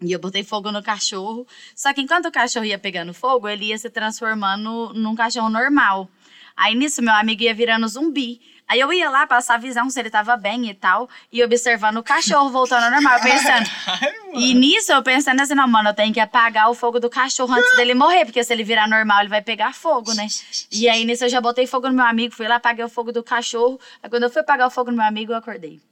E 0.00 0.10
eu 0.10 0.18
botei 0.18 0.42
fogo 0.42 0.72
no 0.72 0.82
cachorro. 0.82 1.46
Só 1.76 1.94
que 1.94 2.00
enquanto 2.00 2.26
o 2.26 2.32
cachorro 2.32 2.64
ia 2.64 2.80
pegando 2.80 3.14
fogo, 3.14 3.48
ele 3.48 3.66
ia 3.66 3.78
se 3.78 3.88
transformando 3.88 4.92
num 4.92 5.14
cachorro 5.14 5.48
normal. 5.48 6.10
Aí 6.56 6.74
nisso, 6.74 7.00
meu 7.00 7.14
amigo 7.14 7.44
ia 7.44 7.54
virando 7.54 7.86
zumbi. 7.86 8.40
Aí 8.72 8.80
eu 8.80 8.90
ia 8.90 9.10
lá 9.10 9.26
passar 9.26 9.56
a 9.56 9.58
visão 9.58 9.90
se 9.90 10.00
ele 10.00 10.08
tava 10.08 10.34
bem 10.34 10.70
e 10.70 10.72
tal, 10.72 11.06
e 11.30 11.44
observando 11.44 11.98
o 11.98 12.02
cachorro 12.02 12.48
voltando 12.48 12.84
ao 12.84 12.90
normal, 12.90 13.20
pensando. 13.20 13.68
E 14.34 14.54
nisso 14.54 14.90
eu 14.90 15.02
pensando 15.02 15.40
assim, 15.42 15.54
não, 15.54 15.68
mano, 15.68 15.90
eu 15.90 15.94
tenho 15.94 16.10
que 16.14 16.18
apagar 16.18 16.70
o 16.70 16.74
fogo 16.74 16.98
do 16.98 17.10
cachorro 17.10 17.52
antes 17.52 17.76
dele 17.76 17.92
morrer, 17.92 18.24
porque 18.24 18.42
se 18.42 18.50
ele 18.50 18.64
virar 18.64 18.88
normal, 18.88 19.20
ele 19.20 19.28
vai 19.28 19.42
pegar 19.42 19.74
fogo, 19.74 20.14
né? 20.14 20.26
E 20.70 20.88
aí 20.88 21.04
nisso 21.04 21.24
eu 21.24 21.28
já 21.28 21.38
botei 21.38 21.66
fogo 21.66 21.86
no 21.88 21.92
meu 21.94 22.06
amigo, 22.06 22.34
fui 22.34 22.48
lá, 22.48 22.56
apaguei 22.56 22.82
o 22.82 22.88
fogo 22.88 23.12
do 23.12 23.22
cachorro. 23.22 23.78
Aí 24.02 24.08
quando 24.08 24.22
eu 24.22 24.30
fui 24.30 24.40
apagar 24.40 24.66
o 24.66 24.70
fogo 24.70 24.90
no 24.90 24.96
meu 24.96 25.04
amigo, 25.06 25.32
eu 25.32 25.36
acordei. 25.36 25.82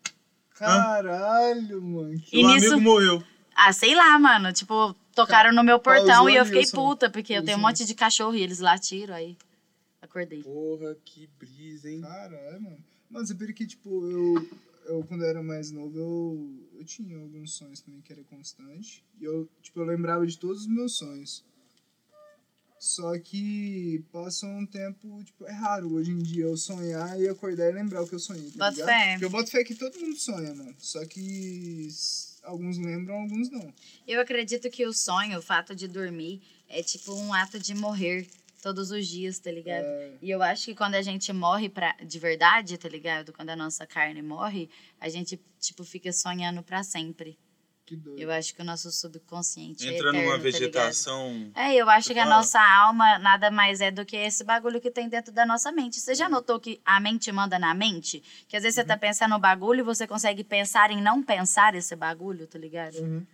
Caralho, 0.58 1.82
mano. 1.82 2.18
que- 2.20 2.38
E 2.40 2.44
o 2.44 2.48
nisso- 2.48 2.66
amigo 2.74 2.80
morreu. 2.80 3.22
Ah, 3.54 3.72
sei 3.74 3.94
lá, 3.94 4.18
mano. 4.18 4.52
Tipo, 4.54 4.94
tocaram 5.14 5.52
no 5.52 5.62
meu 5.62 5.78
portão 5.78 6.06
Pausou 6.06 6.30
e 6.30 6.36
eu 6.36 6.46
fiquei 6.46 6.66
puta, 6.70 7.10
porque 7.10 7.34
eu 7.34 7.44
tenho 7.44 7.58
um 7.58 7.60
monte 7.60 7.84
de 7.84 7.94
cachorro 7.94 8.34
e 8.34 8.40
eles 8.42 8.58
latiram, 8.60 9.14
aí 9.14 9.36
acordei. 10.10 10.42
Porra, 10.42 10.96
que 11.04 11.28
brisa, 11.38 11.88
hein? 11.88 12.00
Caralho, 12.00 12.60
mano. 12.60 12.84
Mano, 13.08 13.26
você 13.26 13.52
que, 13.52 13.66
tipo, 13.66 14.10
eu, 14.10 14.48
eu 14.86 15.04
quando 15.04 15.22
eu 15.22 15.28
era 15.28 15.42
mais 15.42 15.70
novo, 15.70 15.98
eu, 15.98 16.68
eu 16.78 16.84
tinha 16.84 17.16
alguns 17.16 17.52
sonhos 17.54 17.80
também 17.80 18.00
que 18.00 18.12
era 18.12 18.22
constante. 18.24 19.04
E 19.20 19.24
eu, 19.24 19.48
tipo, 19.62 19.80
eu 19.80 19.84
lembrava 19.84 20.26
de 20.26 20.38
todos 20.38 20.62
os 20.62 20.68
meus 20.68 20.96
sonhos. 20.96 21.44
Só 22.78 23.18
que 23.18 24.02
passou 24.10 24.48
um 24.48 24.64
tempo, 24.64 25.22
tipo, 25.22 25.44
é 25.44 25.52
raro 25.52 25.92
hoje 25.92 26.12
em 26.12 26.18
dia 26.18 26.44
eu 26.44 26.56
sonhar 26.56 27.20
e 27.20 27.28
acordar 27.28 27.68
e 27.68 27.72
lembrar 27.72 28.02
o 28.02 28.08
que 28.08 28.14
eu 28.14 28.18
sonhei, 28.18 28.50
tá 28.52 28.70
Bota 28.70 28.70
ligado? 28.70 28.86
fé. 28.88 29.10
Porque 29.10 29.24
eu 29.26 29.30
boto 29.30 29.50
fé 29.50 29.62
que 29.62 29.74
todo 29.74 30.00
mundo 30.00 30.16
sonha, 30.16 30.54
mano. 30.54 30.74
Só 30.78 31.04
que 31.04 31.88
alguns 32.42 32.78
lembram, 32.78 33.16
alguns 33.16 33.50
não. 33.50 33.70
Eu 34.06 34.18
acredito 34.18 34.70
que 34.70 34.86
o 34.86 34.94
sonho, 34.94 35.38
o 35.38 35.42
fato 35.42 35.74
de 35.74 35.86
dormir, 35.86 36.40
é 36.70 36.82
tipo 36.82 37.12
um 37.12 37.34
ato 37.34 37.58
de 37.58 37.74
morrer 37.74 38.26
todos 38.60 38.90
os 38.90 39.06
dias, 39.06 39.38
tá 39.38 39.50
ligado? 39.50 39.84
É, 39.84 40.18
E 40.22 40.30
eu 40.30 40.42
acho 40.42 40.66
que 40.66 40.74
quando 40.74 40.94
a 40.94 41.02
gente 41.02 41.32
morre 41.32 41.68
pra, 41.68 41.96
de 42.04 42.18
verdade, 42.18 42.76
tá 42.78 42.88
ligado? 42.88 43.32
Quando 43.32 43.50
a 43.50 43.56
nossa 43.56 43.86
carne 43.86 44.22
morre, 44.22 44.68
a 45.00 45.08
gente, 45.08 45.40
tipo, 45.58 45.82
fica 45.84 46.12
sonhando 46.12 46.62
pra 46.62 46.82
sempre. 46.82 47.38
Que 47.90 47.96
doido. 47.96 48.20
Eu 48.20 48.30
acho 48.30 48.54
que 48.54 48.62
o 48.62 48.64
nosso 48.64 48.92
subconsciente 48.92 49.84
é 49.84 49.94
Entra 49.94 50.10
eterno, 50.10 50.22
numa 50.22 50.36
tá 50.36 50.42
vegetação. 50.44 51.50
É, 51.56 51.74
eu 51.74 51.90
acho 51.90 52.12
que 52.12 52.18
a 52.20 52.24
nossa 52.24 52.60
alma 52.60 53.18
nada 53.18 53.50
mais 53.50 53.80
é 53.80 53.90
do 53.90 54.04
que 54.06 54.16
esse 54.16 54.44
bagulho 54.44 54.80
que 54.80 54.92
tem 54.92 55.08
dentro 55.08 55.32
da 55.32 55.44
nossa 55.44 55.72
mente. 55.72 55.98
Você 55.98 56.14
já 56.14 56.28
notou 56.28 56.60
que 56.60 56.80
a 56.84 57.00
mente 57.00 57.32
manda 57.32 57.58
na 57.58 57.74
mente? 57.74 58.22
Que 58.46 58.56
às 58.56 58.62
vezes 58.62 58.76
você 58.76 58.84
tá 58.84 58.96
pensando 58.96 59.32
no 59.32 59.40
bagulho 59.40 59.80
e 59.80 59.82
você 59.82 60.06
consegue 60.06 60.44
pensar 60.44 60.92
em 60.92 61.02
não 61.02 61.20
pensar 61.20 61.74
esse 61.74 61.96
bagulho, 61.96 62.46
tá 62.46 62.60
ligado? 62.60 62.94
Uhum. 62.94 63.26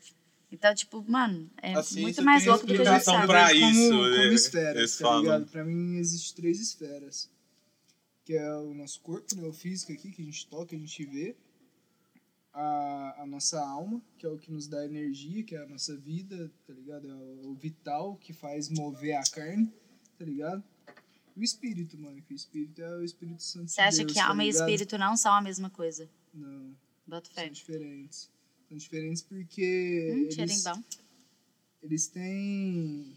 Então, 0.50 0.74
tipo, 0.74 1.04
mano, 1.10 1.50
é 1.60 1.74
A 1.74 1.82
ciência 1.82 2.02
muito 2.02 2.22
mais 2.22 2.46
louco 2.46 2.66
do 2.66 2.74
que 2.74 2.80
a 2.82 2.84
gente 2.94 3.04
sabe. 3.04 3.26
pra 3.26 3.52
isso, 3.52 3.90
como, 3.90 4.08
né? 4.08 4.16
como 4.16 4.32
esferas, 4.32 4.76
Eles 4.76 4.92
tá 4.98 5.04
falam. 5.04 5.22
ligado? 5.22 5.46
Pra 5.46 5.64
mim, 5.64 5.96
existem 5.96 6.36
três 6.36 6.60
esferas. 6.60 7.30
Que 8.24 8.34
é 8.34 8.54
o 8.56 8.72
nosso 8.74 9.00
corpo, 9.00 9.34
né? 9.36 9.46
O 9.46 9.52
físico 9.52 9.92
aqui, 9.92 10.10
que 10.10 10.22
a 10.22 10.24
gente 10.24 10.46
toca, 10.48 10.74
a 10.74 10.78
gente 10.78 11.04
vê. 11.06 11.36
A, 12.58 13.22
a 13.22 13.26
nossa 13.26 13.60
alma, 13.60 14.00
que 14.16 14.24
é 14.24 14.28
o 14.30 14.38
que 14.38 14.50
nos 14.50 14.66
dá 14.66 14.82
energia, 14.84 15.42
que 15.42 15.54
é 15.54 15.62
a 15.62 15.66
nossa 15.66 15.94
vida, 15.94 16.50
tá 16.66 16.72
ligado? 16.72 17.06
É 17.10 17.12
o, 17.14 17.50
o 17.50 17.54
vital 17.54 18.16
que 18.16 18.32
faz 18.32 18.70
mover 18.70 19.14
a 19.14 19.22
carne, 19.24 19.70
tá 20.18 20.24
ligado? 20.24 20.64
E 21.36 21.40
o 21.40 21.44
espírito, 21.44 21.98
mano, 21.98 22.22
que 22.22 22.32
o 22.32 22.36
espírito 22.36 22.80
é 22.80 22.96
o 22.96 23.04
Espírito 23.04 23.42
Santo 23.42 23.68
Você 23.68 23.74
de 23.74 23.80
acha 23.82 23.96
Deus, 23.98 24.12
que 24.12 24.18
tá 24.18 24.28
alma 24.28 24.42
e 24.42 24.46
ligado? 24.46 24.60
espírito 24.70 24.96
não 24.96 25.16
são 25.18 25.34
a 25.34 25.42
mesma 25.42 25.68
coisa? 25.68 26.08
Não, 26.32 26.74
Bota 27.06 27.28
fé. 27.30 27.42
são 27.42 27.50
diferentes. 27.52 28.30
São 28.68 28.76
diferentes 28.76 29.22
porque 29.22 30.10
Hum, 30.12 30.40
eles, 30.42 30.64
bom. 30.64 30.82
eles 31.82 32.06
têm... 32.08 33.16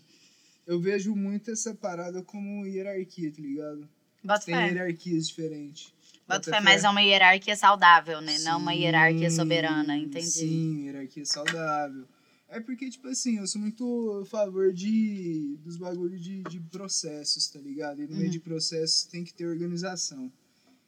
Eu 0.67 0.79
vejo 0.79 1.15
muito 1.15 1.49
essa 1.49 1.73
parada 1.73 2.21
como 2.21 2.65
hierarquia, 2.65 3.31
tá 3.31 3.41
ligado? 3.41 3.89
Bota 4.23 4.45
Tem 4.45 4.55
fé. 4.55 4.67
hierarquias 4.67 5.27
diferentes. 5.27 5.91
Bota 6.27 6.51
fé, 6.51 6.59
mas 6.59 6.83
é 6.83 6.89
uma 6.89 7.01
hierarquia 7.01 7.55
saudável, 7.55 8.21
né? 8.21 8.37
não 8.39 8.59
uma 8.59 8.71
Sim, 8.73 8.79
hierarquia 8.81 9.31
soberana, 9.31 9.97
entendi. 9.97 10.27
Sim, 10.29 10.83
hierarquia 10.85 11.25
saudável. 11.25 12.07
É 12.47 12.59
porque, 12.59 12.87
tipo 12.89 13.07
assim, 13.07 13.37
eu 13.37 13.47
sou 13.47 13.59
muito 13.61 14.19
a 14.21 14.25
favor 14.25 14.71
de, 14.71 15.57
dos 15.63 15.77
bagulhos 15.77 16.21
de, 16.21 16.43
de 16.43 16.59
processos, 16.59 17.47
tá 17.47 17.59
ligado? 17.59 18.01
E 18.03 18.05
no 18.07 18.13
Uhum. 18.13 18.19
meio 18.19 18.29
de 18.31 18.39
processos 18.39 19.05
tem 19.05 19.23
que 19.23 19.33
ter 19.33 19.47
organização. 19.47 20.31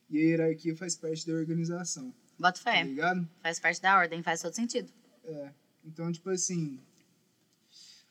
E 0.10 0.20
a 0.20 0.22
hierarquia 0.22 0.76
faz 0.76 0.96
parte 0.96 1.26
da 1.26 1.34
organização, 1.34 2.14
Bota 2.42 2.60
tá 2.64 2.72
fé. 2.72 2.84
ligado? 2.84 3.30
Faz 3.42 3.60
parte 3.60 3.82
da 3.82 3.98
ordem, 3.98 4.24
faz 4.24 4.42
todo 4.42 4.54
sentido. 4.54 4.92
É. 5.24 5.52
Então, 5.86 6.12
tipo 6.12 6.30
assim. 6.30 6.80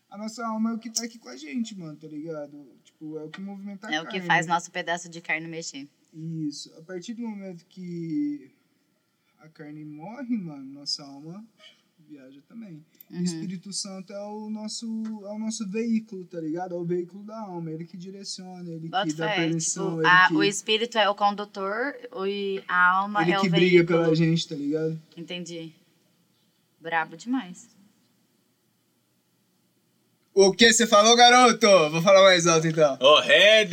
A 0.08 0.18
nossa 0.18 0.44
alma 0.46 0.70
é 0.70 0.74
o 0.74 0.78
que 0.78 0.90
tá 0.90 1.04
aqui 1.04 1.18
com 1.18 1.28
a 1.28 1.36
gente, 1.36 1.76
mano, 1.76 1.96
tá 1.96 2.08
ligado? 2.08 2.66
Tipo, 2.82 3.18
é 3.18 3.24
o 3.24 3.30
que 3.30 3.40
movimenta 3.40 3.86
a 3.86 3.92
É 3.94 4.00
o 4.00 4.04
que 4.06 4.12
carne. 4.14 4.26
faz 4.26 4.46
nosso 4.46 4.70
pedaço 4.70 5.08
de 5.08 5.20
carne 5.20 5.46
mexer. 5.46 5.88
Isso. 6.12 6.72
A 6.76 6.82
partir 6.82 7.14
do 7.14 7.22
momento 7.22 7.64
que 7.66 8.50
a 9.38 9.48
carne 9.48 9.84
morre, 9.84 10.36
mano, 10.36 10.64
nossa 10.64 11.04
alma 11.04 11.44
viaja 12.10 12.40
também. 12.48 12.84
Uhum. 13.10 13.20
o 13.20 13.22
Espírito 13.24 13.72
Santo 13.72 14.12
é 14.12 14.22
o 14.24 14.48
nosso 14.50 14.86
é 15.24 15.32
o 15.32 15.38
nosso 15.38 15.68
veículo, 15.68 16.24
tá 16.26 16.40
ligado? 16.40 16.74
É 16.74 16.78
o 16.78 16.84
veículo 16.84 17.24
da 17.24 17.38
alma, 17.40 17.70
ele 17.70 17.84
que 17.84 17.96
direciona, 17.96 18.68
ele 18.70 18.88
Bota 18.88 19.06
que 19.06 19.14
dá 19.14 19.28
fé. 19.28 19.36
permissão, 19.36 19.86
Tipo, 19.88 20.00
ele 20.00 20.06
a- 20.08 20.28
que, 20.28 20.34
o 20.34 20.42
espírito 20.44 20.98
é 20.98 21.08
o 21.08 21.14
condutor 21.14 21.94
e 22.26 22.62
a 22.68 22.90
alma 22.98 23.22
ele 23.22 23.32
é 23.32 23.40
que 23.40 23.46
o 23.46 23.50
briga 23.50 23.76
veículo. 23.78 23.98
pela 24.04 24.14
gente, 24.14 24.48
tá 24.48 24.54
ligado? 24.54 25.00
Entendi. 25.16 25.72
Brabo 26.80 27.16
demais. 27.16 27.68
O 30.32 30.52
que 30.52 30.72
você 30.72 30.86
falou, 30.86 31.16
garoto? 31.16 31.66
Vou 31.90 32.00
falar 32.00 32.22
mais 32.22 32.46
alto 32.46 32.66
então. 32.66 32.96
Ô, 33.00 33.20
Red! 33.20 33.70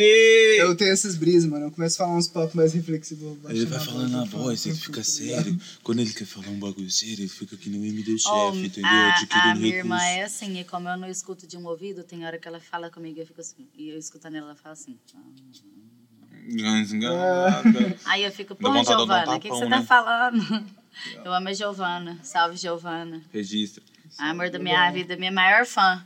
Eu 0.57 0.75
tenho 0.75 0.91
essas 0.91 1.15
brisas, 1.15 1.47
mano. 1.49 1.67
Eu 1.67 1.71
começo 1.71 2.01
a 2.01 2.05
falar 2.05 2.17
uns 2.17 2.27
papos 2.27 2.55
mais 2.55 2.73
reflexivos. 2.73 3.37
Ele 3.47 3.65
vai 3.67 3.79
falando 3.79 4.09
na 4.09 4.23
voz, 4.25 4.65
ele 4.65 4.75
fica 4.75 5.03
sério. 5.03 5.55
Quando 5.83 5.99
ele 5.99 6.11
quer 6.11 6.25
falar 6.25 6.47
um 6.47 6.59
bagulho 6.59 6.89
sério, 6.89 7.19
ele 7.21 7.27
fica 7.27 7.55
que 7.55 7.69
nem 7.69 7.87
MD 7.87 8.15
Oh, 8.15 8.51
chefe, 8.51 8.65
entendeu? 8.65 8.89
a, 8.89 9.09
Adquirindo 9.09 9.49
a 9.51 9.55
minha 9.55 9.75
irmã 9.75 9.97
recurso. 9.97 10.19
é 10.19 10.23
assim, 10.23 10.59
e 10.59 10.63
como 10.63 10.89
eu 10.89 10.97
não 10.97 11.07
escuto 11.07 11.45
de 11.45 11.55
um 11.57 11.65
ouvido, 11.67 12.03
tem 12.03 12.25
hora 12.25 12.39
que 12.39 12.47
ela 12.47 12.59
fala 12.59 12.89
comigo 12.89 13.19
e 13.19 13.21
eu 13.21 13.27
fico 13.27 13.39
assim. 13.39 13.67
E 13.77 13.89
eu 13.89 13.97
escutando 13.99 14.35
ela, 14.35 14.47
ela 14.47 14.55
fala 14.55 14.73
assim. 14.73 14.97
Enganada. 16.49 17.97
Aí 18.05 18.23
eu 18.23 18.31
fico, 18.31 18.55
pô, 18.55 18.71
Giovana, 18.83 19.35
o 19.35 19.39
que, 19.39 19.47
que 19.47 19.53
você 19.55 19.67
tá 19.69 19.79
né? 19.79 19.85
falando? 19.85 20.65
Eu 21.23 21.31
amo 21.31 21.49
a 21.49 21.53
Giovana. 21.53 22.19
Salve, 22.23 22.57
Giovana. 22.57 23.21
Registra. 23.31 23.83
Amor 24.17 24.49
da 24.49 24.57
minha 24.57 24.89
vida, 24.91 25.15
minha 25.15 25.31
maior 25.31 25.65
fã. 25.65 26.03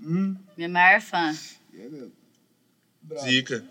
Hum, 0.00 0.36
Minha 0.56 0.68
maior 0.68 1.00
fã. 1.00 1.32
é. 1.74 2.08
Bravo. 3.02 3.26
Zica. 3.28 3.64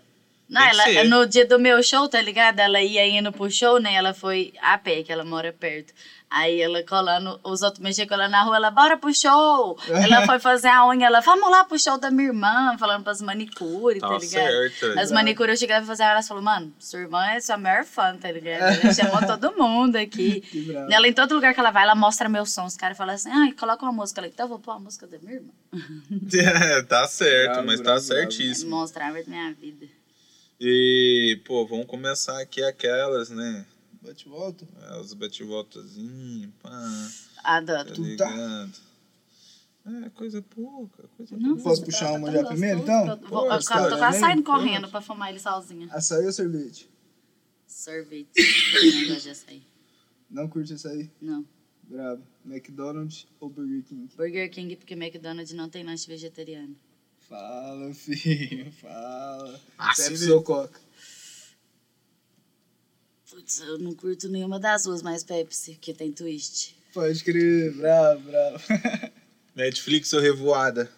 Não, 0.48 0.62
ela, 0.62 1.04
no 1.04 1.26
dia 1.26 1.44
do 1.46 1.58
meu 1.58 1.82
show, 1.82 2.08
tá 2.08 2.20
ligado? 2.20 2.60
Ela 2.60 2.80
ia 2.80 3.06
indo 3.06 3.32
pro 3.32 3.50
show, 3.50 3.80
né? 3.80 3.94
Ela 3.94 4.14
foi 4.14 4.52
a 4.62 4.78
pé, 4.78 5.02
que 5.02 5.10
ela 5.12 5.24
mora 5.24 5.52
perto. 5.52 5.92
Aí 6.28 6.60
ela 6.60 6.82
colando, 6.82 7.38
os 7.44 7.62
outros 7.62 7.80
mexiam 7.80 8.06
com 8.06 8.14
ela 8.14 8.28
na 8.28 8.42
rua, 8.42 8.56
ela, 8.56 8.70
bora 8.70 8.96
pro 8.96 9.14
show. 9.14 9.78
ela 9.88 10.26
foi 10.26 10.40
fazer 10.40 10.68
a 10.68 10.86
unha, 10.88 11.06
ela, 11.06 11.20
vamos 11.20 11.48
lá 11.50 11.64
pro 11.64 11.78
show 11.78 11.98
da 11.98 12.10
minha 12.10 12.28
irmã, 12.28 12.76
falando 12.78 13.04
pras 13.04 13.22
manicure, 13.22 14.00
tá, 14.00 14.08
Tá 14.08 14.18
ligado? 14.18 14.70
certo. 14.70 14.98
As 14.98 15.12
manicures 15.12 15.52
eu 15.52 15.56
chegava 15.56 15.84
e 15.84 15.86
fazer, 15.86 16.02
elas 16.02 16.26
falaram, 16.26 16.44
mano, 16.44 16.74
sua 16.80 17.00
irmã 17.00 17.24
é 17.30 17.40
sua 17.40 17.56
maior 17.56 17.84
fã, 17.84 18.16
tá 18.16 18.30
ligado? 18.30 18.60
Ela 18.60 18.92
chamou 18.94 19.24
todo 19.24 19.56
mundo 19.56 19.96
aqui. 19.96 20.42
Ela, 20.90 21.06
em 21.08 21.12
todo 21.12 21.34
lugar 21.34 21.54
que 21.54 21.60
ela 21.60 21.70
vai, 21.70 21.84
ela 21.84 21.94
mostra 21.94 22.28
meu 22.28 22.44
som. 22.44 22.64
Os 22.66 22.76
caras 22.76 22.96
falam 22.98 23.14
assim, 23.14 23.30
ai, 23.30 23.52
coloca 23.52 23.84
uma 23.84 23.92
música. 23.92 24.20
Ela, 24.20 24.28
então 24.28 24.44
eu 24.46 24.48
vou 24.48 24.58
pôr 24.58 24.72
a 24.72 24.78
música 24.78 25.06
da 25.06 25.18
minha 25.18 25.34
irmã. 25.34 25.50
É, 26.34 26.82
tá 26.82 27.06
certo, 27.06 27.52
Bravo, 27.52 27.66
mas 27.66 27.80
bravo, 27.80 28.00
tá 28.00 28.06
bravo. 28.14 28.20
certíssimo. 28.30 28.70
Mostrar 28.76 29.08
a 29.08 29.12
minha 29.12 29.52
vida. 29.54 29.86
E, 30.58 31.40
pô, 31.44 31.66
vamos 31.66 31.86
começar 31.86 32.40
aqui 32.40 32.62
aquelas, 32.62 33.28
né? 33.30 33.66
Bate 34.00 34.26
e 34.26 34.30
volta. 34.30 34.66
É, 34.82 34.98
Os 34.98 35.12
bate-voltazinhos, 35.12 36.50
pá, 36.62 37.10
Adoro. 37.44 37.88
tá 37.88 37.94
tá- 37.94 38.00
ligado? 38.00 38.72
É, 39.86 40.10
coisa 40.10 40.42
pouca, 40.42 41.04
coisa 41.16 41.36
Não, 41.36 41.50
pouca. 41.50 41.62
Posso 41.62 41.84
puxar 41.84 42.12
uma 42.12 42.32
já 42.32 42.44
primeiro, 42.44 42.80
então? 42.80 43.06
Eu 43.08 43.16
vou, 43.18 43.52
eu, 43.52 43.58
tô 43.60 43.66
quase 43.68 44.00
né? 44.00 44.12
saindo 44.12 44.42
correndo 44.42 44.88
pra 44.88 45.00
fumar 45.00 45.30
ele 45.30 45.38
sozinha. 45.38 45.88
Açaí 45.92 46.24
ou 46.26 46.32
sorvete? 46.32 46.88
Sorvete. 47.66 48.28
Não 48.36 49.08
gosto 49.08 49.22
de 49.22 49.30
açaí. 49.30 49.62
Não 50.30 50.48
curte 50.48 50.72
açaí? 50.72 51.10
Não. 51.20 51.46
Bravo. 51.84 52.22
McDonald's 52.44 53.28
ou 53.38 53.48
Burger 53.48 53.82
King? 53.84 54.08
Burger 54.16 54.50
King, 54.50 54.74
porque 54.76 54.94
McDonald's 54.94 55.52
não 55.52 55.68
tem 55.68 55.84
lanche 55.84 56.08
vegetariano. 56.08 56.74
Fala, 57.28 57.92
filho, 57.94 58.70
fala. 58.72 59.60
Ah, 59.78 59.92
Pepsi 59.96 60.30
ou 60.30 60.42
Coca? 60.42 60.80
Putz, 63.28 63.60
eu 63.60 63.78
não 63.78 63.94
curto 63.94 64.28
nenhuma 64.28 64.60
das 64.60 64.84
duas, 64.84 65.02
mais 65.02 65.24
Pepsi, 65.24 65.72
porque 65.72 65.92
tem 65.92 66.12
twist. 66.12 66.76
Pode 66.94 67.22
crer, 67.24 67.74
bravo, 67.74 68.20
bravo. 68.22 68.64
Netflix 69.54 70.12
ou 70.12 70.20
Revoada? 70.20 70.90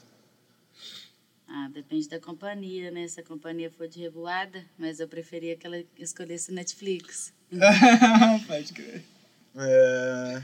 Ah, 1.49 1.71
depende 1.73 2.09
da 2.09 2.21
companhia, 2.21 2.91
né? 2.91 3.09
Se 3.09 3.21
a 3.21 3.25
companhia 3.25 3.71
for 3.71 3.89
de 3.89 4.01
revoada, 4.01 4.63
mas 4.79 5.01
eu 5.01 5.09
preferia 5.09 5.57
que 5.57 5.67
ela 5.67 5.83
escolhesse 5.97 6.53
Netflix. 6.53 7.33
Pode 8.47 8.73
crer. 8.75 9.03
É... 9.57 10.43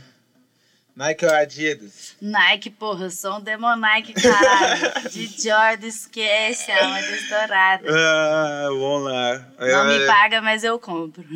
Nike 0.96 1.24
ou 1.26 1.32
Adidas? 1.32 2.14
Nike, 2.20 2.70
porra, 2.70 3.06
eu 3.06 3.10
sou 3.10 3.38
um 3.38 3.40
Demon 3.40 3.74
Nike, 3.76 4.12
caralho. 4.14 4.92
De 5.10 5.26
Jordan, 5.26 5.86
esquece, 5.88 6.70
a 6.70 6.84
alma 6.84 7.00
estourada. 7.00 7.84
Ah, 7.90 8.66
vamos 8.68 9.02
lá. 9.10 9.52
Não 9.58 9.90
É, 9.90 9.98
me 9.98 10.06
paga, 10.06 10.40
mas 10.40 10.62
eu 10.62 10.78
compro. 10.78 11.24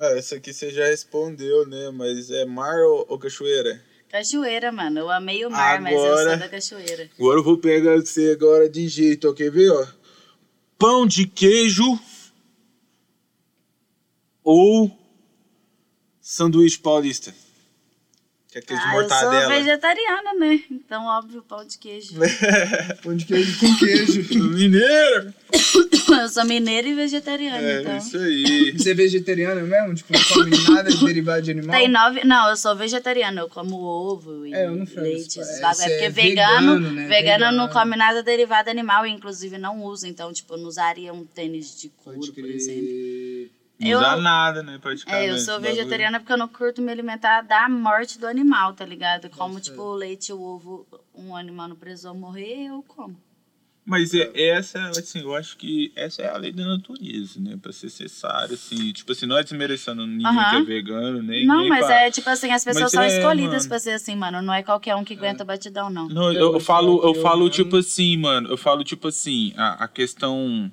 é, 0.00 0.18
essa 0.18 0.36
aqui 0.36 0.52
você 0.52 0.70
já 0.70 0.86
respondeu, 0.86 1.66
né? 1.66 1.90
Mas 1.90 2.30
é 2.30 2.44
mar 2.44 2.78
ou, 2.78 3.06
ou 3.08 3.18
cachoeira? 3.18 3.82
Cachoeira, 4.08 4.70
mano. 4.70 5.00
Eu 5.00 5.10
amei 5.10 5.44
o 5.44 5.50
mar, 5.50 5.80
mas 5.80 5.94
eu 5.94 6.04
Agora- 6.04 6.30
sou 6.30 6.38
da 6.38 6.48
cachoeira. 6.48 7.10
Agora 7.18 7.40
eu 7.40 7.44
vou 7.44 7.58
pegar 7.58 7.96
você 7.96 8.30
agora 8.30 8.68
de 8.68 8.86
jeito, 8.86 9.28
ó. 9.28 9.32
Quer 9.34 9.50
ver, 9.50 9.70
ó? 9.70 9.86
Pão 10.78 11.06
de 11.06 11.26
queijo 11.26 11.98
ou 14.44 14.96
sanduíche 16.24 16.78
paulista? 16.78 17.34
Que 18.50 18.58
é 18.58 18.60
aquele 18.62 18.78
de 18.78 18.86
Ah, 18.86 18.88
eu 18.88 18.92
sou 18.92 19.00
mortadela. 19.18 19.48
vegetariana, 19.48 20.34
né? 20.34 20.60
Então, 20.70 21.04
óbvio, 21.06 21.42
pão 21.42 21.66
de 21.66 21.76
queijo. 21.76 22.14
Pão 23.02 23.16
de 23.16 23.24
queijo 23.26 23.58
com 23.58 23.76
queijo. 23.78 24.22
Mineiro! 24.54 25.34
eu 26.22 26.28
sou 26.28 26.44
mineira 26.44 26.86
e 26.88 26.94
vegetariana, 26.94 27.58
É, 27.60 27.80
então. 27.80 27.96
isso 27.98 28.16
aí. 28.16 28.72
Você 28.78 28.92
é 28.92 28.94
vegetariano 28.94 29.66
mesmo? 29.66 29.94
Tipo, 29.96 30.12
não 30.12 30.22
come 30.22 30.68
nada 30.72 30.90
de 30.90 31.04
derivado 31.04 31.42
de 31.42 31.50
animal? 31.50 31.76
Tem 31.76 31.88
nove. 31.88 32.24
Não, 32.24 32.48
eu 32.48 32.56
sou 32.56 32.76
vegetariana, 32.76 33.40
eu 33.40 33.48
como 33.48 33.76
ovo 33.82 34.46
e 34.46 34.54
É, 34.54 34.66
eu 34.66 34.76
não 34.76 34.86
leite, 35.02 35.40
isso. 35.40 35.42
É. 35.42 35.60
É 35.60 35.74
porque 35.74 36.04
é 36.04 36.10
vegano, 36.10 36.74
vegano, 36.76 36.90
né? 36.92 37.06
vegano 37.08 37.56
não 37.56 37.68
come 37.68 37.96
nada 37.96 38.22
derivado 38.22 38.70
animal, 38.70 39.04
e 39.04 39.10
inclusive 39.10 39.58
não 39.58 39.82
usa. 39.82 40.06
Então, 40.06 40.32
tipo, 40.32 40.54
eu 40.54 40.58
não 40.58 40.68
usaria 40.68 41.12
um 41.12 41.24
tênis 41.26 41.76
de 41.78 41.88
couro, 41.88 42.32
por 42.32 42.44
exemplo. 42.44 43.50
Não 43.78 43.88
Eu- 43.88 44.00
dá 44.00 44.16
nada, 44.16 44.62
né? 44.62 44.78
Praticamente. 44.80 45.26
É, 45.28 45.30
eu 45.32 45.38
sou 45.38 45.60
vegetariana 45.60 46.20
porque 46.20 46.32
eu 46.32 46.38
não 46.38 46.48
curto 46.48 46.80
me 46.80 46.92
alimentar 46.92 47.42
da 47.42 47.68
morte 47.68 48.18
do 48.18 48.26
animal, 48.26 48.72
tá 48.72 48.84
ligado? 48.84 49.28
Como, 49.30 49.54
ser. 49.54 49.70
tipo, 49.70 49.82
o 49.82 49.94
leite, 49.94 50.32
o 50.32 50.40
ovo, 50.40 50.86
um 51.14 51.34
animal 51.36 51.68
não 51.68 51.76
precisou 51.76 52.14
morrer, 52.14 52.66
eu 52.68 52.84
como. 52.86 53.16
Mas 53.86 54.14
é, 54.14 54.30
essa, 54.34 54.80
assim, 54.90 55.20
eu 55.20 55.34
acho 55.34 55.58
que 55.58 55.92
essa 55.94 56.22
é 56.22 56.30
a 56.32 56.38
lei 56.38 56.50
da 56.52 56.64
natureza, 56.64 57.38
né? 57.38 57.58
Pra 57.60 57.70
ser 57.70 57.84
necessário, 57.86 58.54
assim. 58.54 58.92
Tipo 58.94 59.12
assim, 59.12 59.26
não 59.26 59.36
é 59.36 59.42
desmerecendo 59.42 60.06
ninguém 60.06 60.26
Aham. 60.26 60.50
que 60.50 60.56
é 60.56 60.62
vegano, 60.74 61.22
nem. 61.22 61.44
Não, 61.46 61.58
nem 61.60 61.68
mas 61.68 61.86
pá. 61.86 61.92
é 61.94 62.10
tipo 62.10 62.30
assim, 62.30 62.50
as 62.50 62.64
pessoas 62.64 62.84
Mas 62.84 62.92
são 62.92 63.02
é, 63.02 63.08
escolhidas 63.18 63.54
mano. 63.64 63.68
pra 63.68 63.78
ser 63.78 63.90
assim, 63.90 64.16
mano. 64.16 64.40
Não 64.40 64.54
é 64.54 64.62
qualquer 64.62 64.94
um 64.96 65.04
que 65.04 65.12
aguenta 65.12 65.44
batidão, 65.44 65.90
não. 65.90 66.08
Não, 66.08 66.32
Eu 66.32 66.54
eu, 66.54 66.60
falo, 66.60 67.02
eu 67.04 67.14
falo 67.20 67.50
tipo 67.50 67.76
assim, 67.76 68.16
mano. 68.16 68.48
Eu 68.48 68.56
falo 68.56 68.82
tipo 68.84 69.08
assim, 69.08 69.52
a, 69.54 69.84
a 69.84 69.88
questão 69.88 70.72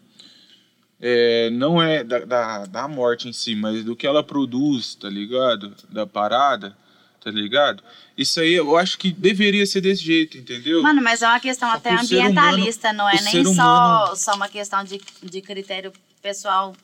é, 1.01 1.49
não 1.49 1.81
é 1.81 2.03
da, 2.03 2.19
da, 2.19 2.65
da 2.65 2.87
morte 2.87 3.27
em 3.27 3.33
si, 3.33 3.55
mas 3.55 3.83
do 3.83 3.95
que 3.95 4.05
ela 4.05 4.23
produz, 4.23 4.93
tá 4.95 5.09
ligado? 5.09 5.75
Da 5.89 6.05
parada, 6.05 6.77
tá 7.23 7.31
ligado? 7.31 7.83
Isso 8.17 8.39
aí 8.39 8.53
eu 8.53 8.77
acho 8.77 8.97
que 8.97 9.11
deveria 9.11 9.65
ser 9.65 9.81
desse 9.81 10.03
jeito, 10.03 10.37
entendeu? 10.37 10.81
Mano, 10.83 11.01
mas 11.01 11.21
é 11.21 11.27
uma 11.27 11.39
questão 11.39 11.69
Só 11.69 11.77
até 11.77 11.97
ser 12.03 12.17
humano- 12.17 12.29
ambientalista, 12.39 12.93
não 12.93 13.09
é 13.09 13.13
nem 13.21 13.31
ser 13.31 13.45
só, 13.45 13.51
humano- 13.51 14.15
só 14.15 14.35
uma 14.35 14.47
questão 14.47 14.83
de, 14.83 15.01
de 15.23 15.41
critério 15.41 15.91
pessoal 16.21 16.75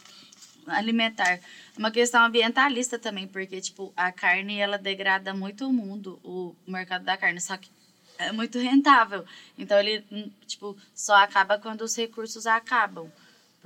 alimentar. 0.67 1.33
É 1.33 1.41
uma 1.77 1.91
questão 1.91 2.23
ambientalista 2.25 2.97
também, 2.97 3.27
porque, 3.27 3.61
tipo, 3.61 3.93
a 3.95 4.11
carne, 4.11 4.57
ela 4.57 4.77
degrada 4.77 5.33
muito 5.33 5.67
o 5.67 5.71
mundo, 5.73 6.19
o 6.23 6.55
mercado 6.67 7.03
da 7.05 7.15
carne, 7.15 7.39
só 7.39 7.55
que 7.55 7.69
é 8.17 8.31
muito 8.31 8.57
rentável. 8.57 9.23
Então, 9.57 9.79
ele, 9.79 10.03
hum, 10.11 10.29
tipo, 10.47 10.75
só 10.95 11.15
acaba 11.17 11.57
quando 11.59 11.81
os 11.81 11.95
recursos 11.95 12.47
acabam. 12.47 13.11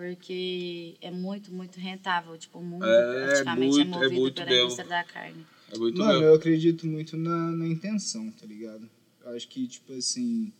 Porque 0.01 0.95
é 0.99 1.11
muito, 1.11 1.53
muito 1.53 1.79
rentável. 1.79 2.35
Tipo, 2.35 2.57
o 2.57 2.63
mundo 2.63 2.83
É, 2.85 3.25
praticamente 3.27 3.79
é, 3.79 3.83
muito- 3.83 3.97
é 3.97 3.99
movido 4.01 4.21
muito 4.21 4.33
pela 4.33 4.59
indústria 4.63 4.87
da 4.87 5.03
carne. 5.03 5.45
É 5.71 5.77
muito 5.77 5.97
Mano, 5.99 6.23
eu 6.23 6.33
acredito 6.33 6.87
muito 6.87 7.15
na, 7.15 7.51
na 7.51 7.67
intenção, 7.67 8.31
tá 8.31 8.47
ligado? 8.47 8.89
Eu 9.23 9.29
acho 9.35 9.47
que, 9.47 9.67
tipo 9.67 9.93
assim, 9.93 10.51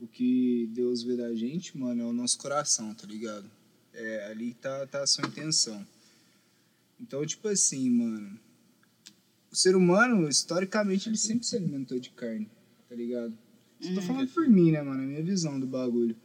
o 0.00 0.06
que 0.08 0.68
Deus 0.74 1.04
vê 1.04 1.16
da 1.16 1.32
gente, 1.32 1.78
mano, 1.78 2.02
é 2.02 2.04
o 2.04 2.12
nosso 2.12 2.36
coração, 2.38 2.92
tá 2.92 3.06
ligado? 3.06 3.48
É, 3.94 4.26
ali 4.32 4.52
tá, 4.54 4.84
tá 4.88 5.04
a 5.04 5.06
sua 5.06 5.28
intenção. 5.28 5.86
Então, 7.00 7.24
tipo 7.24 7.46
assim, 7.46 7.88
mano, 7.88 8.36
o 9.48 9.54
ser 9.54 9.76
humano, 9.76 10.28
historicamente, 10.28 11.08
ele 11.08 11.16
sempre 11.16 11.46
se 11.46 11.54
alimentou 11.54 12.00
de 12.00 12.10
carne, 12.10 12.50
tá 12.88 12.96
ligado? 12.96 13.32
Só 13.80 13.94
tô 13.94 14.02
falando 14.02 14.28
por 14.28 14.48
mim, 14.48 14.72
né, 14.72 14.82
mano? 14.82 15.04
A 15.04 15.06
minha 15.06 15.22
visão 15.22 15.58
do 15.60 15.68
bagulho. 15.68 16.16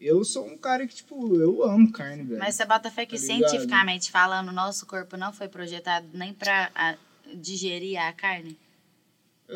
Eu 0.00 0.24
sou 0.24 0.46
um 0.46 0.56
cara 0.56 0.86
que, 0.86 0.94
tipo, 0.94 1.36
eu 1.36 1.64
amo 1.64 1.90
carne, 1.90 2.22
velho. 2.22 2.38
Mas 2.38 2.54
você 2.54 2.64
bota 2.64 2.90
fé 2.90 3.04
que 3.04 3.16
Tá 3.16 3.22
cientificamente 3.22 4.10
falando, 4.10 4.52
nosso 4.52 4.86
corpo 4.86 5.16
não 5.16 5.32
foi 5.32 5.48
projetado 5.48 6.06
nem 6.12 6.32
pra 6.32 6.70
a, 6.74 6.94
digerir 7.34 8.00
a 8.00 8.12
carne? 8.12 8.56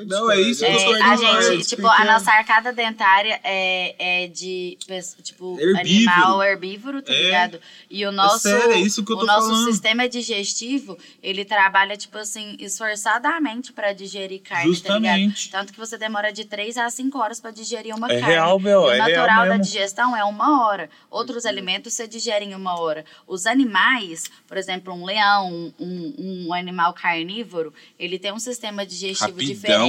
Não, 0.06 0.30
é 0.30 0.40
isso 0.40 0.64
que 0.64 0.70
eu 0.70 0.74
É, 0.74 0.84
tô 0.84 0.92
a 1.04 1.42
gente, 1.42 1.66
tipo, 1.68 1.86
a 1.86 2.02
nossa 2.06 2.30
arcada 2.32 2.72
dentária 2.72 3.38
é, 3.44 4.22
é 4.24 4.26
de, 4.26 4.78
tipo, 5.22 5.58
Herbívoro. 5.60 5.78
animal 5.80 6.42
herbívoro, 6.42 7.02
tá 7.02 7.12
É. 7.12 7.22
ligado? 7.22 7.60
E 7.90 8.06
o 8.06 8.10
nosso, 8.10 8.38
sério, 8.38 8.72
é 8.72 8.78
isso 8.80 9.04
que 9.04 9.12
eu 9.12 9.16
o 9.16 9.20
tô 9.20 9.26
nosso 9.26 9.48
falando. 9.48 9.70
sistema 9.70 10.08
digestivo, 10.08 10.96
ele 11.22 11.44
trabalha, 11.44 11.94
tipo 11.94 12.16
assim, 12.16 12.56
esforçadamente 12.58 13.70
pra 13.72 13.92
digerir 13.92 14.40
carne, 14.40 14.64
tá 14.64 14.68
Justamente. 14.68 15.46
ligado? 15.46 15.50
Tanto 15.50 15.72
que 15.74 15.78
você 15.78 15.98
demora 15.98 16.32
de 16.32 16.46
3 16.46 16.78
a 16.78 16.88
5 16.88 17.18
horas 17.18 17.38
pra 17.38 17.50
digerir 17.50 17.94
uma 17.94 18.10
É 18.10 18.18
carne. 18.18 18.34
real, 18.34 18.60
é 18.66 18.78
o 18.78 18.96
natural 18.96 19.26
real 19.26 19.38
da 19.44 19.58
mesmo. 19.58 19.62
digestão 19.64 20.16
é 20.16 20.24
uma 20.24 20.64
hora. 20.66 20.88
Outros 21.10 21.44
alimentos 21.44 21.92
você 21.92 22.06
digere 22.08 22.44
em 22.46 22.54
uma 22.54 22.80
hora. 22.80 23.04
Os 23.26 23.44
animais, 23.46 24.24
por 24.48 24.56
exemplo, 24.56 24.94
um 24.94 25.04
leão, 25.04 25.72
um, 25.78 26.46
um 26.46 26.54
animal 26.54 26.94
carnívoro, 26.94 27.74
ele 27.98 28.18
tem 28.18 28.32
um 28.32 28.38
sistema 28.38 28.86
digestivo 28.86 29.32
Rapidão. 29.32 29.46
diferente 29.54 29.81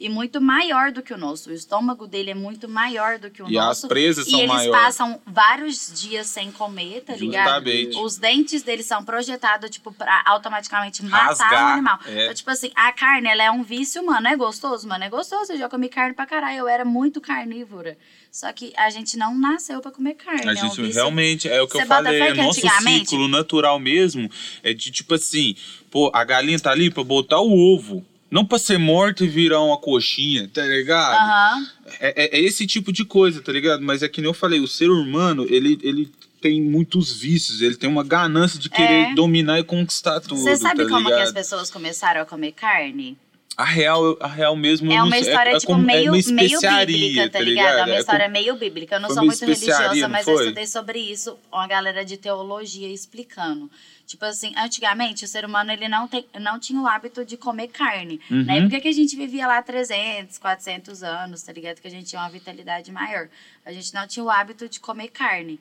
e 0.00 0.08
muito 0.08 0.40
maior 0.40 0.90
do 0.92 1.02
que 1.02 1.12
o 1.12 1.18
nosso. 1.18 1.50
O 1.50 1.52
estômago 1.52 2.06
dele 2.06 2.30
é 2.30 2.34
muito 2.34 2.68
maior 2.68 3.18
do 3.18 3.30
que 3.30 3.42
o 3.42 3.48
E 3.50 3.58
as 3.58 3.64
nosso. 3.66 3.88
presas 3.88 4.26
e 4.26 4.30
são 4.30 4.40
eles 4.40 4.52
maiores. 4.52 4.80
passam 4.82 5.20
vários 5.26 5.92
dias 6.00 6.26
sem 6.26 6.50
comer, 6.52 7.02
tá 7.02 7.14
ligado? 7.16 7.64
Justamente. 7.68 7.98
Os 7.98 8.16
dentes 8.16 8.62
deles 8.62 8.86
são 8.86 9.04
projetados, 9.04 9.70
tipo, 9.70 9.92
pra 9.92 10.22
automaticamente 10.26 11.04
matar 11.04 11.26
Rasgar, 11.26 11.52
o 11.52 11.72
animal. 11.74 11.98
é. 12.06 12.22
Então, 12.24 12.34
tipo 12.34 12.50
assim, 12.50 12.70
a 12.74 12.92
carne, 12.92 13.28
ela 13.28 13.42
é 13.42 13.50
um 13.50 13.62
vício, 13.62 14.04
mano. 14.04 14.26
É 14.28 14.36
gostoso, 14.36 14.86
mano. 14.88 15.04
É 15.04 15.08
gostoso. 15.08 15.52
Eu 15.52 15.58
já 15.58 15.68
comi 15.68 15.88
carne 15.88 16.14
pra 16.14 16.26
caralho. 16.26 16.58
Eu 16.58 16.68
era 16.68 16.84
muito 16.84 17.20
carnívora. 17.20 17.96
Só 18.30 18.52
que 18.52 18.72
a 18.76 18.90
gente 18.90 19.16
não 19.16 19.34
nasceu 19.34 19.80
pra 19.80 19.90
comer 19.90 20.12
carne. 20.14 20.42
A 20.46 20.52
é 20.52 20.52
um 20.52 20.56
gente 20.68 20.80
vício. 20.82 20.94
realmente, 20.94 21.48
é 21.48 21.62
o 21.62 21.66
que 21.66 21.72
Você 21.72 21.82
eu 21.84 21.86
falei, 21.86 22.20
é 22.20 22.34
nosso 22.34 22.60
ciclo 22.60 23.28
natural 23.28 23.78
mesmo, 23.78 24.30
é 24.62 24.74
de 24.74 24.90
tipo 24.90 25.14
assim, 25.14 25.56
pô, 25.90 26.10
a 26.12 26.22
galinha 26.22 26.60
tá 26.60 26.70
ali 26.70 26.90
pra 26.90 27.02
botar 27.02 27.40
o 27.40 27.50
ovo, 27.50 28.04
não 28.30 28.44
pra 28.44 28.58
ser 28.58 28.78
morta 28.78 29.24
e 29.24 29.28
virar 29.28 29.60
uma 29.62 29.76
coxinha, 29.78 30.48
tá 30.52 30.62
ligado? 30.64 31.14
Aham. 31.14 31.66
É, 32.00 32.24
é- 32.24 32.38
é 32.38 32.40
esse 32.40 32.66
tipo 32.66 32.92
de 32.92 33.04
coisa, 33.04 33.40
tá 33.40 33.52
ligado? 33.52 33.82
Mas 33.82 34.02
é 34.02 34.08
que 34.08 34.20
nem 34.20 34.28
eu 34.28 34.34
falei, 34.34 34.60
o 34.60 34.66
ser 34.68 34.90
humano, 34.90 35.46
ele, 35.48 35.78
ele 35.82 36.10
tem 36.40 36.60
muitos 36.60 37.12
vícios, 37.12 37.62
ele 37.62 37.76
tem 37.76 37.88
uma 37.88 38.04
ganância 38.04 38.58
de 38.58 38.68
querer 38.68 39.10
É. 39.10 39.14
dominar 39.14 39.58
e 39.58 39.64
conquistar 39.64 40.20
tudo, 40.20 40.36
Você 40.36 40.56
sabe 40.56 40.82
tá 40.84 40.88
como 40.88 41.04
que 41.06 41.10
ligado? 41.12 41.26
as 41.26 41.32
pessoas 41.32 41.70
começaram 41.70 42.20
a 42.20 42.24
comer 42.24 42.52
carne? 42.52 43.16
A 43.56 43.64
real, 43.64 44.18
a 44.20 44.26
real 44.28 44.54
mesmo... 44.54 44.92
É 44.92 45.02
uma 45.02 45.12
sei, 45.12 45.20
história, 45.22 45.50
é 45.52 45.58
tipo, 45.58 45.72
é 45.72 45.78
meio, 45.78 46.12
bíblica, 46.12 47.30
tá 47.30 47.40
ligado? 47.40 47.78
É 47.78 47.84
uma 47.84 47.94
É 47.94 47.98
história 48.00 48.24
como- 48.26 48.32
meio 48.34 48.54
bíblica. 48.56 48.96
Eu 48.96 49.00
não 49.00 49.08
sou 49.10 49.24
muito 49.24 49.40
religiosa, 49.40 50.08
mas 50.08 50.26
eu 50.26 50.38
estudei 50.40 50.66
sobre 50.66 50.98
isso, 50.98 51.38
uma 51.50 51.66
galera 51.66 52.04
de 52.04 52.18
teologia 52.18 52.92
explicando. 52.92 53.70
Tipo 54.06 54.24
assim, 54.24 54.52
antigamente 54.56 55.24
o 55.24 55.28
ser 55.28 55.44
humano 55.44 55.72
ele 55.72 55.88
não, 55.88 56.06
tem, 56.06 56.24
não 56.40 56.60
tinha 56.60 56.80
o 56.80 56.86
hábito 56.86 57.24
de 57.24 57.36
comer 57.36 57.68
carne. 57.68 58.20
Uhum. 58.30 58.44
Na 58.44 58.54
época 58.54 58.80
que 58.80 58.86
a 58.88 58.92
gente 58.92 59.16
vivia 59.16 59.46
lá 59.48 59.60
300, 59.60 60.38
400 60.38 61.02
anos, 61.02 61.42
tá 61.42 61.52
ligado? 61.52 61.80
Que 61.80 61.88
a 61.88 61.90
gente 61.90 62.06
tinha 62.06 62.22
uma 62.22 62.30
vitalidade 62.30 62.92
maior. 62.92 63.28
A 63.64 63.72
gente 63.72 63.92
não 63.92 64.06
tinha 64.06 64.22
o 64.24 64.30
hábito 64.30 64.68
de 64.68 64.78
comer 64.78 65.08
carne. 65.08 65.58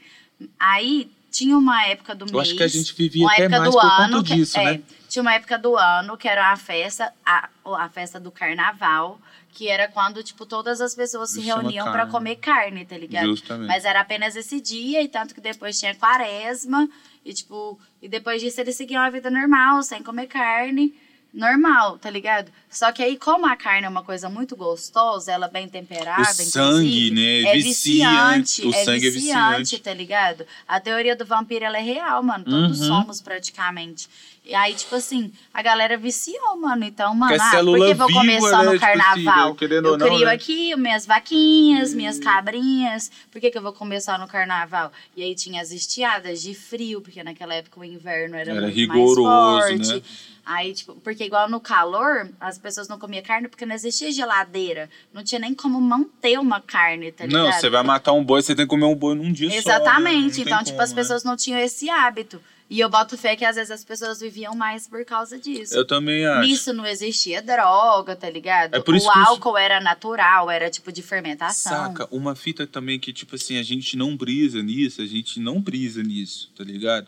Aí 0.59 1.09
tinha 1.31 1.57
uma 1.57 1.85
época 1.87 2.13
do 2.13 2.25
Eu 2.25 2.33
mês. 2.33 2.47
acho 2.49 2.55
que 2.57 2.63
a 2.63 2.67
gente 2.67 2.93
vivia 2.93 3.27
até 3.27 3.43
época 3.43 3.59
mais 3.59 3.71
do 3.73 3.79
por 3.79 3.85
ano 3.85 4.17
conta 4.17 4.27
que- 4.29 4.35
disso, 4.35 4.59
é, 4.59 4.63
né? 4.77 4.81
Tinha 5.09 5.21
uma 5.21 5.33
época 5.33 5.57
do 5.57 5.75
ano 5.77 6.17
que 6.17 6.27
era 6.27 6.47
uma 6.49 6.57
festa, 6.57 7.11
a, 7.25 7.49
a 7.77 7.89
festa 7.89 8.19
do 8.19 8.31
carnaval, 8.31 9.19
que 9.53 9.69
era 9.69 9.87
quando, 9.87 10.21
tipo, 10.21 10.45
todas 10.45 10.81
as 10.81 10.93
pessoas 10.93 11.29
se 11.31 11.39
Isso 11.39 11.47
reuniam 11.47 11.85
carne. 11.91 12.11
comer 12.11 12.35
carne, 12.35 12.85
tá 12.85 12.97
ligado? 12.97 13.27
Justamente. 13.27 13.67
Mas 13.67 13.85
era 13.85 14.01
apenas 14.01 14.35
esse 14.35 14.59
dia, 14.59 15.01
e 15.01 15.07
tanto 15.07 15.33
que 15.33 15.39
depois 15.39 15.79
tinha 15.79 15.95
quaresma, 15.95 16.89
e 17.23 17.33
tipo, 17.33 17.79
e 18.05 18.07
depois 18.07 18.41
disso 18.41 18.61
eles 18.61 18.75
seguiam 18.75 19.01
a 19.01 19.09
vida 19.09 19.29
normal, 19.31 19.81
sem 19.83 20.01
comer 20.03 20.27
carne. 20.27 20.93
Normal, 21.33 21.97
tá 21.97 22.09
ligado? 22.09 22.49
Só 22.69 22.93
que 22.93 23.03
aí, 23.03 23.17
como 23.17 23.45
a 23.45 23.57
carne 23.57 23.85
é 23.85 23.89
uma 23.89 24.03
coisa 24.03 24.29
muito 24.29 24.55
gostosa, 24.55 25.33
ela 25.33 25.49
bem 25.49 25.67
temperada, 25.67 26.21
O 26.21 26.35
sangue, 26.45 27.11
né? 27.11 27.41
é 27.41 27.53
Viciante. 27.57 28.61
viciante. 28.61 28.65
O 28.67 28.69
é 28.73 28.83
sangue 28.85 29.07
é 29.07 29.09
viciante, 29.09 29.57
viciante. 29.59 29.79
tá 29.83 29.93
ligado? 29.93 30.45
A 30.65 30.79
teoria 30.79 31.13
do 31.13 31.25
vampiro, 31.25 31.65
ela 31.65 31.77
é 31.77 31.81
real, 31.81 32.23
mano. 32.23 32.45
Todos 32.45 32.79
Uhum. 32.79 32.87
somos, 32.87 33.21
praticamente. 33.21 34.07
E 34.45 34.53
aí, 34.53 34.75
tipo 34.75 34.93
assim, 34.95 35.31
a 35.51 35.61
galera 35.63 35.97
viciou, 35.97 36.55
mano. 36.61 36.83
Então, 36.85 37.15
mano, 37.15 37.33
é 37.33 37.37
ah, 37.39 37.63
por 37.63 37.79
que 37.79 37.93
vou 37.95 38.07
comer 38.13 38.35
viva, 38.35 38.49
só 38.49 38.57
né? 38.59 38.65
no 38.65 38.71
Tipo 38.73 38.85
assim, 38.85 38.97
carnaval? 38.99 39.49
né? 39.49 39.55
Querendo 39.57 39.85
eu 39.87 39.91
ou 39.93 39.97
não, 39.97 40.07
crio 40.07 40.25
né? 40.27 40.31
aqui 40.33 40.75
minhas 40.75 41.05
vaquinhas, 41.05 41.93
minhas 41.93 42.19
cabrinhas. 42.19 43.11
Por 43.31 43.41
que, 43.41 43.49
que 43.49 43.57
eu 43.57 43.61
vou 43.61 43.73
comer 43.73 44.01
só 44.01 44.17
no 44.19 44.27
carnaval? 44.27 44.91
E 45.17 45.23
aí 45.23 45.33
tinha 45.33 45.61
as 45.61 45.71
estiadas 45.71 46.41
de 46.43 46.53
frio, 46.53 47.01
porque 47.01 47.23
naquela 47.23 47.55
época 47.55 47.79
o 47.79 47.83
inverno 47.83 48.35
era, 48.35 48.51
Era 48.51 48.61
muito 48.61 48.75
rigoroso, 48.75 49.23
mais 49.23 49.87
forte. 49.87 49.93
né? 49.95 50.01
Aí, 50.45 50.73
tipo, 50.75 50.93
porque 51.03 51.23
igual 51.23 51.49
no 51.49 51.59
calor, 51.59 52.29
as 52.39 52.59
pessoas 52.59 52.87
não 52.87 52.99
comiam 52.99 53.23
carne 53.23 53.47
porque 53.47 53.65
não 53.65 53.73
existia 53.73 54.11
geladeira. 54.11 54.87
Não 55.11 55.23
tinha 55.23 55.39
nem 55.39 55.55
como 55.55 55.81
manter 55.81 56.39
uma 56.39 56.61
carne, 56.61 57.11
tá 57.11 57.25
ligado? 57.25 57.45
Não, 57.45 57.51
você 57.51 57.67
vai 57.67 57.81
matar 57.81 58.13
um 58.13 58.23
boi, 58.23 58.43
você 58.43 58.53
tem 58.55 58.65
que 58.65 58.69
comer 58.69 58.85
um 58.85 58.93
boi 58.95 59.15
num 59.15 59.31
dia 59.33 59.49
só. 59.49 59.55
né? 59.55 59.59
Exatamente. 59.75 60.37
Não 60.37 60.43
então, 60.43 60.57
tem 60.57 60.65
tipo, 60.65 60.71
como, 60.77 60.81
as 60.83 60.89
né? 60.91 60.95
pessoas 60.95 61.23
não 61.23 61.35
tinham 61.35 61.59
esse 61.59 61.89
hábito. 61.89 62.39
E 62.67 62.79
eu 62.79 62.89
boto 62.89 63.15
fé 63.15 63.35
que 63.35 63.45
às 63.45 63.55
vezes 63.55 63.69
as 63.69 63.83
pessoas 63.83 64.19
viviam 64.19 64.55
mais 64.55 64.87
por 64.87 65.05
causa 65.05 65.37
disso. 65.37 65.75
Eu 65.75 65.85
também 65.85 66.25
acho. 66.25 66.47
Nisso 66.47 66.73
não 66.73 66.85
existia 66.85 67.41
droga, 67.41 68.15
tá 68.15 68.27
ligado? 68.29 68.73
É 68.75 68.79
por 68.79 68.95
isso 68.95 69.07
o 69.07 69.13
que 69.13 69.19
álcool 69.19 69.57
era 69.57 69.79
natural, 69.79 70.49
era 70.49 70.69
tipo 70.69 70.91
de 70.91 71.03
fermentação. 71.03 71.71
Saca, 71.71 72.07
uma 72.09 72.35
fita 72.35 72.65
também 72.65 72.99
que, 72.99 73.13
tipo 73.13 73.35
assim, 73.35 73.57
a 73.59 73.63
gente 73.63 73.95
não 73.95 74.17
brisa 74.17 74.63
nisso, 74.63 75.01
a 75.01 75.05
gente 75.05 75.39
não 75.39 75.61
brisa 75.61 76.01
nisso, 76.01 76.51
tá 76.57 76.63
ligado? 76.63 77.07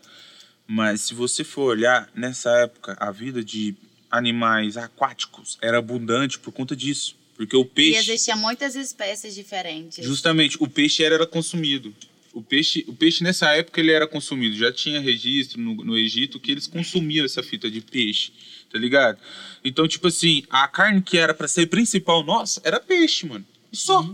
Mas 0.67 1.01
se 1.01 1.13
você 1.15 1.43
for 1.43 1.63
olhar, 1.71 2.07
nessa 2.13 2.51
época, 2.59 2.95
a 2.99 3.09
vida 3.09 3.43
de 3.43 3.75
animais 4.11 4.77
aquáticos 4.77 5.57
era 5.61 5.79
abundante 5.79 6.37
por 6.37 6.51
conta 6.51 6.75
disso. 6.75 7.15
Porque 7.35 7.55
o 7.55 7.61
E 7.61 7.65
peixe. 7.65 7.99
existiam 8.11 8.37
muitas 8.37 8.75
espécies 8.75 9.33
diferentes. 9.35 10.03
Justamente, 10.03 10.57
o 10.59 10.67
peixe 10.67 11.03
era, 11.03 11.15
era 11.15 11.25
consumido. 11.27 11.93
O 12.37 12.41
peixe, 12.43 12.85
o 12.87 12.93
peixe 12.93 13.23
nessa 13.23 13.49
época 13.55 13.79
ele 13.81 13.91
era 13.91 14.05
consumido. 14.05 14.55
Já 14.55 14.71
tinha 14.71 14.99
registro 14.99 15.59
no, 15.59 15.73
no 15.83 15.97
Egito 15.97 16.39
que 16.39 16.51
eles 16.51 16.67
consumiam 16.67 17.25
essa 17.25 17.41
fita 17.41 17.67
de 17.67 17.81
peixe, 17.81 18.31
tá 18.71 18.77
ligado? 18.77 19.17
Então, 19.63 19.87
tipo 19.87 20.05
assim, 20.05 20.43
a 20.47 20.67
carne 20.67 21.01
que 21.01 21.17
era 21.17 21.33
pra 21.33 21.47
ser 21.47 21.65
principal 21.65 22.23
nossa 22.23 22.61
era 22.63 22.79
peixe, 22.79 23.25
mano. 23.25 23.43
E 23.73 23.75
só. 23.75 24.07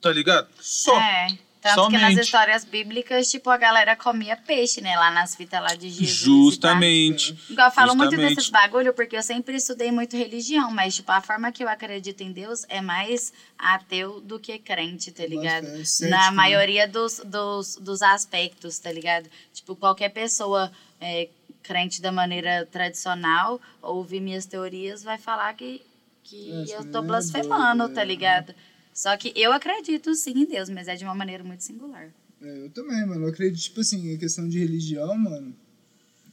Tá 0.00 0.12
ligado? 0.12 0.48
Só. 0.60 0.98
É. 1.00 1.38
Tanto 1.74 1.88
que 1.88 1.92
nas 1.94 2.02
Somente. 2.02 2.20
histórias 2.20 2.64
bíblicas, 2.64 3.30
tipo, 3.30 3.50
a 3.50 3.56
galera 3.56 3.96
comia 3.96 4.36
peixe, 4.36 4.80
né? 4.80 4.96
Lá 4.96 5.10
nas 5.10 5.34
fitas 5.34 5.60
lá 5.60 5.74
de 5.74 5.88
Jesus. 5.88 6.08
Justamente. 6.18 7.32
tal. 7.34 7.50
Igual 7.50 7.68
eu 7.68 7.72
falo 7.74 7.94
muito 7.94 8.10
Justamente. 8.12 8.34
desses 8.36 8.50
bagulho, 8.50 8.92
porque 8.94 9.16
eu 9.16 9.22
sempre 9.22 9.56
estudei 9.56 9.90
muito 9.90 10.16
religião, 10.16 10.70
mas, 10.70 10.94
tipo, 10.96 11.10
a 11.12 11.20
forma 11.20 11.50
que 11.52 11.62
eu 11.64 11.68
acredito 11.68 12.20
em 12.22 12.32
Deus 12.32 12.64
é 12.68 12.80
mais 12.80 13.32
ateu 13.58 14.20
do 14.20 14.38
que 14.38 14.58
crente, 14.58 15.10
tá 15.10 15.26
ligado? 15.26 15.66
cético, 15.84 16.10
Na 16.10 16.30
né? 16.30 16.36
maioria 16.36 16.86
dos, 16.86 17.20
dos, 17.24 17.76
dos 17.76 18.02
aspectos, 18.02 18.78
tá 18.78 18.92
ligado? 18.92 19.28
Tipo, 19.52 19.74
qualquer 19.76 20.10
pessoa 20.10 20.70
é, 21.00 21.28
crente 21.62 22.00
da 22.00 22.12
maneira 22.12 22.66
tradicional, 22.70 23.60
ouvir 23.82 24.20
minhas 24.20 24.46
teorias, 24.46 25.02
vai 25.02 25.18
falar 25.18 25.52
que, 25.54 25.82
que 26.22 26.50
É, 26.70 26.76
eu 26.78 26.90
tô 26.90 26.98
é 26.98 27.02
blasfemando, 27.02 27.88
tá 27.88 28.02
é. 28.02 28.04
ligado? 28.04 28.54
Só 28.96 29.14
que 29.18 29.30
eu 29.36 29.52
acredito 29.52 30.14
sim 30.14 30.32
em 30.32 30.46
Deus, 30.46 30.70
mas 30.70 30.88
é 30.88 30.96
de 30.96 31.04
uma 31.04 31.14
maneira 31.14 31.44
muito 31.44 31.62
singular. 31.62 32.10
É, 32.40 32.62
eu 32.64 32.70
também, 32.70 33.04
mano. 33.06 33.24
Eu 33.26 33.28
acredito, 33.28 33.62
tipo 33.62 33.80
assim, 33.80 34.10
em 34.10 34.16
questão 34.16 34.48
de 34.48 34.58
religião, 34.58 35.14
mano. 35.18 35.54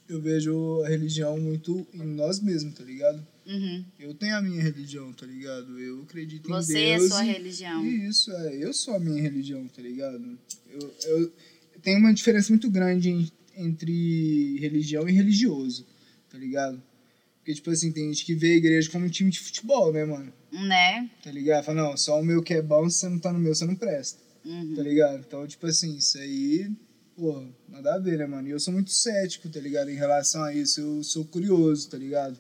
Eu 0.07 0.21
vejo 0.21 0.81
a 0.83 0.87
religião 0.87 1.37
muito 1.37 1.85
em 1.93 2.03
nós 2.05 2.39
mesmos, 2.39 2.73
tá 2.73 2.83
ligado? 2.85 3.25
Uhum. 3.45 3.83
Eu 3.99 4.13
tenho 4.13 4.37
a 4.37 4.41
minha 4.41 4.61
religião, 4.63 5.11
tá 5.11 5.25
ligado? 5.25 5.77
Eu 5.77 6.03
acredito 6.03 6.47
Você 6.47 6.77
em 6.79 6.89
é 6.91 6.97
Deus. 6.99 7.09
sua 7.09 7.25
e- 7.25 7.31
religião. 7.33 7.85
Isso, 7.85 8.31
é. 8.31 8.63
Eu 8.63 8.73
sou 8.73 8.95
a 8.95 8.99
minha 8.99 9.21
religião, 9.21 9.67
tá 9.67 9.81
ligado? 9.81 10.39
Eu, 10.69 10.93
eu 11.07 11.33
tem 11.81 11.97
uma 11.97 12.13
diferença 12.13 12.47
muito 12.49 12.69
grande 12.71 13.09
em- 13.09 13.29
entre 13.57 14.57
religião 14.59 15.07
e 15.09 15.11
religioso, 15.11 15.85
tá 16.29 16.37
ligado? 16.37 16.81
Porque, 17.39 17.53
tipo 17.55 17.69
assim, 17.71 17.91
tem 17.91 18.05
gente 18.13 18.23
que 18.25 18.35
vê 18.35 18.53
a 18.53 18.57
igreja 18.57 18.89
como 18.89 19.05
um 19.05 19.09
time 19.09 19.29
de 19.29 19.39
futebol, 19.41 19.91
né, 19.91 20.05
mano? 20.05 20.31
Né? 20.53 21.09
Tá 21.23 21.31
ligado? 21.31 21.63
Fala, 21.63 21.81
não, 21.81 21.97
só 21.97 22.19
o 22.19 22.23
meu 22.23 22.43
que 22.43 22.53
é 22.53 22.61
bom, 22.61 22.87
se 22.89 22.99
você 22.99 23.09
não 23.09 23.19
tá 23.19 23.33
no 23.33 23.39
meu, 23.39 23.55
você 23.55 23.65
não 23.65 23.75
presta. 23.75 24.21
Uhum. 24.45 24.75
Tá 24.75 24.83
ligado? 24.83 25.23
Então, 25.25 25.47
tipo 25.47 25.65
assim, 25.65 25.97
isso 25.97 26.17
aí, 26.17 26.69
pô, 27.15 27.43
nada 27.67 27.95
a 27.95 27.99
ver, 27.99 28.19
né, 28.19 28.25
mano? 28.27 28.47
E 28.47 28.51
eu 28.51 28.59
sou 28.59 28.73
muito 28.73 28.91
cético, 28.91 29.49
tá 29.49 29.59
ligado? 29.59 29.89
Em 29.89 29.95
relação 29.95 30.43
a 30.43 30.53
isso, 30.53 30.79
eu 30.79 31.03
sou 31.03 31.25
curioso, 31.25 31.89
tá 31.89 31.97
ligado? 31.97 32.39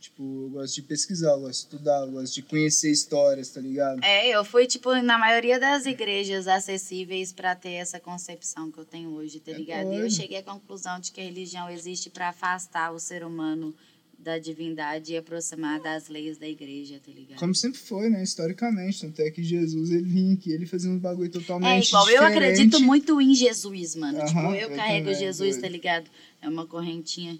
Tipo, 0.00 0.22
eu 0.44 0.50
gosto 0.50 0.74
de 0.76 0.82
pesquisar, 0.82 1.32
eu 1.32 1.40
gosto 1.40 1.68
de 1.68 1.74
estudar, 1.74 2.00
eu 2.00 2.12
gosto 2.12 2.34
de 2.34 2.42
conhecer 2.42 2.90
histórias, 2.90 3.50
tá 3.50 3.60
ligado? 3.60 4.02
É, 4.02 4.28
eu 4.28 4.42
fui, 4.44 4.66
tipo, 4.66 4.94
na 5.02 5.18
maioria 5.18 5.60
das 5.60 5.84
igrejas 5.84 6.48
acessíveis 6.48 7.34
pra 7.34 7.54
ter 7.54 7.72
essa 7.72 8.00
concepção 8.00 8.72
que 8.72 8.78
eu 8.78 8.84
tenho 8.86 9.10
hoje, 9.10 9.40
tá 9.40 9.50
É 9.50 9.54
ligado? 9.54 9.92
E 9.92 9.96
eu 9.96 10.10
cheguei 10.10 10.38
à 10.38 10.42
conclusão 10.42 10.98
de 10.98 11.12
que 11.12 11.20
a 11.20 11.24
religião 11.24 11.68
existe 11.68 12.08
pra 12.08 12.30
afastar 12.30 12.92
o 12.92 12.98
ser 12.98 13.22
humano 13.22 13.74
da 14.22 14.38
divindade 14.38 15.12
e 15.12 15.16
aproximar 15.16 15.80
das 15.80 16.08
leis 16.08 16.36
da 16.36 16.46
igreja, 16.46 17.00
tá 17.04 17.10
ligado? 17.10 17.38
Como 17.38 17.54
sempre 17.54 17.78
foi, 17.80 18.10
né? 18.10 18.22
Historicamente. 18.22 19.00
Tanto 19.00 19.20
é 19.22 19.30
que 19.30 19.42
Jesus, 19.42 19.90
ele 19.90 20.02
vinha 20.06 20.34
aqui, 20.34 20.52
ele 20.52 20.66
fazia 20.66 20.90
um 20.90 20.98
bagulho 20.98 21.28
É 21.28 21.30
totalmente 21.30 21.88
igual, 21.88 22.08
eu 22.10 22.22
diferente. 22.22 22.36
acredito 22.52 22.80
muito 22.80 23.20
em 23.20 23.34
Jesus, 23.34 23.96
mano. 23.96 24.24
Tipo, 24.26 24.38
eu 24.40 24.68
eu 24.68 24.76
carrego 24.76 25.06
também, 25.06 25.18
Jesus, 25.20 25.50
doido. 25.52 25.62
tá 25.62 25.68
ligado? 25.68 26.10
É 26.42 26.48
uma 26.48 26.66
correntinha 26.66 27.38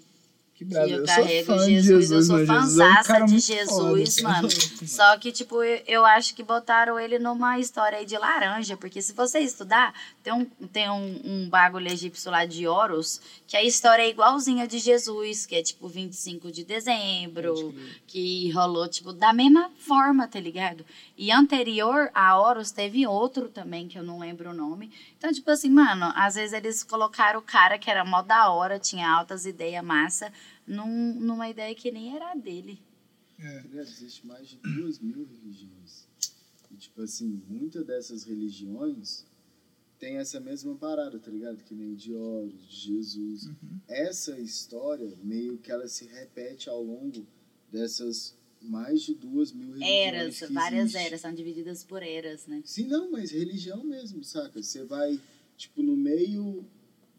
Que 0.61 0.65
que 0.65 0.73
brabo, 0.73 0.91
eu 0.91 0.99
eu 0.99 1.05
carrego 1.05 1.53
Jesus, 1.53 1.65
de 1.65 1.81
Jesus, 1.81 2.11
eu 2.11 2.21
sou 2.21 2.39
é 2.39 2.45
fanzaça 2.45 3.13
cara 3.13 3.25
de 3.25 3.39
Jesus, 3.39 4.19
foda, 4.19 4.29
é 4.29 4.31
mano. 4.31 4.41
louco. 4.47 4.87
Só 4.87 5.17
que, 5.17 5.31
tipo, 5.31 5.63
eu, 5.63 5.81
eu 5.87 6.05
acho 6.05 6.35
que 6.35 6.43
botaram 6.43 6.99
ele 6.99 7.17
numa 7.17 7.57
história 7.57 7.97
aí 7.97 8.05
de 8.05 8.15
laranja, 8.15 8.77
porque 8.77 9.01
se 9.01 9.11
você 9.13 9.39
estudar, 9.39 9.91
tem 10.21 10.31
um, 10.31 10.45
tem 10.71 10.87
um, 10.87 11.21
um 11.25 11.49
bagulho 11.49 11.91
egípcio 11.91 12.29
lá 12.29 12.45
de 12.45 12.67
Horus, 12.67 13.19
que 13.47 13.57
a 13.57 13.63
história 13.63 14.03
é 14.03 14.09
igualzinha 14.09 14.67
de 14.67 14.77
Jesus, 14.77 15.47
que 15.47 15.55
é 15.55 15.63
tipo 15.63 15.87
25 15.87 16.51
de 16.51 16.63
dezembro, 16.63 17.73
que 18.05 18.51
rolou, 18.51 18.87
tipo, 18.87 19.11
da 19.11 19.33
mesma 19.33 19.71
forma, 19.79 20.27
tá 20.27 20.39
ligado? 20.39 20.85
E 21.17 21.31
anterior 21.31 22.11
a 22.13 22.39
Horus 22.39 22.69
teve 22.69 23.07
outro 23.07 23.49
também, 23.49 23.87
que 23.87 23.97
eu 23.97 24.03
não 24.03 24.19
lembro 24.19 24.51
o 24.51 24.53
nome. 24.53 24.91
Então, 25.17 25.31
tipo 25.31 25.49
assim, 25.49 25.71
mano, 25.71 26.11
às 26.15 26.35
vezes 26.35 26.53
eles 26.53 26.83
colocaram 26.83 27.39
o 27.39 27.43
cara 27.43 27.79
que 27.79 27.89
era 27.89 28.05
mó 28.05 28.21
da 28.21 28.51
hora, 28.51 28.77
tinha 28.77 29.09
altas 29.09 29.47
ideias 29.47 29.83
massa, 29.83 30.31
num, 30.71 31.19
numa 31.19 31.49
ideia 31.49 31.75
que 31.75 31.91
nem 31.91 32.15
era 32.15 32.33
dele. 32.33 32.81
É. 33.37 33.63
Né, 33.63 33.81
Existe 33.81 34.25
mais 34.25 34.47
de 34.47 34.57
duas 34.57 34.99
mil 34.99 35.25
religiões. 35.25 36.07
E, 36.71 36.75
tipo 36.75 37.01
assim, 37.01 37.41
muitas 37.47 37.85
dessas 37.85 38.23
religiões 38.23 39.25
tem 39.99 40.17
essa 40.17 40.39
mesma 40.39 40.75
parada, 40.75 41.19
tá 41.19 41.29
ligado? 41.29 41.63
Que 41.63 41.75
nem 41.75 41.93
de 41.93 42.13
Horus, 42.13 42.67
de 42.67 42.75
Jesus. 42.75 43.45
Uhum. 43.45 43.79
Essa 43.87 44.39
história, 44.39 45.13
meio 45.23 45.57
que 45.57 45.71
ela 45.71 45.87
se 45.87 46.05
repete 46.05 46.69
ao 46.69 46.81
longo 46.81 47.27
dessas 47.71 48.35
mais 48.61 49.01
de 49.01 49.13
duas 49.13 49.51
mil 49.51 49.73
religiões. 49.73 50.13
Eras, 50.13 50.39
que 50.39 50.53
várias 50.53 50.89
existe. 50.89 51.05
eras, 51.05 51.21
são 51.21 51.33
divididas 51.33 51.83
por 51.83 52.01
eras, 52.01 52.47
né? 52.47 52.61
Sim, 52.63 52.87
não, 52.87 53.11
mas 53.11 53.31
religião 53.31 53.83
mesmo, 53.83 54.23
saca? 54.23 54.61
Você 54.61 54.83
vai, 54.83 55.19
tipo, 55.57 55.81
no 55.83 55.95
meio 55.95 56.63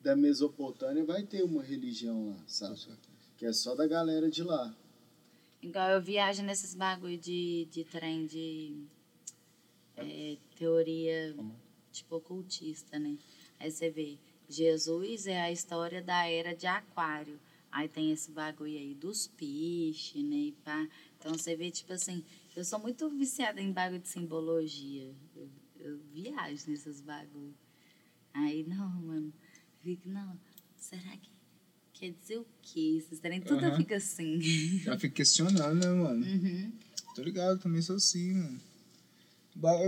da 0.03 0.17
Mesopotâmia 0.17 1.05
vai 1.05 1.25
ter 1.25 1.43
uma 1.43 1.63
religião 1.63 2.31
lá, 2.31 2.37
saca? 2.47 2.97
Que 3.43 3.47
é 3.47 3.53
só 3.53 3.75
da 3.75 3.89
galera 3.89 4.31
de 4.31 4.41
lá. 4.45 4.73
Igual 5.61 5.91
eu 5.91 6.01
viajo 6.01 6.45
nesses 6.45 6.77
bagulho 6.77 7.19
de, 7.19 7.67
de 7.73 7.83
trem 7.83 8.25
de 8.25 8.87
é, 9.97 10.39
teoria, 10.55 11.35
tipo, 11.91 12.15
ocultista, 12.15 13.01
né? 13.01 13.19
Aí 13.59 13.69
você 13.69 13.91
vê, 13.91 14.17
Jesus 14.49 15.27
é 15.27 15.41
a 15.41 15.51
história 15.51 16.01
da 16.01 16.25
era 16.25 16.55
de 16.55 16.69
aquário. 16.69 17.41
Aí 17.73 17.89
tem 17.89 18.13
esse 18.13 18.31
bagulho 18.31 18.79
aí 18.79 18.95
dos 18.95 19.27
peixes, 19.27 20.23
né? 20.23 20.37
E 20.37 20.53
pá. 20.65 20.89
Então 21.19 21.33
você 21.33 21.57
vê, 21.57 21.69
tipo 21.69 21.93
assim, 21.93 22.25
eu 22.55 22.65
sou 22.65 22.79
muito 22.79 23.11
viciada 23.11 23.61
em 23.61 23.73
bagulho 23.73 24.03
de 24.03 24.09
simbologia. 24.09 25.13
Eu, 25.35 25.51
eu 25.81 25.99
viajo 26.13 26.71
nesses 26.71 27.01
bagulho. 27.01 27.57
Aí, 28.33 28.63
não, 28.63 28.89
mano, 28.89 29.33
fico, 29.81 30.09
não, 30.09 30.39
será 30.77 31.17
que 31.17 31.32
quer 32.03 32.11
dizer 32.21 32.39
o 32.39 32.47
quê? 32.61 32.97
Esses 32.99 33.21
trem, 33.21 33.41
tudo 33.41 33.77
fica 33.77 33.95
assim. 33.97 34.41
Já 34.83 34.99
fico 34.99 35.15
questionando, 35.15 35.87
né, 35.87 35.87
mano? 35.87 36.27
Uhum. 36.27 36.73
Tô 37.15 37.23
ligado, 37.23 37.61
também 37.61 37.81
sou 37.81 37.95
assim, 37.95 38.33
mano. 38.33 38.61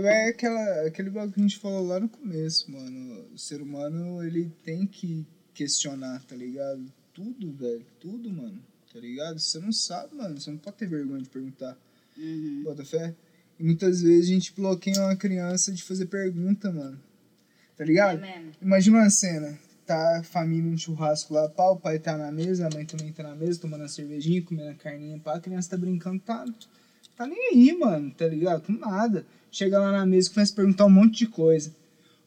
É 0.05 0.29
aquela, 0.29 0.87
aquele 0.87 1.09
bagulho 1.09 1.33
que 1.33 1.39
a 1.41 1.43
gente 1.43 1.57
falou 1.57 1.85
lá 1.85 1.99
no 1.99 2.07
começo, 2.07 2.71
mano. 2.71 3.27
O 3.33 3.37
ser 3.37 3.61
humano, 3.61 4.23
ele 4.23 4.49
tem 4.63 4.87
que 4.87 5.25
questionar, 5.53 6.23
tá 6.23 6.37
ligado? 6.37 6.85
Tudo, 7.13 7.51
velho. 7.51 7.85
Tudo, 7.99 8.29
mano. 8.31 8.63
Tá 8.93 8.99
ligado? 8.99 9.37
Você 9.37 9.59
não 9.59 9.73
sabe, 9.73 10.15
mano. 10.15 10.39
Você 10.39 10.49
não 10.49 10.57
pode 10.57 10.77
ter 10.77 10.87
vergonha 10.87 11.21
de 11.21 11.29
perguntar. 11.29 11.77
Uhum. 12.15 12.61
Bota 12.63 12.85
fé? 12.85 13.13
E 13.59 13.63
muitas 13.63 14.01
vezes 14.01 14.29
a 14.29 14.33
gente 14.33 14.53
bloqueia 14.53 15.01
uma 15.01 15.17
criança 15.17 15.73
de 15.73 15.83
fazer 15.83 16.05
pergunta, 16.05 16.71
mano. 16.71 16.97
Tá 17.75 17.83
ligado? 17.83 18.23
É. 18.23 18.41
Imagina 18.61 18.99
uma 18.99 19.09
cena. 19.09 19.59
Tá 19.85 20.17
a 20.17 20.23
família 20.23 20.71
no 20.71 20.77
churrasco 20.77 21.33
lá, 21.35 21.47
pá, 21.47 21.69
o 21.69 21.77
pai 21.77 21.99
tá 21.99 22.17
na 22.17 22.31
mesa, 22.31 22.67
a 22.67 22.69
mãe 22.73 22.85
também 22.85 23.11
tá 23.11 23.21
na 23.21 23.35
mesa, 23.35 23.59
tomando 23.59 23.83
a 23.83 23.87
cervejinha, 23.87 24.41
comendo 24.41 24.69
a 24.69 24.73
carninha, 24.73 25.19
pá, 25.19 25.35
a 25.35 25.39
criança 25.39 25.69
tá 25.69 25.77
brincando, 25.77 26.19
tá, 26.19 26.43
tá 27.15 27.27
nem 27.27 27.49
aí, 27.51 27.77
mano, 27.77 28.09
tá 28.11 28.25
ligado? 28.25 28.61
Com 28.63 28.73
nada. 28.73 29.25
Chega 29.51 29.79
lá 29.79 29.91
na 29.91 30.05
mesa 30.05 30.27
e 30.27 30.33
começa 30.33 30.53
a 30.53 30.55
perguntar 30.55 30.85
um 30.85 30.89
monte 30.89 31.19
de 31.19 31.27
coisa. 31.27 31.71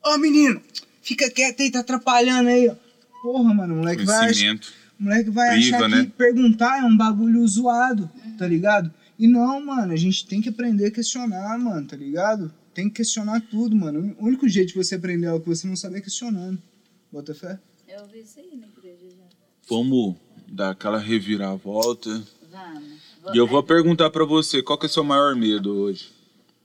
Ô 0.04 0.16
menino, 0.18 0.62
fica 1.02 1.28
quieto 1.28 1.60
aí, 1.60 1.70
tá 1.70 1.80
atrapalhando 1.80 2.48
aí, 2.48 2.68
ó. 2.68 2.76
Porra, 3.22 3.52
mano, 3.52 3.74
o 3.74 3.76
moleque 3.78 4.04
vai, 4.04 4.16
ach... 4.16 4.22
Conhecimento. 4.22 4.72
o 4.98 5.02
moleque 5.02 5.30
vai 5.30 5.58
Priva, 5.58 5.76
achar 5.76 5.88
né? 5.88 6.04
que 6.04 6.10
perguntar 6.12 6.78
é 6.78 6.84
um 6.84 6.96
bagulho 6.96 7.46
zoado, 7.46 8.08
tá 8.38 8.46
ligado? 8.46 8.94
E 9.18 9.26
não, 9.26 9.64
mano, 9.66 9.92
a 9.92 9.96
gente 9.96 10.26
tem 10.26 10.40
que 10.40 10.48
aprender 10.48 10.86
a 10.86 10.90
questionar, 10.92 11.58
mano, 11.58 11.84
tá 11.86 11.96
ligado? 11.96 12.54
Tem 12.72 12.88
que 12.88 12.94
questionar 12.94 13.40
tudo, 13.40 13.74
mano. 13.74 14.14
O 14.20 14.26
único 14.26 14.48
jeito 14.48 14.68
de 14.68 14.74
você 14.76 14.94
aprender 14.94 15.26
algo 15.26 15.42
que 15.42 15.48
você 15.48 15.66
não 15.66 15.74
sabe 15.74 15.96
é 15.96 16.00
questionando. 16.00 16.62
Bota 17.10 17.34
fé? 17.34 17.58
Eu 17.86 18.06
vi 18.06 18.20
isso 18.20 18.38
aí 18.38 18.54
na 18.54 18.66
igreja 18.66 19.08
já. 19.10 19.24
Vamos 19.68 20.16
dar 20.46 20.70
aquela 20.70 20.98
reviravolta. 20.98 22.10
Vamos. 22.50 22.98
E 23.34 23.36
eu 23.36 23.46
vou 23.46 23.62
perguntar 23.62 24.10
pra 24.10 24.24
você, 24.24 24.62
qual 24.62 24.78
que 24.78 24.86
é 24.86 24.88
o 24.88 24.92
seu 24.92 25.04
maior 25.04 25.34
medo 25.34 25.74
hoje? 25.74 26.10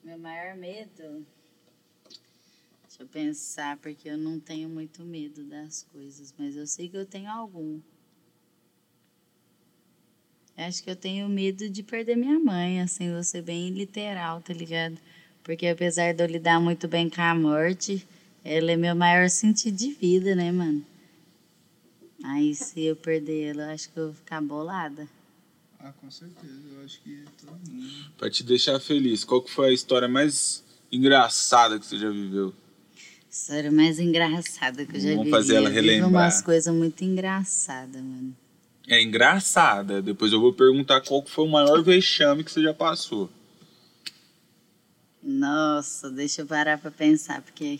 Meu 0.04 0.18
maior 0.18 0.56
medo. 0.56 1.26
Deixa 2.88 3.02
eu 3.02 3.08
pensar, 3.08 3.78
porque 3.78 4.10
eu 4.10 4.18
não 4.18 4.40
tenho 4.40 4.70
muito 4.70 5.04
medo 5.04 5.44
das 5.46 5.84
coisas, 5.84 6.34
mas 6.38 6.56
eu 6.56 6.68
sei 6.68 6.90
que 6.90 6.98
eu 6.98 7.06
tenho 7.06 7.30
algum. 7.30 7.80
Acho 10.56 10.84
que 10.84 10.90
eu 10.90 10.96
tenho 10.96 11.28
medo 11.28 11.70
de 11.70 11.82
perder 11.82 12.16
minha 12.16 12.40
mãe, 12.40 12.82
assim, 12.82 13.12
vou 13.12 13.24
ser 13.24 13.42
bem 13.42 13.72
literal, 13.72 14.42
tá 14.42 14.54
ligado? 14.54 14.98
Porque 15.44 15.68
apesar 15.68 16.14
de 16.14 16.24
eu 16.24 16.28
lidar 16.28 16.60
muito 16.60 16.88
bem 16.88 17.10
com 17.10 17.22
a 17.22 17.34
morte, 17.34 18.06
ela 18.44 18.72
é 18.72 18.76
meu 18.78 18.96
maior 18.96 19.30
sentido 19.30 19.76
de 19.78 19.92
vida, 19.94 20.36
né, 20.36 20.52
mano? 20.52 20.86
Aí 22.24 22.56
se 22.56 22.82
eu 22.82 22.96
perder 22.96 23.52
ela, 23.52 23.64
eu 23.64 23.70
acho 23.74 23.90
que 23.90 23.98
eu 24.00 24.06
vou 24.08 24.14
ficar 24.14 24.42
bolada. 24.42 25.08
Ah, 25.80 25.92
com 26.00 26.10
certeza. 26.10 26.54
Eu 26.78 26.86
acho 26.86 27.02
que 27.02 27.24
todo 27.46 27.58
mundo. 27.70 28.12
Pra 28.18 28.30
te 28.30 28.44
deixar 28.44 28.80
feliz, 28.80 29.24
qual 29.26 29.42
que 29.42 29.52
foi 29.52 29.70
a 29.70 29.74
história 29.74 30.08
mais 30.08 30.64
engraçada 30.92 31.78
que 31.78 31.86
você 31.86 31.98
já 31.98 32.10
viveu? 32.10 32.54
História 33.30 33.72
mais 33.72 34.00
engraçada 34.00 34.86
que 34.86 34.96
eu 34.96 35.00
já 35.02 35.10
Vamos 35.10 35.24
vivi. 35.26 35.32
fazer 35.32 35.56
ela 35.56 35.70
relembrar. 35.70 36.10
umas 36.10 36.42
coisas 36.42 36.74
muito 36.74 37.04
engraçadas, 37.04 38.02
mano. 38.02 38.34
É 38.88 39.02
engraçada. 39.02 40.02
Depois 40.02 40.32
eu 40.32 40.40
vou 40.40 40.54
perguntar 40.54 41.02
qual 41.02 41.22
que 41.24 41.32
foi 41.32 41.46
o 41.46 41.50
maior 41.52 41.82
vexame 41.84 42.44
que 42.44 42.52
você 42.52 42.62
já 42.62 42.74
passou. 42.74 43.30
Nossa, 45.22 46.10
deixa 46.12 46.42
eu 46.42 46.46
parar 46.46 46.78
pra 46.78 46.92
pensar, 46.92 47.42
porque 47.42 47.80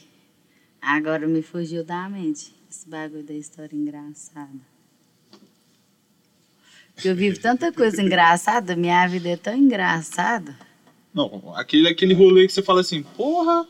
Agora 0.86 1.26
me 1.28 1.42
fugiu 1.42 1.84
da 1.84 2.10
mente 2.10 2.54
esse 2.70 2.88
bagulho 2.90 3.24
da 3.24 3.34
história 3.34 3.76
engraçada. 3.76 4.50
Porque 6.94 7.08
eu 7.08 7.16
vivo 7.16 7.40
tanta 7.40 7.72
coisa 7.72 8.02
engraçada, 8.02 8.76
minha 8.76 9.08
vida 9.08 9.30
é 9.30 9.38
tão 9.38 9.56
engraçada. 9.56 10.56
Não, 11.14 11.54
aquele, 11.56 11.88
aquele 11.88 12.14
rolê 12.14 12.46
que 12.48 12.54
você 12.54 12.62
fala 12.62 12.82
assim, 12.82 13.02
porra. 13.02 13.66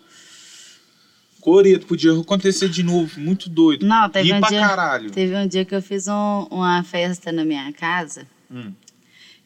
Coreto, 1.40 1.85
podia 1.85 2.18
acontecer 2.18 2.69
de 2.69 2.81
novo, 2.84 3.19
muito 3.19 3.49
doido. 3.49 3.85
Não, 3.85 4.10
teve 4.10 4.34
um 4.34 4.40
pra 4.40 4.48
dia, 4.49 4.60
caralho. 4.61 5.11
teve 5.11 5.35
um 5.35 5.45
dia 5.45 5.65
que 5.65 5.76
eu 5.76 5.81
fiz 5.81 6.07
um- 6.07 6.48
uma 6.49 6.81
festa 6.84 7.34
na 7.34 7.44
minha 7.44 7.72
casa. 7.73 8.26
Hum. 8.49 8.72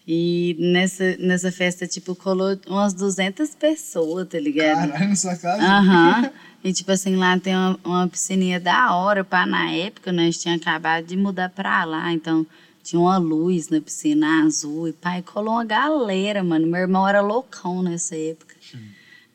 E 0.08 0.56
nessa, 0.58 1.18
nessa 1.18 1.52
festa, 1.52 1.86
tipo, 1.86 2.16
colou 2.16 2.58
umas 2.68 2.94
200 2.94 3.54
pessoas, 3.56 4.26
tá 4.30 4.40
ligado? 4.40 4.90
Caralho, 4.90 5.10
na 5.10 5.16
sua 5.16 5.36
casa? 5.36 5.62
Aham. 5.62 6.32
E 6.64 6.74
tipo 6.74 6.92
assim, 6.92 7.16
lá 7.16 7.40
tem 7.40 7.56
uma, 7.56 7.80
uma 7.84 8.08
piscininha 8.08 8.60
da 8.60 8.94
hora, 8.94 9.24
pá. 9.24 9.46
Na 9.46 9.72
época, 9.72 10.12
nós 10.12 10.42
tinha 10.42 10.56
acabado 10.56 11.06
de 11.06 11.16
mudar 11.16 11.50
pra 11.50 11.86
lá, 11.86 12.12
então 12.12 12.46
tinha 12.84 13.00
uma 13.00 13.18
luz 13.18 13.70
na 13.70 13.80
piscina 13.80 14.44
azul. 14.44 14.88
E 14.88 14.92
pai, 14.92 15.22
colou 15.22 15.54
uma 15.54 15.64
galera, 15.64 16.44
mano. 16.44 16.66
Meu 16.68 16.82
irmão 16.82 17.08
era 17.08 17.22
loucão 17.22 17.84
nessa 17.84 18.18
época. 18.18 18.56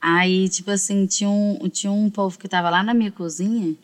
Aí, 0.00 0.48
tipo 0.48 0.70
assim, 0.72 1.06
tinha 1.06 1.30
um, 1.30 1.68
tinha 1.70 1.92
um 1.92 2.10
povo 2.10 2.36
que 2.36 2.48
tava 2.48 2.68
lá 2.68 2.82
na 2.82 2.92
minha 2.92 3.12
cozinha 3.12 3.74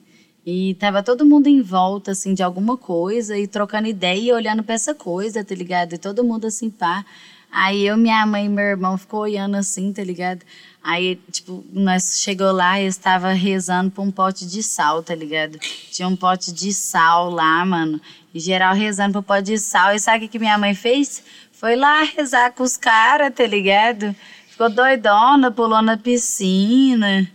e 0.51 0.73
tava 0.77 1.03
todo 1.03 1.27
mundo 1.27 1.47
em 1.47 1.61
volta, 1.61 2.13
assim, 2.13 2.33
de 2.33 2.43
alguma 2.43 2.75
coisa 2.75 3.37
e 3.37 3.47
trocando 3.47 3.87
ideia 3.87 4.19
e 4.19 4.33
olhando 4.33 4.63
pra 4.63 4.77
essa 4.77 4.95
coisa, 4.95 5.45
tá 5.45 5.55
ligado? 5.55 5.93
E 5.93 5.99
todo 5.99 6.25
mundo 6.25 6.47
assim, 6.47 6.71
pá. 6.71 7.05
Aí 7.53 7.87
eu, 7.87 7.99
minha 7.99 8.25
mãe 8.25 8.47
e 8.47 8.49
meu 8.49 8.65
irmão 8.65 8.97
ficou 8.97 9.21
olhando 9.21 9.59
assim, 9.59 9.93
tá 9.93 10.03
ligado? 10.03 10.41
Aí, 10.83 11.21
tipo, 11.31 11.63
nós 11.71 12.19
chegou 12.23 12.51
lá 12.51 12.81
e 12.81 12.87
estava 12.87 13.31
rezando 13.33 13.91
pra 13.91 14.03
um 14.03 14.11
pote 14.11 14.47
de 14.47 14.63
sal, 14.63 15.03
tá 15.03 15.15
ligado? 15.15 15.59
Tinha 15.91 16.09
um 16.09 16.17
pote 16.17 16.51
de 16.51 16.73
sal 16.73 17.29
lá, 17.29 17.63
mano. 17.67 18.01
E 18.33 18.41
geral 18.41 18.75
rezando 18.75 19.13
pro 19.13 19.23
pote 19.23 19.43
de 19.43 19.59
sal. 19.59 19.95
E 19.95 20.01
sabe 20.01 20.25
o 20.25 20.29
que 20.31 20.39
minha 20.39 20.57
mãe 20.57 20.75
fez? 20.75 21.23
Foi 21.53 21.77
lá 21.77 22.05
rezar 22.05 22.53
com 22.53 22.63
os 22.63 22.75
caras, 22.75 23.35
tá 23.35 23.47
ligado? 23.47 24.17
Ficou 24.49 24.71
doidona, 24.71 25.51
pulou 25.51 25.83
na 25.83 25.99
piscina. 25.99 27.31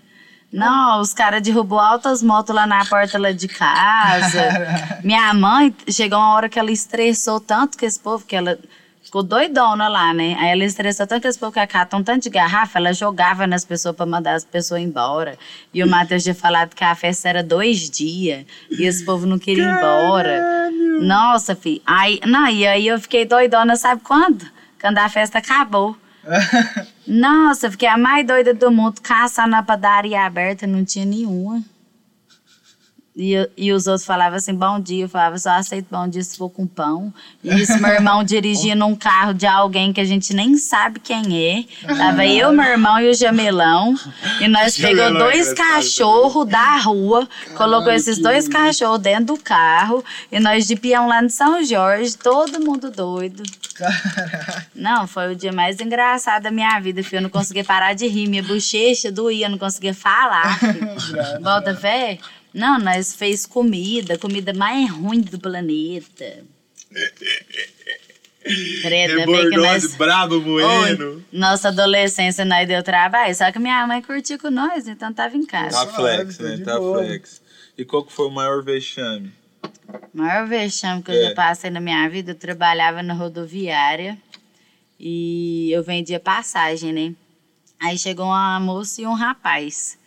Não, 0.53 1.01
os 1.01 1.15
caras 1.15 1.41
derrubou 1.41 1.79
altas 1.79 2.21
motos 2.21 2.53
lá 2.53 2.67
na 2.67 2.85
porta 2.85 3.17
lá 3.17 3.31
de 3.31 3.47
casa. 3.47 4.99
Minha 5.03 5.33
mãe, 5.33 5.75
chegou 5.89 6.19
uma 6.19 6.35
hora 6.35 6.47
que 6.47 6.59
ela 6.59 6.69
estressou 6.69 7.39
tanto 7.39 7.75
com 7.75 7.83
esse 7.83 7.99
povo, 7.99 8.23
que 8.23 8.35
ela 8.35 8.59
ficou 9.01 9.23
doidona 9.23 9.87
lá, 9.87 10.13
né? 10.13 10.37
Aí 10.39 10.51
ela 10.51 10.63
estressou 10.63 11.07
tanto 11.07 11.23
com 11.23 11.27
esse 11.27 11.39
povo 11.39 11.51
que 11.51 11.65
catou 11.65 11.99
um 11.99 12.03
tanto 12.03 12.21
de 12.21 12.29
garrafa, 12.29 12.77
ela 12.77 12.93
jogava 12.93 13.47
nas 13.47 13.65
pessoas 13.65 13.95
pra 13.95 14.05
mandar 14.05 14.35
as 14.35 14.45
pessoas 14.45 14.79
embora. 14.79 15.39
E 15.73 15.83
o 15.83 15.87
Matheus 15.87 16.21
tinha 16.21 16.35
falado 16.35 16.75
que 16.75 16.83
a 16.83 16.93
festa 16.93 17.29
era 17.29 17.41
dois 17.41 17.89
dias 17.89 18.45
e 18.69 18.83
esse 18.83 19.03
povo 19.03 19.25
não 19.25 19.39
queria 19.39 19.63
ir 19.63 19.75
embora. 19.75 20.69
Nossa, 21.01 21.55
filho. 21.55 21.81
Aí, 21.83 22.19
não, 22.27 22.47
e 22.47 22.67
aí 22.67 22.87
eu 22.87 22.99
fiquei 22.99 23.25
doidona, 23.25 23.75
sabe 23.75 24.01
quando? 24.03 24.45
Quando 24.79 24.99
a 24.99 25.09
festa 25.09 25.39
acabou. 25.39 25.97
Nossa, 27.05 27.69
fiquei 27.69 27.87
a 27.87 27.97
mais 27.97 28.25
doida 28.25 28.53
do 28.53 28.71
mundo, 28.71 29.01
caçando 29.01 29.49
na 29.49 29.63
padaria 29.63 30.25
aberta, 30.25 30.65
não 30.65 30.85
tinha 30.85 31.05
nenhuma. 31.05 31.63
E, 33.15 33.47
e 33.55 33.71
os 33.71 33.85
outros 33.85 34.05
falavam 34.05 34.37
assim, 34.37 34.55
bom 34.55 34.79
dia. 34.79 35.05
Eu 35.05 35.09
falava, 35.09 35.37
só 35.37 35.51
aceito 35.51 35.87
bom 35.91 36.07
dia 36.07 36.23
se 36.23 36.35
for 36.35 36.49
com 36.49 36.65
pão. 36.65 37.13
E 37.43 37.53
isso, 37.61 37.79
meu 37.79 37.91
irmão 37.91 38.23
dirigia 38.25 38.75
num 38.75 38.95
carro 38.95 39.33
de 39.33 39.45
alguém 39.45 39.93
que 39.93 40.01
a 40.01 40.05
gente 40.05 40.33
nem 40.33 40.57
sabe 40.57 40.99
quem 40.99 41.23
é. 41.37 41.63
Tava 41.95 42.25
eu, 42.25 42.51
meu 42.51 42.65
irmão 42.65 42.99
e 42.99 43.09
o 43.09 43.13
Jamelão. 43.13 43.95
E 44.41 44.47
nós 44.47 44.75
pegou 44.75 45.03
Jamelão 45.05 45.27
é 45.27 45.31
dois 45.31 45.51
engraçado 45.51 45.75
cachorros 45.75 46.47
da 46.47 46.77
rua, 46.77 47.29
colocou 47.55 47.91
esses 47.91 48.17
dois 48.17 48.47
cachorros 48.47 48.99
dentro 48.99 49.35
do 49.35 49.37
carro. 49.37 50.03
E 50.31 50.39
nós 50.39 50.65
de 50.65 50.75
peão 50.75 51.07
lá 51.07 51.21
no 51.21 51.29
São 51.29 51.63
Jorge, 51.63 52.17
todo 52.17 52.59
mundo 52.59 52.89
doido. 52.89 53.43
Não, 54.75 55.07
foi 55.07 55.31
o 55.31 55.35
dia 55.35 55.51
mais 55.51 55.79
engraçado 55.79 56.43
da 56.43 56.51
minha 56.51 56.79
vida, 56.79 57.03
filho. 57.03 57.17
Eu 57.17 57.23
não 57.23 57.29
conseguia 57.29 57.63
parar 57.63 57.93
de 57.93 58.07
rir. 58.07 58.27
Minha 58.27 58.43
bochecha 58.43 59.11
doía, 59.11 59.47
eu 59.47 59.49
não 59.49 59.57
conseguia 59.57 59.93
falar. 59.93 60.59
Bota 61.41 61.75
fé? 61.75 62.19
Não, 62.53 62.79
nós 62.79 63.15
fez 63.15 63.45
comida, 63.45 64.17
comida 64.17 64.53
mais 64.53 64.89
ruim 64.91 65.21
do 65.21 65.39
planeta. 65.39 66.43
Credo, 68.81 69.19
ainda 69.19 69.25
bem 69.25 69.49
que 69.49 69.57
nós... 69.57 69.95
brabo 69.95 70.35
Oi, 70.35 71.23
nossa 71.31 71.69
adolescência 71.69 72.43
nós 72.43 72.67
deu 72.67 72.83
trabalho, 72.83 73.33
só 73.33 73.49
que 73.51 73.57
minha 73.57 73.87
mãe 73.87 74.01
curtiu 74.01 74.37
com 74.37 74.51
nós, 74.51 74.87
então 74.87 75.13
tava 75.13 75.37
em 75.37 75.45
casa. 75.45 75.85
Tá 75.85 75.93
flex, 75.93 76.39
né? 76.39 76.57
Tá 76.57 76.77
boa. 76.77 76.99
flex. 76.99 77.41
E 77.77 77.85
qual 77.85 78.03
que 78.03 78.11
foi 78.11 78.27
o 78.27 78.31
maior 78.31 78.61
vexame? 78.61 79.33
O 80.13 80.17
maior 80.17 80.47
vexame 80.47 81.01
que 81.03 81.11
eu 81.11 81.15
É. 81.15 81.29
já 81.29 81.35
passei 81.35 81.69
na 81.69 81.79
minha 81.79 82.07
vida, 82.09 82.31
eu 82.31 82.35
trabalhava 82.35 83.01
na 83.03 83.13
rodoviária 83.13 84.17
e 84.99 85.71
eu 85.71 85.83
vendia 85.83 86.19
passagem, 86.19 86.93
né? 86.93 87.15
Aí 87.79 87.97
chegou 87.97 88.25
uma 88.25 88.59
moça 88.59 89.01
e 89.01 89.05
um 89.07 89.13
rapaz. 89.13 89.97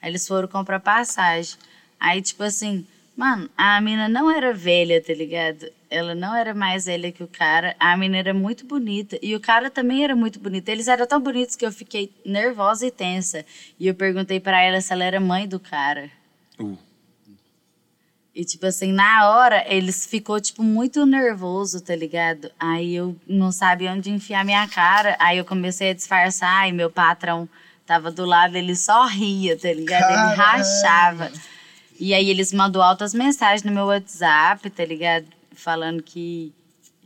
Aí 0.00 0.10
eles 0.10 0.26
foram 0.26 0.48
comprar 0.48 0.80
passagem. 0.80 1.56
Aí, 2.00 2.22
tipo 2.22 2.42
assim, 2.42 2.86
mano, 3.16 3.48
a 3.56 3.80
mina 3.80 4.08
não 4.08 4.30
era 4.30 4.52
velha, 4.54 5.02
tá 5.02 5.12
ligado? 5.12 5.66
Ela 5.90 6.14
não 6.14 6.34
era 6.34 6.54
mais 6.54 6.86
velha 6.86 7.12
que 7.12 7.22
o 7.22 7.28
cara. 7.28 7.76
A 7.78 7.96
mina 7.96 8.16
era 8.16 8.32
muito 8.32 8.64
bonita. 8.64 9.18
E 9.22 9.34
o 9.34 9.40
cara 9.40 9.70
também 9.70 10.02
era 10.02 10.16
muito 10.16 10.38
bonito. 10.40 10.68
Eles 10.68 10.88
eram 10.88 11.06
tão 11.06 11.20
bonitos 11.20 11.54
que 11.56 11.64
eu 11.66 11.72
fiquei 11.72 12.10
nervosa 12.24 12.86
e 12.86 12.90
tensa. 12.90 13.44
E 13.78 13.86
eu 13.86 13.94
perguntei 13.94 14.40
pra 14.40 14.62
ela 14.62 14.80
se 14.80 14.92
ela 14.92 15.04
era 15.04 15.20
mãe 15.20 15.46
do 15.46 15.60
cara. 15.60 16.10
Uh. 16.58 16.78
E, 18.36 18.44
tipo 18.44 18.66
assim, 18.66 18.92
na 18.92 19.30
hora, 19.30 19.64
eles 19.66 20.04
ficou, 20.06 20.38
tipo, 20.38 20.62
muito 20.62 21.06
nervoso, 21.06 21.80
tá 21.80 21.96
ligado? 21.96 22.50
Aí 22.60 22.94
eu 22.94 23.16
não 23.26 23.50
sabia 23.50 23.90
onde 23.90 24.10
enfiar 24.10 24.44
minha 24.44 24.68
cara. 24.68 25.16
Aí 25.18 25.38
eu 25.38 25.44
comecei 25.46 25.88
a 25.88 25.94
disfarçar 25.94 26.68
e 26.68 26.72
meu 26.72 26.90
patrão 26.90 27.48
tava 27.86 28.10
do 28.10 28.26
lado, 28.26 28.54
ele 28.54 28.76
só 28.76 29.06
ria, 29.06 29.56
tá 29.58 29.72
ligado? 29.72 30.04
Ele 30.04 30.36
Caralho. 30.36 30.36
rachava. 30.36 31.32
E 31.98 32.12
aí 32.12 32.28
eles 32.28 32.52
mandou 32.52 32.82
altas 32.82 33.14
mensagens 33.14 33.62
no 33.62 33.72
meu 33.72 33.86
WhatsApp, 33.86 34.68
tá 34.68 34.84
ligado? 34.84 35.24
Falando 35.54 36.02
que 36.02 36.52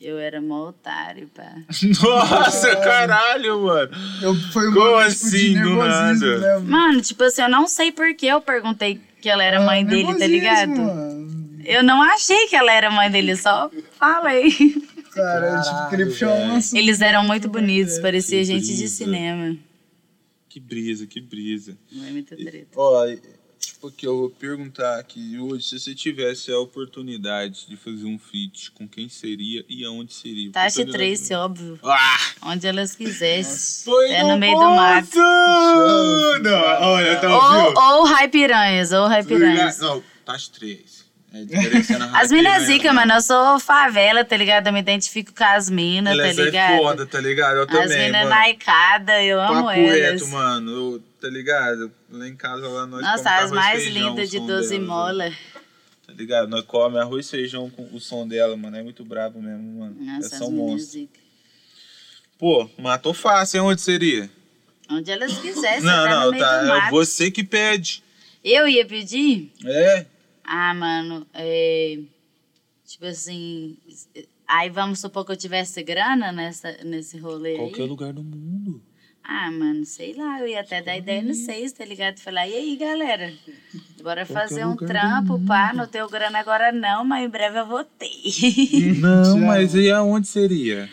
eu 0.01 0.19
era 0.19 0.40
mó 0.40 0.70
otário, 0.70 1.28
pá. 1.32 1.52
Nossa, 2.02 2.74
caralho, 2.74 3.66
mano. 3.66 3.90
Eu, 4.20 4.35
foi 4.35 4.69
um 4.69 4.73
Como 4.74 4.85
momento, 4.90 5.12
tipo, 5.12 5.27
assim, 5.27 5.52
do 5.62 5.77
nada? 5.77 6.39
né? 6.39 6.59
Mano, 6.59 7.01
tipo 7.02 7.23
assim, 7.23 7.43
eu 7.43 7.48
não 7.48 7.69
sei 7.69 7.93
por 7.93 8.12
que 8.16 8.27
eu 8.27 8.40
perguntei 8.40 9.01
que 9.21 9.29
ela 9.29 9.45
era 9.45 9.61
mãe 9.61 9.85
dele, 9.85 10.15
tá 10.19 10.27
ligado? 10.27 10.71
mano. 10.77 11.61
Eu 11.65 11.83
não 11.83 12.03
achei 12.03 12.47
que 12.49 12.57
ela 12.57 12.73
era 12.73 12.91
mãe 12.91 13.11
dele, 13.11 13.37
só 13.37 13.71
falei. 13.99 14.51
Cara, 15.15 15.61
tipo, 15.61 15.91
queria 15.91 16.07
puxar 16.07 16.31
um 16.31 16.57
assunto. 16.57 16.79
Eles 16.79 17.01
eram 17.01 17.25
muito 17.25 17.49
bonitos, 17.49 17.99
parecia 17.99 18.39
Que 18.39 18.45
gente 18.45 18.67
de 18.67 18.77
brisa. 18.77 18.95
cinema. 18.95 19.57
Que 20.49 20.59
brisa, 20.59 21.07
que 21.07 21.21
brisa. 21.21 21.77
Não 21.93 22.07
é 22.07 22.11
muita 22.11 22.37
treta. 22.37 22.69
Ó, 22.77 23.05
tipo 23.61 23.87
aqui, 23.89 24.07
eu 24.07 24.16
vou 24.16 24.31
perguntar 24.31 24.99
aqui 24.99 25.39
hoje, 25.39 25.65
se 25.69 25.78
você 25.78 25.95
tivesse 25.95 26.51
a 26.51 26.59
oportunidade 26.59 27.66
de 27.69 27.77
fazer 27.77 28.05
um 28.07 28.19
feat, 28.19 28.70
com 28.73 28.89
quem 28.89 29.09
seria 29.09 29.65
e 29.69 29.85
aonde 29.85 30.12
seria? 30.15 30.51
Taxa 30.51 30.82
Oportunidade- 30.82 31.16
Trace, 31.19 31.35
óbvio. 31.35 31.78
Ah! 31.85 32.19
Onde 32.43 32.66
elas 32.66 32.95
quisessem. 32.95 33.93
É 34.11 34.23
no 34.24 34.37
meio 34.39 34.55
do 34.59 34.65
mato. 34.65 35.19
Não, 36.43 36.89
olha, 36.89 37.16
tá 37.20 37.28
ouvindo? 37.37 37.78
Ou, 37.78 37.99
ou 37.99 38.05
Raipiranhas, 38.07 38.93
ou 38.93 39.07
Raipiranhas. 39.07 39.78
Não, 39.78 40.03
Taxa 40.24 40.51
3. 40.53 41.00
É 41.32 41.39
As 41.43 42.31
minas 42.32 42.52
Rapiranha, 42.55 42.61
zica, 42.61 42.93
mano. 42.93 43.12
Eu 43.15 43.20
sou 43.23 43.61
favela, 43.61 44.24
tá 44.24 44.36
ligado? 44.36 44.66
Eu 44.66 44.73
me 44.73 44.81
identifico 44.81 45.32
com 45.32 45.44
as 45.44 45.70
minas, 45.70 46.16
tá 46.16 46.27
é 46.27 46.32
ligado? 46.32 46.77
foda, 46.78 47.07
tá 47.07 47.20
ligado? 47.20 47.57
Eu 47.59 47.62
as 47.62 47.69
também, 47.69 48.07
minas 48.07 48.23
mano. 48.24 48.31
naicada, 48.31 49.23
eu 49.23 49.40
amo 49.40 49.65
Papo 49.66 49.70
elas. 49.70 49.93
reto, 50.23 50.27
mano. 50.28 50.70
Eu- 50.73 51.02
tá 51.20 51.28
ligado? 51.28 51.93
Lá 52.11 52.27
em 52.27 52.35
casa, 52.35 52.66
lá 52.66 52.86
nós 52.86 53.02
Nossa, 53.02 53.20
as 53.20 53.27
arroz 53.27 53.51
mais 53.52 53.86
lindas 53.86 54.31
de 54.31 54.39
som 54.39 54.47
12 54.47 54.70
delas, 54.70 54.86
mola. 54.89 55.24
velho. 55.24 55.36
Tá 56.07 56.12
ligado? 56.15 56.48
Nós 56.48 56.65
comemos 56.65 57.01
arroz 57.01 57.27
e 57.27 57.31
feijão 57.31 57.70
com 57.70 57.89
o 57.94 58.01
som 58.01 58.27
dela, 58.27 58.57
mano. 58.57 58.77
É 58.77 58.82
muito 58.82 59.05
brabo 59.05 59.40
mesmo, 59.40 59.81
mano. 59.81 59.97
Nossa, 60.01 60.27
é 60.27 60.32
as 60.32 60.39
só 60.39 60.47
um 60.48 60.51
minas 60.51 60.66
monstro. 60.70 60.93
zica. 61.01 61.20
Pô, 62.39 62.69
matou 62.78 63.12
fácil. 63.15 63.59
hein? 63.59 63.66
Onde 63.69 63.81
seria? 63.82 64.31
Onde 64.90 65.11
elas 65.12 65.39
quisessem, 65.39 65.82
não, 65.82 66.05
tá 66.09 66.11
não, 66.24 66.36
tá. 66.39 66.86
É 66.86 66.90
você 66.90 67.31
que 67.31 67.44
pede. 67.44 68.02
Eu 68.43 68.66
ia 68.66 68.85
pedir? 68.85 69.52
É? 69.65 70.07
Ah, 70.53 70.75
mano, 70.75 71.25
é. 71.33 71.97
Tipo 72.85 73.07
assim. 73.07 73.79
Aí 74.49 74.69
vamos 74.69 74.99
supor 74.99 75.25
que 75.25 75.31
eu 75.31 75.37
tivesse 75.37 75.81
grana 75.81 76.33
nessa, 76.33 76.73
nesse 76.85 77.17
rolê 77.19 77.55
Qualquer 77.55 77.83
aí. 77.83 77.89
lugar 77.89 78.13
do 78.13 78.25
mundo. 78.25 78.83
Ah, 79.23 79.49
mano, 79.53 79.85
sei 79.85 80.13
lá, 80.15 80.41
eu 80.41 80.49
ia 80.49 80.61
até 80.61 80.83
dar 80.83 80.97
ideia 80.97 81.23
no 81.23 81.35
seis, 81.35 81.71
tá 81.71 81.85
ligado? 81.85 82.19
Falar, 82.19 82.49
e 82.49 82.55
aí, 82.55 82.77
galera? 82.77 83.33
Bora 84.03 84.27
fazer 84.27 84.65
um 84.65 84.71
lugar 84.71 84.87
do 84.89 84.93
trampo, 84.93 85.47
pá, 85.47 85.73
não 85.73 85.87
tenho 85.87 86.09
grana 86.09 86.41
agora 86.41 86.73
não, 86.73 87.05
mas 87.05 87.25
em 87.25 87.29
breve 87.29 87.61
eu 87.61 87.67
vou 87.67 87.85
ter. 87.85 88.11
Não, 88.99 89.39
mas 89.39 89.73
e 89.77 89.89
aonde 89.89 90.27
seria? 90.27 90.91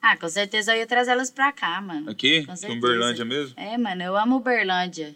ah, 0.00 0.16
com 0.16 0.28
certeza 0.28 0.72
eu 0.74 0.78
ia 0.78 0.86
trazer 0.86 1.10
elas 1.10 1.30
pra 1.30 1.52
cá, 1.52 1.82
mano. 1.82 2.08
Aqui? 2.08 2.46
Com 2.46 2.56
certeza. 2.56 2.78
Uberlândia 2.78 3.24
mesmo? 3.26 3.52
É, 3.58 3.76
mano, 3.76 4.02
eu 4.02 4.16
amo 4.16 4.36
Uberlândia. 4.36 5.14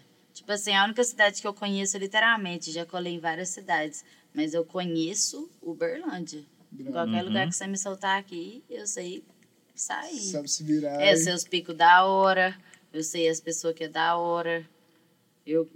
Tipo 0.49 0.55
assim, 0.55 0.73
a 0.73 0.83
única 0.83 1.03
cidade 1.03 1.39
que 1.39 1.47
eu 1.47 1.53
conheço, 1.53 1.95
literalmente, 1.99 2.71
já 2.71 2.83
colei 2.83 3.13
em 3.13 3.19
várias 3.19 3.49
cidades, 3.49 4.03
mas 4.33 4.55
eu 4.55 4.65
conheço 4.65 5.47
Uberlândia. 5.61 6.43
Em 6.73 6.85
qualquer 6.85 7.21
lugar 7.21 7.47
que 7.47 7.53
você 7.53 7.67
me 7.67 7.77
soltar 7.77 8.17
aqui, 8.17 8.63
eu 8.67 8.87
sei 8.87 9.23
sair. 9.75 10.19
Sabe 10.19 10.47
se 10.47 10.63
virar. 10.63 10.99
É, 10.99 11.13
eu 11.13 11.17
sei 11.17 11.33
os 11.33 11.43
picos 11.43 11.75
da 11.75 12.03
hora, 12.03 12.57
eu 12.91 13.03
sei 13.03 13.29
as 13.29 13.39
pessoas 13.39 13.75
que 13.75 13.83
é 13.83 13.87
da 13.87 14.17
hora. 14.17 14.65
Eu, 15.45 15.69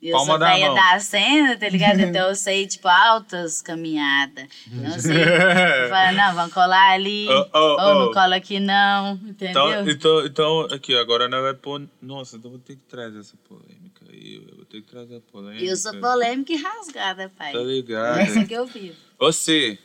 eu 0.00 0.12
Palma 0.12 0.26
sou 0.34 0.38
da 0.38 0.52
velha 0.52 0.66
mão. 0.66 0.74
da 0.76 1.00
cena, 1.00 1.56
tá 1.56 1.68
ligado? 1.68 1.98
Então 2.06 2.28
eu 2.28 2.36
sei, 2.36 2.68
tipo, 2.68 2.86
altas 2.86 3.60
caminhadas. 3.60 4.46
Não 4.68 5.00
sei. 5.00 5.16
Falo, 5.90 6.16
não, 6.16 6.34
vamos 6.36 6.54
colar 6.54 6.92
ali. 6.92 7.26
Oh, 7.28 7.48
oh, 7.52 7.58
ou 7.58 7.94
não 7.94 8.06
oh. 8.06 8.12
cola 8.12 8.36
aqui, 8.36 8.60
não. 8.60 9.14
Entendeu? 9.14 9.50
Então, 9.50 9.90
então, 9.90 10.26
então, 10.26 10.60
aqui, 10.72 10.96
agora 10.96 11.28
nós 11.28 11.42
vai 11.42 11.54
pôr. 11.54 11.88
Nossa, 12.00 12.36
então 12.36 12.52
eu 12.52 12.56
vou 12.56 12.64
ter 12.64 12.76
que 12.76 12.84
trazer 12.84 13.18
essa 13.18 13.36
polêmica 13.48 13.79
aí. 13.79 13.79
Eu 14.22 14.56
vou 14.56 14.64
ter 14.66 14.82
que 14.82 14.88
trazer 14.88 15.16
a 15.16 15.20
polêmica. 15.20 15.64
eu 15.64 15.76
sou 15.76 15.98
polêmica 15.98 16.52
e 16.52 16.56
rasgada, 16.56 17.30
pai. 17.30 17.52
Tá 17.52 17.60
ligado? 17.60 18.18
É 18.18 18.22
assim 18.24 18.46
que 18.46 18.52
eu 18.52 18.66
vivo. 18.66 18.96
Você, 19.18 19.78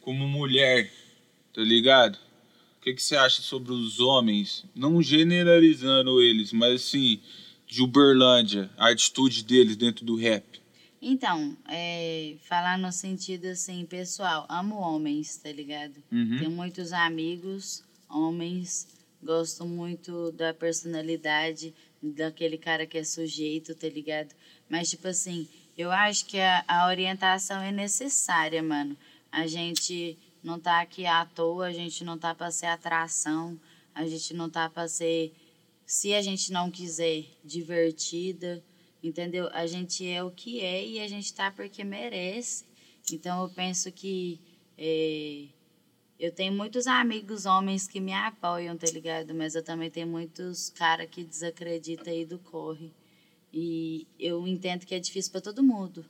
como 0.00 0.26
mulher, 0.26 0.90
tá 1.52 1.60
ligado? 1.60 2.16
O 2.78 2.80
que, 2.82 2.94
que 2.94 3.02
você 3.02 3.14
acha 3.16 3.42
sobre 3.42 3.72
os 3.72 4.00
homens, 4.00 4.64
não 4.74 5.02
generalizando 5.02 6.20
eles, 6.20 6.52
mas 6.52 6.82
assim, 6.82 7.20
de 7.66 7.82
Uberlândia, 7.82 8.70
a 8.76 8.90
atitude 8.90 9.44
deles 9.44 9.76
dentro 9.76 10.04
do 10.04 10.16
rap? 10.16 10.60
Então, 11.00 11.54
é, 11.68 12.36
falar 12.48 12.78
no 12.78 12.90
sentido 12.90 13.46
assim, 13.46 13.84
pessoal, 13.84 14.46
amo 14.48 14.76
homens, 14.76 15.36
tá 15.36 15.52
ligado? 15.52 16.02
Uhum. 16.10 16.38
Tenho 16.38 16.50
muitos 16.50 16.92
amigos, 16.94 17.84
homens, 18.08 18.88
gosto 19.22 19.66
muito 19.66 20.32
da 20.32 20.54
personalidade 20.54 21.74
daquele 22.12 22.58
cara 22.58 22.86
que 22.86 22.98
é 22.98 23.04
sujeito, 23.04 23.74
tá 23.74 23.88
ligado? 23.88 24.34
Mas, 24.68 24.90
tipo 24.90 25.08
assim, 25.08 25.48
eu 25.76 25.90
acho 25.90 26.26
que 26.26 26.38
a, 26.38 26.64
a 26.68 26.86
orientação 26.88 27.60
é 27.62 27.72
necessária, 27.72 28.62
mano. 28.62 28.96
A 29.32 29.46
gente 29.46 30.18
não 30.42 30.60
tá 30.60 30.80
aqui 30.80 31.06
à 31.06 31.24
toa, 31.24 31.66
a 31.66 31.72
gente 31.72 32.04
não 32.04 32.18
tá 32.18 32.34
pra 32.34 32.50
ser 32.50 32.66
atração, 32.66 33.58
a 33.94 34.06
gente 34.06 34.34
não 34.34 34.50
tá 34.50 34.68
pra 34.68 34.86
ser, 34.86 35.32
se 35.86 36.14
a 36.14 36.20
gente 36.20 36.52
não 36.52 36.70
quiser, 36.70 37.24
divertida, 37.44 38.62
entendeu? 39.02 39.48
A 39.52 39.66
gente 39.66 40.06
é 40.06 40.22
o 40.22 40.30
que 40.30 40.60
é 40.60 40.86
e 40.86 41.00
a 41.00 41.08
gente 41.08 41.32
tá 41.32 41.50
porque 41.50 41.82
merece. 41.82 42.64
Então 43.12 43.42
eu 43.42 43.48
penso 43.48 43.90
que 43.90 44.40
é, 44.78 45.46
eu 46.24 46.32
tenho 46.32 46.52
muitos 46.52 46.86
amigos 46.86 47.44
homens 47.46 47.86
que 47.86 48.00
me 48.00 48.12
apoiam, 48.12 48.76
tá 48.76 48.86
ligado? 48.92 49.34
Mas 49.34 49.54
eu 49.54 49.62
também 49.62 49.90
tenho 49.90 50.06
muitos 50.06 50.70
caras 50.70 51.08
que 51.10 51.22
desacreditam 51.24 52.12
aí 52.12 52.24
do 52.24 52.38
corre. 52.38 52.92
E 53.52 54.06
eu 54.18 54.46
entendo 54.48 54.84
que 54.86 54.94
é 54.94 54.98
difícil 54.98 55.30
para 55.32 55.40
todo 55.40 55.62
mundo. 55.62 56.04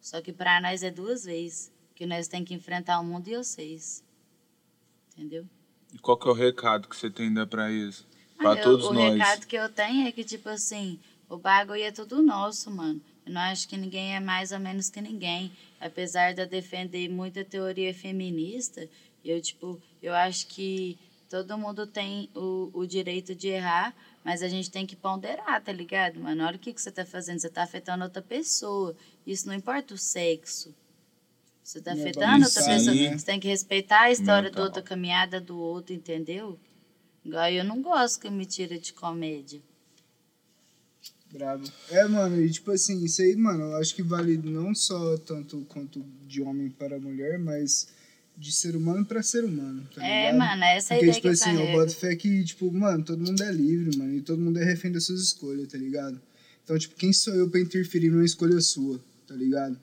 Só 0.00 0.20
que 0.20 0.32
para 0.32 0.60
nós 0.60 0.82
é 0.82 0.90
duas 0.90 1.24
vezes. 1.24 1.72
Que 1.94 2.04
nós 2.06 2.26
temos 2.28 2.48
que 2.48 2.54
enfrentar 2.54 2.98
o 3.00 3.04
mundo 3.04 3.28
e 3.28 3.36
vocês. 3.36 4.02
Entendeu? 5.16 5.46
E 5.92 5.98
qual 5.98 6.16
que 6.18 6.26
é 6.28 6.30
o 6.30 6.34
recado 6.34 6.88
que 6.88 6.96
você 6.96 7.08
tem 7.08 7.28
ainda 7.28 7.46
pra 7.46 7.70
isso? 7.70 8.06
Pra 8.36 8.54
eu- 8.56 8.62
todos 8.62 8.86
o 8.86 8.92
nós. 8.92 9.12
recado 9.12 9.46
que 9.46 9.56
eu 9.56 9.68
tenho 9.68 10.08
é 10.08 10.12
que, 10.12 10.24
tipo 10.24 10.48
assim, 10.48 10.98
o 11.28 11.36
bagulho 11.36 11.82
é 11.82 11.92
tudo 11.92 12.20
nosso, 12.22 12.70
mano. 12.70 13.00
Eu 13.24 13.32
não 13.32 13.40
acho 13.42 13.68
que 13.68 13.76
ninguém 13.76 14.14
é 14.16 14.20
mais 14.20 14.50
ou 14.52 14.58
menos 14.58 14.90
que 14.90 15.00
ninguém. 15.00 15.52
Apesar 15.80 16.34
de 16.34 16.42
eu 16.42 16.46
defender 16.48 17.08
muita 17.08 17.44
teoria 17.44 17.94
feminista, 17.94 18.88
eu, 19.24 19.40
tipo, 19.40 19.80
eu 20.02 20.14
acho 20.14 20.46
que 20.48 20.98
todo 21.28 21.58
mundo 21.58 21.86
tem 21.86 22.28
o, 22.34 22.70
o 22.72 22.86
direito 22.86 23.34
de 23.34 23.48
errar, 23.48 23.94
mas 24.24 24.42
a 24.42 24.48
gente 24.48 24.70
tem 24.70 24.86
que 24.86 24.94
ponderar, 24.94 25.62
tá 25.62 25.72
ligado, 25.72 26.20
mano? 26.20 26.44
Olha 26.44 26.56
o 26.56 26.58
que, 26.58 26.72
que 26.72 26.80
você 26.80 26.90
tá 26.90 27.04
fazendo, 27.04 27.40
você 27.40 27.50
tá 27.50 27.62
afetando 27.62 28.04
outra 28.04 28.22
pessoa. 28.22 28.96
Isso 29.26 29.46
não 29.46 29.54
importa 29.54 29.94
o 29.94 29.98
sexo. 29.98 30.74
Você 31.62 31.80
tá 31.80 31.92
afetando 31.92 32.44
outra 32.44 32.62
pessoa. 32.62 32.94
né? 32.94 33.18
Você 33.18 33.24
tem 33.26 33.40
que 33.40 33.48
respeitar 33.48 34.02
a 34.02 34.10
história 34.10 34.50
do 34.50 34.54
Mental. 34.54 34.64
outro, 34.64 34.80
a 34.80 34.82
caminhada 34.82 35.40
do 35.40 35.58
outro, 35.58 35.94
entendeu? 35.94 36.58
Igual 37.24 37.50
eu 37.50 37.64
não 37.64 37.80
gosto 37.80 38.20
que 38.20 38.28
me 38.28 38.44
tira 38.44 38.78
de 38.78 38.92
comédia. 38.92 39.62
Bravo. 41.32 41.64
É, 41.90 42.06
mano, 42.06 42.40
e 42.40 42.48
tipo 42.48 42.70
assim, 42.70 43.02
isso 43.04 43.20
aí, 43.20 43.34
mano, 43.34 43.64
eu 43.64 43.76
acho 43.76 43.94
que 43.94 44.02
vale 44.02 44.36
não 44.36 44.72
só 44.72 45.16
tanto 45.18 45.64
quanto 45.68 46.00
de 46.26 46.40
homem 46.40 46.70
para 46.70 47.00
mulher, 47.00 47.38
mas 47.38 47.88
de 48.36 48.52
ser 48.52 48.74
humano 48.76 49.04
para 49.04 49.22
ser 49.22 49.44
humano, 49.44 49.82
tá 49.94 50.04
É, 50.04 50.26
ligado? 50.32 50.38
mano, 50.38 50.64
essa 50.64 50.94
é 50.94 50.96
a 50.96 51.00
Porque, 51.00 51.10
ideia 51.10 51.12
tipo 51.14 51.22
que 51.22 51.28
eu 51.28 51.32
assim, 51.32 51.72
eu 51.72 51.78
boto 51.78 51.96
fé 51.96 52.16
que, 52.16 52.44
tipo, 52.44 52.72
mano, 52.72 53.04
todo 53.04 53.24
mundo 53.24 53.42
é 53.42 53.52
livre, 53.52 53.96
mano, 53.96 54.12
e 54.14 54.20
todo 54.20 54.40
mundo 54.40 54.58
é 54.58 54.64
refém 54.64 54.90
das 54.90 55.04
suas 55.04 55.20
escolhas, 55.20 55.68
tá 55.68 55.78
ligado? 55.78 56.20
Então, 56.64 56.76
tipo, 56.78 56.94
quem 56.96 57.12
sou 57.12 57.34
eu 57.34 57.48
pra 57.48 57.60
interferir 57.60 58.10
numa 58.10 58.24
escolha 58.24 58.60
sua, 58.60 59.00
tá 59.26 59.34
ligado? 59.34 59.78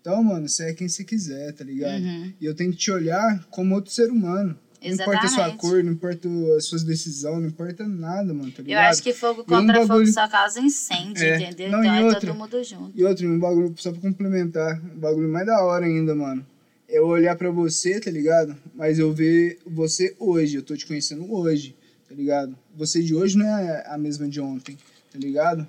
Então, 0.00 0.22
mano, 0.24 0.48
você 0.48 0.70
é 0.70 0.72
quem 0.72 0.88
você 0.88 1.04
quiser, 1.04 1.52
tá 1.52 1.62
ligado? 1.64 2.00
Uhum. 2.02 2.32
E 2.40 2.46
eu 2.46 2.54
tenho 2.54 2.70
que 2.72 2.78
te 2.78 2.90
olhar 2.90 3.44
como 3.50 3.74
outro 3.74 3.92
ser 3.92 4.10
humano. 4.10 4.58
Não 4.84 4.90
importa 4.90 5.18
a 5.18 5.28
sua 5.28 5.28
Exatamente. 5.28 5.58
cor, 5.60 5.84
não 5.84 5.92
importa 5.92 6.28
as 6.56 6.64
suas 6.64 6.82
decisões, 6.82 7.40
não 7.40 7.46
importa 7.48 7.86
nada, 7.86 8.34
mano, 8.34 8.50
tá 8.50 8.62
Eu 8.62 8.64
ligado? 8.64 8.90
acho 8.90 9.00
que 9.02 9.12
fogo 9.12 9.42
E 9.42 9.42
um 9.42 9.46
contra 9.46 9.74
fogo 9.76 9.86
bagulho- 9.88 10.12
só 10.12 10.26
causa 10.26 10.58
incêndio, 10.60 11.22
É. 11.22 11.36
entendeu? 11.36 11.70
Não, 11.70 11.84
então 11.84 12.10
é 12.10 12.14
todo 12.18 12.34
mundo 12.34 12.64
junto. 12.64 12.90
E 12.98 13.04
outro, 13.04 13.28
um 13.28 13.38
bagulho, 13.38 13.72
só 13.76 13.92
pra 13.92 14.00
complementar, 14.00 14.82
um 14.82 14.98
bagulho 14.98 15.28
mais 15.28 15.46
da 15.46 15.62
hora 15.62 15.86
ainda, 15.86 16.16
mano. 16.16 16.44
É 16.92 16.98
eu 16.98 17.06
olhar 17.06 17.34
pra 17.36 17.50
você, 17.50 17.98
tá 17.98 18.10
ligado? 18.10 18.54
Mas 18.74 18.98
eu 18.98 19.12
ver 19.14 19.58
você 19.66 20.14
hoje, 20.18 20.56
eu 20.56 20.62
tô 20.62 20.76
te 20.76 20.86
conhecendo 20.86 21.32
hoje, 21.32 21.74
tá 22.06 22.14
ligado? 22.14 22.54
Você 22.76 23.02
de 23.02 23.14
hoje 23.14 23.38
não 23.38 23.46
é 23.46 23.82
a 23.86 23.96
mesma 23.96 24.28
de 24.28 24.40
ontem, 24.40 24.76
tá 25.10 25.18
ligado? 25.18 25.66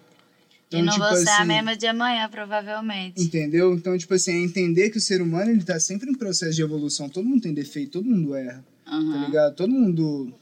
e 0.70 0.82
não 0.82 0.98
vou 0.98 1.16
ser 1.16 1.30
a 1.30 1.38
assim, 1.38 1.48
mesma 1.48 1.78
de 1.78 1.88
amanhã, 1.88 2.28
provavelmente. 2.28 3.22
Entendeu? 3.22 3.74
Então, 3.74 3.98
tipo 3.98 4.14
assim, 4.14 4.32
é 4.32 4.42
entender 4.42 4.90
que 4.90 4.98
o 4.98 5.02
ser 5.02 5.22
humano, 5.22 5.52
ele 5.52 5.64
tá 5.64 5.80
sempre 5.80 6.10
em 6.10 6.16
processo 6.16 6.56
de 6.56 6.62
evolução. 6.62 7.08
Todo 7.08 7.26
mundo 7.26 7.44
tem 7.44 7.54
defeito, 7.54 7.92
todo 7.92 8.10
mundo 8.10 8.36
erra, 8.36 8.66
tá 8.84 8.92
Aham. 8.92 9.26
ligado? 9.26 9.56
Todo 9.56 9.72
mundo 9.72 10.34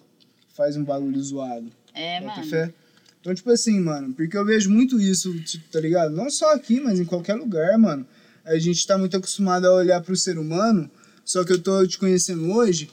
faz 0.56 0.76
um 0.78 0.84
bagulho 0.84 1.22
zoado. 1.22 1.70
É, 1.94 2.22
mano. 2.22 2.44
fé. 2.44 2.74
Então, 3.20 3.36
tipo 3.36 3.52
assim, 3.52 3.80
mano, 3.80 4.14
porque 4.14 4.36
eu 4.36 4.46
vejo 4.46 4.72
muito 4.72 5.00
isso, 5.00 5.38
tipo, 5.44 5.70
tá 5.70 5.80
ligado? 5.80 6.16
Não 6.16 6.30
só 6.30 6.56
aqui, 6.56 6.80
mas 6.80 7.00
em 7.00 7.06
qualquer 7.06 7.36
lugar, 7.36 7.78
mano. 7.78 8.08
A 8.46 8.58
gente 8.58 8.86
tá 8.86 8.98
muito 8.98 9.16
acostumado 9.18 9.66
a 9.66 9.74
olhar 9.74 10.02
pro 10.02 10.16
ser 10.16 10.38
humano, 10.38 10.90
só 11.24 11.44
que 11.44 11.54
eu 11.54 11.62
tô 11.62 11.86
te 11.88 11.98
conhecendo 11.98 12.52
hoje 12.52 12.90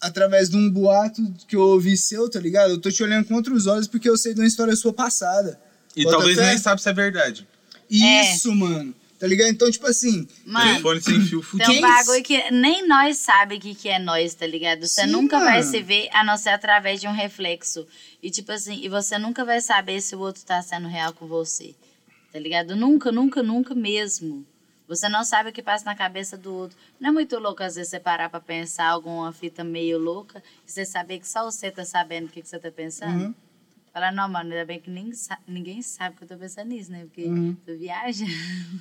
através 0.00 0.48
de 0.48 0.56
um 0.56 0.70
boato 0.70 1.22
que 1.46 1.56
eu 1.56 1.60
ouvi 1.60 1.96
seu, 1.96 2.28
tá 2.28 2.40
ligado? 2.40 2.70
Eu 2.72 2.80
tô 2.80 2.90
te 2.90 3.02
olhando 3.02 3.26
com 3.26 3.34
outros 3.34 3.66
olhos 3.66 3.86
porque 3.86 4.08
eu 4.08 4.16
sei 4.16 4.32
de 4.34 4.40
uma 4.40 4.46
história 4.46 4.74
sua 4.76 4.92
passada. 4.92 5.60
E 5.96 6.04
Bota 6.04 6.16
talvez 6.16 6.38
fé? 6.38 6.46
nem 6.46 6.58
sabe 6.58 6.80
se 6.80 6.88
é 6.88 6.92
verdade. 6.92 7.46
É. 7.90 8.34
Isso, 8.34 8.54
mano. 8.54 8.94
Tá 9.18 9.26
ligado? 9.26 9.48
Então, 9.48 9.68
tipo 9.68 9.84
assim, 9.86 10.28
Mano, 10.46 10.70
Telefone 10.70 11.00
sem 11.02 11.20
fio 11.22 11.42
fudido. 11.42 11.68
tem 11.68 11.78
um 11.78 11.80
bagulho 11.88 12.22
que 12.22 12.50
nem 12.52 12.86
nós 12.86 13.16
sabe 13.16 13.56
o 13.56 13.60
que, 13.60 13.74
que 13.74 13.88
é 13.88 13.98
nós, 13.98 14.32
tá 14.34 14.46
ligado? 14.46 14.86
Você 14.86 15.02
Sim, 15.02 15.08
nunca 15.08 15.40
vai 15.40 15.58
mano. 15.58 15.70
se 15.70 15.82
ver 15.82 16.08
a 16.12 16.22
não 16.22 16.36
ser 16.36 16.50
através 16.50 17.00
de 17.00 17.08
um 17.08 17.12
reflexo. 17.12 17.84
E 18.22 18.30
tipo 18.30 18.52
assim, 18.52 18.80
e 18.80 18.88
você 18.88 19.18
nunca 19.18 19.44
vai 19.44 19.60
saber 19.60 20.00
se 20.00 20.14
o 20.14 20.20
outro 20.20 20.44
tá 20.44 20.62
sendo 20.62 20.86
real 20.86 21.12
com 21.12 21.26
você. 21.26 21.74
Tá 22.32 22.38
ligado? 22.38 22.76
Nunca, 22.76 23.10
nunca, 23.10 23.42
nunca 23.42 23.74
mesmo. 23.74 24.46
Você 24.88 25.08
não 25.08 25.22
sabe 25.22 25.50
o 25.50 25.52
que 25.52 25.62
passa 25.62 25.84
na 25.84 25.94
cabeça 25.94 26.36
do 26.36 26.52
outro. 26.52 26.76
Não 26.98 27.10
é 27.10 27.12
muito 27.12 27.38
louco, 27.38 27.62
às 27.62 27.74
vezes, 27.76 27.90
você 27.90 28.00
parar 28.00 28.30
pra 28.30 28.40
pensar 28.40 28.86
alguma 28.86 29.30
fita 29.32 29.62
meio 29.62 29.98
louca 29.98 30.42
e 30.66 30.70
você 30.72 30.84
saber 30.86 31.18
que 31.20 31.28
só 31.28 31.44
você 31.44 31.70
tá 31.70 31.84
sabendo 31.84 32.26
o 32.26 32.28
que, 32.30 32.40
que 32.40 32.48
você 32.48 32.58
tá 32.58 32.70
pensando? 32.70 33.24
Uhum. 33.26 33.34
Falar, 33.92 34.12
não, 34.12 34.28
mano, 34.28 34.50
ainda 34.52 34.64
bem 34.64 34.80
que 34.80 34.90
nem 34.90 35.12
sa- 35.12 35.38
ninguém 35.46 35.82
sabe 35.82 36.16
que 36.16 36.24
eu 36.24 36.28
tô 36.28 36.36
pensando 36.36 36.68
nisso, 36.68 36.90
né? 36.90 37.04
Porque 37.04 37.24
Uhum. 37.26 37.54
tu 37.66 37.76
viaja. 37.76 38.24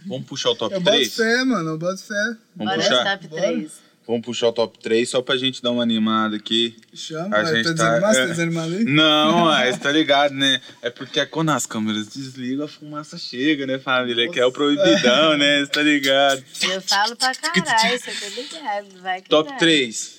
Vamos 0.06 0.26
puxar 0.28 0.52
o 0.52 0.56
top 0.56 0.74
eu 0.76 0.80
boto 0.82 0.96
3? 0.96 1.16
fé, 1.16 1.44
mano, 1.44 1.70
eu 1.72 1.78
boto 1.78 2.04
fé. 2.04 2.38
Vamos 2.56 2.74
Olha 2.74 2.82
puxar? 2.84 2.98
os 2.98 3.22
top 3.22 3.28
Bora. 3.28 3.42
3. 3.42 3.82
Vamos 4.08 4.22
puxar 4.26 4.48
o 4.48 4.54
top 4.54 4.80
3 4.80 5.10
só 5.10 5.22
pra 5.22 5.36
gente 5.36 5.62
dar 5.62 5.72
uma 5.72 5.84
animada 5.84 6.38
aqui. 6.38 6.78
Chama, 6.94 7.26
A 7.38 7.44
vai, 7.44 7.56
gente 7.56 7.66
tá 7.66 7.76
tá- 7.76 8.00
desanimado? 8.00 8.14
Você 8.14 8.20
é. 8.20 8.22
tá 8.24 8.28
desanimado 8.32 8.76
aí? 8.76 8.84
Não, 8.86 9.40
mas 9.46 9.78
tá 9.80 9.92
ligado, 9.92 10.34
né? 10.34 10.62
É 10.82 10.90
porque 10.90 11.26
quando 11.26 11.50
as 11.50 11.66
câmeras 11.66 12.08
desligam, 12.08 12.64
a 12.66 12.70
fumaça 12.70 13.18
chega, 13.18 13.68
né, 13.68 13.78
família? 13.78 14.32
Que 14.32 14.40
é 14.40 14.46
o 14.46 14.52
proibidão, 14.52 15.38
né? 15.38 15.60
Você 15.60 15.68
tá 15.72 15.82
ligado? 15.84 16.42
Eu 16.72 16.82
falo 16.82 17.18
pra 17.18 17.36
caralho, 17.36 18.00
você 18.00 18.12
tá 18.12 18.30
ligado? 18.30 19.02
Vai 19.02 19.22
que 19.22 19.28
Top 19.30 19.50
vai. 19.50 19.60
3. 19.60 20.18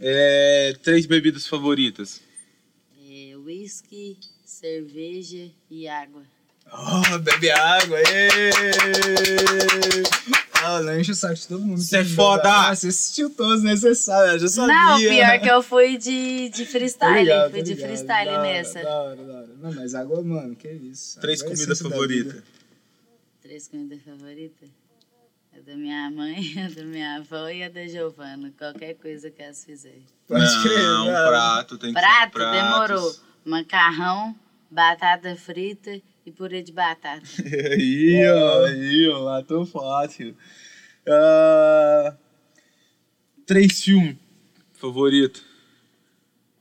É, 0.00 0.74
três 0.82 1.04
bebidas 1.04 1.46
favoritas. 1.46 2.22
É, 3.06 3.36
whisky, 3.36 4.16
cerveja 4.46 5.50
e 5.70 5.86
água. 5.86 6.22
Oh, 6.72 7.18
bebe 7.18 7.50
água, 7.50 7.98
ê! 8.00 8.50
Ah, 10.62 10.82
não 10.82 10.98
enche 10.98 11.12
o 11.12 11.14
saco 11.14 11.34
de 11.34 11.48
todo 11.48 11.64
mundo. 11.64 11.80
Cê 11.80 11.98
é 11.98 12.04
foda! 12.04 12.48
água. 12.48 12.76
Você 12.76 12.88
assistiu 12.88 13.30
todos? 13.30 13.62
Você 13.62 13.94
sabe, 13.94 14.34
eu 14.34 14.38
já 14.40 14.48
sabia. 14.48 14.74
Não, 14.74 14.98
pior 14.98 15.40
que 15.40 15.48
eu 15.50 15.62
fui 15.62 15.96
de, 15.96 16.48
de 16.50 16.66
freestyle. 16.66 17.20
ligado, 17.20 17.50
fui 17.50 17.62
de 17.62 17.76
freestyle 17.76 18.30
Da 18.30 18.38
hora, 18.38 18.42
nessa. 18.42 18.82
Da 18.82 19.02
hora, 19.02 19.24
da 19.24 19.34
hora. 19.34 19.48
Não, 19.60 19.72
mas 19.72 19.94
água, 19.94 20.22
mano, 20.22 20.54
que 20.54 20.68
isso. 20.68 21.18
Três 21.20 21.42
comidas 21.42 21.80
favoritas. 21.80 22.42
Três 23.42 23.68
comidas 23.68 24.00
favoritas? 24.02 24.68
A 25.56 25.60
da 25.60 25.74
minha 25.74 26.10
mãe, 26.10 26.54
a 26.64 26.68
da 26.68 26.84
minha 26.84 27.16
avó 27.16 27.48
e 27.48 27.64
a 27.64 27.68
da 27.68 27.86
Giovana. 27.86 28.52
Qualquer 28.56 28.94
coisa 28.94 29.30
que 29.30 29.42
elas 29.42 29.64
fizerem. 29.64 30.06
Pode 30.28 30.44
não, 30.44 30.62
crer, 30.62 30.78
um 30.78 31.06
da 31.06 31.12
hora. 31.12 31.28
prato 31.28 31.78
tem 31.78 31.92
que 31.92 32.00
ser 32.00 32.30
Prato, 32.30 32.50
demorou. 32.52 33.16
Macarrão, 33.44 34.36
batata 34.70 35.34
frita 35.34 36.00
e 36.30 36.32
purê 36.32 36.62
de 36.62 36.72
batata. 36.72 37.26
Aí, 37.72 38.26
ó, 38.28 38.64
aí, 38.64 39.08
ó, 39.08 39.24
matou 39.24 39.66
fácil. 39.66 40.36
Ah, 41.06 42.16
três 43.44 43.82
filmes 43.82 44.16
favorito. 44.72 45.44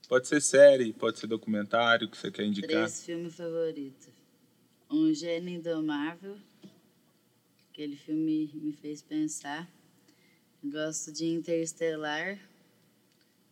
Pode 0.08 0.28
ser 0.28 0.42
série, 0.42 0.92
pode 0.92 1.20
ser 1.20 1.28
documentário 1.28 2.10
que 2.10 2.18
você 2.18 2.32
quer 2.32 2.44
indicar. 2.44 2.70
Três 2.70 3.06
filmes 3.06 3.36
favoritos. 3.36 4.10
Um 4.90 5.14
Gênio 5.14 5.56
Indomável. 5.56 6.36
Aquele 7.70 7.96
filme 7.96 8.50
me 8.56 8.74
fez 8.74 9.04
pensar. 9.04 9.70
Gosto 10.64 11.12
de 11.12 11.28
Interestelar. 11.28 12.40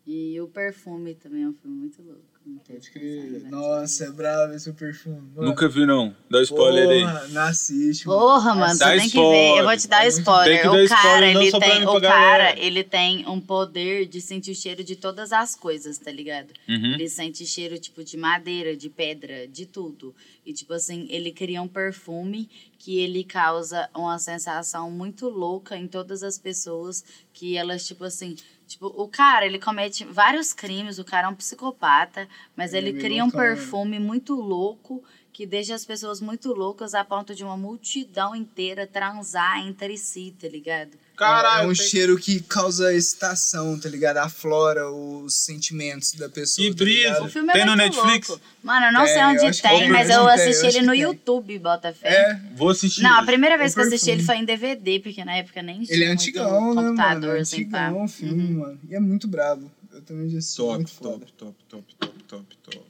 E 0.06 0.42
O 0.42 0.48
Perfume 0.48 1.14
também 1.14 1.44
é 1.44 1.48
um 1.48 1.54
filme 1.54 1.78
muito 1.78 2.02
louco. 2.02 2.37
Pode 2.68 2.92
crer. 2.92 3.44
Nossa, 3.50 4.06
é 4.06 4.12
bravo 4.12 4.54
esse 4.54 4.72
perfume. 4.74 5.22
Mano, 5.36 5.50
Nunca 5.50 5.68
vi, 5.70 5.86
não. 5.86 6.14
Dá 6.30 6.42
spoiler 6.42 6.90
aí. 6.90 7.02
porra, 7.02 7.28
Não 7.30 7.42
assiste, 7.44 8.08
mano. 8.08 8.20
Porra, 8.20 8.56
mano, 8.56 8.78
Dá 8.80 8.86
você 8.88 8.92
tem 8.92 9.00
que 9.00 9.06
spoiler. 9.08 9.54
ver. 9.54 9.60
Eu 9.60 9.66
vou 9.66 9.78
te 9.78 9.88
dar 9.88 10.08
spoiler. 10.08 10.54
Tem 10.54 10.62
que 10.62 10.68
o 10.68 10.72
dar 10.72 10.88
cara, 10.90 11.30
spoiler, 11.30 11.30
ele 11.30 11.52
tem, 11.52 11.84
o 11.84 11.86
cara, 11.88 12.00
galera. 12.00 12.60
ele 12.60 12.84
tem 12.84 13.28
um 13.30 13.40
poder 13.40 14.06
de 14.08 14.20
sentir 14.22 14.52
o 14.52 14.56
cheiro 14.56 14.84
de 14.84 14.96
todas 14.96 15.32
as 15.32 15.56
coisas, 15.56 15.98
tá 15.98 16.12
ligado? 16.12 16.50
Uhum. 16.68 16.94
Ele 16.94 17.10
sente 17.10 17.46
cheiro 17.46 17.78
tipo 17.80 18.04
de 18.04 18.18
madeira, 18.18 18.76
de 18.76 18.90
pedra, 18.90 19.48
de 19.48 19.66
tudo. 19.66 20.14
E 20.46 20.54
tipo 20.54 20.74
assim, 20.74 21.08
ele 21.10 21.32
cria 21.32 21.62
um 21.62 21.68
perfume 21.68 22.50
que 22.80 23.00
ele 23.00 23.24
causa 23.24 23.90
uma 23.96 24.18
sensação 24.20 24.90
muito 24.92 25.28
louca 25.30 25.76
em 25.78 25.88
todas 25.88 26.24
as 26.24 26.38
pessoas 26.38 27.04
que 27.34 27.58
elas 27.58 27.86
tipo 27.86 28.04
assim, 28.04 28.36
Tipo, 28.68 28.88
o 28.88 29.08
cara, 29.08 29.46
ele 29.46 29.58
comete 29.60 30.04
vários 30.06 30.54
crimes, 30.54 31.00
o 31.00 31.06
cara 31.06 31.28
é 31.28 31.30
um 31.30 31.36
psicopata, 31.36 32.28
mas 32.56 32.74
Ele 32.74 32.90
ele 32.90 33.00
cria 33.00 33.24
um 33.24 33.32
perfume 33.32 33.98
muito 33.98 34.36
louco 34.36 35.04
que 35.38 35.46
deixa 35.46 35.76
as 35.76 35.86
pessoas 35.86 36.20
muito 36.20 36.52
loucas 36.52 36.96
a 36.96 37.04
ponto 37.06 37.36
de 37.36 37.44
uma 37.44 37.56
multidão 37.56 38.36
inteira 38.36 38.88
transar 38.88 39.60
entre 39.68 39.96
si, 39.96 40.34
tá 40.42 40.48
ligado? 40.48 40.98
Caralho, 41.16 41.66
é 41.66 41.72
um 41.72 41.74
tem- 41.76 41.86
cheiro 41.88 42.18
que 42.18 42.40
causa 42.42 42.92
excitação, 42.92 43.80
tá 43.80 43.88
ligado? 43.88 44.18
Aflora 44.18 44.90
os 44.92 45.36
sentimentos 45.36 46.14
da 46.14 46.28
pessoa. 46.28 46.68
Que 46.68 46.74
tá 46.74 46.84
brisa. 46.84 47.08
ligado? 47.10 47.26
O 47.26 47.30
filme 47.30 47.50
é 47.50 47.54
Tem 47.54 47.66
no 47.68 47.76
muito 47.78 47.84
Netflix? 47.84 48.30
louco. 48.30 48.44
Mano, 48.64 48.86
eu 48.88 48.92
não 48.94 49.06
Tem, 49.06 49.14
sei 49.14 49.24
onde 49.26 49.52
que 49.56 49.62
tem, 49.62 49.90
o 49.90 49.94
mas 49.94 50.10
eu 50.10 50.26
tem, 50.26 50.34
assisti 50.34 50.66
acho 50.66 50.78
ele 50.80 50.86
no 50.88 50.94
que 50.94 50.98
tem. 51.00 51.08
YouTube, 51.08 51.60
Botafé. 51.60 52.08
É, 52.08 52.42
Vou 52.56 52.70
assistir. 52.70 53.04
Não, 53.04 53.12
a 53.12 53.18
hoje. 53.18 53.26
primeira 53.28 53.58
vez 53.60 53.76
que 53.76 53.80
eu 53.80 53.84
assisti 53.86 54.10
ele 54.10 54.24
foi 54.24 54.38
em 54.38 54.46
DVD, 54.46 55.00
porque 55.02 55.24
na 55.24 55.36
época 55.36 55.62
nem 55.62 55.84
tinha 55.84 55.96
ele 55.96 56.04
é 56.04 56.08
muito 56.08 56.20
antigão, 56.20 56.74
né, 56.74 56.82
computador, 56.82 57.22
mano? 57.22 57.38
É 57.38 57.42
assim, 57.42 57.62
antigão 57.62 58.04
o 58.04 58.08
filme, 58.08 58.50
mano. 58.56 58.80
E 58.90 58.96
é 58.96 59.00
muito 59.00 59.28
brabo. 59.28 59.72
Eu 59.94 60.02
também 60.02 60.28
já 60.32 60.40
assisti, 60.40 60.58
Top, 60.58 60.74
muito 60.78 60.94
top, 60.98 61.32
top, 61.34 61.56
top, 61.70 61.96
top, 62.00 62.26
top, 62.28 62.58
top. 62.72 62.88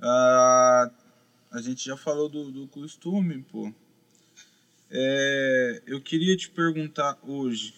Ah, 0.00 0.90
a 1.52 1.60
gente 1.60 1.84
já 1.84 1.96
falou 1.96 2.28
do, 2.28 2.50
do 2.50 2.66
costume, 2.66 3.42
pô. 3.42 3.72
É, 4.90 5.82
eu 5.86 6.00
queria 6.00 6.36
te 6.36 6.50
perguntar 6.50 7.18
hoje, 7.22 7.74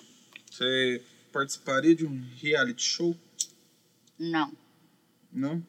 você 0.50 1.02
participaria 1.32 1.94
de 1.94 2.06
um 2.06 2.24
reality 2.40 2.82
show? 2.82 3.14
Não, 4.18 4.52
Não? 5.32 5.64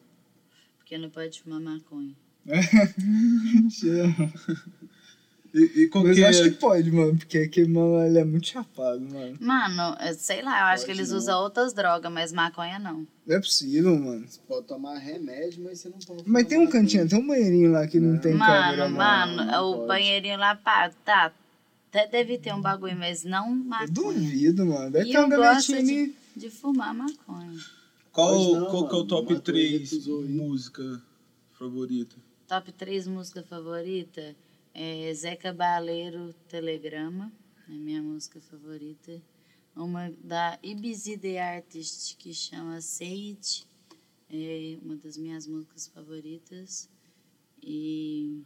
porque 0.78 0.96
não 0.96 1.10
pode 1.10 1.42
fumar 1.42 1.60
maconha. 1.60 2.14
E, 5.54 5.84
e 5.84 5.90
Mas 5.94 6.14
que 6.14 6.20
eu 6.20 6.24
é? 6.26 6.28
acho 6.28 6.42
que 6.44 6.50
pode, 6.52 6.90
mano, 6.92 7.16
porque 7.16 7.38
aqui, 7.38 7.66
mano, 7.66 8.04
ele 8.06 8.18
é 8.18 8.24
muito 8.24 8.46
chapado, 8.48 9.00
mano. 9.00 9.36
Mano, 9.40 9.96
eu 10.06 10.14
sei 10.14 10.42
lá, 10.42 10.60
eu 10.60 10.64
acho 10.66 10.84
que 10.84 10.88
Pode 10.90 10.98
eles 11.00 11.10
não. 11.10 11.18
usam 11.18 11.42
outras 11.42 11.72
drogas, 11.72 12.12
mas 12.12 12.32
maconha 12.32 12.78
não. 12.78 13.06
Não 13.26 13.36
é 13.36 13.40
possível, 13.40 13.98
mano. 13.98 14.26
Você 14.28 14.40
pode 14.46 14.66
tomar 14.66 14.98
remédio, 14.98 15.64
mas 15.64 15.80
você 15.80 15.88
não 15.88 15.98
pode. 15.98 16.22
Mas 16.26 16.46
tem 16.46 16.58
um 16.58 16.66
cantinho, 16.68 17.08
tem 17.08 17.18
um 17.18 17.26
banheirinho 17.26 17.72
lá 17.72 17.86
que 17.86 17.98
não 17.98 18.18
tem 18.18 18.38
câmera, 18.38 18.88
Mano, 18.88 18.96
mano. 18.96 19.36
mano, 19.36 19.50
não 19.52 19.70
o 19.70 19.74
pode. 19.76 19.88
banheirinho 19.88 20.38
lá, 20.38 20.54
pá, 20.54 20.90
tá. 21.04 21.32
Até 21.88 22.06
deve 22.08 22.36
ter 22.38 22.52
um 22.54 22.60
bagulho, 22.60 22.96
mas 22.96 23.24
não 23.24 23.48
Eu 23.48 23.54
maconha. 23.56 23.88
duvido, 23.92 24.66
mano. 24.66 24.90
Deve 24.90 25.08
E 25.08 25.12
ter 25.12 25.18
eu 25.18 25.28
gosto 25.28 25.72
gavetinha 25.72 25.78
ali. 25.78 26.16
De 26.36 26.50
fumar 26.50 26.92
maconha. 26.94 27.54
Qual, 28.12 28.34
Pode 28.34 28.52
não, 28.60 28.66
qual 28.70 28.88
que 28.88 28.94
é 28.94 28.96
o 28.96 28.98
mano. 28.98 29.06
top 29.08 29.22
Maconha 29.22 29.40
3 29.40 29.90
recusou 29.90 30.22
aí. 30.22 30.28
música 30.28 31.02
favorita? 31.58 32.16
Top 32.46 32.70
3 32.72 33.06
música 33.06 33.42
favorita 33.42 34.34
é 34.78 35.14
Zeca 35.14 35.54
Baleiro 35.54 36.34
Telegrama, 36.48 37.32
é 37.66 37.72
minha 37.72 38.02
música 38.02 38.38
favorita. 38.42 39.22
Uma 39.74 40.10
da 40.22 40.58
Ibizi 40.62 41.16
The 41.16 41.40
Artist 41.40 42.14
que 42.18 42.34
chama 42.34 42.78
Say 42.82 43.30
It, 43.30 43.66
é 44.28 44.78
uma 44.82 44.96
das 44.96 45.16
minhas 45.16 45.46
músicas 45.46 45.88
favoritas. 45.88 46.90
E 47.62 48.44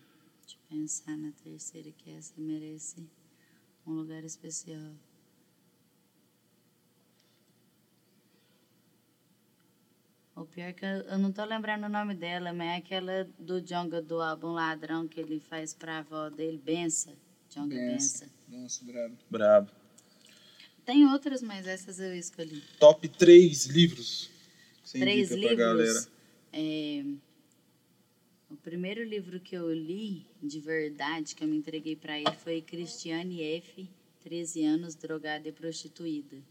eu 0.49 0.59
pensar 0.69 1.17
na 1.17 1.33
terceira 1.33 1.91
que 1.91 2.11
essa 2.11 2.41
merece 2.41 3.05
um 3.85 3.95
lugar 3.95 4.23
especial. 4.23 4.95
O 10.41 10.47
pior 10.47 10.69
é 10.69 10.73
que 10.73 10.87
eu, 10.87 11.19
não 11.19 11.31
tô 11.31 11.45
lembrando 11.45 11.85
o 11.85 11.89
nome 11.91 12.15
dela, 12.15 12.51
mas 12.51 12.69
é 12.69 12.77
aquela 12.77 13.29
do 13.39 13.61
Jonga 13.61 14.01
do 14.01 14.23
álbum 14.23 14.53
Ladrão 14.53 15.07
que 15.07 15.21
ele 15.21 15.39
faz 15.39 15.75
pra 15.75 15.99
avó 15.99 16.31
dele, 16.31 16.57
Bença. 16.57 17.13
Jonga 17.51 17.77
Bença. 17.77 18.27
Nossa, 18.49 18.83
brabo. 18.83 19.19
Brabo. 19.29 19.71
Tem 20.83 21.05
outras, 21.05 21.43
mas 21.43 21.67
essas 21.67 22.01
eu 22.01 22.17
escolhi. 22.17 22.63
Top 22.79 23.07
3 23.07 23.67
livros. 23.67 24.31
Três 24.91 25.31
indica 25.31 25.49
pra 25.49 25.57
galera. 25.57 25.87
livros. 25.87 26.11
É, 26.55 27.05
o 28.49 28.57
primeiro 28.57 29.05
livro 29.05 29.39
que 29.41 29.55
eu 29.55 29.71
li, 29.71 30.27
de 30.43 30.59
verdade, 30.59 31.35
que 31.35 31.45
eu 31.45 31.49
me 31.49 31.59
entreguei 31.59 31.97
pra 31.97 32.19
ele, 32.19 32.33
foi 32.43 32.63
Cristiane 32.63 33.43
F., 33.43 33.87
13 34.23 34.65
anos, 34.65 34.95
drogada 34.95 35.47
e 35.47 35.53
prostituída. 35.53 36.43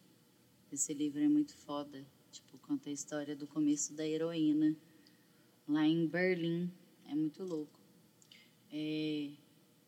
Esse 0.71 0.93
livro 0.93 1.23
é 1.23 1.27
muito 1.27 1.55
foda. 1.55 2.05
Tipo, 2.31 2.57
conta 2.59 2.89
a 2.89 2.93
história 2.93 3.35
do 3.35 3.47
começo 3.47 3.93
da 3.93 4.07
heroína 4.07 4.75
lá 5.67 5.85
em 5.85 6.07
Berlim. 6.07 6.71
É 7.07 7.15
muito 7.15 7.43
louco. 7.43 7.79
É, 8.71 9.31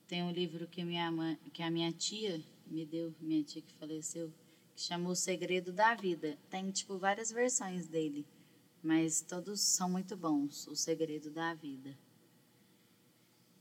tem 0.08 0.24
um 0.24 0.32
livro 0.32 0.68
que 0.68 0.84
minha 0.84 1.12
mãe, 1.12 1.38
que 1.54 1.62
a 1.62 1.70
minha 1.70 1.92
tia 1.92 2.44
me 2.68 2.86
deu, 2.86 3.14
minha 3.20 3.44
tia 3.44 3.62
que 3.62 3.74
faleceu, 3.76 4.32
que 4.76 4.82
chamou 4.82 5.12
O 5.12 5.16
Segredo 5.16 5.72
da 5.72 5.96
Vida. 5.96 6.38
Tem 6.50 6.70
tipo 6.72 6.98
várias 6.98 7.32
versões 7.32 7.88
dele, 7.88 8.26
mas 8.82 9.22
todos 9.22 9.62
são 9.62 9.90
muito 9.90 10.18
bons. 10.18 10.68
O 10.68 10.76
Segredo 10.76 11.30
da 11.30 11.54
Vida. 11.54 11.98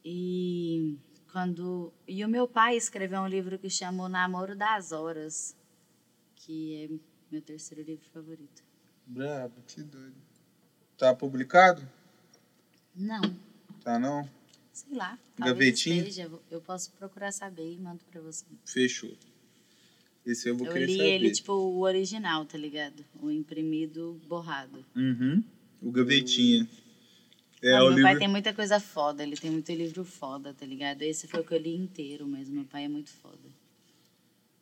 E 0.04 0.96
quando 1.30 1.92
e 2.08 2.24
o 2.24 2.28
meu 2.28 2.48
pai 2.48 2.76
escreveu 2.76 3.20
um 3.20 3.28
livro 3.28 3.58
que 3.58 3.68
chama 3.68 4.04
O 4.04 4.08
Namoro 4.08 4.56
das 4.56 4.92
Horas, 4.92 5.54
que 6.34 6.74
é 6.84 6.88
meu 7.30 7.42
terceiro 7.42 7.82
livro 7.82 8.08
favorito. 8.10 8.69
Brabo. 9.06 9.54
Que 9.66 9.82
doido. 9.82 10.14
Tá 10.96 11.14
publicado? 11.14 11.86
Não, 12.94 13.20
Tá 13.82 13.98
não? 13.98 14.28
sei 14.72 14.94
lá. 14.96 15.18
Talvez 15.36 15.56
Gavetinha? 15.58 15.96
esteja. 15.98 16.30
Eu 16.50 16.60
posso 16.60 16.92
procurar 16.92 17.32
saber 17.32 17.72
e 17.72 17.78
mando 17.78 18.00
pra 18.10 18.20
você. 18.20 18.44
Fechou. 18.64 19.16
Esse 20.24 20.48
eu 20.48 20.56
vou 20.56 20.66
Eu 20.66 20.72
querer 20.72 20.86
li 20.86 20.96
saber. 20.96 21.08
ele, 21.10 21.30
tipo, 21.32 21.52
o 21.52 21.80
original, 21.80 22.44
tá 22.44 22.58
ligado? 22.58 23.04
O 23.20 23.30
imprimido 23.30 24.20
borrado. 24.28 24.84
Uhum. 24.94 25.42
O 25.80 25.90
Gavetinha. 25.90 26.68
É, 27.62 27.72
Mano, 27.72 27.84
o 27.84 27.88
meu 27.88 27.96
livro... 27.96 28.02
pai 28.04 28.18
tem 28.18 28.28
muita 28.28 28.54
coisa 28.54 28.78
foda, 28.80 29.22
ele 29.22 29.36
tem 29.36 29.50
muito 29.50 29.70
livro 29.72 30.04
foda, 30.04 30.52
tá 30.54 30.64
ligado? 30.66 31.02
Esse 31.02 31.26
foi 31.26 31.40
o 31.40 31.44
que 31.44 31.54
eu 31.54 31.58
li 31.58 31.74
inteiro 31.74 32.26
mesmo, 32.26 32.54
meu 32.54 32.64
pai 32.64 32.84
é 32.84 32.88
muito 32.88 33.10
foda. 33.10 33.48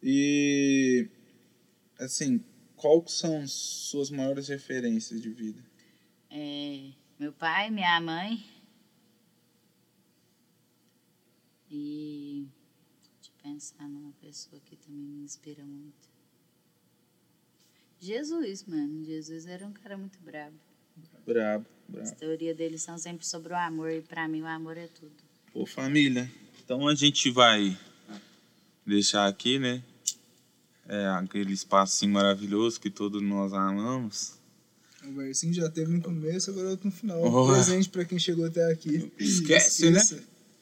E... 0.03 1.09
Assim, 1.99 2.41
qual 2.79 3.07
são 3.09 3.47
suas 3.47 4.09
maiores 4.09 4.49
referências 4.49 5.21
de 5.21 5.29
vida? 5.29 5.61
É, 6.31 6.91
meu 7.19 7.33
pai, 7.33 7.71
minha 7.71 8.01
mãe. 8.01 8.43
E. 11.71 12.47
Eu 13.27 13.53
pensar 13.53 13.89
numa 13.89 14.13
pessoa 14.21 14.61
que 14.65 14.77
também 14.77 15.03
me 15.03 15.25
inspira 15.25 15.65
muito. 15.65 16.09
Jesus, 18.01 18.65
mano. 18.65 19.05
Jesus 19.05 19.47
era 19.47 19.67
um 19.67 19.73
cara 19.73 19.99
muito 19.99 20.19
brabo. 20.21 20.57
Brabo, 21.27 21.67
As 21.89 21.93
brabo. 21.95 22.17
teorias 22.17 22.57
dele 22.57 22.79
são 22.79 22.97
sempre 22.99 23.27
sobre 23.27 23.53
o 23.53 23.57
amor, 23.57 23.91
e 23.91 24.01
pra 24.01 24.27
mim 24.29 24.43
o 24.43 24.47
amor 24.47 24.77
é 24.77 24.87
tudo. 24.89 25.13
Pô, 25.53 25.67
família. 25.67 26.31
Então 26.65 26.87
a 26.89 26.95
gente 26.95 27.31
vai 27.31 27.77
deixar 28.87 29.27
aqui, 29.27 29.59
né? 29.59 29.83
É, 30.89 31.07
aquele 31.09 31.53
espacinho 31.53 32.13
maravilhoso 32.13 32.81
que 32.81 32.89
todos 32.91 33.23
nós 33.23 33.53
amamos. 33.53 34.39
O 35.07 35.13
versinho 35.13 35.53
já 35.55 35.69
teve 35.71 35.93
no 35.93 36.01
começo, 36.03 36.51
agora 36.51 36.71
outro 36.71 36.87
no 36.87 36.93
final. 36.93 37.23
Um 37.23 37.35
Oh. 37.35 37.47
presente 37.53 37.89
pra 37.91 38.05
quem 38.05 38.19
chegou 38.19 38.47
até 38.47 38.73
aqui. 38.73 39.13
Esquece, 39.19 39.91
né? 39.91 40.01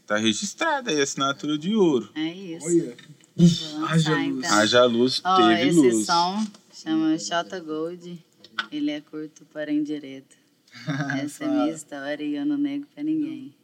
Tá 0.06 0.16
registrada 0.16 0.90
aí, 0.90 1.00
assinatura 1.00 1.56
de 1.56 1.74
ouro. 1.74 2.10
É 2.14 2.28
isso. 2.32 2.66
Olha. 2.66 2.96
Haja 3.88 4.16
luz. 4.16 4.38
então. 4.38 4.50
Haja 4.58 4.84
luz, 4.84 5.22
Ó, 5.24 5.36
teve 5.48 5.68
esse 5.68 5.78
luz. 5.80 6.06
som 6.06 6.46
chama 6.72 7.18
Shota 7.18 7.60
Gold. 7.60 8.24
Ele 8.72 8.90
é 8.90 9.00
curto, 9.00 9.44
porém 9.52 9.82
direto. 9.82 10.36
Essa 11.22 11.44
é 11.44 11.46
a 11.46 11.50
minha 11.50 11.72
história 11.74 12.24
e 12.24 12.34
eu 12.36 12.44
não 12.46 12.56
nego 12.56 12.86
pra 12.94 13.02
ninguém. 13.02 13.54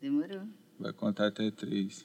Demorou. 0.00 0.42
Vai 0.78 0.92
contar 0.92 1.26
até 1.28 1.50
três. 1.50 2.04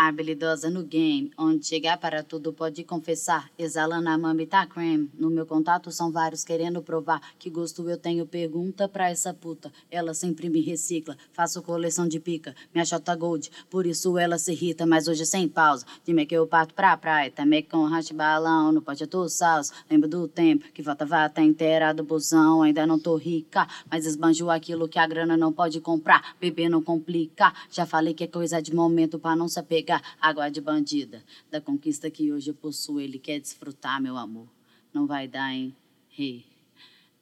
Habilidosa 0.00 0.70
no 0.70 0.84
game, 0.84 1.32
onde 1.36 1.66
chegar 1.66 1.98
para 1.98 2.22
tudo 2.22 2.52
pode 2.52 2.84
confessar. 2.84 3.50
Exalando 3.58 4.08
a 4.08 4.16
mami 4.16 4.46
tá 4.46 4.64
cream. 4.64 5.08
No 5.18 5.28
meu 5.28 5.44
contato 5.44 5.90
são 5.90 6.12
vários 6.12 6.44
querendo 6.44 6.80
provar 6.80 7.20
que 7.36 7.50
gosto 7.50 7.90
eu 7.90 7.96
tenho. 7.96 8.24
Pergunta 8.24 8.88
pra 8.88 9.10
essa 9.10 9.34
puta. 9.34 9.72
Ela 9.90 10.14
sempre 10.14 10.48
me 10.48 10.60
recicla. 10.60 11.16
Faço 11.32 11.60
coleção 11.62 12.06
de 12.06 12.20
pica. 12.20 12.54
Minha 12.72 12.84
chota 12.84 13.12
gold. 13.16 13.50
Por 13.68 13.86
isso 13.86 14.16
ela 14.16 14.38
se 14.38 14.52
irrita, 14.52 14.86
mas 14.86 15.08
hoje 15.08 15.26
sem 15.26 15.48
pausa. 15.48 15.84
Dime 16.04 16.24
que 16.26 16.36
eu 16.36 16.46
parto 16.46 16.74
pra 16.74 16.96
praia. 16.96 17.32
Também 17.32 17.64
com 17.64 17.84
racha 17.86 18.14
balão. 18.14 18.70
No 18.70 18.80
pote 18.80 19.04
tô 19.04 19.28
salso. 19.28 19.72
Lembro 19.90 20.08
do 20.08 20.28
tempo 20.28 20.64
que 20.72 20.80
faltava 20.80 21.24
até 21.24 21.42
inteira 21.42 21.92
do 21.92 22.04
busão. 22.04 22.62
Ainda 22.62 22.86
não 22.86 23.00
tô 23.00 23.16
rica, 23.16 23.66
mas 23.90 24.06
esbanjo 24.06 24.48
aquilo 24.48 24.88
que 24.88 25.00
a 25.00 25.08
grana 25.08 25.36
não 25.36 25.52
pode 25.52 25.80
comprar. 25.80 26.36
Beber 26.40 26.68
não 26.68 26.80
complica. 26.80 27.52
Já 27.68 27.84
falei 27.84 28.14
que 28.14 28.22
é 28.22 28.28
coisa 28.28 28.62
de 28.62 28.72
momento 28.72 29.18
pra 29.18 29.34
não 29.34 29.48
se 29.48 29.58
apegar. 29.58 29.87
Água 30.20 30.48
de 30.48 30.60
bandida. 30.60 31.24
Da 31.50 31.60
conquista 31.60 32.10
que 32.10 32.32
hoje 32.32 32.50
eu 32.50 32.54
possuo, 32.54 33.00
ele 33.00 33.18
quer 33.18 33.40
desfrutar, 33.40 34.00
meu 34.00 34.16
amor. 34.16 34.48
Não 34.92 35.06
vai 35.06 35.26
dar, 35.26 35.52
hein? 35.52 35.74
Hey. 36.16 36.44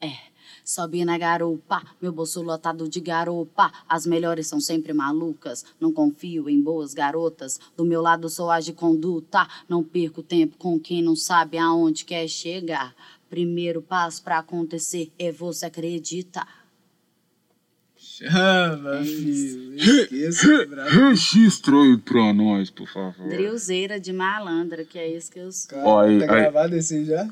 É. 0.01 0.37
Sobe 0.65 1.05
na 1.05 1.17
garupa, 1.17 1.83
meu 2.01 2.13
bolso 2.13 2.43
lotado 2.43 2.89
de 2.89 3.01
garupa. 3.01 3.73
As 3.89 4.07
melhores 4.07 4.47
são 4.47 4.61
sempre 4.61 4.93
malucas. 4.93 5.65
Não 5.81 5.93
confio 5.93 6.49
em 6.49 6.61
boas 6.61 6.93
garotas. 6.93 7.61
Do 7.77 7.85
meu 7.85 8.03
lado 8.03 8.29
sou 8.29 8.51
age 8.51 8.73
conduta. 8.73 9.49
Não 9.69 9.83
perco 9.83 10.23
tempo 10.23 10.57
com 10.57 10.79
quem 10.79 11.03
não 11.03 11.17
sabe 11.17 11.59
aonde 11.59 12.05
quer 12.05 12.29
chegar. 12.29 12.95
Primeiro 13.29 13.83
passo 13.83 14.23
pra 14.23 14.39
acontecer 14.39 15.13
é 15.19 15.33
você 15.33 15.67
acreditar. 15.67 16.66
Chama, 18.17 19.03
filho. 19.05 19.75
Esqueça, 19.77 20.67
bravo. 20.67 20.89
Registra 20.91 21.77
aí 21.77 21.99
pra 21.99 22.33
nós, 22.33 22.71
por 22.71 22.89
favor. 22.89 23.29
Drillzeira 23.29 24.01
de 24.01 24.13
malandra, 24.13 24.85
que 24.85 24.99
é 24.99 25.07
isso 25.15 25.31
que 25.31 25.39
eu 25.39 25.53
sou. 25.53 25.69
Cara, 25.71 26.01
aí- 26.03 26.19
tá 26.19 26.25
aí- 26.35 26.41
gravado 26.41 26.77
esse 26.77 27.05
já? 27.05 27.29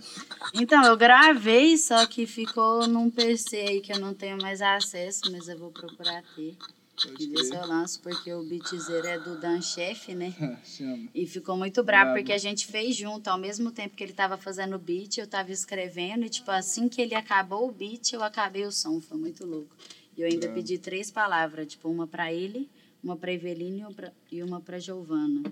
Então, 0.53 0.85
eu 0.85 0.97
gravei, 0.97 1.79
só 1.79 2.05
que 2.07 2.27
ficou 2.27 2.87
num 2.87 3.09
PC 3.11 3.57
aí 3.57 3.81
que 3.81 3.93
eu 3.93 3.99
não 3.99 4.13
tenho 4.13 4.37
mais 4.43 4.61
acesso, 4.61 5.23
mas 5.33 5.49
eu 5.49 5.59
vou 5.59 5.71
procurar 5.71 6.23
ter. 6.37 6.55
Pode 7.03 7.25
E 7.25 7.27
ver 7.29 7.39
se 7.39 7.51
crer. 7.51 7.61
eu 7.63 7.67
lanço, 7.69 8.01
porque 8.03 8.33
o 8.33 8.45
beatzeiro 8.45 9.07
é 9.09 9.19
do 9.19 9.41
Dan 9.41 9.61
Chef, 9.61 10.15
né? 10.15 10.33
Chama. 10.65 11.09
E 11.13 11.27
ficou 11.27 11.57
muito 11.57 11.83
bravo, 11.83 12.05
Brabo. 12.13 12.19
porque 12.21 12.33
a 12.33 12.39
gente 12.39 12.67
fez 12.69 12.95
junto. 12.95 13.27
Ao 13.29 13.37
mesmo 13.39 13.73
tempo 13.73 13.97
que 13.97 14.05
ele 14.05 14.13
tava 14.13 14.37
fazendo 14.37 14.77
o 14.77 14.79
beat, 14.79 15.19
eu 15.19 15.27
tava 15.27 15.51
escrevendo. 15.51 16.25
E, 16.25 16.29
tipo, 16.29 16.51
assim 16.53 16.89
que 16.89 17.01
ele 17.03 17.15
acabou 17.17 17.67
o 17.69 17.73
beat, 17.73 18.13
eu 18.13 18.23
acabei 18.23 18.65
o 18.65 18.71
som. 18.71 19.01
Foi 19.01 19.19
muito 19.19 19.45
louco. 19.45 19.75
E 20.17 20.23
eu 20.23 20.27
ainda 20.27 20.47
Brabo. 20.47 20.55
pedi 20.55 20.79
três 20.79 21.11
palavras. 21.11 21.67
Tipo, 21.67 21.89
uma 21.89 22.07
pra 22.07 22.33
ele, 22.33 22.69
uma 23.03 23.17
pra 23.17 23.33
Eveline 23.33 23.85
e 24.31 24.43
uma 24.43 24.61
pra 24.61 24.79
Giovana. 24.79 25.43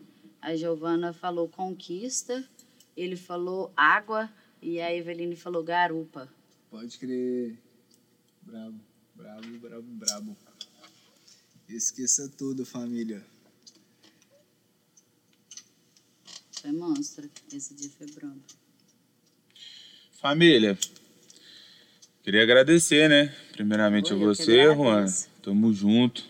A 0.41 0.57
Giovana 0.57 1.13
falou 1.13 1.49
conquista, 1.49 2.49
ele 2.97 3.17
falou 3.17 3.73
água 3.77 4.31
e 4.61 4.81
a 4.81 4.95
Eveline 4.95 5.37
falou 5.37 5.63
garupa. 5.63 6.29
Pode 6.71 6.99
crer. 6.99 7.57
Brabo, 8.43 8.81
brabo, 9.15 9.59
brabo, 9.59 9.83
brabo. 9.93 10.37
Esqueça 11.69 12.29
tudo, 12.37 12.67
família. 12.67 13.25
Foi 16.61 16.73
monstro. 16.73 17.31
Esse 17.53 17.75
dia 17.75 17.91
foi 17.91 18.07
brabo. 18.13 18.41
Família, 20.21 20.79
queria 22.23 22.43
agradecer, 22.43 23.09
né? 23.09 23.35
Primeiramente 23.53 24.13
Oi, 24.13 24.23
a 24.23 24.25
você, 24.25 24.75
Juan. 24.75 25.05
Tamo 25.43 25.73
junto. 25.73 26.25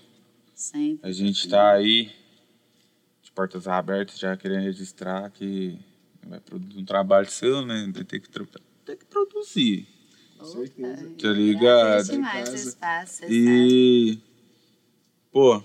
Sempre. 0.54 1.08
A 1.08 1.12
gente 1.12 1.48
tá 1.48 1.72
aí 1.72 2.10
de 3.22 3.30
portas 3.32 3.66
abertas 3.66 4.18
já 4.18 4.36
querendo 4.36 4.62
registrar 4.62 5.30
que 5.30 5.78
vai 6.26 6.40
produzir 6.40 6.78
um 6.78 6.84
trabalho 6.84 7.30
seu, 7.30 7.64
né? 7.64 7.90
Vai 7.94 8.04
ter 8.04 8.20
que, 8.20 8.28
ter 8.28 8.96
que 8.96 9.04
produzir. 9.06 9.86
Com 10.38 10.44
certeza. 10.44 11.10
Tá 11.20 11.32
ligado? 11.32 12.10
demais 12.10 12.52
espaço. 12.52 13.24
E, 13.28 14.18
pô, 15.30 15.62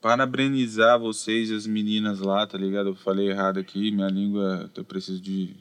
parabenizar 0.00 0.98
vocês 0.98 1.50
e 1.50 1.54
as 1.54 1.66
meninas 1.66 2.20
lá, 2.20 2.46
tá 2.46 2.58
ligado? 2.58 2.90
Eu 2.90 2.96
falei 2.96 3.30
errado 3.30 3.58
aqui, 3.58 3.90
minha 3.90 4.08
língua, 4.08 4.70
eu 4.76 4.84
preciso 4.84 5.20
de 5.20 5.56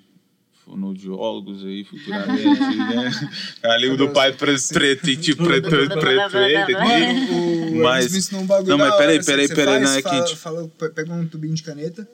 fonoaudiólogos 0.66 1.64
aí 1.64 1.84
futuramente, 1.84 2.60
né? 2.78 3.30
A 3.64 3.78
língua 3.78 3.98
do 3.98 4.10
pai 4.10 4.32
pre- 4.34 4.56
preto, 4.70 5.16
tipo, 5.18 5.44
preto, 5.44 5.70
preto, 5.70 6.00
preto 6.00 6.32
Mas- 7.82 8.30
Não, 8.32 8.78
mas 8.78 8.96
peraí, 8.96 9.24
peraí, 9.24 9.48
peraí, 9.48 9.80
não 9.82 9.92
é 9.94 10.02
quente. 10.02 10.36
fala- 10.36 10.68
pe- 10.78 10.90
pega 10.90 11.14
um 11.14 11.28
tubinho 11.28 11.54
de 11.54 11.64
caneta, 11.64 12.08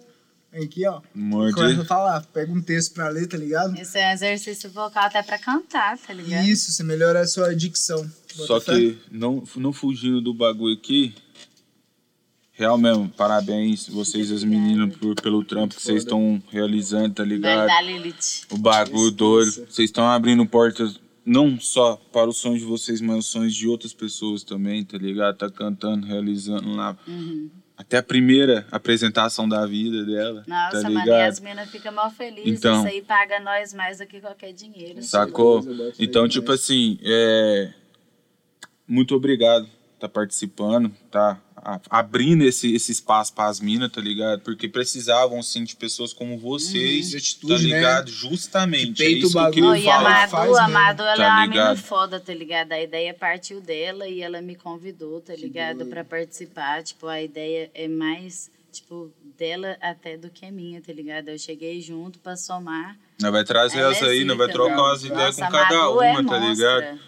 vem 0.52 0.64
aqui, 0.64 0.86
ó. 0.88 1.02
Morde. 1.14 1.54
Começa 1.54 1.82
a 1.82 1.86
falar, 1.86 2.22
pega 2.34 2.52
um 2.52 2.62
texto 2.62 2.94
pra 2.94 3.08
ler, 3.10 3.28
tá 3.28 3.38
ligado? 3.38 3.80
Isso 3.80 3.98
é 3.98 4.10
um 4.10 4.14
exercício 4.14 4.70
vocal 4.70 5.04
até 5.04 5.22
pra 5.22 5.38
cantar, 5.38 5.98
tá 5.98 6.14
ligado? 6.14 6.46
Isso, 6.48 6.72
você 6.72 6.84
melhora 6.84 7.22
a 7.22 7.28
sua 7.28 7.56
dicção. 7.56 8.00
Bota 8.36 8.48
Só 8.48 8.60
que, 8.60 8.98
não, 9.12 9.44
não 9.56 9.74
fugindo 9.74 10.22
do 10.22 10.34
bagulho 10.34 10.76
aqui, 10.76 11.14
real 12.60 12.78
mesmo, 12.78 13.08
parabéns 13.16 13.88
vocês 13.88 14.30
as 14.30 14.44
meninas 14.44 14.94
por, 14.98 15.16
pelo 15.16 15.46
trampo 15.46 15.74
que 15.74 15.82
vocês 15.82 16.00
estão 16.04 16.44
realizando, 16.52 17.16
tá 17.16 17.24
ligado? 17.24 17.70
O 18.52 18.58
bagulho 18.58 19.12
doido. 19.12 19.50
Vocês 19.50 19.90
estão 19.90 20.06
abrindo 20.06 20.46
portas 20.46 21.00
não 21.26 21.58
só 21.58 21.96
para 22.12 22.30
os 22.30 22.36
sonhos 22.36 22.60
de 22.60 22.66
vocês, 22.66 23.00
mas 23.00 23.20
os 23.20 23.28
sonhos 23.28 23.56
de 23.56 23.66
outras 23.66 23.94
pessoas 23.94 24.44
também, 24.44 24.84
tá 24.84 24.98
ligado? 24.98 25.38
Tá 25.38 25.50
cantando, 25.50 26.06
realizando 26.06 26.76
lá. 26.76 26.98
Uhum. 27.08 27.50
Até 27.78 27.98
a 27.98 28.04
primeira 28.04 28.68
apresentação 28.70 29.48
da 29.48 29.66
vida 29.66 30.04
dela, 30.04 30.44
Nossa, 30.46 30.82
tá 30.82 30.90
mano, 30.90 31.00
e 31.00 31.04
ligado? 31.04 31.30
as 31.30 31.40
minas 31.40 31.70
ficam 31.70 31.94
mal 31.94 32.12
felizes. 32.12 32.60
Então. 32.60 32.80
Isso 32.80 32.88
aí 32.94 33.02
paga 33.02 33.40
nós 33.40 33.74
mais 33.74 34.00
do 34.00 34.06
que 34.06 34.20
qualquer 34.20 34.52
dinheiro. 34.52 35.02
Sacou? 35.02 35.64
Fé 35.64 35.72
Então, 35.98 36.28
tipo 36.28 36.52
assim, 36.52 37.00
é... 37.04 37.72
muito 38.86 39.16
obrigado 39.16 39.79
tá 40.00 40.08
participando, 40.08 40.92
tá 41.12 41.40
abrindo 41.90 42.44
esse, 42.46 42.74
esse 42.74 42.92
espaço 42.92 43.34
para 43.34 43.50
as 43.50 43.60
minas, 43.60 43.92
tá 43.92 44.00
ligado? 44.00 44.42
Porque 44.42 44.70
precisavam, 44.70 45.42
sim, 45.44 45.64
de 45.66 45.76
pessoas 45.76 46.14
como 46.14 46.38
vocês, 46.38 47.08
De 47.10 47.12
tá 47.12 47.18
atitude, 47.18 47.68
né? 47.68 47.76
ligado? 47.76 48.10
Justamente, 48.10 48.94
Que 48.94 49.04
é 49.04 49.10
isso 49.10 49.28
o 49.28 49.32
que 49.32 49.38
eu 49.38 49.42
bagulho. 49.42 49.64
Não, 49.66 49.74
queria 49.74 49.86
e 49.86 49.90
a 49.90 49.96
falar. 49.98 50.10
Madu, 50.20 50.32
Faz 50.32 50.58
a. 50.58 50.68
Madu, 50.70 51.04
ela 51.04 51.16
Tá 51.18 51.24
é 51.24 51.28
uma 51.28 51.42
mina 51.42 51.54
ligado? 51.54 51.78
foda, 51.78 52.20
tá 52.20 52.34
ligado? 52.34 52.72
A 52.72 52.82
ideia 52.82 53.14
partiu 53.14 53.60
dela 53.60 54.08
e 54.08 54.22
ela 54.22 54.42
me 54.42 54.56
convidou, 54.56 55.20
tá 55.20 55.36
ligado? 55.36 55.86
Pra 55.86 56.04
participar. 56.06 56.82
Tipo, 56.82 57.08
a 57.08 57.22
ideia 57.22 57.70
é 57.74 57.88
mais, 57.90 58.50
tipo, 58.72 59.12
dela 59.38 59.76
até 59.82 60.16
do 60.18 60.30
que 60.30 60.46
a 60.46 60.52
minha, 60.52 60.82
tá 60.82 60.94
ligado? 60.94 61.28
Eu 61.30 61.38
cheguei 61.38 61.82
junto 61.82 62.20
pra 62.20 62.38
somar. 62.38 62.98
Nós 63.22 63.32
vai 63.34 63.44
trazer 63.44 63.80
Ela 63.80 63.92
as 63.92 64.02
é 64.02 64.06
aí, 64.06 64.24
nós 64.24 64.38
vai 64.38 64.48
trocar 64.48 64.82
umas 64.82 65.04
ideias 65.04 65.36
com 65.36 65.42
cada 65.42 65.76
Madu 65.76 65.94
uma, 65.94 66.06
é 66.22 66.24
tá 66.24 66.38
ligado? 66.40 67.00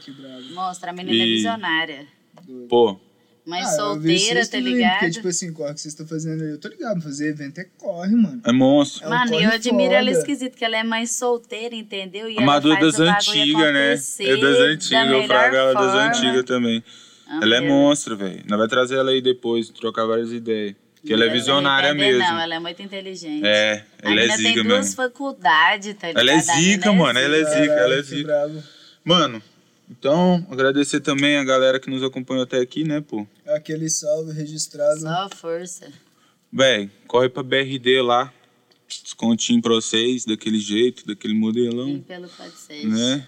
Mostra, 0.53 0.89
a 0.91 0.93
menina 0.93 1.23
é 1.23 1.25
E- 1.25 1.35
visionária. 1.37 2.07
Doido. 2.51 2.67
Pô, 2.67 2.99
Mãe 3.43 3.59
Ah, 3.61 3.63
eu 3.63 3.69
solteira, 3.75 4.45
tá 4.45 4.51
também, 4.51 4.73
ligado? 4.75 4.99
Porque, 4.99 5.09
tipo 5.11 5.27
assim, 5.27 5.51
corre 5.51 5.73
que 5.73 5.81
vocês 5.81 5.93
estão 5.93 6.05
fazendo 6.07 6.43
aí, 6.43 6.51
eu 6.51 6.59
tô 6.59 6.67
ligado, 6.67 7.01
fazer 7.01 7.29
evento 7.29 7.57
é 7.59 7.65
corre, 7.75 8.15
mano. 8.15 8.39
é 8.45 8.51
monstro. 8.51 9.03
É 9.03 9.07
um 9.07 9.09
Mano, 9.09 9.33
e 9.33 9.43
eu 9.43 9.49
admiro 9.51 9.93
ela 9.93 10.05
foda. 10.07 10.19
esquisito, 10.19 10.55
que 10.55 10.63
ela 10.63 10.77
é 10.77 10.83
mãe 10.83 11.07
solteira, 11.07 11.73
entendeu? 11.75 12.29
E 12.29 12.37
A 12.37 12.41
Madu 12.41 12.67
é 12.71 12.75
ela 12.75 12.79
faz 12.81 12.97
das 12.97 13.07
antigas, 13.27 13.73
né? 13.73 13.93
É 13.93 14.37
das 14.37 14.57
da 14.57 14.63
antigas, 14.65 14.91
eu 14.91 15.05
melhor 15.07 15.25
frago 15.27 15.55
ela 15.55 15.73
das 15.73 15.83
forma. 15.91 16.01
antigas 16.07 16.43
também. 16.45 16.83
Amo 17.27 17.43
Ela 17.43 17.55
é 17.55 17.57
ela. 17.57 17.67
monstro, 17.67 18.15
velho. 18.15 18.43
Nós 18.47 18.59
vai 18.59 18.67
trazer 18.67 18.95
ela 18.97 19.09
aí 19.09 19.21
depois, 19.21 19.69
trocar 19.69 20.05
várias 20.05 20.31
ideias. 20.31 20.75
Que 21.03 21.11
ela 21.11 21.25
é 21.25 21.29
visionária 21.29 21.95
mesmo. 21.95 22.19
Não, 22.21 22.39
ela 22.39 22.53
é 22.55 22.59
muito 22.59 22.79
inteligente. 22.83 23.41
É, 23.43 23.83
a 24.03 24.11
ela 24.11 24.21
é 24.21 24.27
zica 24.37 24.53
tem 24.53 24.63
duas 24.63 24.79
mesmo. 24.85 24.95
faculdades, 24.97 25.95
tá 25.95 26.07
ligado? 26.09 26.21
Ela 26.21 26.31
é 26.33 26.39
zica, 26.41 26.93
mano, 26.93 27.17
ela 27.17 27.37
é 27.37 27.43
zica, 27.43 27.73
ela 27.73 27.95
é 27.95 28.01
zica. 28.03 28.63
Mano, 29.03 29.41
então, 29.91 30.47
agradecer 30.49 31.01
também 31.01 31.35
a 31.35 31.43
galera 31.43 31.79
que 31.79 31.89
nos 31.89 32.01
acompanhou 32.01 32.43
até 32.43 32.59
aqui, 32.59 32.83
né, 32.85 33.01
pô? 33.01 33.27
Aquele 33.45 33.89
salve 33.89 34.31
registrado. 34.31 35.01
Só 35.01 35.29
força. 35.35 35.91
Véi, 36.51 36.89
corre 37.07 37.27
pra 37.29 37.43
BRD 37.43 38.01
lá. 38.01 38.33
Descontinho 38.87 39.61
pra 39.61 39.73
vocês, 39.73 40.25
daquele 40.25 40.59
jeito, 40.59 41.05
daquele 41.05 41.33
modelão, 41.33 41.85
Vem 41.87 42.01
pelo 42.01 42.27
pode 42.29 42.55
ser. 42.57 42.85
né? 42.85 43.27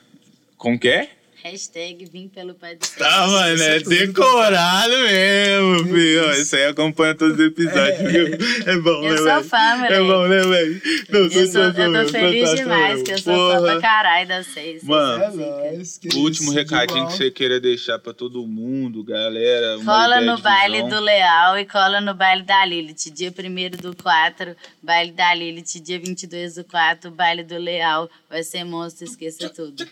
Como 0.58 0.78
que 0.80 0.88
é? 0.90 1.10
Hashtag 1.44 2.06
vim 2.06 2.30
pelo 2.30 2.54
pai 2.56 2.76
do 2.78 2.86
céu. 2.86 3.00
Tá, 3.06 3.28
mano, 3.28 3.62
é 3.62 3.76
é 3.76 3.80
decorado 3.82 4.92
mesmo, 4.98 5.84
filho. 5.94 6.32
Isso 6.42 6.56
aí 6.56 6.66
acompanha 6.68 7.14
todos 7.16 7.38
os 7.38 7.46
episódios, 7.46 8.00
É. 8.00 8.04
viu? 8.08 8.38
É 8.66 8.78
bom, 8.78 9.04
Eu 9.04 9.12
né, 9.12 9.18
sou 9.18 9.26
velho? 9.26 9.44
fã, 9.44 9.76
moleque. 9.76 9.94
É 9.94 10.00
bom, 10.00 10.28
né, 10.30 10.42
velho? 10.42 10.82
Não, 11.10 11.20
Eu, 11.20 11.48
sou, 11.48 11.62
eu 11.64 11.74
tô 12.06 12.12
feliz 12.14 12.56
demais, 12.56 13.02
que 13.04 13.12
eu 13.12 13.18
sou 13.18 13.52
fã 13.52 13.62
pra 13.62 13.82
caralho 13.82 14.28
da 14.30 14.42
vocês. 14.44 14.84
Mano, 14.84 15.24
É 15.24 15.32
nóis. 15.74 15.98
que 15.98 16.08
O 16.16 16.20
último 16.22 16.48
isso, 16.50 16.54
recadinho 16.58 17.08
que 17.08 17.14
você 17.18 17.30
queira 17.30 17.60
deixar 17.60 18.00
pra 18.00 18.14
todo 18.14 18.48
mundo, 18.48 19.04
galera. 19.04 19.80
Cola 19.84 20.22
no 20.22 20.38
baile 20.40 20.82
visão. 20.84 20.90
do 20.90 21.00
Leal 21.02 21.60
e 21.60 21.66
cola 21.66 22.00
no 22.00 22.14
baile 22.14 22.44
da 22.44 22.64
Lilith. 22.66 23.12
Dia 23.14 23.34
1 23.38 23.78
do 23.82 23.94
4, 23.98 24.56
baile 24.82 25.12
da 25.12 25.34
Lilith. 25.36 25.82
Dia 25.82 26.00
22 26.00 26.56
do 26.56 26.64
4, 26.64 27.12
baile 27.12 27.44
do 27.44 27.58
Leal. 27.58 28.10
Vai 28.30 28.44
ser 28.44 28.64
monstro, 28.64 29.04
esqueça 29.06 29.50
tudo. 29.50 29.86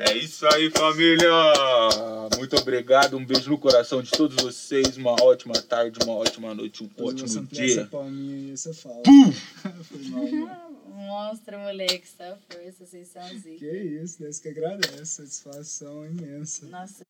É 0.00 0.16
isso 0.16 0.46
aí, 0.46 0.70
família! 0.70 1.28
Muito 2.36 2.56
obrigado, 2.56 3.16
um 3.16 3.26
beijo 3.26 3.50
no 3.50 3.58
coração 3.58 4.00
de 4.00 4.12
todos 4.12 4.36
vocês. 4.40 4.96
Uma 4.96 5.16
ótima 5.20 5.60
tarde, 5.60 5.98
uma 6.04 6.14
ótima 6.14 6.54
noite, 6.54 6.84
um 6.84 6.88
você 6.88 7.02
ótimo 7.02 7.40
ampliar 7.40 7.64
essa 7.64 7.74
dia. 7.74 7.86
palminha 7.86 8.50
aí, 8.50 8.56
você 8.56 8.72
fala. 8.72 9.02
Foi 9.82 10.02
mal, 10.08 10.22
né? 10.22 10.60
Monstro, 10.88 11.58
moleque, 11.58 12.06
só 12.08 12.36
força, 12.48 12.86
vocês 12.86 13.08
são 13.08 13.28
zica. 13.28 13.58
Que 13.58 13.70
isso, 13.70 14.20
Deus 14.20 14.38
que 14.38 14.48
agradece. 14.48 15.04
Satisfação 15.04 16.06
imensa. 16.06 16.66
Nossa. 16.66 17.04